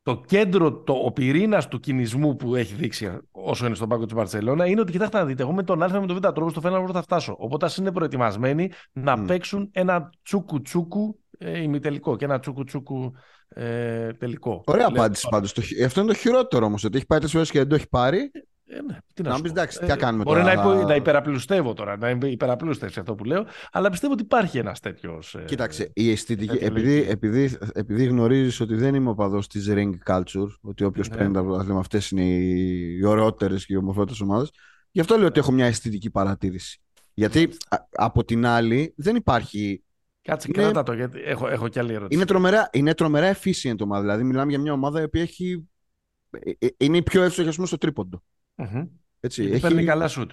το 0.06 0.20
κέντρο, 0.26 0.72
το, 0.72 0.92
ο 0.92 1.12
πυρήνας 1.12 1.68
του 1.68 1.80
κινησμού 1.80 2.36
που 2.36 2.54
έχει 2.54 2.74
δείξει 2.74 3.18
όσο 3.30 3.66
είναι 3.66 3.74
στον 3.74 3.88
πάγκο 3.88 4.04
της 4.04 4.14
Μπαρσελόνα 4.14 4.66
είναι 4.66 4.80
ότι 4.80 4.92
κοιτάξτε 4.92 5.18
να 5.18 5.24
δείτε, 5.24 5.42
εγώ 5.42 5.52
με 5.52 5.62
τον 5.62 5.82
Α 5.82 6.00
με 6.00 6.06
τον 6.06 6.16
Β 6.16 6.20
τρόπος 6.20 6.52
στο 6.52 6.60
Final 6.64 6.84
Four 6.84 6.92
θα 6.92 7.02
φτάσω. 7.02 7.36
Οπότε 7.38 7.66
ας 7.66 7.76
είναι 7.76 7.92
προετοιμασμένοι 7.92 8.70
να 8.92 9.16
Μμ. 9.16 9.24
παίξουν 9.24 9.68
ένα 9.72 10.10
τσούκου 10.22 10.62
τσούκου 10.62 11.18
ε, 11.38 11.62
ημιτελικό 11.62 12.16
και 12.16 12.24
ένα 12.24 12.38
τσούκου 12.38 12.64
τσούκου 12.64 13.12
ε, 13.48 14.12
τελικό. 14.12 14.62
Ωραία 14.66 14.88
Λέω 14.88 14.96
απάντηση 14.96 15.22
τώρα. 15.22 15.36
πάντως. 15.36 15.52
Το 15.52 15.60
χει- 15.60 15.82
Αυτό 15.84 16.00
είναι 16.00 16.12
το 16.12 16.18
χειρότερο 16.18 16.66
όμως, 16.66 16.84
ότι 16.84 16.96
έχει 16.96 17.06
πάει 17.06 17.18
τέσσερις 17.20 17.32
φορές 17.32 17.50
και 17.50 17.58
δεν 17.58 17.68
το 17.68 17.74
έχει 17.74 17.88
πάρει. 17.88 18.30
Ε, 18.68 18.80
ναι, 18.82 18.98
τι 19.14 19.22
να 19.22 19.28
Να 19.28 19.36
σου 19.36 19.42
πεις, 19.42 19.52
πω. 19.52 19.58
εντάξει, 19.60 19.78
τι 19.78 19.86
να 19.86 19.96
κάνουμε 19.96 20.22
Μπορεί 20.22 20.40
τώρα, 20.40 20.54
να, 20.54 20.60
υπο- 20.60 20.70
αλλά- 20.70 20.84
να 20.84 20.94
υπεραπλουστεύω 20.94 21.72
τώρα, 21.72 21.96
να 21.96 22.10
είναι 22.10 22.28
υπεραπλούστευση 22.28 23.00
αυτό 23.00 23.14
που 23.14 23.24
λέω, 23.24 23.46
αλλά 23.72 23.90
πιστεύω 23.90 24.12
ότι 24.12 24.22
υπάρχει 24.22 24.58
ένας 24.58 24.80
τέτοιος. 24.80 25.36
Κοίταξε, 25.44 25.90
η 25.94 26.10
αισθητική, 26.10 26.52
τέτοια 26.52 26.66
επειδή, 26.66 26.88
λογική. 26.94 27.10
επειδή, 27.10 27.56
επειδή 27.74 28.04
γνωρίζεις 28.04 28.60
ότι 28.60 28.74
δεν 28.74 28.94
είμαι 28.94 29.10
οπαδός 29.10 29.46
της 29.48 29.66
ring 29.70 29.90
culture, 30.06 30.48
ότι 30.60 30.84
όποιος 30.84 31.08
Ναι. 31.08 31.16
παίρνει 31.16 31.32
τα 31.32 31.42
πρωταθλήματα 31.42 31.80
αυτές 31.80 32.10
είναι 32.10 32.22
οι, 32.24 32.96
οι 32.98 33.04
ωραιότερες 33.04 33.66
και 33.66 33.72
οι 33.72 33.76
ομορφότερες 33.76 34.20
ομάδες, 34.20 34.50
γι' 34.90 35.00
αυτό 35.00 35.16
λέω 35.16 35.26
ότι 35.26 35.38
έχω 35.38 35.52
μια 35.52 35.66
αισθητική 35.66 36.10
παρατήρηση. 36.10 36.80
Γιατί 37.14 37.48
α- 37.68 37.76
από 37.90 38.24
την 38.24 38.46
άλλη 38.46 38.94
δεν 38.96 39.16
υπάρχει. 39.16 39.82
Κάτσε, 40.22 40.48
είναι- 40.54 40.62
κράτα 40.62 40.82
το, 40.82 40.92
γιατί 40.92 41.20
έχω, 41.24 41.48
έχω 41.48 41.68
κι 41.68 41.78
άλλη 41.78 41.92
ερώτηση. 41.92 42.14
Είναι 42.18 42.24
τρομερά, 42.28 42.68
είναι 42.72 42.94
τρομερά 42.94 43.36
efficient 43.36 43.80
ομάδα. 43.80 44.00
Δηλαδή, 44.02 44.22
μιλάμε 44.24 44.50
για 44.50 44.60
μια 44.60 44.72
ομάδα 44.72 45.00
η 45.00 45.04
οποία 45.04 45.22
έχει 45.22 45.68
ε, 46.30 46.50
ε, 46.58 46.68
είναι 46.76 46.96
η 46.96 47.02
πιο 47.02 47.22
εύστοχη 47.22 47.48
ας 47.48 47.54
πούμε, 47.54 47.66
στο 47.66 47.78
τρίποντο. 47.78 48.22
Μμμ. 48.56 48.84
Έτσι, 49.20 49.40
Γιατί 49.42 49.54
έχει- 49.56 49.66
Παίρνει 49.66 49.84
καλά 49.84 50.08
σουτ. 50.08 50.30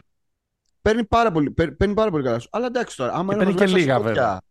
παίρνει 0.82 1.06
πάρα 1.06 1.32
πολύ, 1.32 1.52
παίρνει, 1.52 1.76
παίρνει 1.76 1.94
πάρα 1.94 2.12
πολύ 2.12 2.24
καλά. 2.24 2.40
σου. 2.40 2.48
Αλλά 2.52 2.66
εντάξει 2.66 2.98
τώρα, 2.98 3.14
άμα 3.14 3.34
Και 3.34 3.34
ένα 3.34 3.38
παίρνει 3.38 3.54
μας 3.54 3.62
και 3.62 3.68
βγάζει 3.68 3.84
στα 3.86 3.94
λίγα, 3.94 3.98
σηκώτια- 3.98 4.24
βέβαια. 4.24 4.42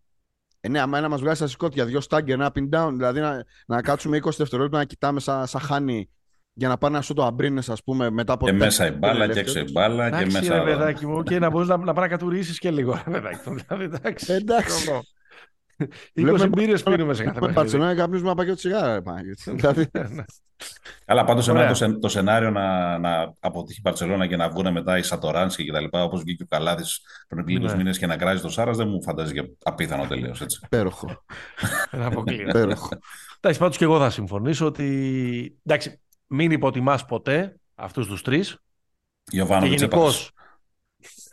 Ε, 0.61 0.68
ναι, 0.68 0.81
άμα 0.81 0.99
ένα 0.99 1.09
μας 1.09 1.20
βγάζει 1.20 1.37
στα 1.37 1.47
σηκώτια, 1.47 1.85
δύο 1.85 2.01
στάγκερ, 2.01 2.35
ένα 2.35 2.53
up 2.55 2.59
and 2.59 2.68
down, 2.79 2.91
δηλαδή 2.93 3.20
να, 3.20 3.45
να 3.66 3.83
κάτσουμε 3.83 4.16
20 4.16 4.37
δευτερόλεπτα 4.37 4.79
να 4.79 4.85
κοιτάμε 4.85 5.20
σαν, 5.20 5.47
σαν 5.47 5.61
χάνι 5.61 6.11
για 6.53 6.68
να 6.68 6.79
πάνε 6.79 6.97
να 6.97 7.03
σου 7.03 7.14
το 7.14 7.25
αμπρίνες, 7.25 7.68
ας 7.68 7.83
πούμε, 7.83 8.11
μετά 8.11 8.33
από. 8.33 8.45
Και 8.47 8.53
τέσσερα 8.57 8.91
μέσα 8.91 8.97
η 8.97 8.99
μπάλα 8.99 9.16
και 9.18 9.23
ελεύθερους. 9.23 9.55
έξω 9.57 9.68
η 9.68 9.73
μπάλα 9.73 10.11
και 10.11 10.16
Εντάξει, 10.16 10.37
μέσα. 10.37 10.64
ρε 10.64 10.70
παιδάκι 10.70 11.07
μου, 11.07 11.23
και 11.23 11.39
να 11.39 11.51
μπορείς 11.51 11.68
να, 11.68 11.77
να 11.77 11.93
πάει 11.93 12.05
να 12.05 12.11
κατουρίσει 12.11 12.59
και 12.59 12.70
λίγο. 12.70 13.03
Ρε 13.07 13.11
παιδάκι 13.11 13.51
μου, 13.51 13.57
δηλαδή, 13.57 13.85
εντάξει. 13.85 14.33
Εντάξει. 14.33 14.91
Εγώ. 15.83 16.28
20 16.33 16.37
Βλέπουμε 16.37 16.47
μπύρες 16.49 16.83
πίνουμε 16.83 17.14
σε 17.14 17.22
κάθε 17.24 17.35
Με 17.35 17.47
παιχνίδι. 17.47 17.55
Παρσελόνα 17.55 17.93
και 17.95 17.99
καπνίζουμε 18.01 18.28
ένα 18.28 18.37
πακέτο 18.39 18.57
τσιγάρα. 18.57 18.95
ρε 18.95 19.01
Παναγιώτη. 19.03 19.51
Δηλαδή, 19.57 19.87
Ναι. 19.93 20.24
Αλλά 21.07 21.24
πάντως 21.24 21.49
Ωραία. 21.49 21.68
το, 21.68 21.74
σεν- 21.74 21.99
το 22.01 22.09
σενάριο 22.09 22.51
να, 22.51 22.99
να 22.99 23.35
αποτύχει 23.41 23.78
η 23.78 23.83
Παρσελόνα 23.83 24.26
και 24.26 24.37
να 24.37 24.49
βγουν 24.49 24.72
μετά 24.72 24.99
οι 24.99 25.03
Σατοράνσκι 25.03 25.64
και 25.64 25.72
τα 25.72 25.80
λοιπά, 25.80 26.05
όπως 26.05 26.22
βγήκε 26.22 26.43
ο 26.43 26.47
Καλάδης 26.49 27.01
πριν 27.28 27.47
λίγους 27.49 27.70
Ναι. 27.70 27.76
μήνες 27.76 27.99
και 27.99 28.07
να 28.07 28.16
κράζει 28.16 28.43
το 28.43 28.49
Σάρας, 28.49 28.76
δεν 28.76 28.89
μου 28.89 29.03
φαντάζει 29.03 29.33
για 29.33 29.51
απίθανο 29.62 30.07
τελείως. 30.07 30.41
υπέροχο. 30.64 31.24
Δεν 31.91 32.03
αποκλείεται. 32.03 32.43
υπέροχο. 32.59 32.89
Εντάξει, 33.41 33.59
πάντως 33.61 33.76
και 33.76 33.85
εγώ 33.85 33.99
θα 33.99 34.11
συμφωνήσω 34.11 34.66
ότι. 34.66 35.59
Εντάξει, 35.64 36.01
μην 36.26 36.51
υποτιμάς 36.51 37.05
ποτέ 37.05 37.57
αυτούς 37.74 38.07
τους 38.07 38.22
τρεις. 38.22 38.51
Και 39.24 39.30
Γιωβάνοβιτ 39.37 39.78
γενικώ. 39.78 40.09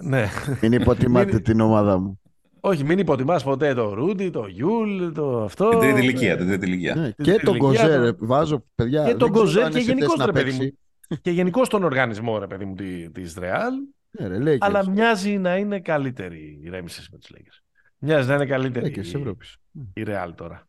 Ναι. 0.04 0.28
Μην 0.62 0.72
υποτιμάτε 0.72 1.34
Μην- 1.34 1.44
την 1.44 1.60
ομάδα 1.60 1.98
μου. 2.00 2.20
Όχι, 2.60 2.84
μην 2.84 3.00
υποτιμάς 3.00 3.44
ποτέ 3.44 3.74
το 3.74 3.94
Ρούντι, 3.94 4.30
το 4.30 4.48
Γιούλ, 4.48 5.12
το 5.12 5.44
αυτό. 5.44 5.70
Την 5.70 5.80
τρίτη 5.80 6.00
ηλικία. 6.00 6.38
Την 6.38 6.48
τρίτη 6.48 6.66
ηλικία. 6.66 6.96
Ναι, 6.96 7.12
Την 7.14 7.26
Και 7.26 7.40
τον 7.40 7.56
ηλικία 7.56 7.58
Κοζέρ, 7.58 8.00
του. 8.00 8.24
ε, 8.24 8.28
βάζω 8.28 8.66
παιδιά. 8.76 9.02
Και 9.04 9.08
δεν 9.10 9.18
τον 9.18 9.32
ξέρω 9.32 9.46
Κοζέρ 9.46 9.64
αν 9.64 9.72
και 9.72 9.78
είναι 9.78 9.86
σε 9.86 9.94
θέση 9.94 10.00
γενικώ, 10.00 10.16
να 10.16 10.26
ρε 10.26 10.32
παιδί 10.32 10.52
μου. 10.52 10.58
παίξει. 10.58 10.78
Και 11.22 11.32
γενικώς 11.32 11.70
τον 11.70 11.84
οργανισμό, 11.84 12.40
ρε 12.40 12.48
παιδί 12.48 12.66
μου, 12.66 12.76
τη 13.12 13.34
Ρεάλ. 13.38 13.74
Ναι, 14.12 14.28
ρε, 14.28 14.38
Lakers. 14.38 14.58
Αλλά 14.60 14.90
μοιάζει 14.90 15.38
να 15.38 15.58
είναι 15.58 15.80
καλύτερη 15.80 16.60
η 16.64 16.70
Ρέμισε 16.70 17.04
με 17.12 17.18
του 17.18 17.28
Lakers. 17.36 17.60
Μοιάζει 17.98 18.28
να 18.28 18.36
είναι 18.36 18.46
καλύτερη 18.46 18.88
Lakers 18.90 18.94
της 19.02 19.14
η, 19.14 19.18
Ευρώπης. 19.18 19.58
η 19.94 20.04
Real 20.08 20.32
τώρα. 20.36 20.68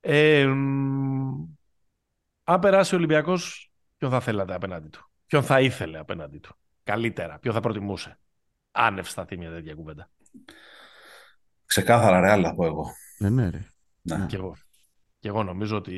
Ε, 0.00 0.46
μ, 0.46 1.44
αν 2.44 2.60
περάσει 2.60 2.94
ο 2.94 2.98
Ολυμπιακός, 2.98 3.72
ποιον 3.98 4.10
θα 4.10 4.20
θέλατε 4.20 4.54
απέναντι 4.54 4.88
του; 4.88 5.10
Ποιον 5.26 5.42
θα 5.42 5.60
ήθελε 5.60 5.98
απέναντι 5.98 6.38
του; 6.38 6.56
Καλύτερα. 6.82 7.38
Ποιον 7.38 7.54
θα 7.54 7.60
προτιμούσε; 7.60 8.18
Άνευ 8.70 9.08
σταθεί 9.08 9.36
μια 9.36 9.50
τέτοια 9.50 9.74
κουβέντα. 9.74 10.10
Ξεκάθαρα 11.66 12.20
ρεάλ 12.20 12.42
θα 12.46 12.54
πω 12.54 12.64
εγώ. 12.66 12.90
Ναι, 13.18 13.28
ναι, 13.30 13.48
ρε. 13.48 13.66
Ναι. 14.02 14.26
Και 14.28 14.36
εγώ. 14.36 14.56
Και 15.18 15.28
εγώ 15.28 15.42
νομίζω 15.42 15.76
ότι. 15.76 15.92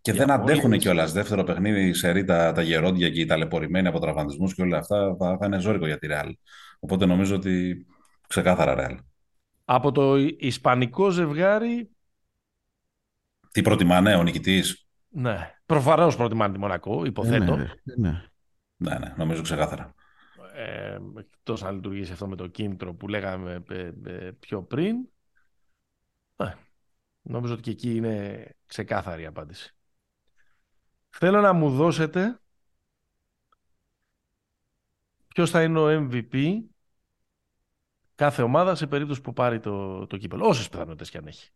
Και 0.00 0.10
Οι 0.10 0.14
δεν 0.14 0.30
αντέχουν 0.30 0.56
απόλυτες- 0.58 0.82
κιόλας. 0.82 1.12
Δεύτερο 1.12 1.44
παιχνίδι 1.44 1.92
σε 1.94 2.10
ρί 2.10 2.24
τα, 2.24 2.52
τα 2.52 2.62
γερόντια 2.62 3.10
και 3.10 3.20
οι 3.20 3.24
ταλαιπωρημένοι 3.26 3.88
από 3.88 4.00
τραυματισμούς 4.00 4.54
και 4.54 4.62
όλα 4.62 4.78
αυτά 4.78 5.16
θα, 5.18 5.36
θα 5.40 5.46
είναι 5.46 5.58
ζώρικο 5.58 5.86
για 5.86 5.98
τη 5.98 6.06
Ρεάλ. 6.06 6.36
Οπότε 6.78 7.06
νομίζω 7.06 7.34
ότι 7.34 7.86
ξεκάθαρα 8.28 8.74
Ρεάλ. 8.74 8.98
Από 9.64 9.92
το 9.92 10.16
Ισπανικό 10.38 11.10
ζευγάρι, 11.10 11.90
Τι 13.52 13.62
προτιμά, 13.62 14.00
ναι, 14.00 14.14
ο 14.14 14.22
νικητής; 14.22 14.88
ναι. 15.08 15.54
Προφανώς 15.66 16.16
προτιμάνε 16.16 16.52
τη 16.52 16.58
Μονακό, 16.58 17.04
Ε, 17.04 17.08
υποθέτω. 17.08 17.56
ναι, 17.56 17.62
ρε. 17.62 17.68
Ε, 17.84 17.94
ναι. 17.96 18.24
Ναι, 18.76 18.98
ναι, 18.98 19.14
νομίζω 19.16 19.42
ξεκάθαρα. 19.42 19.94
Ε, 20.60 20.98
εκτός 21.18 21.62
να 21.62 21.70
λειτουργήσει 21.70 22.12
αυτό 22.12 22.28
με 22.28 22.36
το 22.36 22.46
κίνητρο 22.46 22.94
που 22.94 23.08
λέγαμε 23.08 23.62
ε, 23.68 23.92
ε, 24.04 24.30
πιο 24.30 24.62
πριν. 24.62 25.08
Ε, 26.36 26.54
νομίζω 27.22 27.52
ότι 27.52 27.62
και 27.62 27.70
εκεί 27.70 27.94
είναι 27.94 28.44
ξεκάθαρη 28.66 29.22
η 29.22 29.26
απάντηση. 29.26 29.74
Θέλω 31.08 31.40
να 31.40 31.52
μου 31.52 31.70
δώσετε 31.70 32.40
ποιος 35.28 35.50
θα 35.50 35.62
είναι 35.62 35.78
ο 35.78 36.08
MVP 36.10 36.58
κάθε 38.14 38.42
ομάδα 38.42 38.74
σε 38.74 38.86
περίπτωση 38.86 39.20
που 39.20 39.32
πάρει 39.32 39.60
το, 39.60 40.06
το 40.06 40.16
κύπελο. 40.16 40.46
Όσες 40.46 40.68
πιθανότητες 40.68 41.10
και 41.10 41.18
αν 41.18 41.26
έχει. 41.26 41.50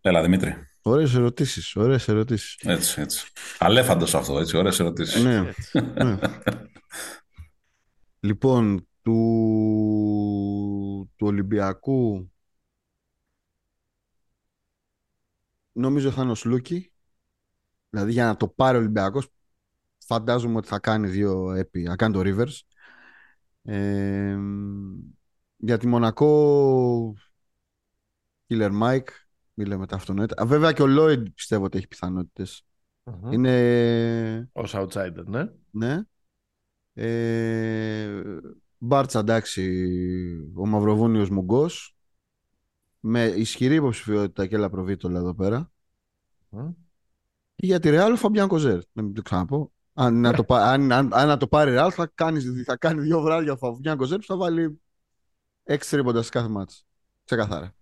Έλα, 0.00 0.22
Δημήτρη. 0.22 0.68
Ωραίες 0.88 1.14
ερωτήσεις, 1.14 1.76
ωραίες 1.76 2.08
ερωτήσεις. 2.08 2.56
Έτσι, 2.62 3.00
έτσι. 3.00 3.26
Αλέφαντος 3.58 4.14
αυτό, 4.14 4.38
έτσι. 4.38 4.56
Ωραίες 4.56 4.80
ερωτήσεις. 4.80 5.22
Ναι, 5.22 5.36
Έτσι. 5.36 5.80
ναι. 5.80 6.18
Λοιπόν, 8.20 8.88
του... 9.02 9.12
του 11.16 11.26
Ολυμπιακού 11.26 12.30
νομίζω 15.72 16.10
θα 16.10 16.22
είναι 16.22 16.30
ο 16.30 16.34
Σλούκι. 16.34 16.92
Δηλαδή 17.90 18.12
για 18.12 18.24
να 18.24 18.36
το 18.36 18.48
πάρει 18.48 18.76
ο 18.76 18.80
Ολυμπιακός 18.80 19.28
φαντάζομαι 19.98 20.56
ότι 20.56 20.68
θα 20.68 20.78
κάνει 20.78 21.08
δύο 21.08 21.52
επί, 21.52 21.84
θα 21.84 21.96
κάνει 21.96 22.14
το 22.14 22.20
Rivers. 22.24 22.60
Ε, 23.62 24.38
για 25.56 25.78
τη 25.78 25.86
Μονακό 25.86 27.14
Killer 28.48 28.82
Mike, 28.82 29.25
μη 29.58 29.64
λέμε 29.64 29.86
τα 29.86 29.96
αυτονόητα. 29.96 30.42
Α, 30.42 30.46
Βέβαια 30.46 30.72
και 30.72 30.82
ο 30.82 30.86
Lloyd 30.88 31.22
πιστεύω 31.34 31.64
ότι 31.64 31.78
έχει 31.78 31.86
πιθανότητες. 31.88 32.66
Μμμ. 33.04 33.32
Είναι 33.32 34.48
Ως 34.52 34.74
outsider, 34.76 35.24
ναι. 35.24 35.44
ναι. 35.70 36.02
Ε, 36.94 38.22
Μπάρτσα, 38.78 39.18
εντάξει, 39.18 39.90
ο 40.54 40.66
Μαυροβούνιος 40.66 41.30
Μουγκός. 41.30 41.96
Με 43.00 43.24
ισχυρή 43.24 43.74
υποψηφιότητα 43.74 44.46
και 44.46 44.56
Λαπροβίτολα 44.56 45.18
εδώ 45.18 45.34
πέρα. 45.34 45.72
Μμ. 46.48 46.68
Και 47.54 47.66
για 47.66 47.80
τη 47.80 47.90
Ρεάλ 47.90 48.12
ο 48.12 48.16
Φαμπιάν 48.16 48.48
Κοζέρ. 48.48 48.80
Να 48.92 49.02
μην 49.02 49.14
το 49.14 49.22
ξαναπώ. 49.22 49.72
Αν, 49.92 50.20
να 50.20 50.32
το, 50.32 50.44
πα- 50.44 50.64
αν, 50.70 50.92
αν, 50.92 51.14
αν 51.14 51.26
να 51.28 51.36
το 51.36 51.46
πάρει 51.48 51.70
η 51.70 51.72
Ρεάλ 51.72 51.90
θα 51.94 52.10
κάνει, 52.14 52.40
θα 52.64 52.76
κάνει 52.76 53.00
δύο 53.00 53.20
βράδια 53.20 53.52
ο 53.52 53.56
Φαμπιάν 53.56 53.96
Κοζέρ 53.96 54.18
που 54.18 54.24
θα 54.26 54.36
βάλει 54.36 54.80
έξι 55.62 55.90
τρίποντα 55.90 56.22
σε 56.22 56.30
κάθε 56.30 56.48
μάτς. 56.48 56.86
Ξεκαθάρα. 57.24 57.74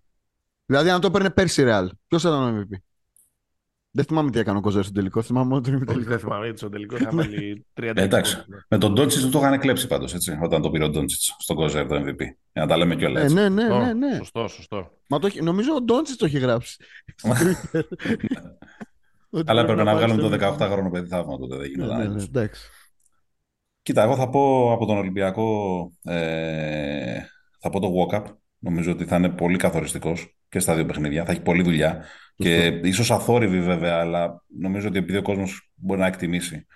Δηλαδή 0.66 0.90
αν 0.90 1.00
το 1.00 1.06
έπαιρνε 1.06 1.30
πέρσι 1.30 1.60
η 1.60 1.64
Ρεάλ, 1.64 1.90
ποιος 2.08 2.22
θα 2.22 2.28
ήταν 2.28 2.42
ο 2.42 2.60
MVP. 2.60 2.76
Δεν 3.96 4.04
θυμάμαι 4.04 4.30
τι 4.30 4.38
έκανε 4.38 4.58
ο 4.58 4.60
Κοζέρ 4.60 4.82
στον 4.82 4.94
τελικό. 4.94 5.22
Θυμάμαι 5.22 5.46
μόνο 5.48 5.60
τον 5.60 5.72
Όχι, 5.74 5.82
ημιτελικό. 5.82 6.10
δεν 6.10 6.18
θυμάμαι 6.18 6.44
γιατί 6.44 6.58
στον 6.58 6.70
τελικό 6.70 6.96
θα 6.96 7.10
βάλει 7.12 7.66
30 7.74 7.82
Ε, 7.96 8.02
εντάξει. 8.02 8.34
πόντους, 8.36 8.48
ναι. 8.48 8.56
Με 8.68 8.78
τον 8.78 8.92
Ντόντσιτς 8.94 9.24
του 9.24 9.30
το 9.30 9.38
είχαν 9.38 9.58
κλέψει 9.58 9.86
πάντως, 9.86 10.14
έτσι. 10.14 10.38
Όταν 10.42 10.62
το 10.62 10.70
πήρε 10.70 10.84
ο 10.84 10.88
Ντόντσιτς 10.90 11.34
στον 11.38 11.56
Κοζέρ 11.56 11.86
το 11.86 11.94
MVP. 11.96 12.18
Για 12.52 12.62
να 12.62 12.66
τα 12.66 12.76
λέμε 12.76 12.96
κιόλας. 12.96 13.20
Ε, 13.22 13.24
έτσι. 13.24 13.34
ναι, 13.34 13.48
ναι, 13.48 13.62
Σωστό, 13.62 13.78
ναι, 13.84 13.92
ναι. 13.92 14.14
Σωστό, 14.16 14.48
σωστό. 14.48 14.90
Μα 15.08 15.18
το, 15.18 15.26
έχει- 15.26 15.42
νομίζω 15.42 15.74
ο 15.74 15.80
Ντόντσιτς 15.82 16.18
το 16.18 16.24
έχει 16.26 16.38
γράψει. 16.38 16.76
στο 17.16 17.30
Twitter. 17.30 17.82
Ότι 19.30 19.50
Αλλά 19.50 19.64
πρέπει 19.64 19.80
έπρεπε 19.80 19.82
να 19.82 19.84
πάρει 19.84 19.96
βγάλουν 19.96 20.18
στο 20.18 20.28
το 20.28 20.34
MVP. 20.36 20.58
18χρονο 20.58 20.90
παιδί 20.90 21.08
θαύμα 21.08 21.38
τότε. 21.38 21.56
Δεν 21.56 21.70
Ναι, 21.76 21.84
γίνεται. 21.84 21.96
ναι, 22.08 22.14
ναι, 22.14 22.22
εντάξει. 22.22 22.68
Κοίτα, 23.82 24.02
εγώ 24.02 24.16
θα 24.16 24.28
πω 24.28 24.72
από 24.72 24.86
τον 24.86 24.96
Ολυμπιακό, 24.96 25.90
ε, 26.02 27.18
θα 27.60 27.70
πω 27.70 27.80
το 27.80 27.88
walk-up. 27.94 28.24
Νομίζω 28.64 28.92
ότι 28.92 29.04
θα 29.04 29.16
είναι 29.16 29.28
πολύ 29.28 29.56
καθοριστικός 29.56 30.36
και 30.48 30.58
στα 30.58 30.74
δύο 30.74 30.84
παιχνίδια. 30.84 31.24
Θα 31.24 31.32
έχει 31.32 31.42
πολλή 31.42 31.62
δουλειά. 31.62 32.04
Και 32.36 32.66
ίσως 32.66 33.10
αθόρυβη 33.10 33.60
βέβαια, 33.60 33.98
αλλά 33.98 34.42
νομίζω 34.58 34.88
ότι 34.88 34.98
επειδή 34.98 35.18
ο 35.18 35.22
κόσμος 35.22 35.70
μπορεί 35.74 36.00
να 36.00 36.06
εκτιμήσει, 36.06 36.66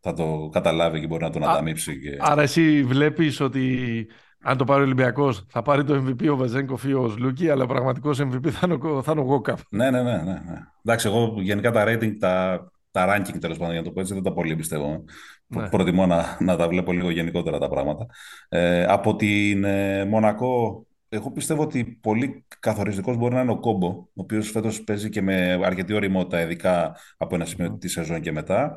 θα 0.00 0.12
το 0.12 0.48
καταλάβει 0.52 1.00
και 1.00 1.06
μπορεί 1.06 1.22
να 1.22 1.30
τον 1.30 1.44
Α, 1.44 1.50
ανταμείψει. 1.50 2.00
Και... 2.00 2.16
Άρα 2.20 2.42
εσύ 2.42 2.82
βλέπεις 2.82 3.40
ότι 3.40 4.06
αν 4.42 4.56
το 4.56 4.64
πάρει 4.64 4.80
ο 4.80 4.84
Ολυμπιακός 4.84 5.44
θα 5.48 5.62
πάρει 5.62 5.84
το 5.84 6.04
MVP 6.06 6.30
ο 6.30 6.36
Βεζέγκοφ 6.36 6.84
ή 6.84 6.92
ο 6.92 7.08
Σλούκι, 7.08 7.50
αλλά 7.50 7.64
ο 7.64 7.66
πραγματικός 7.66 8.20
MVP 8.20 8.48
θα 8.48 8.60
είναι 8.64 8.78
ο, 8.82 9.02
θα 9.02 9.12
είναι 9.12 9.20
ο 9.20 9.24
Γόκαπ. 9.24 9.58
Ναι, 9.70 9.90
ναι, 9.90 10.02
ναι, 10.02 10.16
ναι, 10.16 10.22
ναι. 10.22 10.58
Εντάξει, 10.84 11.08
εγώ 11.08 11.34
γενικά 11.38 11.70
τα 11.70 11.84
rating, 11.86 12.12
τα, 12.18 12.66
τα 12.90 13.16
ranking 13.16 13.38
τέλος 13.40 13.58
πάντων 13.58 13.72
για 13.72 13.80
να 13.80 13.86
το 13.86 13.92
πω 13.92 14.00
έτσι, 14.00 14.14
δεν 14.14 14.22
τα 14.22 14.32
πολύ 14.32 14.56
πιστεύω. 14.56 15.04
Ναι. 15.46 15.68
Προτιμώ 15.68 16.06
να, 16.06 16.36
να 16.40 16.56
τα 16.56 16.68
βλέπω 16.68 16.92
λίγο 16.92 17.10
γενικότερα 17.10 17.58
τα 17.58 17.68
πράγματα. 17.68 18.06
Ε, 18.48 18.84
από 18.84 19.16
την 19.16 19.64
ε, 19.64 20.04
Μονακό, 20.04 20.85
εγώ 21.08 21.30
πιστεύω 21.30 21.62
ότι 21.62 21.98
πολύ 22.02 22.44
καθοριστικός 22.60 23.16
μπορεί 23.16 23.34
να 23.34 23.40
είναι 23.40 23.50
ο 23.50 23.58
Κόμπο, 23.58 23.86
ο 23.88 24.08
οποίος 24.14 24.50
φέτος 24.50 24.84
παίζει 24.84 25.08
και 25.08 25.22
με 25.22 25.60
αρκετή 25.64 25.92
ωριμότητα, 25.92 26.40
ειδικά 26.40 26.96
από 27.16 27.34
ένα 27.34 27.44
σημείο 27.44 27.72
τη 27.78 27.88
σεζόν 27.88 28.20
και 28.20 28.32
μετά. 28.32 28.76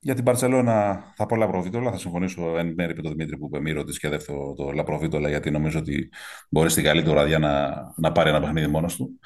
Για 0.00 0.14
την 0.14 0.24
Παρσελώνα 0.24 1.02
θα 1.16 1.26
πω 1.26 1.36
Λαπροβίτολα. 1.36 1.90
Θα 1.90 1.98
συμφωνήσω 1.98 2.58
εν 2.58 2.74
μέρει 2.76 2.94
με 2.96 3.02
τον 3.02 3.10
Δημήτρη 3.10 3.38
που 3.38 3.46
είπε 3.46 3.60
μη 3.60 3.72
ρωτήσει 3.72 3.98
και 3.98 4.08
δεύτερο 4.08 4.54
το 4.56 4.70
Λαπροβίτολα, 4.70 5.28
γιατί 5.28 5.50
νομίζω 5.50 5.78
ότι 5.78 6.10
μπορεί 6.50 6.70
στην 6.70 6.84
καλή 6.84 7.02
του 7.02 7.10
βραδιά 7.10 7.38
να, 7.38 7.74
να 7.96 8.12
πάρει 8.12 8.28
ένα 8.28 8.40
παιχνίδι 8.40 8.66
μόνος 8.66 8.96
του. 8.96 9.18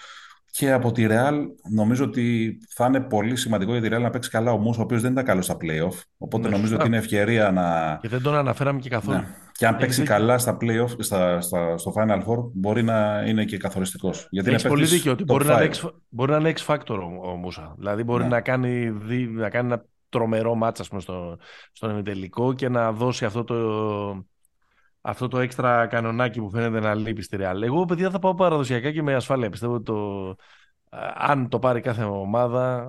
Και 0.50 0.72
από 0.72 0.92
τη 0.92 1.06
Real 1.08 1.34
νομίζω 1.70 2.04
ότι 2.04 2.58
θα 2.68 2.86
είναι 2.86 3.00
πολύ 3.00 3.36
σημαντικό 3.36 3.72
για 3.76 3.80
τη 3.80 3.96
Real 3.96 4.00
να 4.00 4.10
παίξει 4.10 4.30
καλά 4.30 4.52
ο 4.52 4.58
Μους, 4.58 4.78
ο 4.78 4.82
οποίος 4.82 5.02
δεν 5.02 5.12
ήταν 5.12 5.24
καλός 5.24 5.44
στα 5.44 5.56
playoff. 5.60 6.00
Οπότε 6.18 6.42
Ναι, 6.42 6.48
νομίζω 6.48 6.66
σωστά. 6.68 6.76
ότι 6.76 6.86
είναι 6.86 6.96
ευκαιρία 6.96 7.50
να. 7.50 7.98
Και 8.02 8.08
δεν 8.08 8.22
τον 8.22 8.34
αναφέραμε 8.34 8.80
και 8.80 8.88
καθόλου. 8.88 9.18
Ναι. 9.18 9.26
Και 9.62 9.68
αν 9.68 9.74
Έχεις 9.74 9.86
παίξει 9.86 10.00
δίκιο. 10.00 10.16
καλά 10.16 10.38
στα 10.38 10.56
playoff, 10.60 10.94
στα, 10.98 11.40
στα, 11.40 11.78
στο 11.78 11.92
Final 11.96 12.22
Four, 12.24 12.50
μπορεί 12.52 12.82
να 12.82 13.22
είναι 13.26 13.44
και 13.44 13.56
καθοριστικός. 13.56 14.26
Γιατί 14.30 14.48
Έχεις 14.50 14.60
είναι 14.62 14.70
πολύ 14.70 14.82
παίκτης 14.82 14.98
δίκιο 14.98 15.12
ότι 15.12 15.22
top 15.22 15.26
μπορεί 15.26 15.44
να, 15.44 15.62
είναι 15.62 15.70
five. 15.74 15.86
X, 15.86 15.90
μπορεί 16.08 16.30
να 16.30 16.36
είναι 16.36 16.52
X 16.56 16.66
factor 16.74 16.98
ο, 17.22 17.30
ο 17.30 17.34
Μούσα. 17.36 17.74
Δηλαδή 17.78 18.02
μπορεί 18.02 18.22
Ναι. 18.22 18.28
να, 18.28 18.40
κάνει, 18.40 18.90
δι- 18.90 19.30
να 19.30 19.50
κάνει 19.50 19.72
ένα 19.72 19.84
τρομερό 20.08 20.54
μάτσα 20.54 20.84
πούμε, 20.88 21.00
στο, 21.00 21.36
στον 21.72 21.90
ημιτελικό 21.90 22.52
και 22.52 22.68
να 22.68 22.92
δώσει 22.92 23.24
αυτό 23.24 23.44
το, 23.44 24.26
αυτό 25.00 25.28
το 25.28 25.38
έξτρα 25.38 25.86
κανονάκι 25.86 26.40
που 26.40 26.50
φαίνεται 26.50 26.80
να 26.80 26.94
λείπει 26.94 27.22
στη 27.22 27.36
Real. 27.40 27.62
Εγώ, 27.62 27.84
παιδιά, 27.84 28.10
θα 28.10 28.18
πάω 28.18 28.34
παραδοσιακά 28.34 28.90
και 28.92 29.02
με 29.02 29.14
ασφάλεια. 29.14 29.50
Πιστεύω 29.50 29.74
ότι 29.74 29.84
το, 29.84 30.34
αν 31.14 31.48
το 31.48 31.58
πάρει 31.58 31.80
κάθε 31.80 32.04
ομάδα, 32.04 32.86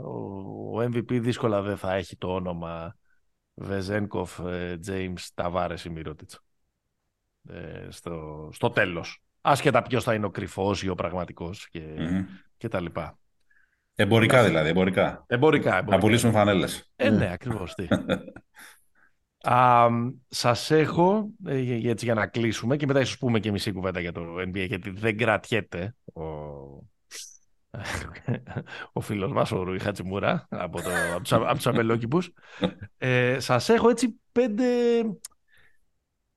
ο 0.74 0.82
MVP 0.82 1.20
δύσκολα 1.22 1.62
δεν 1.62 1.78
θα 1.78 1.94
έχει 1.94 2.18
το 2.18 2.28
όνομα 2.34 2.96
Βεζένκοφ, 3.54 4.40
James, 4.88 5.28
Ταβάρες 5.34 5.86
ή 5.86 5.90
Μυρότιτς. 7.44 7.98
στο, 7.98 8.50
στο 8.54 8.70
τέλος. 8.70 9.24
Άσχετα 9.42 9.82
ποιος 9.82 10.04
θα 10.04 10.14
είναι 10.14 10.26
ο 10.26 10.30
κρυφός 10.30 10.84
ή 10.84 10.90
ο 10.90 10.96
πραγματικός 10.96 11.70
και, 11.70 11.82
και 12.58 12.68
τα 12.68 12.82
λοιπά. 12.82 13.18
Εμπορικά 13.96 14.44
δηλαδή, 14.44 14.70
εμπορικά. 14.70 15.24
Εμπορικά, 15.28 15.70
εμπορικά. 15.70 15.96
Να 15.96 15.98
πουλήσουμε 15.98 16.32
φανέλες. 16.32 16.92
Ε, 16.96 17.10
ναι, 17.10 17.32
ακριβώς. 17.32 17.74
Τι. 17.74 17.88
Α, 19.46 19.88
σας 20.28 20.72
έχω, 20.72 21.30
ε, 21.46 21.90
έτσι 21.90 22.06
για 22.06 22.14
να 22.14 22.28
κλείσουμε 22.28 22.78
και 22.78 22.86
μετά 22.86 23.00
ίσως 23.00 23.18
πούμε 23.18 23.40
και 23.40 23.52
μισή 23.52 23.72
κουβέντα 23.72 24.00
για 24.00 24.12
το 24.12 24.22
NBA 24.40 24.68
γιατί 24.68 24.90
δεν 24.90 25.18
κρατιέται 25.18 25.96
ο, 26.14 26.22
ο 28.94 29.02
φίλος 29.02 29.32
μας 29.32 29.52
ο 29.52 29.64
Ρουί 29.64 29.80
Χατσιμούρα 29.80 30.48
από, 30.50 30.82
το, 30.82 30.90
από, 31.14 31.22
τους, 31.22 31.34
από 31.34 31.56
τους 31.56 31.68
αμπελόκηπους. 31.68 32.34
Ε, 32.98 33.40
σας 33.40 33.70
έχω 33.70 33.90
έτσι 33.90 34.20
πέντε, 34.32 34.66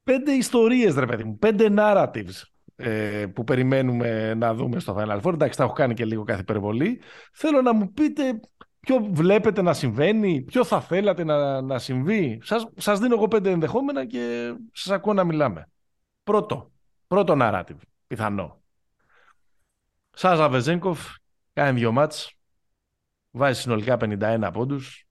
πέντε 0.06 0.32
ιστορίες 0.32 0.94
ρε 0.94 1.06
παιδί 1.06 1.24
μου, 1.24 1.38
πέντε 1.38 1.74
narratives 1.76 2.42
ε, 2.76 3.26
που 3.34 3.44
περιμένουμε 3.44 4.34
να 4.34 4.54
δούμε 4.54 4.80
στο 4.80 4.96
Final 4.98 5.20
Four. 5.20 5.32
Εντάξει, 5.32 5.58
τα 5.58 5.64
έχω 5.64 5.72
κάνει 5.72 5.94
και 5.94 6.04
λίγο 6.04 6.24
κάθε 6.24 6.40
υπερβολή. 6.40 7.00
Θέλω 7.32 7.62
να 7.62 7.72
μου 7.72 7.92
πείτε 7.92 8.40
ποιο 8.80 9.08
βλέπετε 9.10 9.62
να 9.62 9.72
συμβαίνει, 9.72 10.42
ποιο 10.42 10.64
θα 10.64 10.80
θέλατε 10.80 11.24
να, 11.24 11.60
να 11.60 11.78
συμβεί. 11.78 12.40
Σας, 12.42 12.68
σας 12.76 12.98
δίνω 12.98 13.14
εγώ 13.14 13.28
πέντε 13.28 13.50
ενδεχόμενα 13.50 14.06
και 14.06 14.54
σας 14.72 14.92
ακούω 14.92 15.12
να 15.12 15.24
μιλάμε. 15.24 15.68
Πρώτο, 16.22 16.72
πρώτο 17.06 17.34
narrative, 17.40 17.80
πιθανό. 18.06 18.62
Σάζα 20.10 20.48
Βεζέγκοφ 20.48 21.14
κάνει 21.52 21.78
δύο 21.78 21.92
μάτς, 21.92 22.32
βάζει 23.30 23.60
συνολικά 23.60 23.96
51 24.00 24.50
πόντους, 24.52 25.05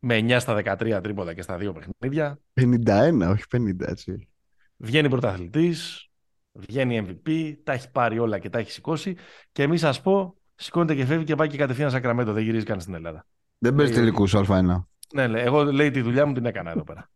με 0.00 0.18
9 0.18 0.36
στα 0.40 0.76
13 0.78 1.00
τρίποδα 1.02 1.34
και 1.34 1.42
στα 1.42 1.56
δύο 1.56 1.72
παιχνίδια. 1.72 2.38
51, 2.60 3.28
όχι 3.30 3.44
50 3.56 3.80
έτσι. 3.80 4.28
Βγαίνει 4.76 5.08
πρωταθλητής, 5.08 6.08
βγαίνει 6.52 7.06
MVP, 7.06 7.54
τα 7.64 7.72
έχει 7.72 7.90
πάρει 7.90 8.18
όλα 8.18 8.38
και 8.38 8.48
τα 8.48 8.58
έχει 8.58 8.70
σηκώσει 8.70 9.16
και 9.52 9.62
εμείς 9.62 9.80
σας 9.80 10.00
πω 10.00 10.34
σηκώνεται 10.54 10.94
και 10.94 11.04
φεύγει 11.04 11.24
και 11.24 11.34
πάει 11.34 11.48
και 11.48 11.56
κατευθείαν 11.56 11.90
Σακραμέντο. 11.90 12.32
Δεν 12.32 12.42
γυρίζει 12.42 12.64
καν 12.64 12.80
στην 12.80 12.94
Ελλάδα. 12.94 13.26
Δεν 13.58 13.74
παίζει 13.74 13.92
τελικούς 13.92 14.34
Α1. 14.36 14.84
Ναι, 15.14 15.26
λέει, 15.26 15.42
εγώ 15.44 15.64
λέει 15.72 15.90
τη 15.90 16.00
δουλειά 16.00 16.26
μου 16.26 16.32
την 16.32 16.46
έκανα 16.46 16.70
εδώ 16.70 16.84
πέρα. 16.84 17.10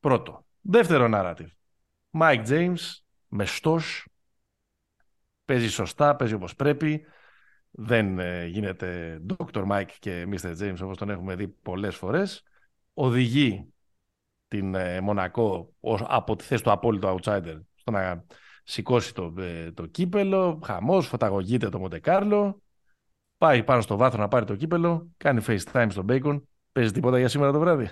Πρώτο. 0.00 0.46
Δεύτερο 0.60 1.08
narrative. 1.12 1.48
Mike 2.18 2.46
James, 2.46 2.80
μεστό. 3.28 3.80
Παίζει 5.44 5.68
σωστά, 5.68 6.16
παίζει 6.16 6.34
όπως 6.34 6.54
πρέπει. 6.54 7.04
Δεν 7.76 8.18
ε, 8.18 8.46
γίνεται 8.46 9.20
Dr. 9.28 9.66
Mike 9.66 9.90
και 9.98 10.26
Mr. 10.30 10.56
James 10.60 10.78
όπως 10.82 10.96
τον 10.96 11.10
έχουμε 11.10 11.34
δει 11.34 11.48
πολλές 11.48 11.96
φορές. 11.96 12.42
Οδηγεί 12.94 13.72
την 14.48 14.74
ε, 14.74 15.00
Μονακό 15.00 15.74
από 16.06 16.36
τη 16.36 16.44
θέση 16.44 16.62
του 16.62 16.70
απόλυτο 16.70 17.18
outsider 17.18 17.60
στο 17.74 17.90
να 17.90 18.24
σηκώσει 18.64 19.14
το, 19.14 19.34
ε, 19.38 19.70
το 19.72 19.86
κύπελο, 19.86 20.60
χαμός, 20.64 21.06
φωταγωγείται 21.06 21.68
το 21.68 21.78
Μοντεκάρλο, 21.78 22.62
πάει 23.38 23.64
πάνω 23.64 23.80
στο 23.80 23.96
βάθρο 23.96 24.20
να 24.20 24.28
πάρει 24.28 24.44
το 24.44 24.56
κύπελο, 24.56 25.08
κάνει 25.16 25.44
FaceTime 25.46 25.86
στον 25.90 26.06
Bacon, 26.08 26.42
παίζει 26.72 26.90
τίποτα 26.90 27.18
για 27.18 27.28
σήμερα 27.28 27.52
το 27.52 27.58
βράδυ. 27.58 27.90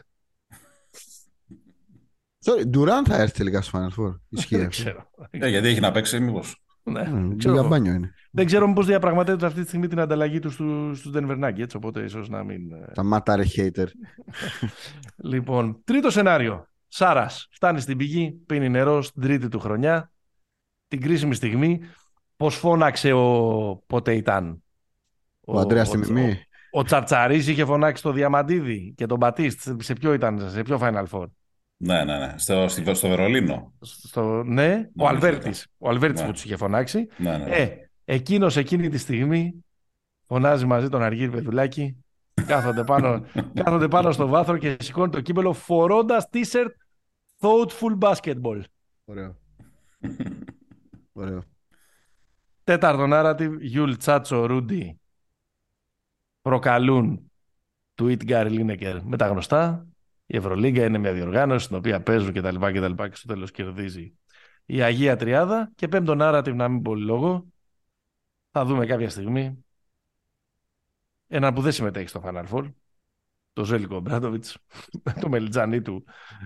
Sorry, 2.45 2.67
Ντουράν 2.67 3.05
θα 3.07 3.17
έρθει 3.17 3.37
τελικά 3.37 3.63
στο 3.63 3.79
Final 3.79 4.03
Four. 4.03 4.19
Ισχύει 4.29 4.57
Δεν 4.57 4.67
αυτό. 4.67 4.83
ξέρω. 4.83 5.11
Ε, 5.31 5.49
γιατί 5.49 5.69
έχει 5.69 5.81
να 5.81 5.91
παίξει, 5.93 6.21
μήπως. 6.21 6.62
Ναι, 6.85 7.03
Μμ, 7.11 7.37
ξέρω 7.37 7.55
Για 7.55 7.63
εγώ. 7.63 7.69
μπάνιο 7.69 7.93
είναι. 7.93 8.13
Δεν 8.31 8.47
ξέρω 8.47 8.67
μήπως 8.69 8.87
διαπραγματεύεται 8.87 9.47
αυτή 9.47 9.61
τη 9.63 9.67
στιγμή 9.69 9.87
την 9.89 10.01
ανταλλαγή 10.01 10.39
τους 10.39 10.53
στους, 10.55 10.99
στους 10.99 11.13
Denver 11.15 11.45
Nuggets, 11.45 11.75
οπότε 11.77 12.03
ίσως 12.03 12.29
να 12.29 12.45
μην... 12.45 12.73
ε, 12.73 12.91
Τα 12.95 13.03
μάταρε 13.03 13.43
hater. 13.57 13.87
Λοιπόν, 15.17 15.81
τρίτο 15.85 16.11
σενάριο. 16.11 16.67
Σάρας 16.89 17.49
φτάνει 17.51 17.81
στην 17.81 17.97
πηγή, 17.97 18.33
πίνει 18.47 18.69
νερό 18.69 19.03
στην 19.03 19.23
τρίτη 19.23 19.49
του 19.49 19.59
χρονιά, 19.61 20.13
την 20.89 21.01
κρίσιμη 21.01 21.35
στιγμή. 21.35 21.81
Πώς 22.37 22.55
φώναξε 22.57 23.13
ο... 23.13 23.83
πότε 23.87 24.15
ήταν; 24.15 24.63
Ο 25.41 25.59
Αντρέας 25.59 25.91
Τιμιμή. 25.91 26.39
Ο 26.71 26.83
Τσαρτσαρίς 26.83 27.47
είχε 27.49 27.65
φωνάξει 27.65 28.03
το 28.03 28.13
Διαμαντίδη 28.13 28.95
και 28.97 29.07
τον 29.07 29.19
Μπατίστ. 29.19 29.83
Σε 29.83 29.93
ποιο 29.93 30.13
ήταν, 30.13 30.51
σε 30.51 30.63
ποιο 30.63 30.79
Final 30.83 31.05
Four; 31.11 31.27
Ναι, 31.85 32.05
ναι, 32.05 32.19
ναι. 32.19 32.35
Στο, 32.37 32.69
στη- 32.69 32.95
στο 32.95 33.09
Βερολίνο. 33.09 33.73
Στο, 33.81 34.43
ναι, 34.43 34.89
ο 34.97 35.03
ναι, 35.03 35.09
Αλβέρτης. 35.09 35.67
Ο 35.79 35.89
Αλβέρτης 35.89 36.21
Ναι. 36.21 36.27
που 36.27 36.33
τους 36.33 36.45
είχε 36.45 36.57
φωνάξει. 36.57 37.07
Ναι, 37.17 37.37
ναι. 37.39 37.45
Ε, 37.57 37.91
εκείνος 38.05 38.57
εκείνη 38.57 38.89
τη 38.89 38.99
στιγμή 38.99 39.65
φωνάζει 40.27 40.67
μαζί 40.67 40.89
τον 40.89 41.03
Αργύρι 41.03 41.31
Πεδουλάκη. 41.31 41.97
κάθονται, 42.47 42.85
πάνω, 42.85 43.25
κάθονται 43.63 43.89
πάνω 43.89 44.13
στο 44.13 44.27
βάθρο 44.27 44.57
και 44.59 44.77
σηκώνει 44.81 45.11
το 45.13 45.21
κύπελο 45.21 45.53
φορώντας 45.53 46.29
t-shirt 46.33 46.71
Thoughtful 47.41 47.99
Basketball. 47.99 48.61
Ωραίο. 49.05 49.37
Ωραίο. 51.13 51.43
Τέταρτο 52.65 53.07
narrative, 53.11 53.57
Γιουλ 53.61 53.93
Τσάτσο 53.93 54.47
Ρούντι 54.47 55.01
προκαλούν 56.43 57.33
tweet 58.03 58.25
Γκάρι 58.25 58.51
Λίνεκερ 58.51 59.03
με 59.05 59.17
τα 59.17 59.27
γνωστά. 59.27 59.87
Η 60.27 60.37
Ευρωλίγκα 60.37 60.85
είναι 60.85 60.99
μια 60.99 61.13
διοργάνωση 61.13 61.65
στην 61.65 61.77
οποία 61.77 62.03
παίζουν 62.03 62.33
κτλ. 62.33 62.67
Και, 62.67 62.81
και, 62.81 63.09
και 63.09 63.15
στο 63.15 63.27
τέλος 63.29 63.51
κερδίζει 63.51 64.17
η 64.67 64.83
Αγία 64.83 65.17
Τριάδα. 65.17 65.73
Και 65.75 65.89
πέμπτο 65.89 66.17
narrative, 66.19 66.55
να 66.55 66.69
μην 66.69 66.83
πω 66.83 66.95
λόγο, 66.95 67.47
θα 68.51 68.65
δούμε 68.65 68.87
κάποια 68.87 69.11
στιγμή 69.11 69.65
έναν 71.27 71.55
που 71.55 71.61
δεν 71.61 71.73
συμμετέχει 71.73 72.09
στο 72.09 72.23
Final 72.25 72.45
Four, 72.47 72.73
το 73.53 73.65
Ζέλικο 73.65 74.01
Μπράντοβιτς, 74.01 74.59
με 75.03 75.13
το 75.21 75.29
μελιτζανί 75.29 75.83
του 75.83 76.05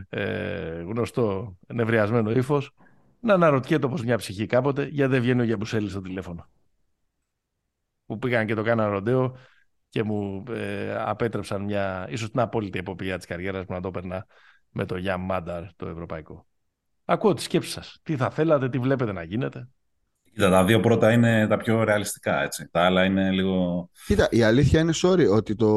ε, 0.08 0.80
γνωστό 0.80 1.56
νευριασμένο 1.66 2.30
ύφος, 2.30 2.74
να 3.20 3.34
αναρωτιέται 3.34 3.86
όπως 3.86 4.02
μια 4.02 4.16
ψυχή 4.16 4.46
κάποτε 4.46 4.84
γιατί 4.84 5.10
δεν 5.10 5.20
βγαίνει 5.20 5.40
ο 5.40 5.44
Γιαμπουσέλης 5.44 5.90
στο 5.90 6.00
τηλέφωνο. 6.00 6.48
Που 8.06 8.18
πήγαν 8.18 8.46
και 8.46 8.54
το 8.54 8.62
κάναν 8.62 8.90
ροντέο 8.90 9.36
και 9.97 10.03
μου 10.03 10.42
ε, 10.51 10.94
απέτρεψαν 10.99 11.62
μια, 11.62 12.07
ίσως 12.11 12.30
την 12.30 12.40
απόλυτη 12.40 12.78
εποπτεία 12.78 13.16
της 13.16 13.26
καριέρας 13.26 13.64
μου 13.68 13.74
να 13.74 13.80
το 13.80 13.88
έπαιρνα 13.88 14.26
με 14.70 14.84
το 14.84 14.97
Γιάμ 14.97 15.24
Μάνταρ 15.24 15.62
το 15.76 15.88
ευρωπαϊκό. 15.88 16.47
Ακούω 17.05 17.34
τις 17.34 17.44
σκέψεις 17.44 17.72
σας. 17.72 17.99
Τι 18.03 18.16
θα 18.16 18.30
θέλατε, 18.30 18.68
τι 18.68 18.78
βλέπετε 18.78 19.12
να 19.12 19.22
γίνεται; 19.22 19.68
Κοίτα, 20.32 20.51
τα 20.51 20.64
δύο 20.64 20.80
πρώτα 20.80 21.12
είναι 21.12 21.47
τα 21.47 21.57
πιο 21.57 21.84
ρεαλιστικά, 21.84 22.42
έτσι. 22.42 22.68
Τα 22.70 22.80
άλλα 22.84 23.05
είναι 23.05 23.30
λίγο... 23.30 23.88
Κοίτα, 24.07 24.28
η 24.30 24.42
αλήθεια 24.42 24.80
είναι, 24.80 24.92
sorry, 25.03 25.30
ότι 25.30 25.55
το. 25.55 25.68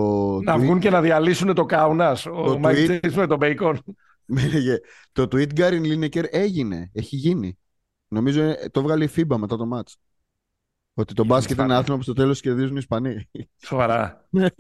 Να 0.42 0.56
tweet- 0.56 0.60
βγουν 0.60 0.80
και 0.80 0.90
να 0.90 1.02
διαλύσουν 1.02 1.54
το 1.54 1.66
Κάουνας, 1.66 2.26
ο 2.26 2.44
Το 2.44 2.60
Μάικ 2.60 2.78
tweet- 2.78 2.86
Τζέιμς 3.00 3.16
με 3.18 3.28
τον 3.28 3.38
Μπέικον. 3.38 3.84
Μίλαγε. 4.26 4.78
το 5.12 5.24
tweet 5.24 5.54
Γκάριν 5.54 5.84
Λίνεκερ 5.84 6.26
έγινε. 6.30 6.90
Έχει 6.94 7.16
γίνει. 7.16 7.58
Νομίζω 8.08 8.42
ε, 8.42 8.56
το 8.72 8.80
έβγαλε 8.80 9.04
η 9.04 9.10
FIBA 9.16 9.36
μετά 9.38 9.58
το 9.58 9.66
match. 9.74 9.94
Ότι 11.00 11.14
το 11.14 11.24
Η 11.26 11.28
μπάσκετ 11.28 11.52
είναι 11.52 11.62
Ισπανία. 11.62 11.78
άθλημα 11.78 11.98
που 11.98 12.04
στο 12.04 12.14
τέλος 12.14 12.42
κερδίζουν 12.42 12.76
οι 12.76 12.80
Ισπανοί. 12.80 13.30
Σοβαρά. 13.66 14.28
Δεν 14.30 14.52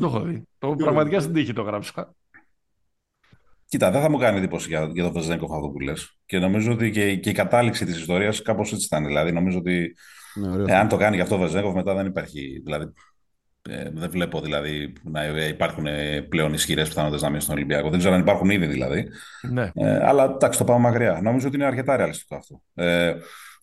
το 0.00 0.06
έχω 0.06 0.20
δει. 0.20 0.42
Το, 0.58 0.74
πραγματικά 0.74 1.20
στην 1.20 1.32
τύχη 1.32 1.52
το 1.52 1.62
γράψα. 1.62 2.14
Κοίτα, 3.68 3.90
δεν 3.90 4.00
θα 4.00 4.10
μου 4.10 4.18
κάνει 4.18 4.38
εντύπωση 4.38 4.68
για, 4.68 4.90
για 4.92 5.04
το 5.04 5.12
Βεζέγκοφ 5.12 5.50
αυτό 5.52 5.68
που 5.68 5.80
λες. 5.80 6.18
Και 6.26 6.38
νομίζω 6.38 6.72
ότι 6.72 6.90
και, 6.90 7.16
και 7.16 7.30
η 7.30 7.32
κατάληξη 7.32 7.84
της 7.84 7.98
ιστορίας 7.98 8.42
κάπως 8.42 8.72
έτσι 8.72 8.86
ήταν. 8.86 9.06
Δηλαδή, 9.06 9.32
νομίζω 9.32 9.58
ότι 9.58 9.94
ναι, 10.34 10.48
ωραίο. 10.48 10.66
εάν 10.68 10.88
το 10.88 10.96
κάνει 10.96 11.16
γι' 11.16 11.22
αυτό 11.22 11.34
ο 11.34 11.38
Βεζέγκοφ, 11.38 11.74
μετά 11.74 11.94
δεν 11.94 12.06
υπάρχει. 12.06 12.60
Δηλαδή, 12.64 12.92
ε, 13.68 13.90
δεν 13.92 14.10
βλέπω 14.10 14.40
δηλαδή 14.40 14.92
να 15.02 15.24
υπάρχουν 15.48 15.86
ε, 15.86 16.20
πλέον 16.20 16.52
ισχυρές 16.52 16.88
πιθανότητες 16.88 17.22
να 17.22 17.28
μείνει 17.28 17.42
στον 17.42 17.54
Ολυμπιακό. 17.54 17.90
Δεν 17.90 17.98
ξέρω 17.98 18.14
αν 18.14 18.20
υπάρχουν 18.20 18.50
ήδη 18.50 18.66
δηλαδή. 18.66 19.08
Ναι. 19.50 19.70
Ε, 19.74 20.06
αλλά 20.06 20.24
εντάξει, 20.24 20.58
το 20.58 20.64
πάμε 20.64 20.80
μακριά. 20.80 21.20
Νομίζω 21.22 21.46
ότι 21.46 21.56
είναι 21.56 21.64
αρκετά 21.64 21.96
ρεαλιστικό 21.96 22.36
αυτό. 22.36 22.62
Ε, 22.74 23.14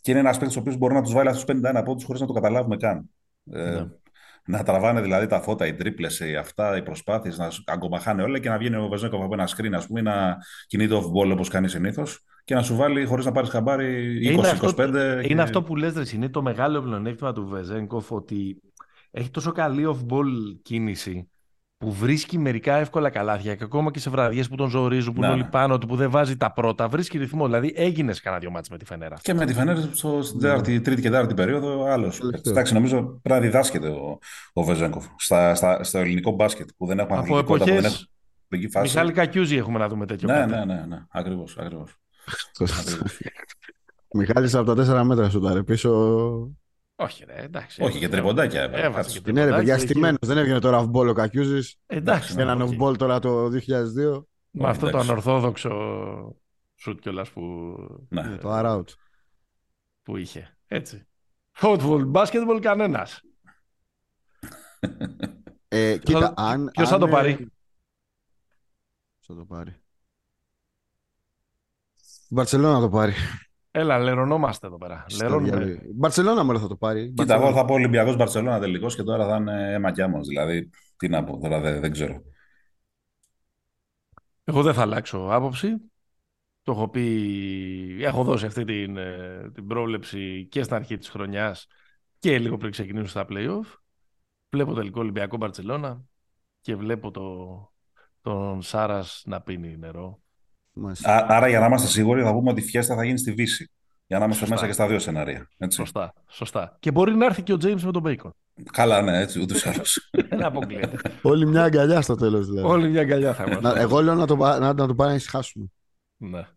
και 0.05 0.11
είναι 0.11 0.19
ένας 0.19 0.37
παίκτης 0.37 0.57
ο 0.57 0.59
οποίος 0.59 0.77
μπορεί 0.77 0.93
να 0.93 1.01
τους 1.01 1.13
βάλει 1.13 1.29
αυτούς 1.29 1.43
του 1.43 1.59
51 1.63 1.81
πόντους 1.85 2.03
χωρίς 2.03 2.21
να 2.21 2.27
το 2.27 2.33
καταλάβουμε 2.33 2.77
καν. 2.77 3.09
Ε, 3.51 3.69
Ναι. 3.69 3.85
Να 4.47 4.63
τραβάνε 4.63 5.01
δηλαδή 5.01 5.27
τα 5.27 5.41
φώτα, 5.41 5.67
οι 5.67 5.73
τρίπλες, 5.73 6.21
αυτά, 6.39 6.77
οι 6.77 6.83
προσπάθειες, 6.83 7.37
να 7.37 7.49
σ- 7.49 7.69
αγκομαχάνε 7.69 8.23
όλα 8.23 8.39
και 8.39 8.49
να 8.49 8.57
βγαίνει 8.57 8.75
ο 8.75 8.87
Βεζέγκοφ 8.87 9.21
από 9.23 9.33
ένα 9.33 9.47
screen, 9.47 9.71
ας 9.73 9.87
πούμε, 9.87 10.01
να 10.01 10.37
κινείται 10.67 10.95
off 10.95 11.03
ball 11.05 11.31
όπως 11.31 11.49
κάνει 11.49 11.67
συνήθως 11.69 12.23
και 12.43 12.55
να 12.55 12.61
σου 12.63 12.75
βάλει 12.75 13.05
χωρίς 13.05 13.25
να 13.25 13.31
πάρεις 13.31 13.49
χαμπάρι 13.49 14.17
20-25. 14.21 14.31
Είναι 14.31 14.47
αυτό, 14.47 14.73
και- 15.21 15.27
είναι 15.31 15.41
αυτό 15.41 15.63
που 15.63 15.75
λες, 15.75 15.93
ρε, 15.93 16.03
είναι 16.13 16.29
το 16.29 16.41
μεγάλο 16.41 16.81
πλεονέκτημα 16.81 17.33
του 17.33 17.47
Βεζέγκοφ 17.47 18.11
ότι 18.11 18.61
έχει 19.11 19.29
τόσο 19.29 19.51
καλή 19.51 19.83
off-ball 19.87 20.57
κίνηση 20.61 21.29
που 21.77 21.91
βρίσκει 21.91 22.37
μερικά 22.37 22.75
εύκολα 22.75 23.09
καλάθια 23.09 23.55
και 23.55 23.63
ακόμα 23.63 23.91
και 23.91 23.99
σε 23.99 24.09
βραδιές 24.09 24.47
που 24.49 24.55
τον 24.55 24.69
ζορίζουν, 24.69 25.13
που 25.13 25.19
Ναι, 25.19 25.25
είναι 25.25 25.35
ναι. 25.35 25.41
όλοι 25.41 25.51
πάνω 25.51 25.77
του, 25.77 25.87
που 25.87 25.95
δεν 25.95 26.09
βάζει 26.09 26.37
τα 26.37 26.51
πρώτα, 26.51 26.87
βρίσκει 26.87 27.17
ρυθμό. 27.17 27.45
Δηλαδή 27.45 27.73
έγινες 27.75 28.21
κανένα 28.21 28.41
δυο 28.41 28.51
μάτς 28.51 28.69
με 28.69 28.77
τη 28.77 28.85
Φενέρα. 28.85 29.15
Και 29.21 29.33
με 29.33 29.45
τη 29.45 29.53
Φενέρ 29.53 29.77
στο, 29.93 30.21
στην 30.21 30.39
τέταρτη, 30.39 30.81
τρίτη 30.81 31.01
και 31.01 31.09
τέταρτη 31.09 31.33
περίοδο, 31.33 31.85
άλλος. 31.85 32.17
Τελευταίο. 32.19 32.51
Εντάξει, 32.51 32.73
νομίζω 32.73 33.03
πρέπει 33.03 33.29
να 33.29 33.39
διδάσκεται 33.39 33.87
ο, 33.87 34.19
ο 34.53 34.63
Βεζέγκοφ 34.63 35.05
στα, 35.17 35.55
στα, 35.55 35.83
στο 35.83 35.97
ελληνικό 35.97 36.31
μπάσκετ 36.31 36.69
που 36.77 36.85
δεν 36.85 36.99
έχουμε 36.99 37.17
Από 37.17 37.23
αθλητικότητα, 37.23 37.65
που 37.65 37.71
δεν 37.71 37.77
εποχές 37.77 37.93
έχουμε 37.93 38.09
αθλητική 38.49 38.71
φάση. 38.71 38.87
Μιχάλη 38.93 39.11
Κακιούζη 39.11 39.55
έχουμε 39.55 39.79
να 39.79 39.87
δούμε 39.87 40.05
τέτοιο 40.05 40.27
Ναι, 40.27 40.33
κάτι. 40.33 40.51
ναι, 40.51 40.65
ναι, 40.65 40.85
ναι. 40.87 40.97
Ακριβώς. 41.09 41.57
Ακριβώς. 41.59 41.95
Μιχάλης 44.13 44.55
από 44.55 44.65
τα 44.65 44.75
τέσσερα 44.75 45.03
μέτρα 45.03 45.29
σου 45.29 45.39
τάρε 45.39 45.63
πίσω. 45.63 45.91
Όχι, 46.95 47.25
ρε, 47.25 47.35
εντάξει. 47.35 47.83
Όχι, 47.83 47.99
και 47.99 48.09
τριποντάκια. 48.09 48.61
Έβαζε 48.63 48.89
κάτσε. 48.91 49.17
και 49.19 49.23
Τι 49.23 49.31
ναι, 49.31 49.39
ρε 49.39 49.45
τριποντάκια, 49.45 49.57
παιδιά, 49.57 49.73
εκεί- 49.73 49.87
στημένος. 49.87 50.17
Δεν 50.21 50.37
έβγαινε 50.37 50.59
τώρα 50.59 50.79
off-ball 50.79 51.07
ο 51.09 51.13
Κακιούζης. 51.13 51.75
Εντάξει, 51.85 52.35
Και 52.35 52.41
έναν 52.41 52.61
οκ. 52.61 52.69
off-ball 52.79 52.97
τώρα 52.97 53.19
το 53.19 53.49
2002. 53.49 54.27
Με 54.51 54.67
αυτό 54.69 54.81
το 54.81 54.87
εντάξει. 54.87 55.09
ανορθόδοξο 55.09 55.71
σουτ 56.75 56.99
κιόλας 56.99 57.29
που, 57.31 57.41
Ναι. 58.09 58.21
Ναι, 58.21 58.37
το 58.37 58.49
R 58.59 58.65
out. 58.77 58.87
που 60.03 60.17
είχε. 60.17 60.57
Έτσι. 60.67 61.07
Football, 61.59 62.11
basketball 62.11 62.59
κανένας. 62.61 63.21
Ε, 65.67 65.97
κοίτα, 65.97 66.19
θα- 66.19 66.33
αν. 66.37 66.69
ποιος 66.73 66.87
θα 66.89 66.93
αν, 66.95 66.99
το 67.01 67.07
ε, 67.07 67.11
πάρει; 67.11 67.35
ποιος 67.35 69.25
θα 69.27 69.35
το 69.35 69.45
πάρει. 69.45 69.71
Η 72.29 72.33
Μπαρσελόνα 72.33 72.79
το 72.79 72.89
πάρει. 72.89 73.13
Έλα, 73.77 73.99
λερωνόμαστε 73.99 74.67
εδώ 74.67 74.77
πέρα. 74.77 75.05
Λερώνουμε. 75.21 75.65
Η 75.65 75.93
Μπαρσελόνα 75.95 76.43
μόνο 76.43 76.59
θα 76.59 76.67
το 76.67 76.75
πάρει. 76.75 77.01
Η 77.01 77.07
Κοίτα, 77.07 77.23
Μπαρσελόνα. 77.23 77.47
εγώ 77.47 77.57
θα 77.57 77.65
πω 77.65 77.73
Ολυμπιακός 77.73 78.15
Μπαρσελόνα 78.15 78.59
τελικός 78.59 78.95
και 78.95 79.03
τώρα 79.03 79.27
θα 79.27 79.35
είναι 79.35 79.73
αίμα 79.73 79.91
κι 79.91 80.01
άμμος. 80.01 80.27
Δηλαδή, 80.27 80.69
τι 80.97 81.07
να 81.09 81.23
πω, 81.23 81.37
τώρα 81.37 81.59
δεν, 81.59 81.79
δεν 81.79 81.91
ξέρω. 81.91 82.23
Εγώ 84.43 84.61
δεν 84.61 84.73
θα 84.73 84.81
αλλάξω 84.81 85.27
άποψη. 85.31 85.75
Το 86.63 86.71
έχω 86.71 86.89
πει, 86.89 87.97
έχω 88.01 88.23
δώσει 88.23 88.45
αυτή 88.45 88.63
την, 88.63 88.97
ε, 88.97 89.51
την 89.53 89.67
πρόβλεψη 89.67 90.47
και 90.51 90.63
στην 90.63 90.75
αρχή 90.75 90.97
της 90.97 91.09
χρονιάς 91.09 91.67
και 92.19 92.39
λίγο 92.39 92.57
πριν 92.57 92.71
ξεκινήσουν 92.71 93.07
στα 93.07 93.25
play-off. 93.29 93.77
Βλέπω 94.49 94.73
τελικό 94.73 94.99
Ολυμπιακό 94.99 95.37
Μπαρτσελώνα 95.37 96.05
και 96.61 96.75
βλέπω 96.75 97.11
το, 97.11 97.71
τον 98.21 98.61
Σάρας 98.61 99.23
να 99.25 99.41
πίνει 99.41 99.77
νερό. 99.77 100.19
Μάλιστα. 100.77 101.15
Α, 101.15 101.25
άρα, 101.37 101.47
για 101.47 101.59
να 101.59 101.65
είμαστε 101.65 101.87
σίγουροι, 101.87 102.23
θα 102.23 102.33
πούμε 102.33 102.51
ότι 102.51 102.61
η 102.61 102.63
φιέστα 102.63 102.95
θα 102.95 103.05
γίνει 103.05 103.17
στη 103.17 103.31
Βύση. 103.31 103.69
Για 104.07 104.17
να 104.19 104.25
είμαστε 104.25 104.45
Σωστά. 104.45 104.55
μέσα 104.55 104.67
και 104.67 104.73
στα 104.81 104.87
δύο 104.87 104.99
σενάρια. 104.99 105.49
Έτσι. 105.57 105.77
Σωστά, 105.77 106.13
σωστά. 106.27 106.77
Και 106.79 106.91
μπορεί 106.91 107.15
να 107.15 107.25
έρθει 107.25 107.41
και 107.43 107.53
ο 107.53 107.57
James 107.61 107.81
με 107.81 107.91
τον 107.91 108.03
Bacon. 108.05 108.29
Καλά, 108.71 109.01
ναι, 109.01 109.19
έτσι, 109.19 109.41
ούτως 109.41 109.63
ή 109.63 109.69
άλλως. 109.69 110.09
Δεν 110.29 110.43
αποκλείεται. 110.43 110.97
Όλη 111.21 111.45
μια 111.45 111.63
αγκαλιά 111.63 112.01
στο 112.01 112.15
τέλος 112.15 112.47
δηλαδή. 112.49 112.67
Όλη 112.67 112.89
μια 112.89 113.01
αγκαλιά 113.01 113.33
θα 113.33 113.45
Να, 113.47 113.51
είμαστε. 113.51 113.79
εγώ 113.79 114.01
λέω 114.01 114.15
να 114.15 114.25
το, 114.27 114.37
πά- 114.37 114.59
να, 114.59 114.73
να 114.73 114.87
το 114.87 114.95
πάρει 114.95 115.09
να 115.09 115.15
ησυχάσουμε. 115.15 115.65
Ναι. 116.17 116.47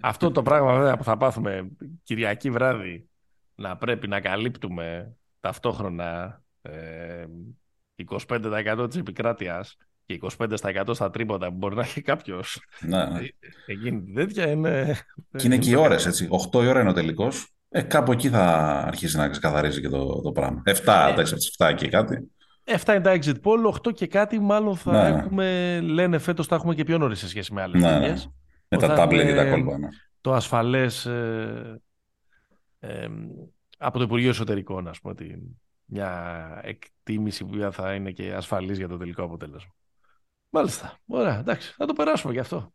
Αυτό 0.00 0.30
το 0.30 0.42
πράγμα 0.42 0.74
βέβαια 0.76 0.96
που 0.96 1.04
θα 1.04 1.16
πάθουμε 1.16 1.68
Κυριακή 2.02 2.50
βράδυ 2.50 3.08
να 3.54 3.76
πρέπει 3.76 4.08
να 4.08 4.20
καλύπτουμε 4.20 5.16
ταυτόχρονα 5.40 6.40
ε, 6.62 7.24
25% 8.06 8.86
της 8.90 8.98
επικράτειας 8.98 9.76
και 10.06 10.18
25% 10.38 10.90
στα 10.92 11.10
τρίποτα 11.10 11.48
που 11.48 11.54
μπορεί 11.56 11.74
να 11.74 11.82
έχει 11.82 12.00
κάποιος 12.02 12.60
ναι, 12.80 13.04
ναι. 13.04 13.20
εκείνη 13.66 14.02
την 14.02 14.14
τέτοια 14.14 14.50
είναι... 14.50 14.96
Και 15.36 15.46
είναι 15.46 15.58
και 15.58 15.70
οι 15.70 15.74
ώρες, 15.74 16.06
έτσι. 16.06 16.28
8 16.52 16.62
η 16.62 16.66
ώρα 16.66 16.80
είναι 16.80 16.90
ο 16.90 16.92
τελικός. 16.92 17.50
Ε, 17.68 17.82
κάπου 17.82 18.12
εκεί 18.12 18.28
θα 18.28 18.44
αρχίσει 18.86 19.16
να 19.16 19.28
ξεκαθαρίζει 19.28 19.80
και 19.80 19.88
το, 19.88 20.20
το 20.22 20.32
πράγμα. 20.32 20.62
7, 20.64 20.70
εντάξει, 21.10 21.32
από 21.32 21.42
τις 21.42 21.54
7 21.58 21.74
και 21.76 21.88
κάτι. 21.88 22.30
7 22.64 22.88
είναι 22.88 23.00
τα 23.00 23.12
exit 23.20 23.34
poll, 23.42 23.88
8 23.88 23.92
και 23.94 24.06
κάτι 24.06 24.40
μάλλον 24.40 24.76
θα 24.76 25.10
Ναι. 25.10 25.18
έχουμε, 25.18 25.80
λένε 25.82 26.18
φέτος 26.18 26.46
θα 26.46 26.54
έχουμε 26.54 26.74
και 26.74 26.84
πιο 26.84 26.98
νωρίς 26.98 27.18
σε 27.18 27.28
σχέση 27.28 27.52
με 27.52 27.62
άλλες 27.62 27.82
Ναι, 27.82 27.90
ναι. 27.90 27.98
γενιές. 27.98 28.30
Με 28.68 28.78
Θα 28.78 28.86
τα 28.86 28.94
τάμπλετ 28.94 29.26
και 29.26 29.34
τα 29.34 29.40
έχουμε- 29.42 29.62
κόλπα. 29.64 29.78
Ναι. 29.78 29.88
το 30.20 30.32
ασφαλές 30.32 31.06
ε, 31.06 31.80
ε, 32.78 33.06
από 33.78 33.98
το 33.98 34.04
Υπουργείο 34.04 34.28
Εσωτερικών, 34.28 34.88
ας 34.88 35.00
πούμε, 35.00 35.14
την, 35.14 35.38
μια 35.84 36.60
εκτίμηση 36.62 37.44
που 37.44 37.68
θα 37.72 37.94
είναι 37.94 38.10
και 38.10 38.32
ασφαλής 38.34 38.78
για 38.78 38.88
το 38.88 38.96
τελικό 38.96 39.22
αποτέλεσμα. 39.22 39.70
Μάλιστα. 40.50 40.98
Ωραία, 41.06 41.38
εντάξει. 41.38 41.74
Θα 41.76 41.86
το 41.86 41.92
περάσουμε 41.92 42.32
γι' 42.32 42.38
αυτό. 42.38 42.72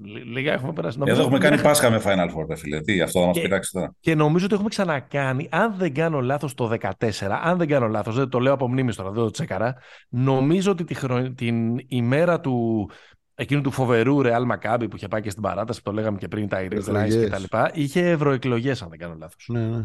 Λι- 0.00 0.24
Λίγα 0.24 0.52
έχουμε 0.52 0.72
περάσει. 0.72 0.98
Νομίζω 0.98 1.16
Εδώ 1.16 1.26
έχουμε 1.28 1.46
ότι 1.46 1.48
κάνει 1.56 1.62
μέχρι- 1.62 1.80
Πάσχα 1.80 1.90
με 1.90 2.28
Final 2.28 2.34
Four, 2.36 2.46
ρε 2.48 2.56
φίλε. 2.56 2.80
Τι, 2.80 3.00
αυτό 3.00 3.20
θα 3.20 3.26
μας 3.26 3.36
Και- 3.36 3.42
πειράξει 3.42 3.72
τώρα. 3.72 3.94
Και 4.00 4.14
νομίζω 4.14 4.44
ότι 4.44 4.54
έχουμε 4.54 4.68
ξανακάνει, 4.70 5.48
αν 5.50 5.74
δεν 5.76 5.94
κάνω 5.94 6.20
λάθος 6.20 6.54
το 6.54 6.66
14, 6.66 7.40
αν 7.42 7.58
δεν 7.58 7.68
κάνω 7.68 7.86
λάθος, 7.88 8.16
δεν 8.16 8.28
το 8.28 8.38
λέω 8.40 8.52
από 8.52 8.68
μνήμης 8.68 8.96
τώρα, 8.96 9.10
δεν 9.10 9.22
το 9.22 9.30
τσέκαρα, 9.30 9.76
νομίζω 10.08 10.70
ότι 10.70 10.84
τη 10.84 10.94
χρονι- 10.94 11.36
την 11.36 11.76
ημέρα 11.88 12.40
του 12.40 12.90
εκείνου 13.34 13.60
του 13.60 13.70
φοβερού 13.70 14.20
Real 14.22 14.46
Maccabi 14.52 14.86
που 14.90 14.96
είχε 14.96 15.08
πάει 15.08 15.20
και 15.20 15.30
στην 15.30 15.42
παράταση, 15.42 15.82
που 15.82 15.90
το 15.90 15.96
λέγαμε 15.96 16.18
και 16.18 16.28
πριν, 16.28 16.48
τα 16.48 16.58
Iris 16.58 16.62
Rice 16.62 16.76
Ευρωεκλογές. 16.78 17.24
και 17.24 17.30
τα 17.30 17.38
λοιπά, 17.38 17.70
είχε 17.74 18.10
ευρωεκλογές, 18.10 18.82
αν 18.82 18.88
δεν 18.88 18.98
κάνω 18.98 19.14
λάθος. 19.18 19.48
Ναι, 19.48 19.66
ναι. 19.68 19.84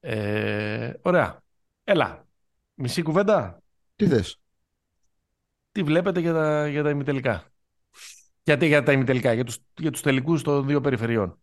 Ε, 0.00 0.92
ωραία. 1.02 1.42
Έλα. 1.84 2.26
Μισή 2.74 3.02
κουβέντα; 3.02 3.62
Τι 3.96 4.06
θες; 4.06 4.40
Τι 5.76 5.82
βλέπετε 5.82 6.20
για 6.20 6.32
τα, 6.32 6.68
για 6.68 6.82
τα 6.82 6.90
ημιτελικά. 6.90 7.52
Γιατί 8.42 8.66
για 8.66 8.82
τα 8.82 8.92
ημιτελικά, 8.92 9.32
για 9.32 9.44
τους, 9.44 9.58
για 9.76 9.90
τους 9.90 10.00
τελικούς 10.00 10.42
των 10.42 10.66
δύο 10.66 10.80
περιφερειών. 10.80 11.38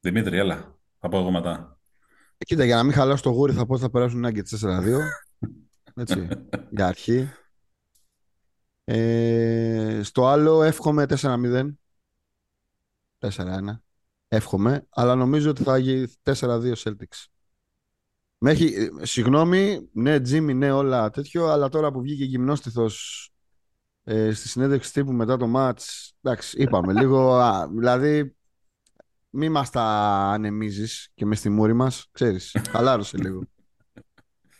Δημήτρη, 0.00 0.38
έλα. 0.38 0.78
Θα 0.98 1.08
πω 1.08 1.18
εγώ 1.18 1.30
μετά. 1.30 1.78
Ε, 2.38 2.44
Κοίτα, 2.44 2.64
για 2.64 2.76
να 2.76 2.82
μην 2.82 2.92
χαλάσω 2.92 3.22
το 3.22 3.30
γούρι, 3.30 3.52
θα 3.52 3.66
πω 3.66 3.72
ότι 3.72 3.82
θα 3.82 3.90
περάσουν 3.90 4.24
οι 4.24 4.28
Nuggets 4.28 4.58
4-2. 4.60 4.98
Έτσι, 5.94 6.28
για 6.70 6.86
αρχή. 6.86 7.28
Ε, 8.84 10.00
στο 10.02 10.26
άλλο 10.26 10.62
εύχομαι 10.62 11.06
4-0. 11.08 11.74
4-1. 13.18 13.28
Εύχομαι, 14.28 14.86
αλλά 14.90 15.14
νομίζω 15.14 15.50
ότι 15.50 15.62
θα 15.62 15.78
γίνει 15.78 16.12
4-2 16.22 16.72
Celtics. 16.72 17.35
Με 18.38 18.50
έχει, 18.50 18.64
ε, 18.74 19.04
συγγνώμη, 19.06 19.88
ναι, 19.92 20.20
Τζίμι, 20.20 20.54
ναι, 20.54 20.72
όλα 20.72 21.10
τέτοιο, 21.10 21.46
αλλά 21.46 21.68
τώρα 21.68 21.92
που 21.92 22.00
βγήκε 22.00 22.24
γυμνόστιθος 22.24 23.30
ε, 24.04 24.32
στη 24.32 24.48
συνέντευξη 24.48 24.92
τύπου 24.92 25.12
μετά 25.12 25.36
το 25.36 25.46
μάτς, 25.46 26.14
εντάξει, 26.20 26.62
είπαμε 26.62 26.92
λίγο, 27.00 27.34
α, 27.34 27.68
δηλαδή 27.68 28.36
μη 29.30 29.48
μας 29.48 29.70
τα 29.70 29.82
ανεμίζεις 30.32 31.10
και 31.14 31.26
μες 31.26 31.38
στη 31.38 31.48
μούρη 31.50 31.72
μας, 31.72 32.08
ξέρεις, 32.12 32.56
χαλάρωσε 32.70 33.16
λίγο. 33.16 33.42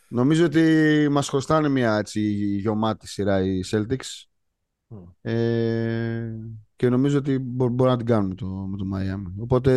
Νομίζω 0.09 0.45
ότι 0.45 1.07
μας 1.11 1.29
χρωστάνε 1.29 1.69
μια 1.69 1.97
έτσι 1.97 2.21
γεωμάτη 2.59 3.07
σειρά 3.07 3.41
οι 3.41 3.59
Celtics 3.71 4.25
Μμ. 4.87 5.03
ε, 5.21 6.39
και 6.75 6.89
νομίζω 6.89 7.17
ότι 7.17 7.37
μπο- 7.37 7.67
μπορούμε 7.69 7.89
να 7.91 7.97
την 7.97 8.05
κάνουμε 8.05 8.35
το, 8.35 8.45
με 8.45 8.77
το 8.77 8.85
Miami. 8.95 9.33
Οπότε 9.37 9.71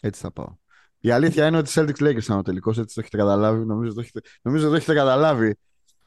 έτσι 0.00 0.20
θα 0.20 0.30
πάω. 0.32 0.56
Η 1.00 1.10
αλήθεια 1.10 1.46
είναι 1.46 1.56
ότι 1.56 1.70
οι 1.70 1.72
Celtics 1.76 2.02
Lakers 2.02 2.22
ήταν 2.22 2.38
ο 2.38 2.42
τελικός, 2.42 2.78
έτσι 2.78 2.94
το 2.94 3.00
έχετε 3.00 3.16
καταλάβει. 3.16 3.64
Νομίζω 3.64 3.94
το 3.94 4.00
έχετε, 4.00 4.20
νομίζω 4.42 4.68
το 4.68 4.74
έχετε 4.74 4.94
καταλάβει 4.94 5.56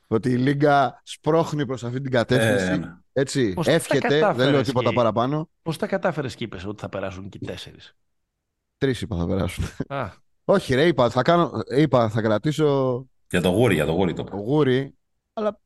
ότι 0.08 0.30
η 0.30 0.38
Λίγκα 0.38 1.02
σπρώχνει 1.04 1.66
προς 1.66 1.84
αυτή 1.84 2.02
την 2.02 2.12
κατεύθυνση. 2.12 2.72
Ε, 2.72 2.78
ναι. 2.78 2.96
έτσι, 3.14 3.54
Πώς 3.54 3.66
τα 3.66 3.72
εύχεται, 3.72 4.08
δεν 4.08 4.20
κατάφερες 4.20 4.52
λέω 4.52 4.62
τίποτα 4.62 4.90
και- 4.90 4.96
παραπάνω. 4.96 5.50
Πώς 5.62 5.78
τα 5.78 5.88
κατάφερες 5.88 6.36
και 6.36 6.44
είπες 6.44 6.66
ότι 6.66 6.82
θα 6.82 6.90
περάσουν 6.90 7.30
και 7.30 7.38
οι 7.42 7.46
τέσσερις; 7.46 7.94
Τρεις 8.78 9.02
είπα 9.02 9.16
θα 9.18 9.26
περάσουν. 9.28 9.64
Α, 9.88 10.10
Όχι 10.46 10.76
ρε, 10.76 10.88
είπα 10.88 11.10
θα, 11.10 11.22
κάνω, 11.22 11.52
είπα, 11.78 12.10
θα 12.10 12.22
κρατήσω 12.22 13.06
Για 13.30 13.42
το 13.42 13.50
γούρι, 13.50 13.74
για 13.74 13.86
το 13.86 13.92
γούρι 13.92 14.14
το 14.14 14.24
το 14.24 14.32
πω. 14.32 14.38
γούρι, 14.38 14.96
αλλά 15.34 15.60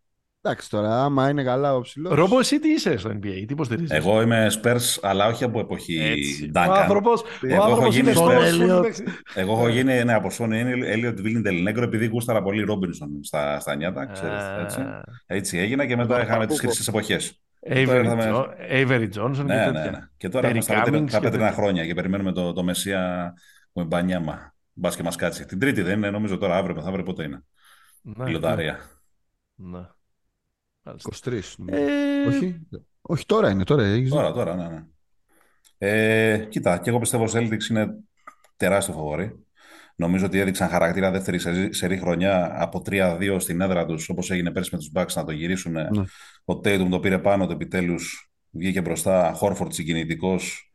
εντάξει 0.46 0.70
τώρα, 0.70 1.04
άμα 1.04 1.30
είναι 1.30 1.44
καλά 1.44 1.76
ο 1.76 1.82
ψηλός... 1.82 2.14
Ρόμπο, 2.14 2.40
εσύ 2.40 2.60
τι 2.60 2.70
είσαι 2.70 2.98
στο 2.98 3.10
NBA, 3.10 3.20
τι 3.22 3.46
υποστηρίζεις; 3.50 3.92
Εγώ 3.92 4.22
είμαι 4.22 4.48
Spurs, 4.64 4.98
αλλά 5.02 5.28
όχι 5.28 5.44
από 5.44 5.60
εποχή 5.60 6.00
Έτσι. 6.02 6.44
Ο 6.46 6.52
Duncan. 6.56 6.70
άνθρωπος, 6.70 7.22
ο 7.22 7.26
Εγώ 7.42 7.54
έχω 7.56 7.64
άνθρωπος 7.64 7.96
γίνει 7.96 8.08
είναι 8.08 8.16
στον 8.18 8.28
τόσο 8.34 8.40
Elliot. 8.48 8.74
συμπαίχτη- 8.76 9.10
Εγώ 9.36 9.52
έχω 9.52 9.68
γίνει 9.68 10.04
ναι, 10.04 10.14
από 10.14 10.30
Σόνι 10.30 10.58
Έλιοτ 10.86 11.20
Βίλιν 11.22 11.62
Νέγκρο 11.64 11.84
επειδή 11.84 12.06
γούσταρα 12.06 12.42
πολύ 12.42 12.62
Ρόμπινσον 12.64 13.10
στα, 13.22 13.60
στα 13.60 13.76
νιάτα. 13.76 14.06
Ξέρεις, 14.06 14.44
έτσι. 14.64 14.80
Α, 14.80 15.04
έτσι 15.26 15.58
έγινα 15.58 15.86
και 15.86 15.96
μετά 15.96 16.16
Το 16.16 16.22
είχαμε 16.22 16.46
τις 16.46 16.56
παππούκο. 16.56 16.68
χρυσές 16.68 16.88
εποχές. 16.88 17.40
Avery 17.70 17.84
Τώρα 17.86 18.00
ήρθαμε- 18.00 18.24
Jo- 18.36 18.48
Avery 18.72 19.10
Johnson 19.20 19.36
και 19.36 19.44
Ναι, 19.44 19.56
ναι, 19.56 19.72
τέτοια. 19.72 19.92
ναι. 19.92 20.00
Και 20.18 20.30
τώρα 20.30 20.48
Terry 20.48 20.52
είμαστε 20.52 20.74
στα 20.74 20.82
Cummings 20.82 20.86
πέτρινα- 20.86 21.12
τα 21.12 21.18
και 21.18 21.24
πέτρινα 21.24 21.48
τέτοια. 21.48 21.62
χρόνια 21.64 21.86
και 21.86 21.94
περιμένουμε 21.94 22.32
το, 22.32 22.54
το 22.54 22.64
Μεσσία 22.64 23.34
με 23.74 23.84
μπανιάμα. 23.84 24.54
Μπας 24.74 24.96
και 24.96 25.04
μας 25.04 25.16
κάτσει. 25.16 25.46
Την 25.46 25.60
Τρίτη 25.60 25.82
δεν 25.82 25.98
είναι, 25.98 26.10
νομίζω 26.10 26.38
τώρα 26.38 26.56
αύριο 26.58 26.76
μεθαύριο 26.76 27.04
πότε 27.04 27.24
είναι. 27.24 27.44
Ναι, 28.02 28.30
Η 28.30 28.34
λοταρία. 28.34 28.80
ναι. 29.56 29.80
Μάλιστα. 30.86 31.10
23. 31.32 31.42
νομίζω. 31.58 31.84
Ε, 31.84 32.28
Όχι, 32.28 32.60
όχι 33.02 33.26
τώρα 33.26 33.50
είναι, 33.50 33.64
τώρα 33.64 33.84
έχεις 33.84 34.10
δει. 34.10 34.16
Τώρα, 34.16 34.32
τώρα, 34.32 34.56
ναι, 34.56 34.68
ναι. 34.68 34.84
Ε, 35.78 36.38
κοίτα, 36.50 36.78
και 36.78 36.90
εγώ 36.90 37.00
πιστεύω 37.00 37.24
ο 37.24 37.28
Celtics 37.34 37.70
είναι 37.70 37.96
τεράστιο 38.58 38.94
φαβορή. 38.94 39.40
Νομίζω 39.96 40.26
ότι 40.26 40.40
έδειξαν 40.40 40.70
χαρακτήρα 40.70 41.12
δεύτερη 41.12 41.40
σε- 41.40 41.74
σερή 41.74 41.98
χρονιά 41.98 42.62
από 42.62 42.82
3-2 42.86 43.36
στην 43.40 43.62
έδρα 43.62 43.86
τους, 43.86 44.10
όπως 44.10 44.32
έγινε 44.32 44.52
πέρσι 44.52 44.70
με 44.72 44.78
τους 44.78 44.92
Bucks 44.96 45.14
να 45.14 45.24
το 45.24 45.32
γυρίσουν. 45.32 45.72
Ναι. 45.72 45.88
Ο 46.46 46.54
Tatum 46.54 46.88
το 46.90 47.00
πήρε 47.00 47.20
πάνω 47.20 47.46
του 47.48 47.52
επιτέλους, 47.54 48.32
βγήκε 48.52 48.82
μπροστά. 48.82 49.34
Χόρφορντ 49.36 49.72
συγκινητικός, 49.72 50.72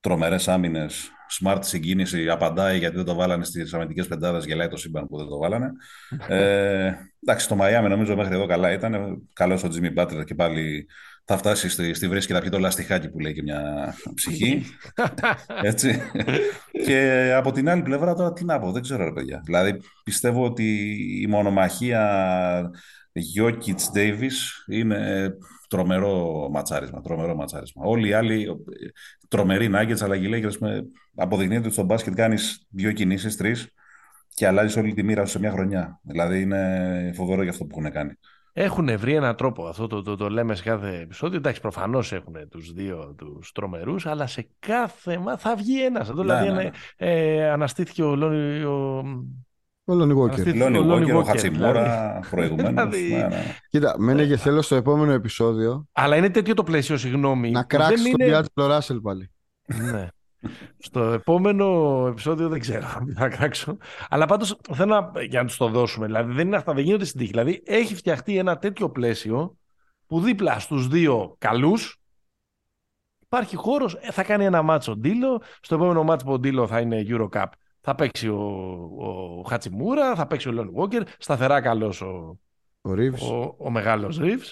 τρομερές 0.00 0.48
άμυνες. 0.48 1.10
Smart 1.40 1.58
συγκίνηση, 1.60 2.28
απαντάει 2.28 2.78
γιατί 2.78 2.96
δεν 2.96 3.04
το 3.04 3.14
βάλανε 3.14 3.44
στις 3.44 3.74
αμυντικές 3.74 4.06
πεντάδες. 4.06 4.44
Γελάει 4.44 4.68
το 4.68 4.76
σύμπαν 4.76 5.06
που 5.06 5.16
δεν 5.16 5.26
το 5.26 5.38
βάλανε. 5.38 5.70
ε, 6.36 6.92
εντάξει, 7.22 7.48
το 7.48 7.58
Miami 7.60 7.88
νομίζω 7.88 8.16
μέχρι 8.16 8.34
εδώ 8.34 8.46
καλά 8.46 8.72
ήταν. 8.72 9.22
Καλός 9.32 9.64
ο 9.64 9.68
Jimmy 9.72 9.94
Butler 10.02 10.24
και 10.24 10.34
πάλι 10.34 10.86
θα 11.24 11.36
φτάσει 11.36 11.68
στη, 11.68 11.94
στη 11.94 12.08
βρύση 12.08 12.26
και 12.26 12.32
θα 12.32 12.40
πιει 12.40 12.50
το 12.50 12.58
λαστιχάκι 12.58 13.08
που 13.08 13.18
λέει 13.18 13.32
και 13.32 13.42
μια 13.42 13.94
ψυχή. 14.14 14.64
Έτσι. 15.62 16.00
και 16.84 17.32
από 17.36 17.52
την 17.52 17.68
άλλη 17.68 17.82
πλευρά 17.82 18.14
τώρα 18.14 18.32
τι 18.32 18.44
να 18.44 18.58
πω, 18.58 18.72
δεν 18.72 18.82
ξέρω 18.82 19.04
ρε 19.04 19.12
παιδιά. 19.12 19.40
Δηλαδή 19.44 19.80
πιστεύω 20.04 20.44
ότι 20.44 20.96
η 21.22 21.26
μονομαχία 21.26 22.70
Jokic 23.36 23.96
Davis 23.96 24.38
είναι 24.66 25.30
τρομερό 25.68 26.48
ματσάρισμα, 26.52 27.00
τρομερό 27.00 27.34
ματσάρισμα. 27.34 27.84
Όλοι 27.84 28.08
οι 28.08 28.12
άλλοι, 28.12 28.46
τρομεροί 29.28 29.70
Nuggets, 29.74 30.02
αλλά 30.02 30.16
οι 30.16 30.28
Lakers 30.32 30.56
με, 30.58 30.84
αποδεικνύεται 31.14 31.64
ότι 31.64 31.72
στο 31.72 31.82
μπάσκετ 31.82 32.14
κάνεις 32.14 32.66
δύο 32.70 32.92
κινήσεις, 32.92 33.36
τρεις 33.36 33.70
και 34.34 34.46
αλλάζεις 34.46 34.76
όλη 34.76 34.94
τη 34.94 35.02
μοίρα 35.02 35.24
σου 35.24 35.30
σε 35.30 35.38
μια 35.38 35.50
χρονιά. 35.50 36.00
Δηλαδή 36.02 36.40
είναι 36.40 37.12
φοβερό 37.14 37.42
για 37.42 37.50
αυτό 37.50 37.64
που 37.64 37.78
έχουν 37.78 37.92
κάνει. 37.92 38.12
Έχουν 38.58 38.98
βρει 38.98 39.14
έναν 39.14 39.36
τρόπο. 39.36 39.66
Αυτό 39.66 39.86
το, 39.86 40.02
το, 40.02 40.16
το, 40.16 40.28
λέμε 40.28 40.54
σε 40.54 40.62
κάθε 40.62 40.98
επεισόδιο. 41.00 41.36
Εντάξει, 41.36 41.60
προφανώς 41.60 42.12
έχουν 42.12 42.48
τους 42.48 42.72
δύο 42.72 43.14
τους 43.18 43.52
τρομερούς, 43.52 44.06
αλλά 44.06 44.26
σε 44.26 44.48
κάθε. 44.58 45.18
Μα 45.18 45.36
θα 45.36 45.56
βγει 45.56 45.84
ένας. 45.84 46.08
Ναι, 46.08 46.14
δηλαδή, 46.20 46.48
ναι, 46.48 46.62
ναι. 46.62 46.70
Ε, 46.96 47.50
αναστήθηκε 47.50 48.02
ο, 48.02 48.10
ο, 48.66 49.02
ο 49.88 49.94
Λόνι 49.94 50.14
Βόκερ. 50.14 50.56
Λόνι 50.56 50.80
Βόκερ, 50.80 51.14
ο 51.14 51.22
Χατσιμόρα, 51.22 51.82
δηλαδή. 51.82 52.28
προηγουμένως. 52.30 52.96
Δηλαδή... 52.96 53.14
ναι, 53.14 53.36
ναι. 53.36 53.44
Κοίτα, 53.68 53.94
μένε 53.98 54.26
και 54.26 54.36
θέλω 54.36 54.62
στο 54.62 54.74
επόμενο 54.74 55.12
επεισόδιο. 55.12 55.88
Αλλά 55.92 56.16
είναι 56.16 56.30
τέτοιο 56.30 56.54
το 56.54 56.62
πλαίσιο, 56.62 56.96
συγγνώμη. 56.96 57.50
Να 57.50 57.62
κράξει 57.62 58.02
τον 58.02 58.04
είναι... 58.06 58.24
Διάτζο 58.24 58.66
Ράσελ 58.66 59.00
πάλι. 59.00 59.30
ναι. 59.66 60.08
Στο 60.78 61.00
επόμενο 61.02 62.06
επεισόδιο 62.08 62.48
δεν 62.48 62.60
ξέρω 62.60 62.86
αν 62.98 63.14
θα 63.16 63.28
κράξω. 63.28 63.76
Αλλά 64.08 64.26
πάντως 64.26 64.56
θέλω 64.72 64.94
να, 64.94 65.22
για 65.22 65.40
να 65.40 65.46
τους 65.46 65.56
το 65.56 65.68
δώσουμε. 65.68 66.06
Δηλαδή 66.06 66.32
δεν 66.32 66.46
είναι 66.46 66.56
αυτά, 66.56 66.72
δεν 66.72 66.84
γίνονται 66.84 67.04
στην 67.04 67.18
τύχη. 67.18 67.30
Δηλαδή 67.30 67.62
έχει 67.66 67.94
φτιαχτεί 67.94 68.38
ένα 68.38 68.58
τέτοιο 68.58 68.90
πλαίσιο 68.90 69.56
που 70.06 70.20
δίπλα 70.20 70.58
στους 70.58 70.88
δύο 70.88 71.34
καλούς 71.38 72.00
υπάρχει 73.18 73.56
χώρος. 73.56 73.94
Ε, 74.00 74.10
θα 74.12 74.22
κάνει 74.22 74.44
ένα 74.44 74.62
μάτσο 74.62 74.96
Ντίλο. 74.96 75.42
Στο 75.60 75.74
επόμενο 75.74 76.02
μάτσο 76.02 76.32
ο 76.32 76.38
Ντίλο 76.38 76.66
θα 76.66 76.80
είναι 76.80 77.04
Eurocup 77.08 77.46
θα 77.86 77.94
παίξει 77.94 78.28
ο, 78.28 78.40
ο 78.98 79.42
Χατσιμούρα, 79.48 80.14
θα 80.14 80.26
παίξει 80.26 80.48
ο 80.48 80.52
Λόν 80.52 80.70
Βόκερ, 80.72 81.02
σταθερά 81.18 81.60
καλός 81.60 82.00
ο, 82.00 82.38
ο, 82.80 82.90
ο, 82.90 83.54
ο 83.58 83.70
μεγάλος 83.70 84.18
Ρίβ. 84.18 84.42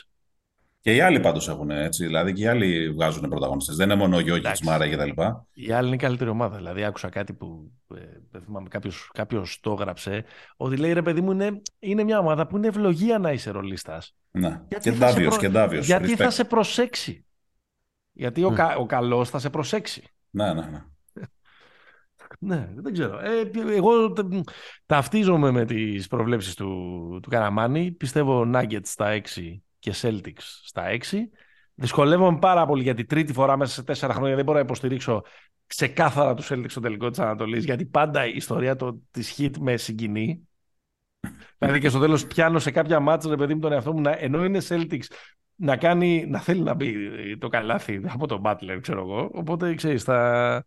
Και 0.81 0.95
οι 0.95 1.01
άλλοι 1.01 1.21
πάντως 1.21 1.49
έχουν 1.49 1.71
έτσι. 1.71 2.07
Δηλαδή 2.07 2.33
και 2.33 2.43
οι 2.43 2.47
άλλοι 2.47 2.91
βγάζουν 2.91 3.29
πρωταγωνιστές. 3.29 3.77
Δεν 3.77 3.91
είναι 3.91 3.99
μόνο 3.99 4.17
ο 4.17 4.21
Γιώργης 4.21 4.61
Μάρα 4.61 4.89
κτλ. 4.89 5.23
Οι 5.53 5.73
άλλοι 5.73 5.87
είναι 5.87 5.95
η 5.95 5.99
καλύτερη 5.99 6.31
ομάδα. 6.31 6.57
Δηλαδή, 6.57 6.85
άκουσα 6.85 7.09
κάτι 7.09 7.33
που 7.33 7.73
ε, 7.95 8.01
δεν 8.31 8.41
θυμάμαι, 8.41 8.69
κάποιος 9.13 9.61
το 9.61 9.73
έγραψε. 9.73 10.25
Ότι 10.57 10.77
λέει 10.77 10.93
ρε 10.93 11.03
παιδί 11.03 11.21
μου, 11.21 11.31
είναι, 11.31 11.63
είναι 11.79 12.05
μια 12.05 12.19
ομάδα 12.19 12.47
που 12.47 12.57
είναι 12.57 12.67
ευλογία 12.67 13.19
να 13.19 13.33
είσαι 13.33 13.51
ρολίστας. 13.51 14.17
Ναι. 14.31 14.61
Και 14.81 14.93
ντάβιος. 14.93 15.37
Προ... 15.39 15.79
Γιατί 15.79 16.17
θα 16.17 16.31
σε 16.31 16.45
προσέξει. 16.45 17.25
Γιατί 18.13 18.45
ο, 18.45 18.49
mm. 18.49 18.55
κα, 18.55 18.77
ο 18.77 18.87
καλός 18.87 19.31
θα 19.31 19.39
σε 19.39 19.51
προσέξει. 19.51 20.03
Ναι, 20.31 20.53
ναι, 20.53 20.67
ναι. 20.67 20.85
Ναι, 22.39 22.69
δεν 22.75 22.93
ξέρω. 22.93 23.19
Ε, 23.19 23.51
εγώ 23.75 24.13
ταυτίζομαι 24.87 25.51
με 25.51 25.65
τις 25.65 26.07
προβλέψεις 26.07 26.55
του, 26.55 27.19
του 27.23 27.31
Καραμάνη. 27.31 27.93
Πιστεύω 27.93 28.51
Nuggets 28.55 28.87
στα 28.87 29.13
6 29.13 29.21
και 29.79 29.95
Celtics 30.03 30.43
στα 30.65 30.85
6. 30.89 30.99
Δυσκολεύομαι 31.75 32.39
πάρα 32.39 32.67
πολύ 32.67 32.83
γιατί 32.83 33.05
τρίτη 33.05 33.33
φορά 33.33 33.57
μέσα 33.57 33.73
σε 33.73 33.83
τέσσερα 33.83 34.15
χρόνια 34.15 34.35
δεν 34.37 34.45
μπορώ 34.45 34.59
να 34.59 34.65
υποστηρίξω 34.65 35.23
ξεκάθαρα 35.67 36.35
τους 36.35 36.51
Celtics 36.53 36.71
στο 36.71 36.81
τελικό 36.81 37.11
της 37.11 37.19
Ανατολής. 37.19 37.65
Γιατί 37.65 37.85
πάντα 37.85 38.27
η 38.27 38.33
ιστορία 38.35 38.77
της 39.11 39.37
Hit 39.39 39.59
με 39.61 39.77
συγκινεί. 39.77 40.49
δηλαδή 41.59 41.81
και 41.81 41.89
στο 41.89 41.99
τέλος 41.99 42.27
πιάνω 42.27 42.59
σε 42.59 42.71
κάποια 42.71 43.01
μάτσα, 43.01 43.29
ρε 43.29 43.37
παιδί 43.37 43.55
μου, 43.55 43.61
τον 43.61 43.73
εαυτό 43.73 43.93
μου, 43.93 44.01
να, 44.01 44.17
ενώ 44.19 44.45
είναι 44.45 44.61
Celtics, 44.69 45.05
να, 45.55 45.77
κάνει, 45.77 46.27
να 46.29 46.41
θέλει 46.41 46.63
να 46.63 46.75
μπει 46.75 46.95
το 47.39 47.49
καλάθι 47.49 48.01
από 48.07 48.27
τον 48.27 48.43
Butler, 48.45 48.79
ξέρω 48.81 49.01
εγώ. 49.01 49.31
Οπότε 49.33 49.75
ξέρεις, 49.75 50.03
θα, 50.03 50.65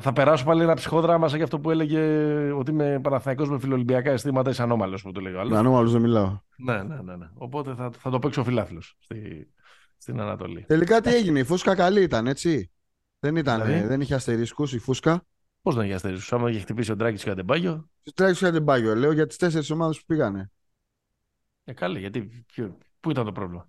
θα 0.00 0.12
περάσω 0.12 0.44
πάλι 0.44 0.62
ένα 0.62 0.74
ψυχόδραμα 0.74 1.28
σαν 1.28 1.38
και 1.38 1.44
αυτό 1.44 1.60
που 1.60 1.70
έλεγε 1.70 2.00
ότι 2.52 2.70
είμαι 2.70 3.00
Παναθηναϊκός 3.02 3.50
με 3.50 3.58
φιλοολυμπιακά 3.58 4.10
αισθήματα. 4.10 4.50
Είσαι 4.50 4.62
ανώμαλος 4.62 5.02
που 5.02 5.12
το 5.12 5.20
λέει 5.20 5.32
ο 5.32 5.40
άλλος. 5.40 5.58
Ανώμαλος 5.58 5.92
δεν 5.92 6.00
μιλάω. 6.00 6.40
Ναι, 6.56 6.82
ναι, 6.82 7.02
ναι. 7.02 7.16
ναι. 7.16 7.30
Οπότε 7.34 7.74
θα, 7.74 7.90
θα 7.98 8.10
το 8.10 8.18
παίξω 8.18 8.44
φιλάθλος 8.44 8.96
στη, 8.98 9.48
στην 9.96 10.20
Ανατολή. 10.20 10.64
Τελικά 10.66 11.00
τι 11.00 11.14
έγινε, 11.14 11.38
η 11.38 11.44
φούσκα 11.44 11.74
καλή 11.74 12.02
ήταν, 12.02 12.26
έτσι; 12.26 12.70
Δεν, 13.18 13.36
ήταν, 13.36 13.62
δηλαδή; 13.62 13.86
δεν 13.86 14.00
είχε 14.00 14.14
αστερίσκους 14.14 14.72
η 14.72 14.78
φούσκα; 14.78 15.22
Πώς 15.62 15.74
δεν 15.74 15.84
είχε 15.84 15.94
αστερίσκους, 15.94 16.32
άμα 16.32 16.50
είχε 16.50 16.60
χτυπήσει 16.60 16.92
ο 16.92 16.96
Ντράκης 16.96 17.22
και 17.22 17.28
ο 17.28 17.32
Αντεμπάγιο; 17.32 17.88
Ο 18.06 18.10
Ντράκης 18.14 18.38
και 18.38 18.44
ο 18.44 18.48
Αντεμπάγιο, 18.48 18.94
λέω 18.94 19.12
για 19.12 19.26
τις 19.26 19.36
τέσσερις 19.36 19.70
ομάδες 19.70 19.98
που 19.98 20.04
πήγανε. 20.06 20.50
Ε, 21.64 21.72
καλή, 21.72 21.98
γιατί. 21.98 22.44
Πού 23.00 23.10
ήταν 23.10 23.24
το 23.24 23.32
πρόβλημα; 23.32 23.68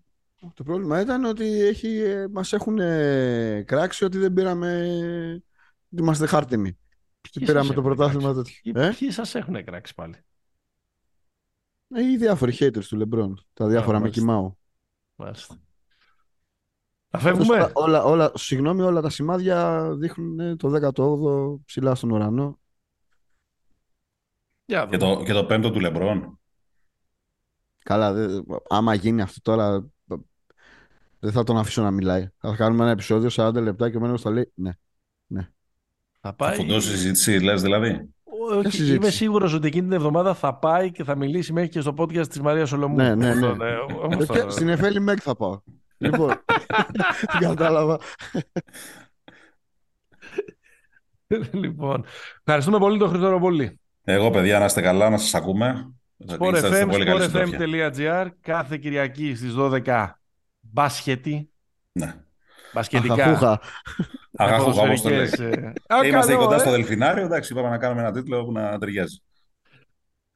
Το 0.53 0.63
πρόβλημα 0.63 1.01
ήταν 1.01 1.25
ότι 1.25 1.61
έχει, 1.61 1.87
ε, 1.87 2.27
μας 2.31 2.53
έχουν 2.53 2.77
κράξει 3.65 4.05
ότι 4.05 4.17
δεν 4.17 4.33
πήραμε 4.33 5.43
Είμαστε 5.89 6.25
χάρτινοι. 6.25 6.77
Και 7.21 7.39
πήραμε 7.39 7.73
το 7.73 7.81
πρωτάθλημα 7.81 8.33
τέτοιο. 8.33 8.81
Ε; 8.81 8.93
Ποιοι 8.99 9.11
σας 9.11 9.35
έχουν 9.35 9.63
κράξει 9.63 9.95
πάλι; 9.95 10.15
Ε, 11.87 12.11
οι 12.11 12.17
διάφοροι 12.17 12.55
haters 12.59 12.83
του 12.87 12.95
Λεμπρόν. 12.97 13.45
Τα 13.53 13.67
διάφορα 13.67 13.99
με 13.99 14.09
κοιμάω. 14.09 14.53
Μάλιστα. 15.15 15.59
Θα 17.09 17.19
φεύγουμε; 17.19 17.71
Όλα, 17.73 18.03
όλα, 18.03 18.31
συγγνώμη, 18.35 18.81
όλα 18.81 19.01
τα 19.01 19.09
σημάδια 19.09 19.89
δείχνουν 19.95 20.57
το 20.57 20.91
18ο 20.95 21.59
ψηλά 21.65 21.95
στον 21.95 22.11
ουρανό. 22.11 22.59
και, 24.65 24.97
το, 24.97 25.23
και 25.25 25.33
το 25.33 25.45
πέμπτο 25.45 25.71
του 25.71 25.79
Λεμπρόν. 25.79 26.39
Καλά, 27.83 28.13
δε, 28.13 28.41
άμα 28.69 28.93
γίνει 28.93 29.21
αυτό 29.21 29.41
τώρα, 29.41 29.89
δεν 31.19 31.31
θα 31.31 31.43
τον 31.43 31.57
αφήσω 31.57 31.81
να 31.81 31.91
μιλάει. 31.91 32.29
Θα 32.37 32.55
κάνουμε 32.55 32.83
ένα 32.83 32.91
επεισόδιο 32.91 33.29
40 33.31 33.53
λεπτά 33.53 33.89
και 33.89 33.97
ο 33.97 33.99
μένος 33.99 34.21
θα 34.21 34.29
λέει 34.29 34.51
ναι, 34.55 34.71
ναι. 35.27 35.49
Θα, 36.21 36.33
πάει... 36.33 36.49
θα 36.49 36.55
φουντώσει 36.55 36.87
η 36.87 36.91
συζήτηση, 36.91 37.39
λες 37.39 37.61
δηλαδή. 37.61 38.09
Όχι, 38.51 38.93
είμαι 38.93 39.09
σίγουρος 39.09 39.53
ότι 39.53 39.67
εκείνη 39.67 39.83
την 39.83 39.91
εβδομάδα 39.91 40.33
θα 40.33 40.55
πάει 40.55 40.91
και 40.91 41.03
θα 41.03 41.15
μιλήσει 41.15 41.53
μέχρι 41.53 41.69
και 41.69 41.81
στο 41.81 41.93
podcast 41.97 42.27
της 42.27 42.39
Μαρίας 42.39 42.69
Σολομού. 42.69 42.95
Ναι, 42.95 43.15
ναι, 43.15 43.33
ναι. 43.33 43.53
ναι 43.53 43.67
ε, 43.67 44.49
στην 44.49 44.69
Εφέλη 44.69 44.99
Μέκ 44.99 45.17
θα 45.21 45.35
πάω. 45.35 45.61
λοιπόν, 45.97 46.43
κατάλαβα. 47.39 47.99
λοιπόν, 51.51 52.05
ευχαριστούμε 52.45 52.77
πολύ 52.77 52.99
τον 52.99 53.09
Χριστόρο 53.09 53.39
πολύ. 53.39 53.79
Εγώ, 54.03 54.29
παιδιά, 54.29 54.59
να 54.59 54.65
είστε 54.65 54.81
καλά, 54.81 55.09
να 55.09 55.17
σας 55.17 55.33
ακούμε. 55.33 55.93
sportfm.gr 56.27 58.27
κάθε 58.41 58.77
Κυριακή 58.77 59.35
στις 59.35 59.53
12 59.57 60.09
μπάσχετη. 60.59 61.49
Ναι. 61.91 62.15
Μπασκετικά. 62.73 63.59
Αχαχούχα, 64.39 64.81
όπω 64.81 65.01
το 65.01 65.09
λέει. 65.09 65.29
Είμαστε 66.05 66.35
κοντά 66.35 66.55
ε. 66.55 66.59
στο 66.59 66.71
Δελφινάριο. 66.71 67.23
Εντάξει, 67.25 67.53
είπαμε 67.53 67.69
να 67.69 67.77
κάνουμε 67.77 68.01
ένα 68.01 68.11
τίτλο 68.11 68.45
που 68.45 68.51
να 68.51 68.77
ταιριάζει. 68.77 69.21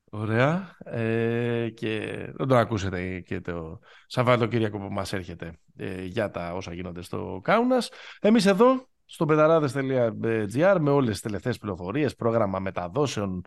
Ωραία. 0.09 0.75
Ε, 0.85 1.69
και 1.69 1.99
δεν 2.33 2.47
το 2.47 2.57
ακούσετε 2.57 3.19
και 3.19 3.41
το 3.41 3.79
Σαββατοκύριακο 4.07 4.77
που 4.77 4.93
μας 4.93 5.13
έρχεται 5.13 5.59
ε, 5.77 6.03
για 6.03 6.29
τα 6.29 6.53
όσα 6.53 6.73
γίνονται 6.73 7.01
στο 7.01 7.39
Κάουνας. 7.43 7.89
Εμείς 8.19 8.45
εδώ 8.45 8.87
στο 9.05 9.25
πεταράδες.gr 9.25 10.77
με 10.79 10.89
όλες 10.89 11.11
τις 11.11 11.21
τελευταίες 11.21 11.57
πληροφορίες, 11.57 12.15
πρόγραμμα 12.15 12.59
μεταδόσεων, 12.59 13.41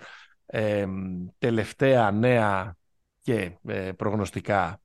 ε, 0.47 0.87
τελευταία 1.39 2.11
νέα 2.11 2.77
και 3.23 3.59
ε, 3.66 3.93
προγνωστικά 3.93 4.81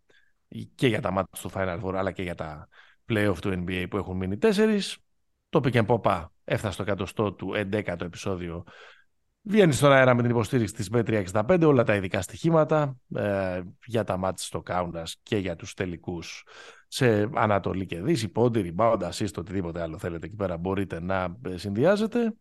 και 0.76 0.88
για 0.88 1.02
τα 1.02 1.12
μάτια 1.12 1.42
του 1.42 1.52
Final 1.54 1.80
Four 1.82 1.94
αλλά 1.96 2.12
και 2.12 2.24
για 2.24 2.36
τα 2.36 2.68
playoff 3.12 3.38
του 3.42 3.64
NBA 3.66 3.86
που 3.90 3.98
έχουν 3.98 4.18
μείνει 4.18 4.38
τέσσερις. 4.38 4.98
Το 5.52 5.60
Pick 5.64 5.86
and 5.86 5.86
Pop 5.86 6.26
έφτασε 6.44 6.74
στο 6.74 6.84
εκατοστό 6.84 7.34
του 7.34 7.54
11ο 7.56 8.02
επεισόδιο. 8.02 8.64
Βγαίνει 9.42 9.72
στον 9.72 9.92
αέρα 9.92 10.14
με 10.14 10.22
την 10.22 10.32
υποστήριξη 10.32 10.74
της 10.74 10.90
B365 10.94 11.62
όλα 11.66 11.84
τα 11.84 11.96
ειδικά 11.96 12.22
στοιχήματα 12.22 12.98
ε, 13.16 13.62
για 13.86 14.04
τα 14.04 14.18
μάτια 14.18 14.46
στο 14.46 14.62
Κάουνας 14.62 15.18
και 15.24 15.38
για 15.38 15.56
τους 15.56 15.74
τελικούς 15.74 16.44
σε 16.88 17.30
Ανατολή 17.34 17.86
και 17.86 18.02
Δύση, 18.02 18.30
πόντι, 18.30 18.76
rebound, 18.78 18.98
assist, 18.98 19.34
οτιδήποτε 19.38 19.82
άλλο 19.82 19.98
θέλετε 19.98 20.26
εκεί 20.26 20.36
πέρα 20.36 20.58
μπορείτε 20.58 21.02
να 21.02 21.38
ε, 21.46 21.58
συνδυάζετε. 21.58 22.34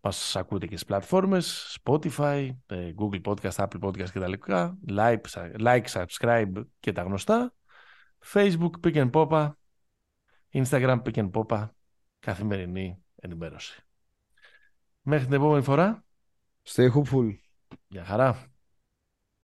Μας 0.00 0.36
ακούτε 0.36 0.66
και 0.66 0.72
στις 0.76 0.84
πλατφόρμες, 0.86 1.78
Spotify, 1.84 2.48
ε, 2.66 2.92
Google 2.98 3.20
Podcast, 3.22 3.50
Apple 3.50 3.80
Podcast 3.80 4.10
και 4.10 4.20
τα 4.20 4.28
λοιπά, 4.28 4.78
like, 4.88 5.20
like, 5.58 5.84
subscribe 5.84 6.52
και 6.80 6.92
τα 6.92 7.02
γνωστά. 7.02 7.54
Facebook 8.32 8.70
Pick 8.84 8.94
and 8.94 9.10
Popa, 9.10 9.50
Instagram 10.56 11.02
Pick 11.02 11.14
and 11.14 11.30
Popa, 11.30 11.68
καθημερινή 12.18 13.04
ενημέρωση. 13.14 13.82
Μέχρι 15.02 15.24
την 15.24 15.34
επόμενη 15.34 15.62
φορά. 15.62 16.04
Stay 16.62 16.92
hopeful. 16.92 17.34
Γεια 17.88 18.04
χαρά. 18.04 18.55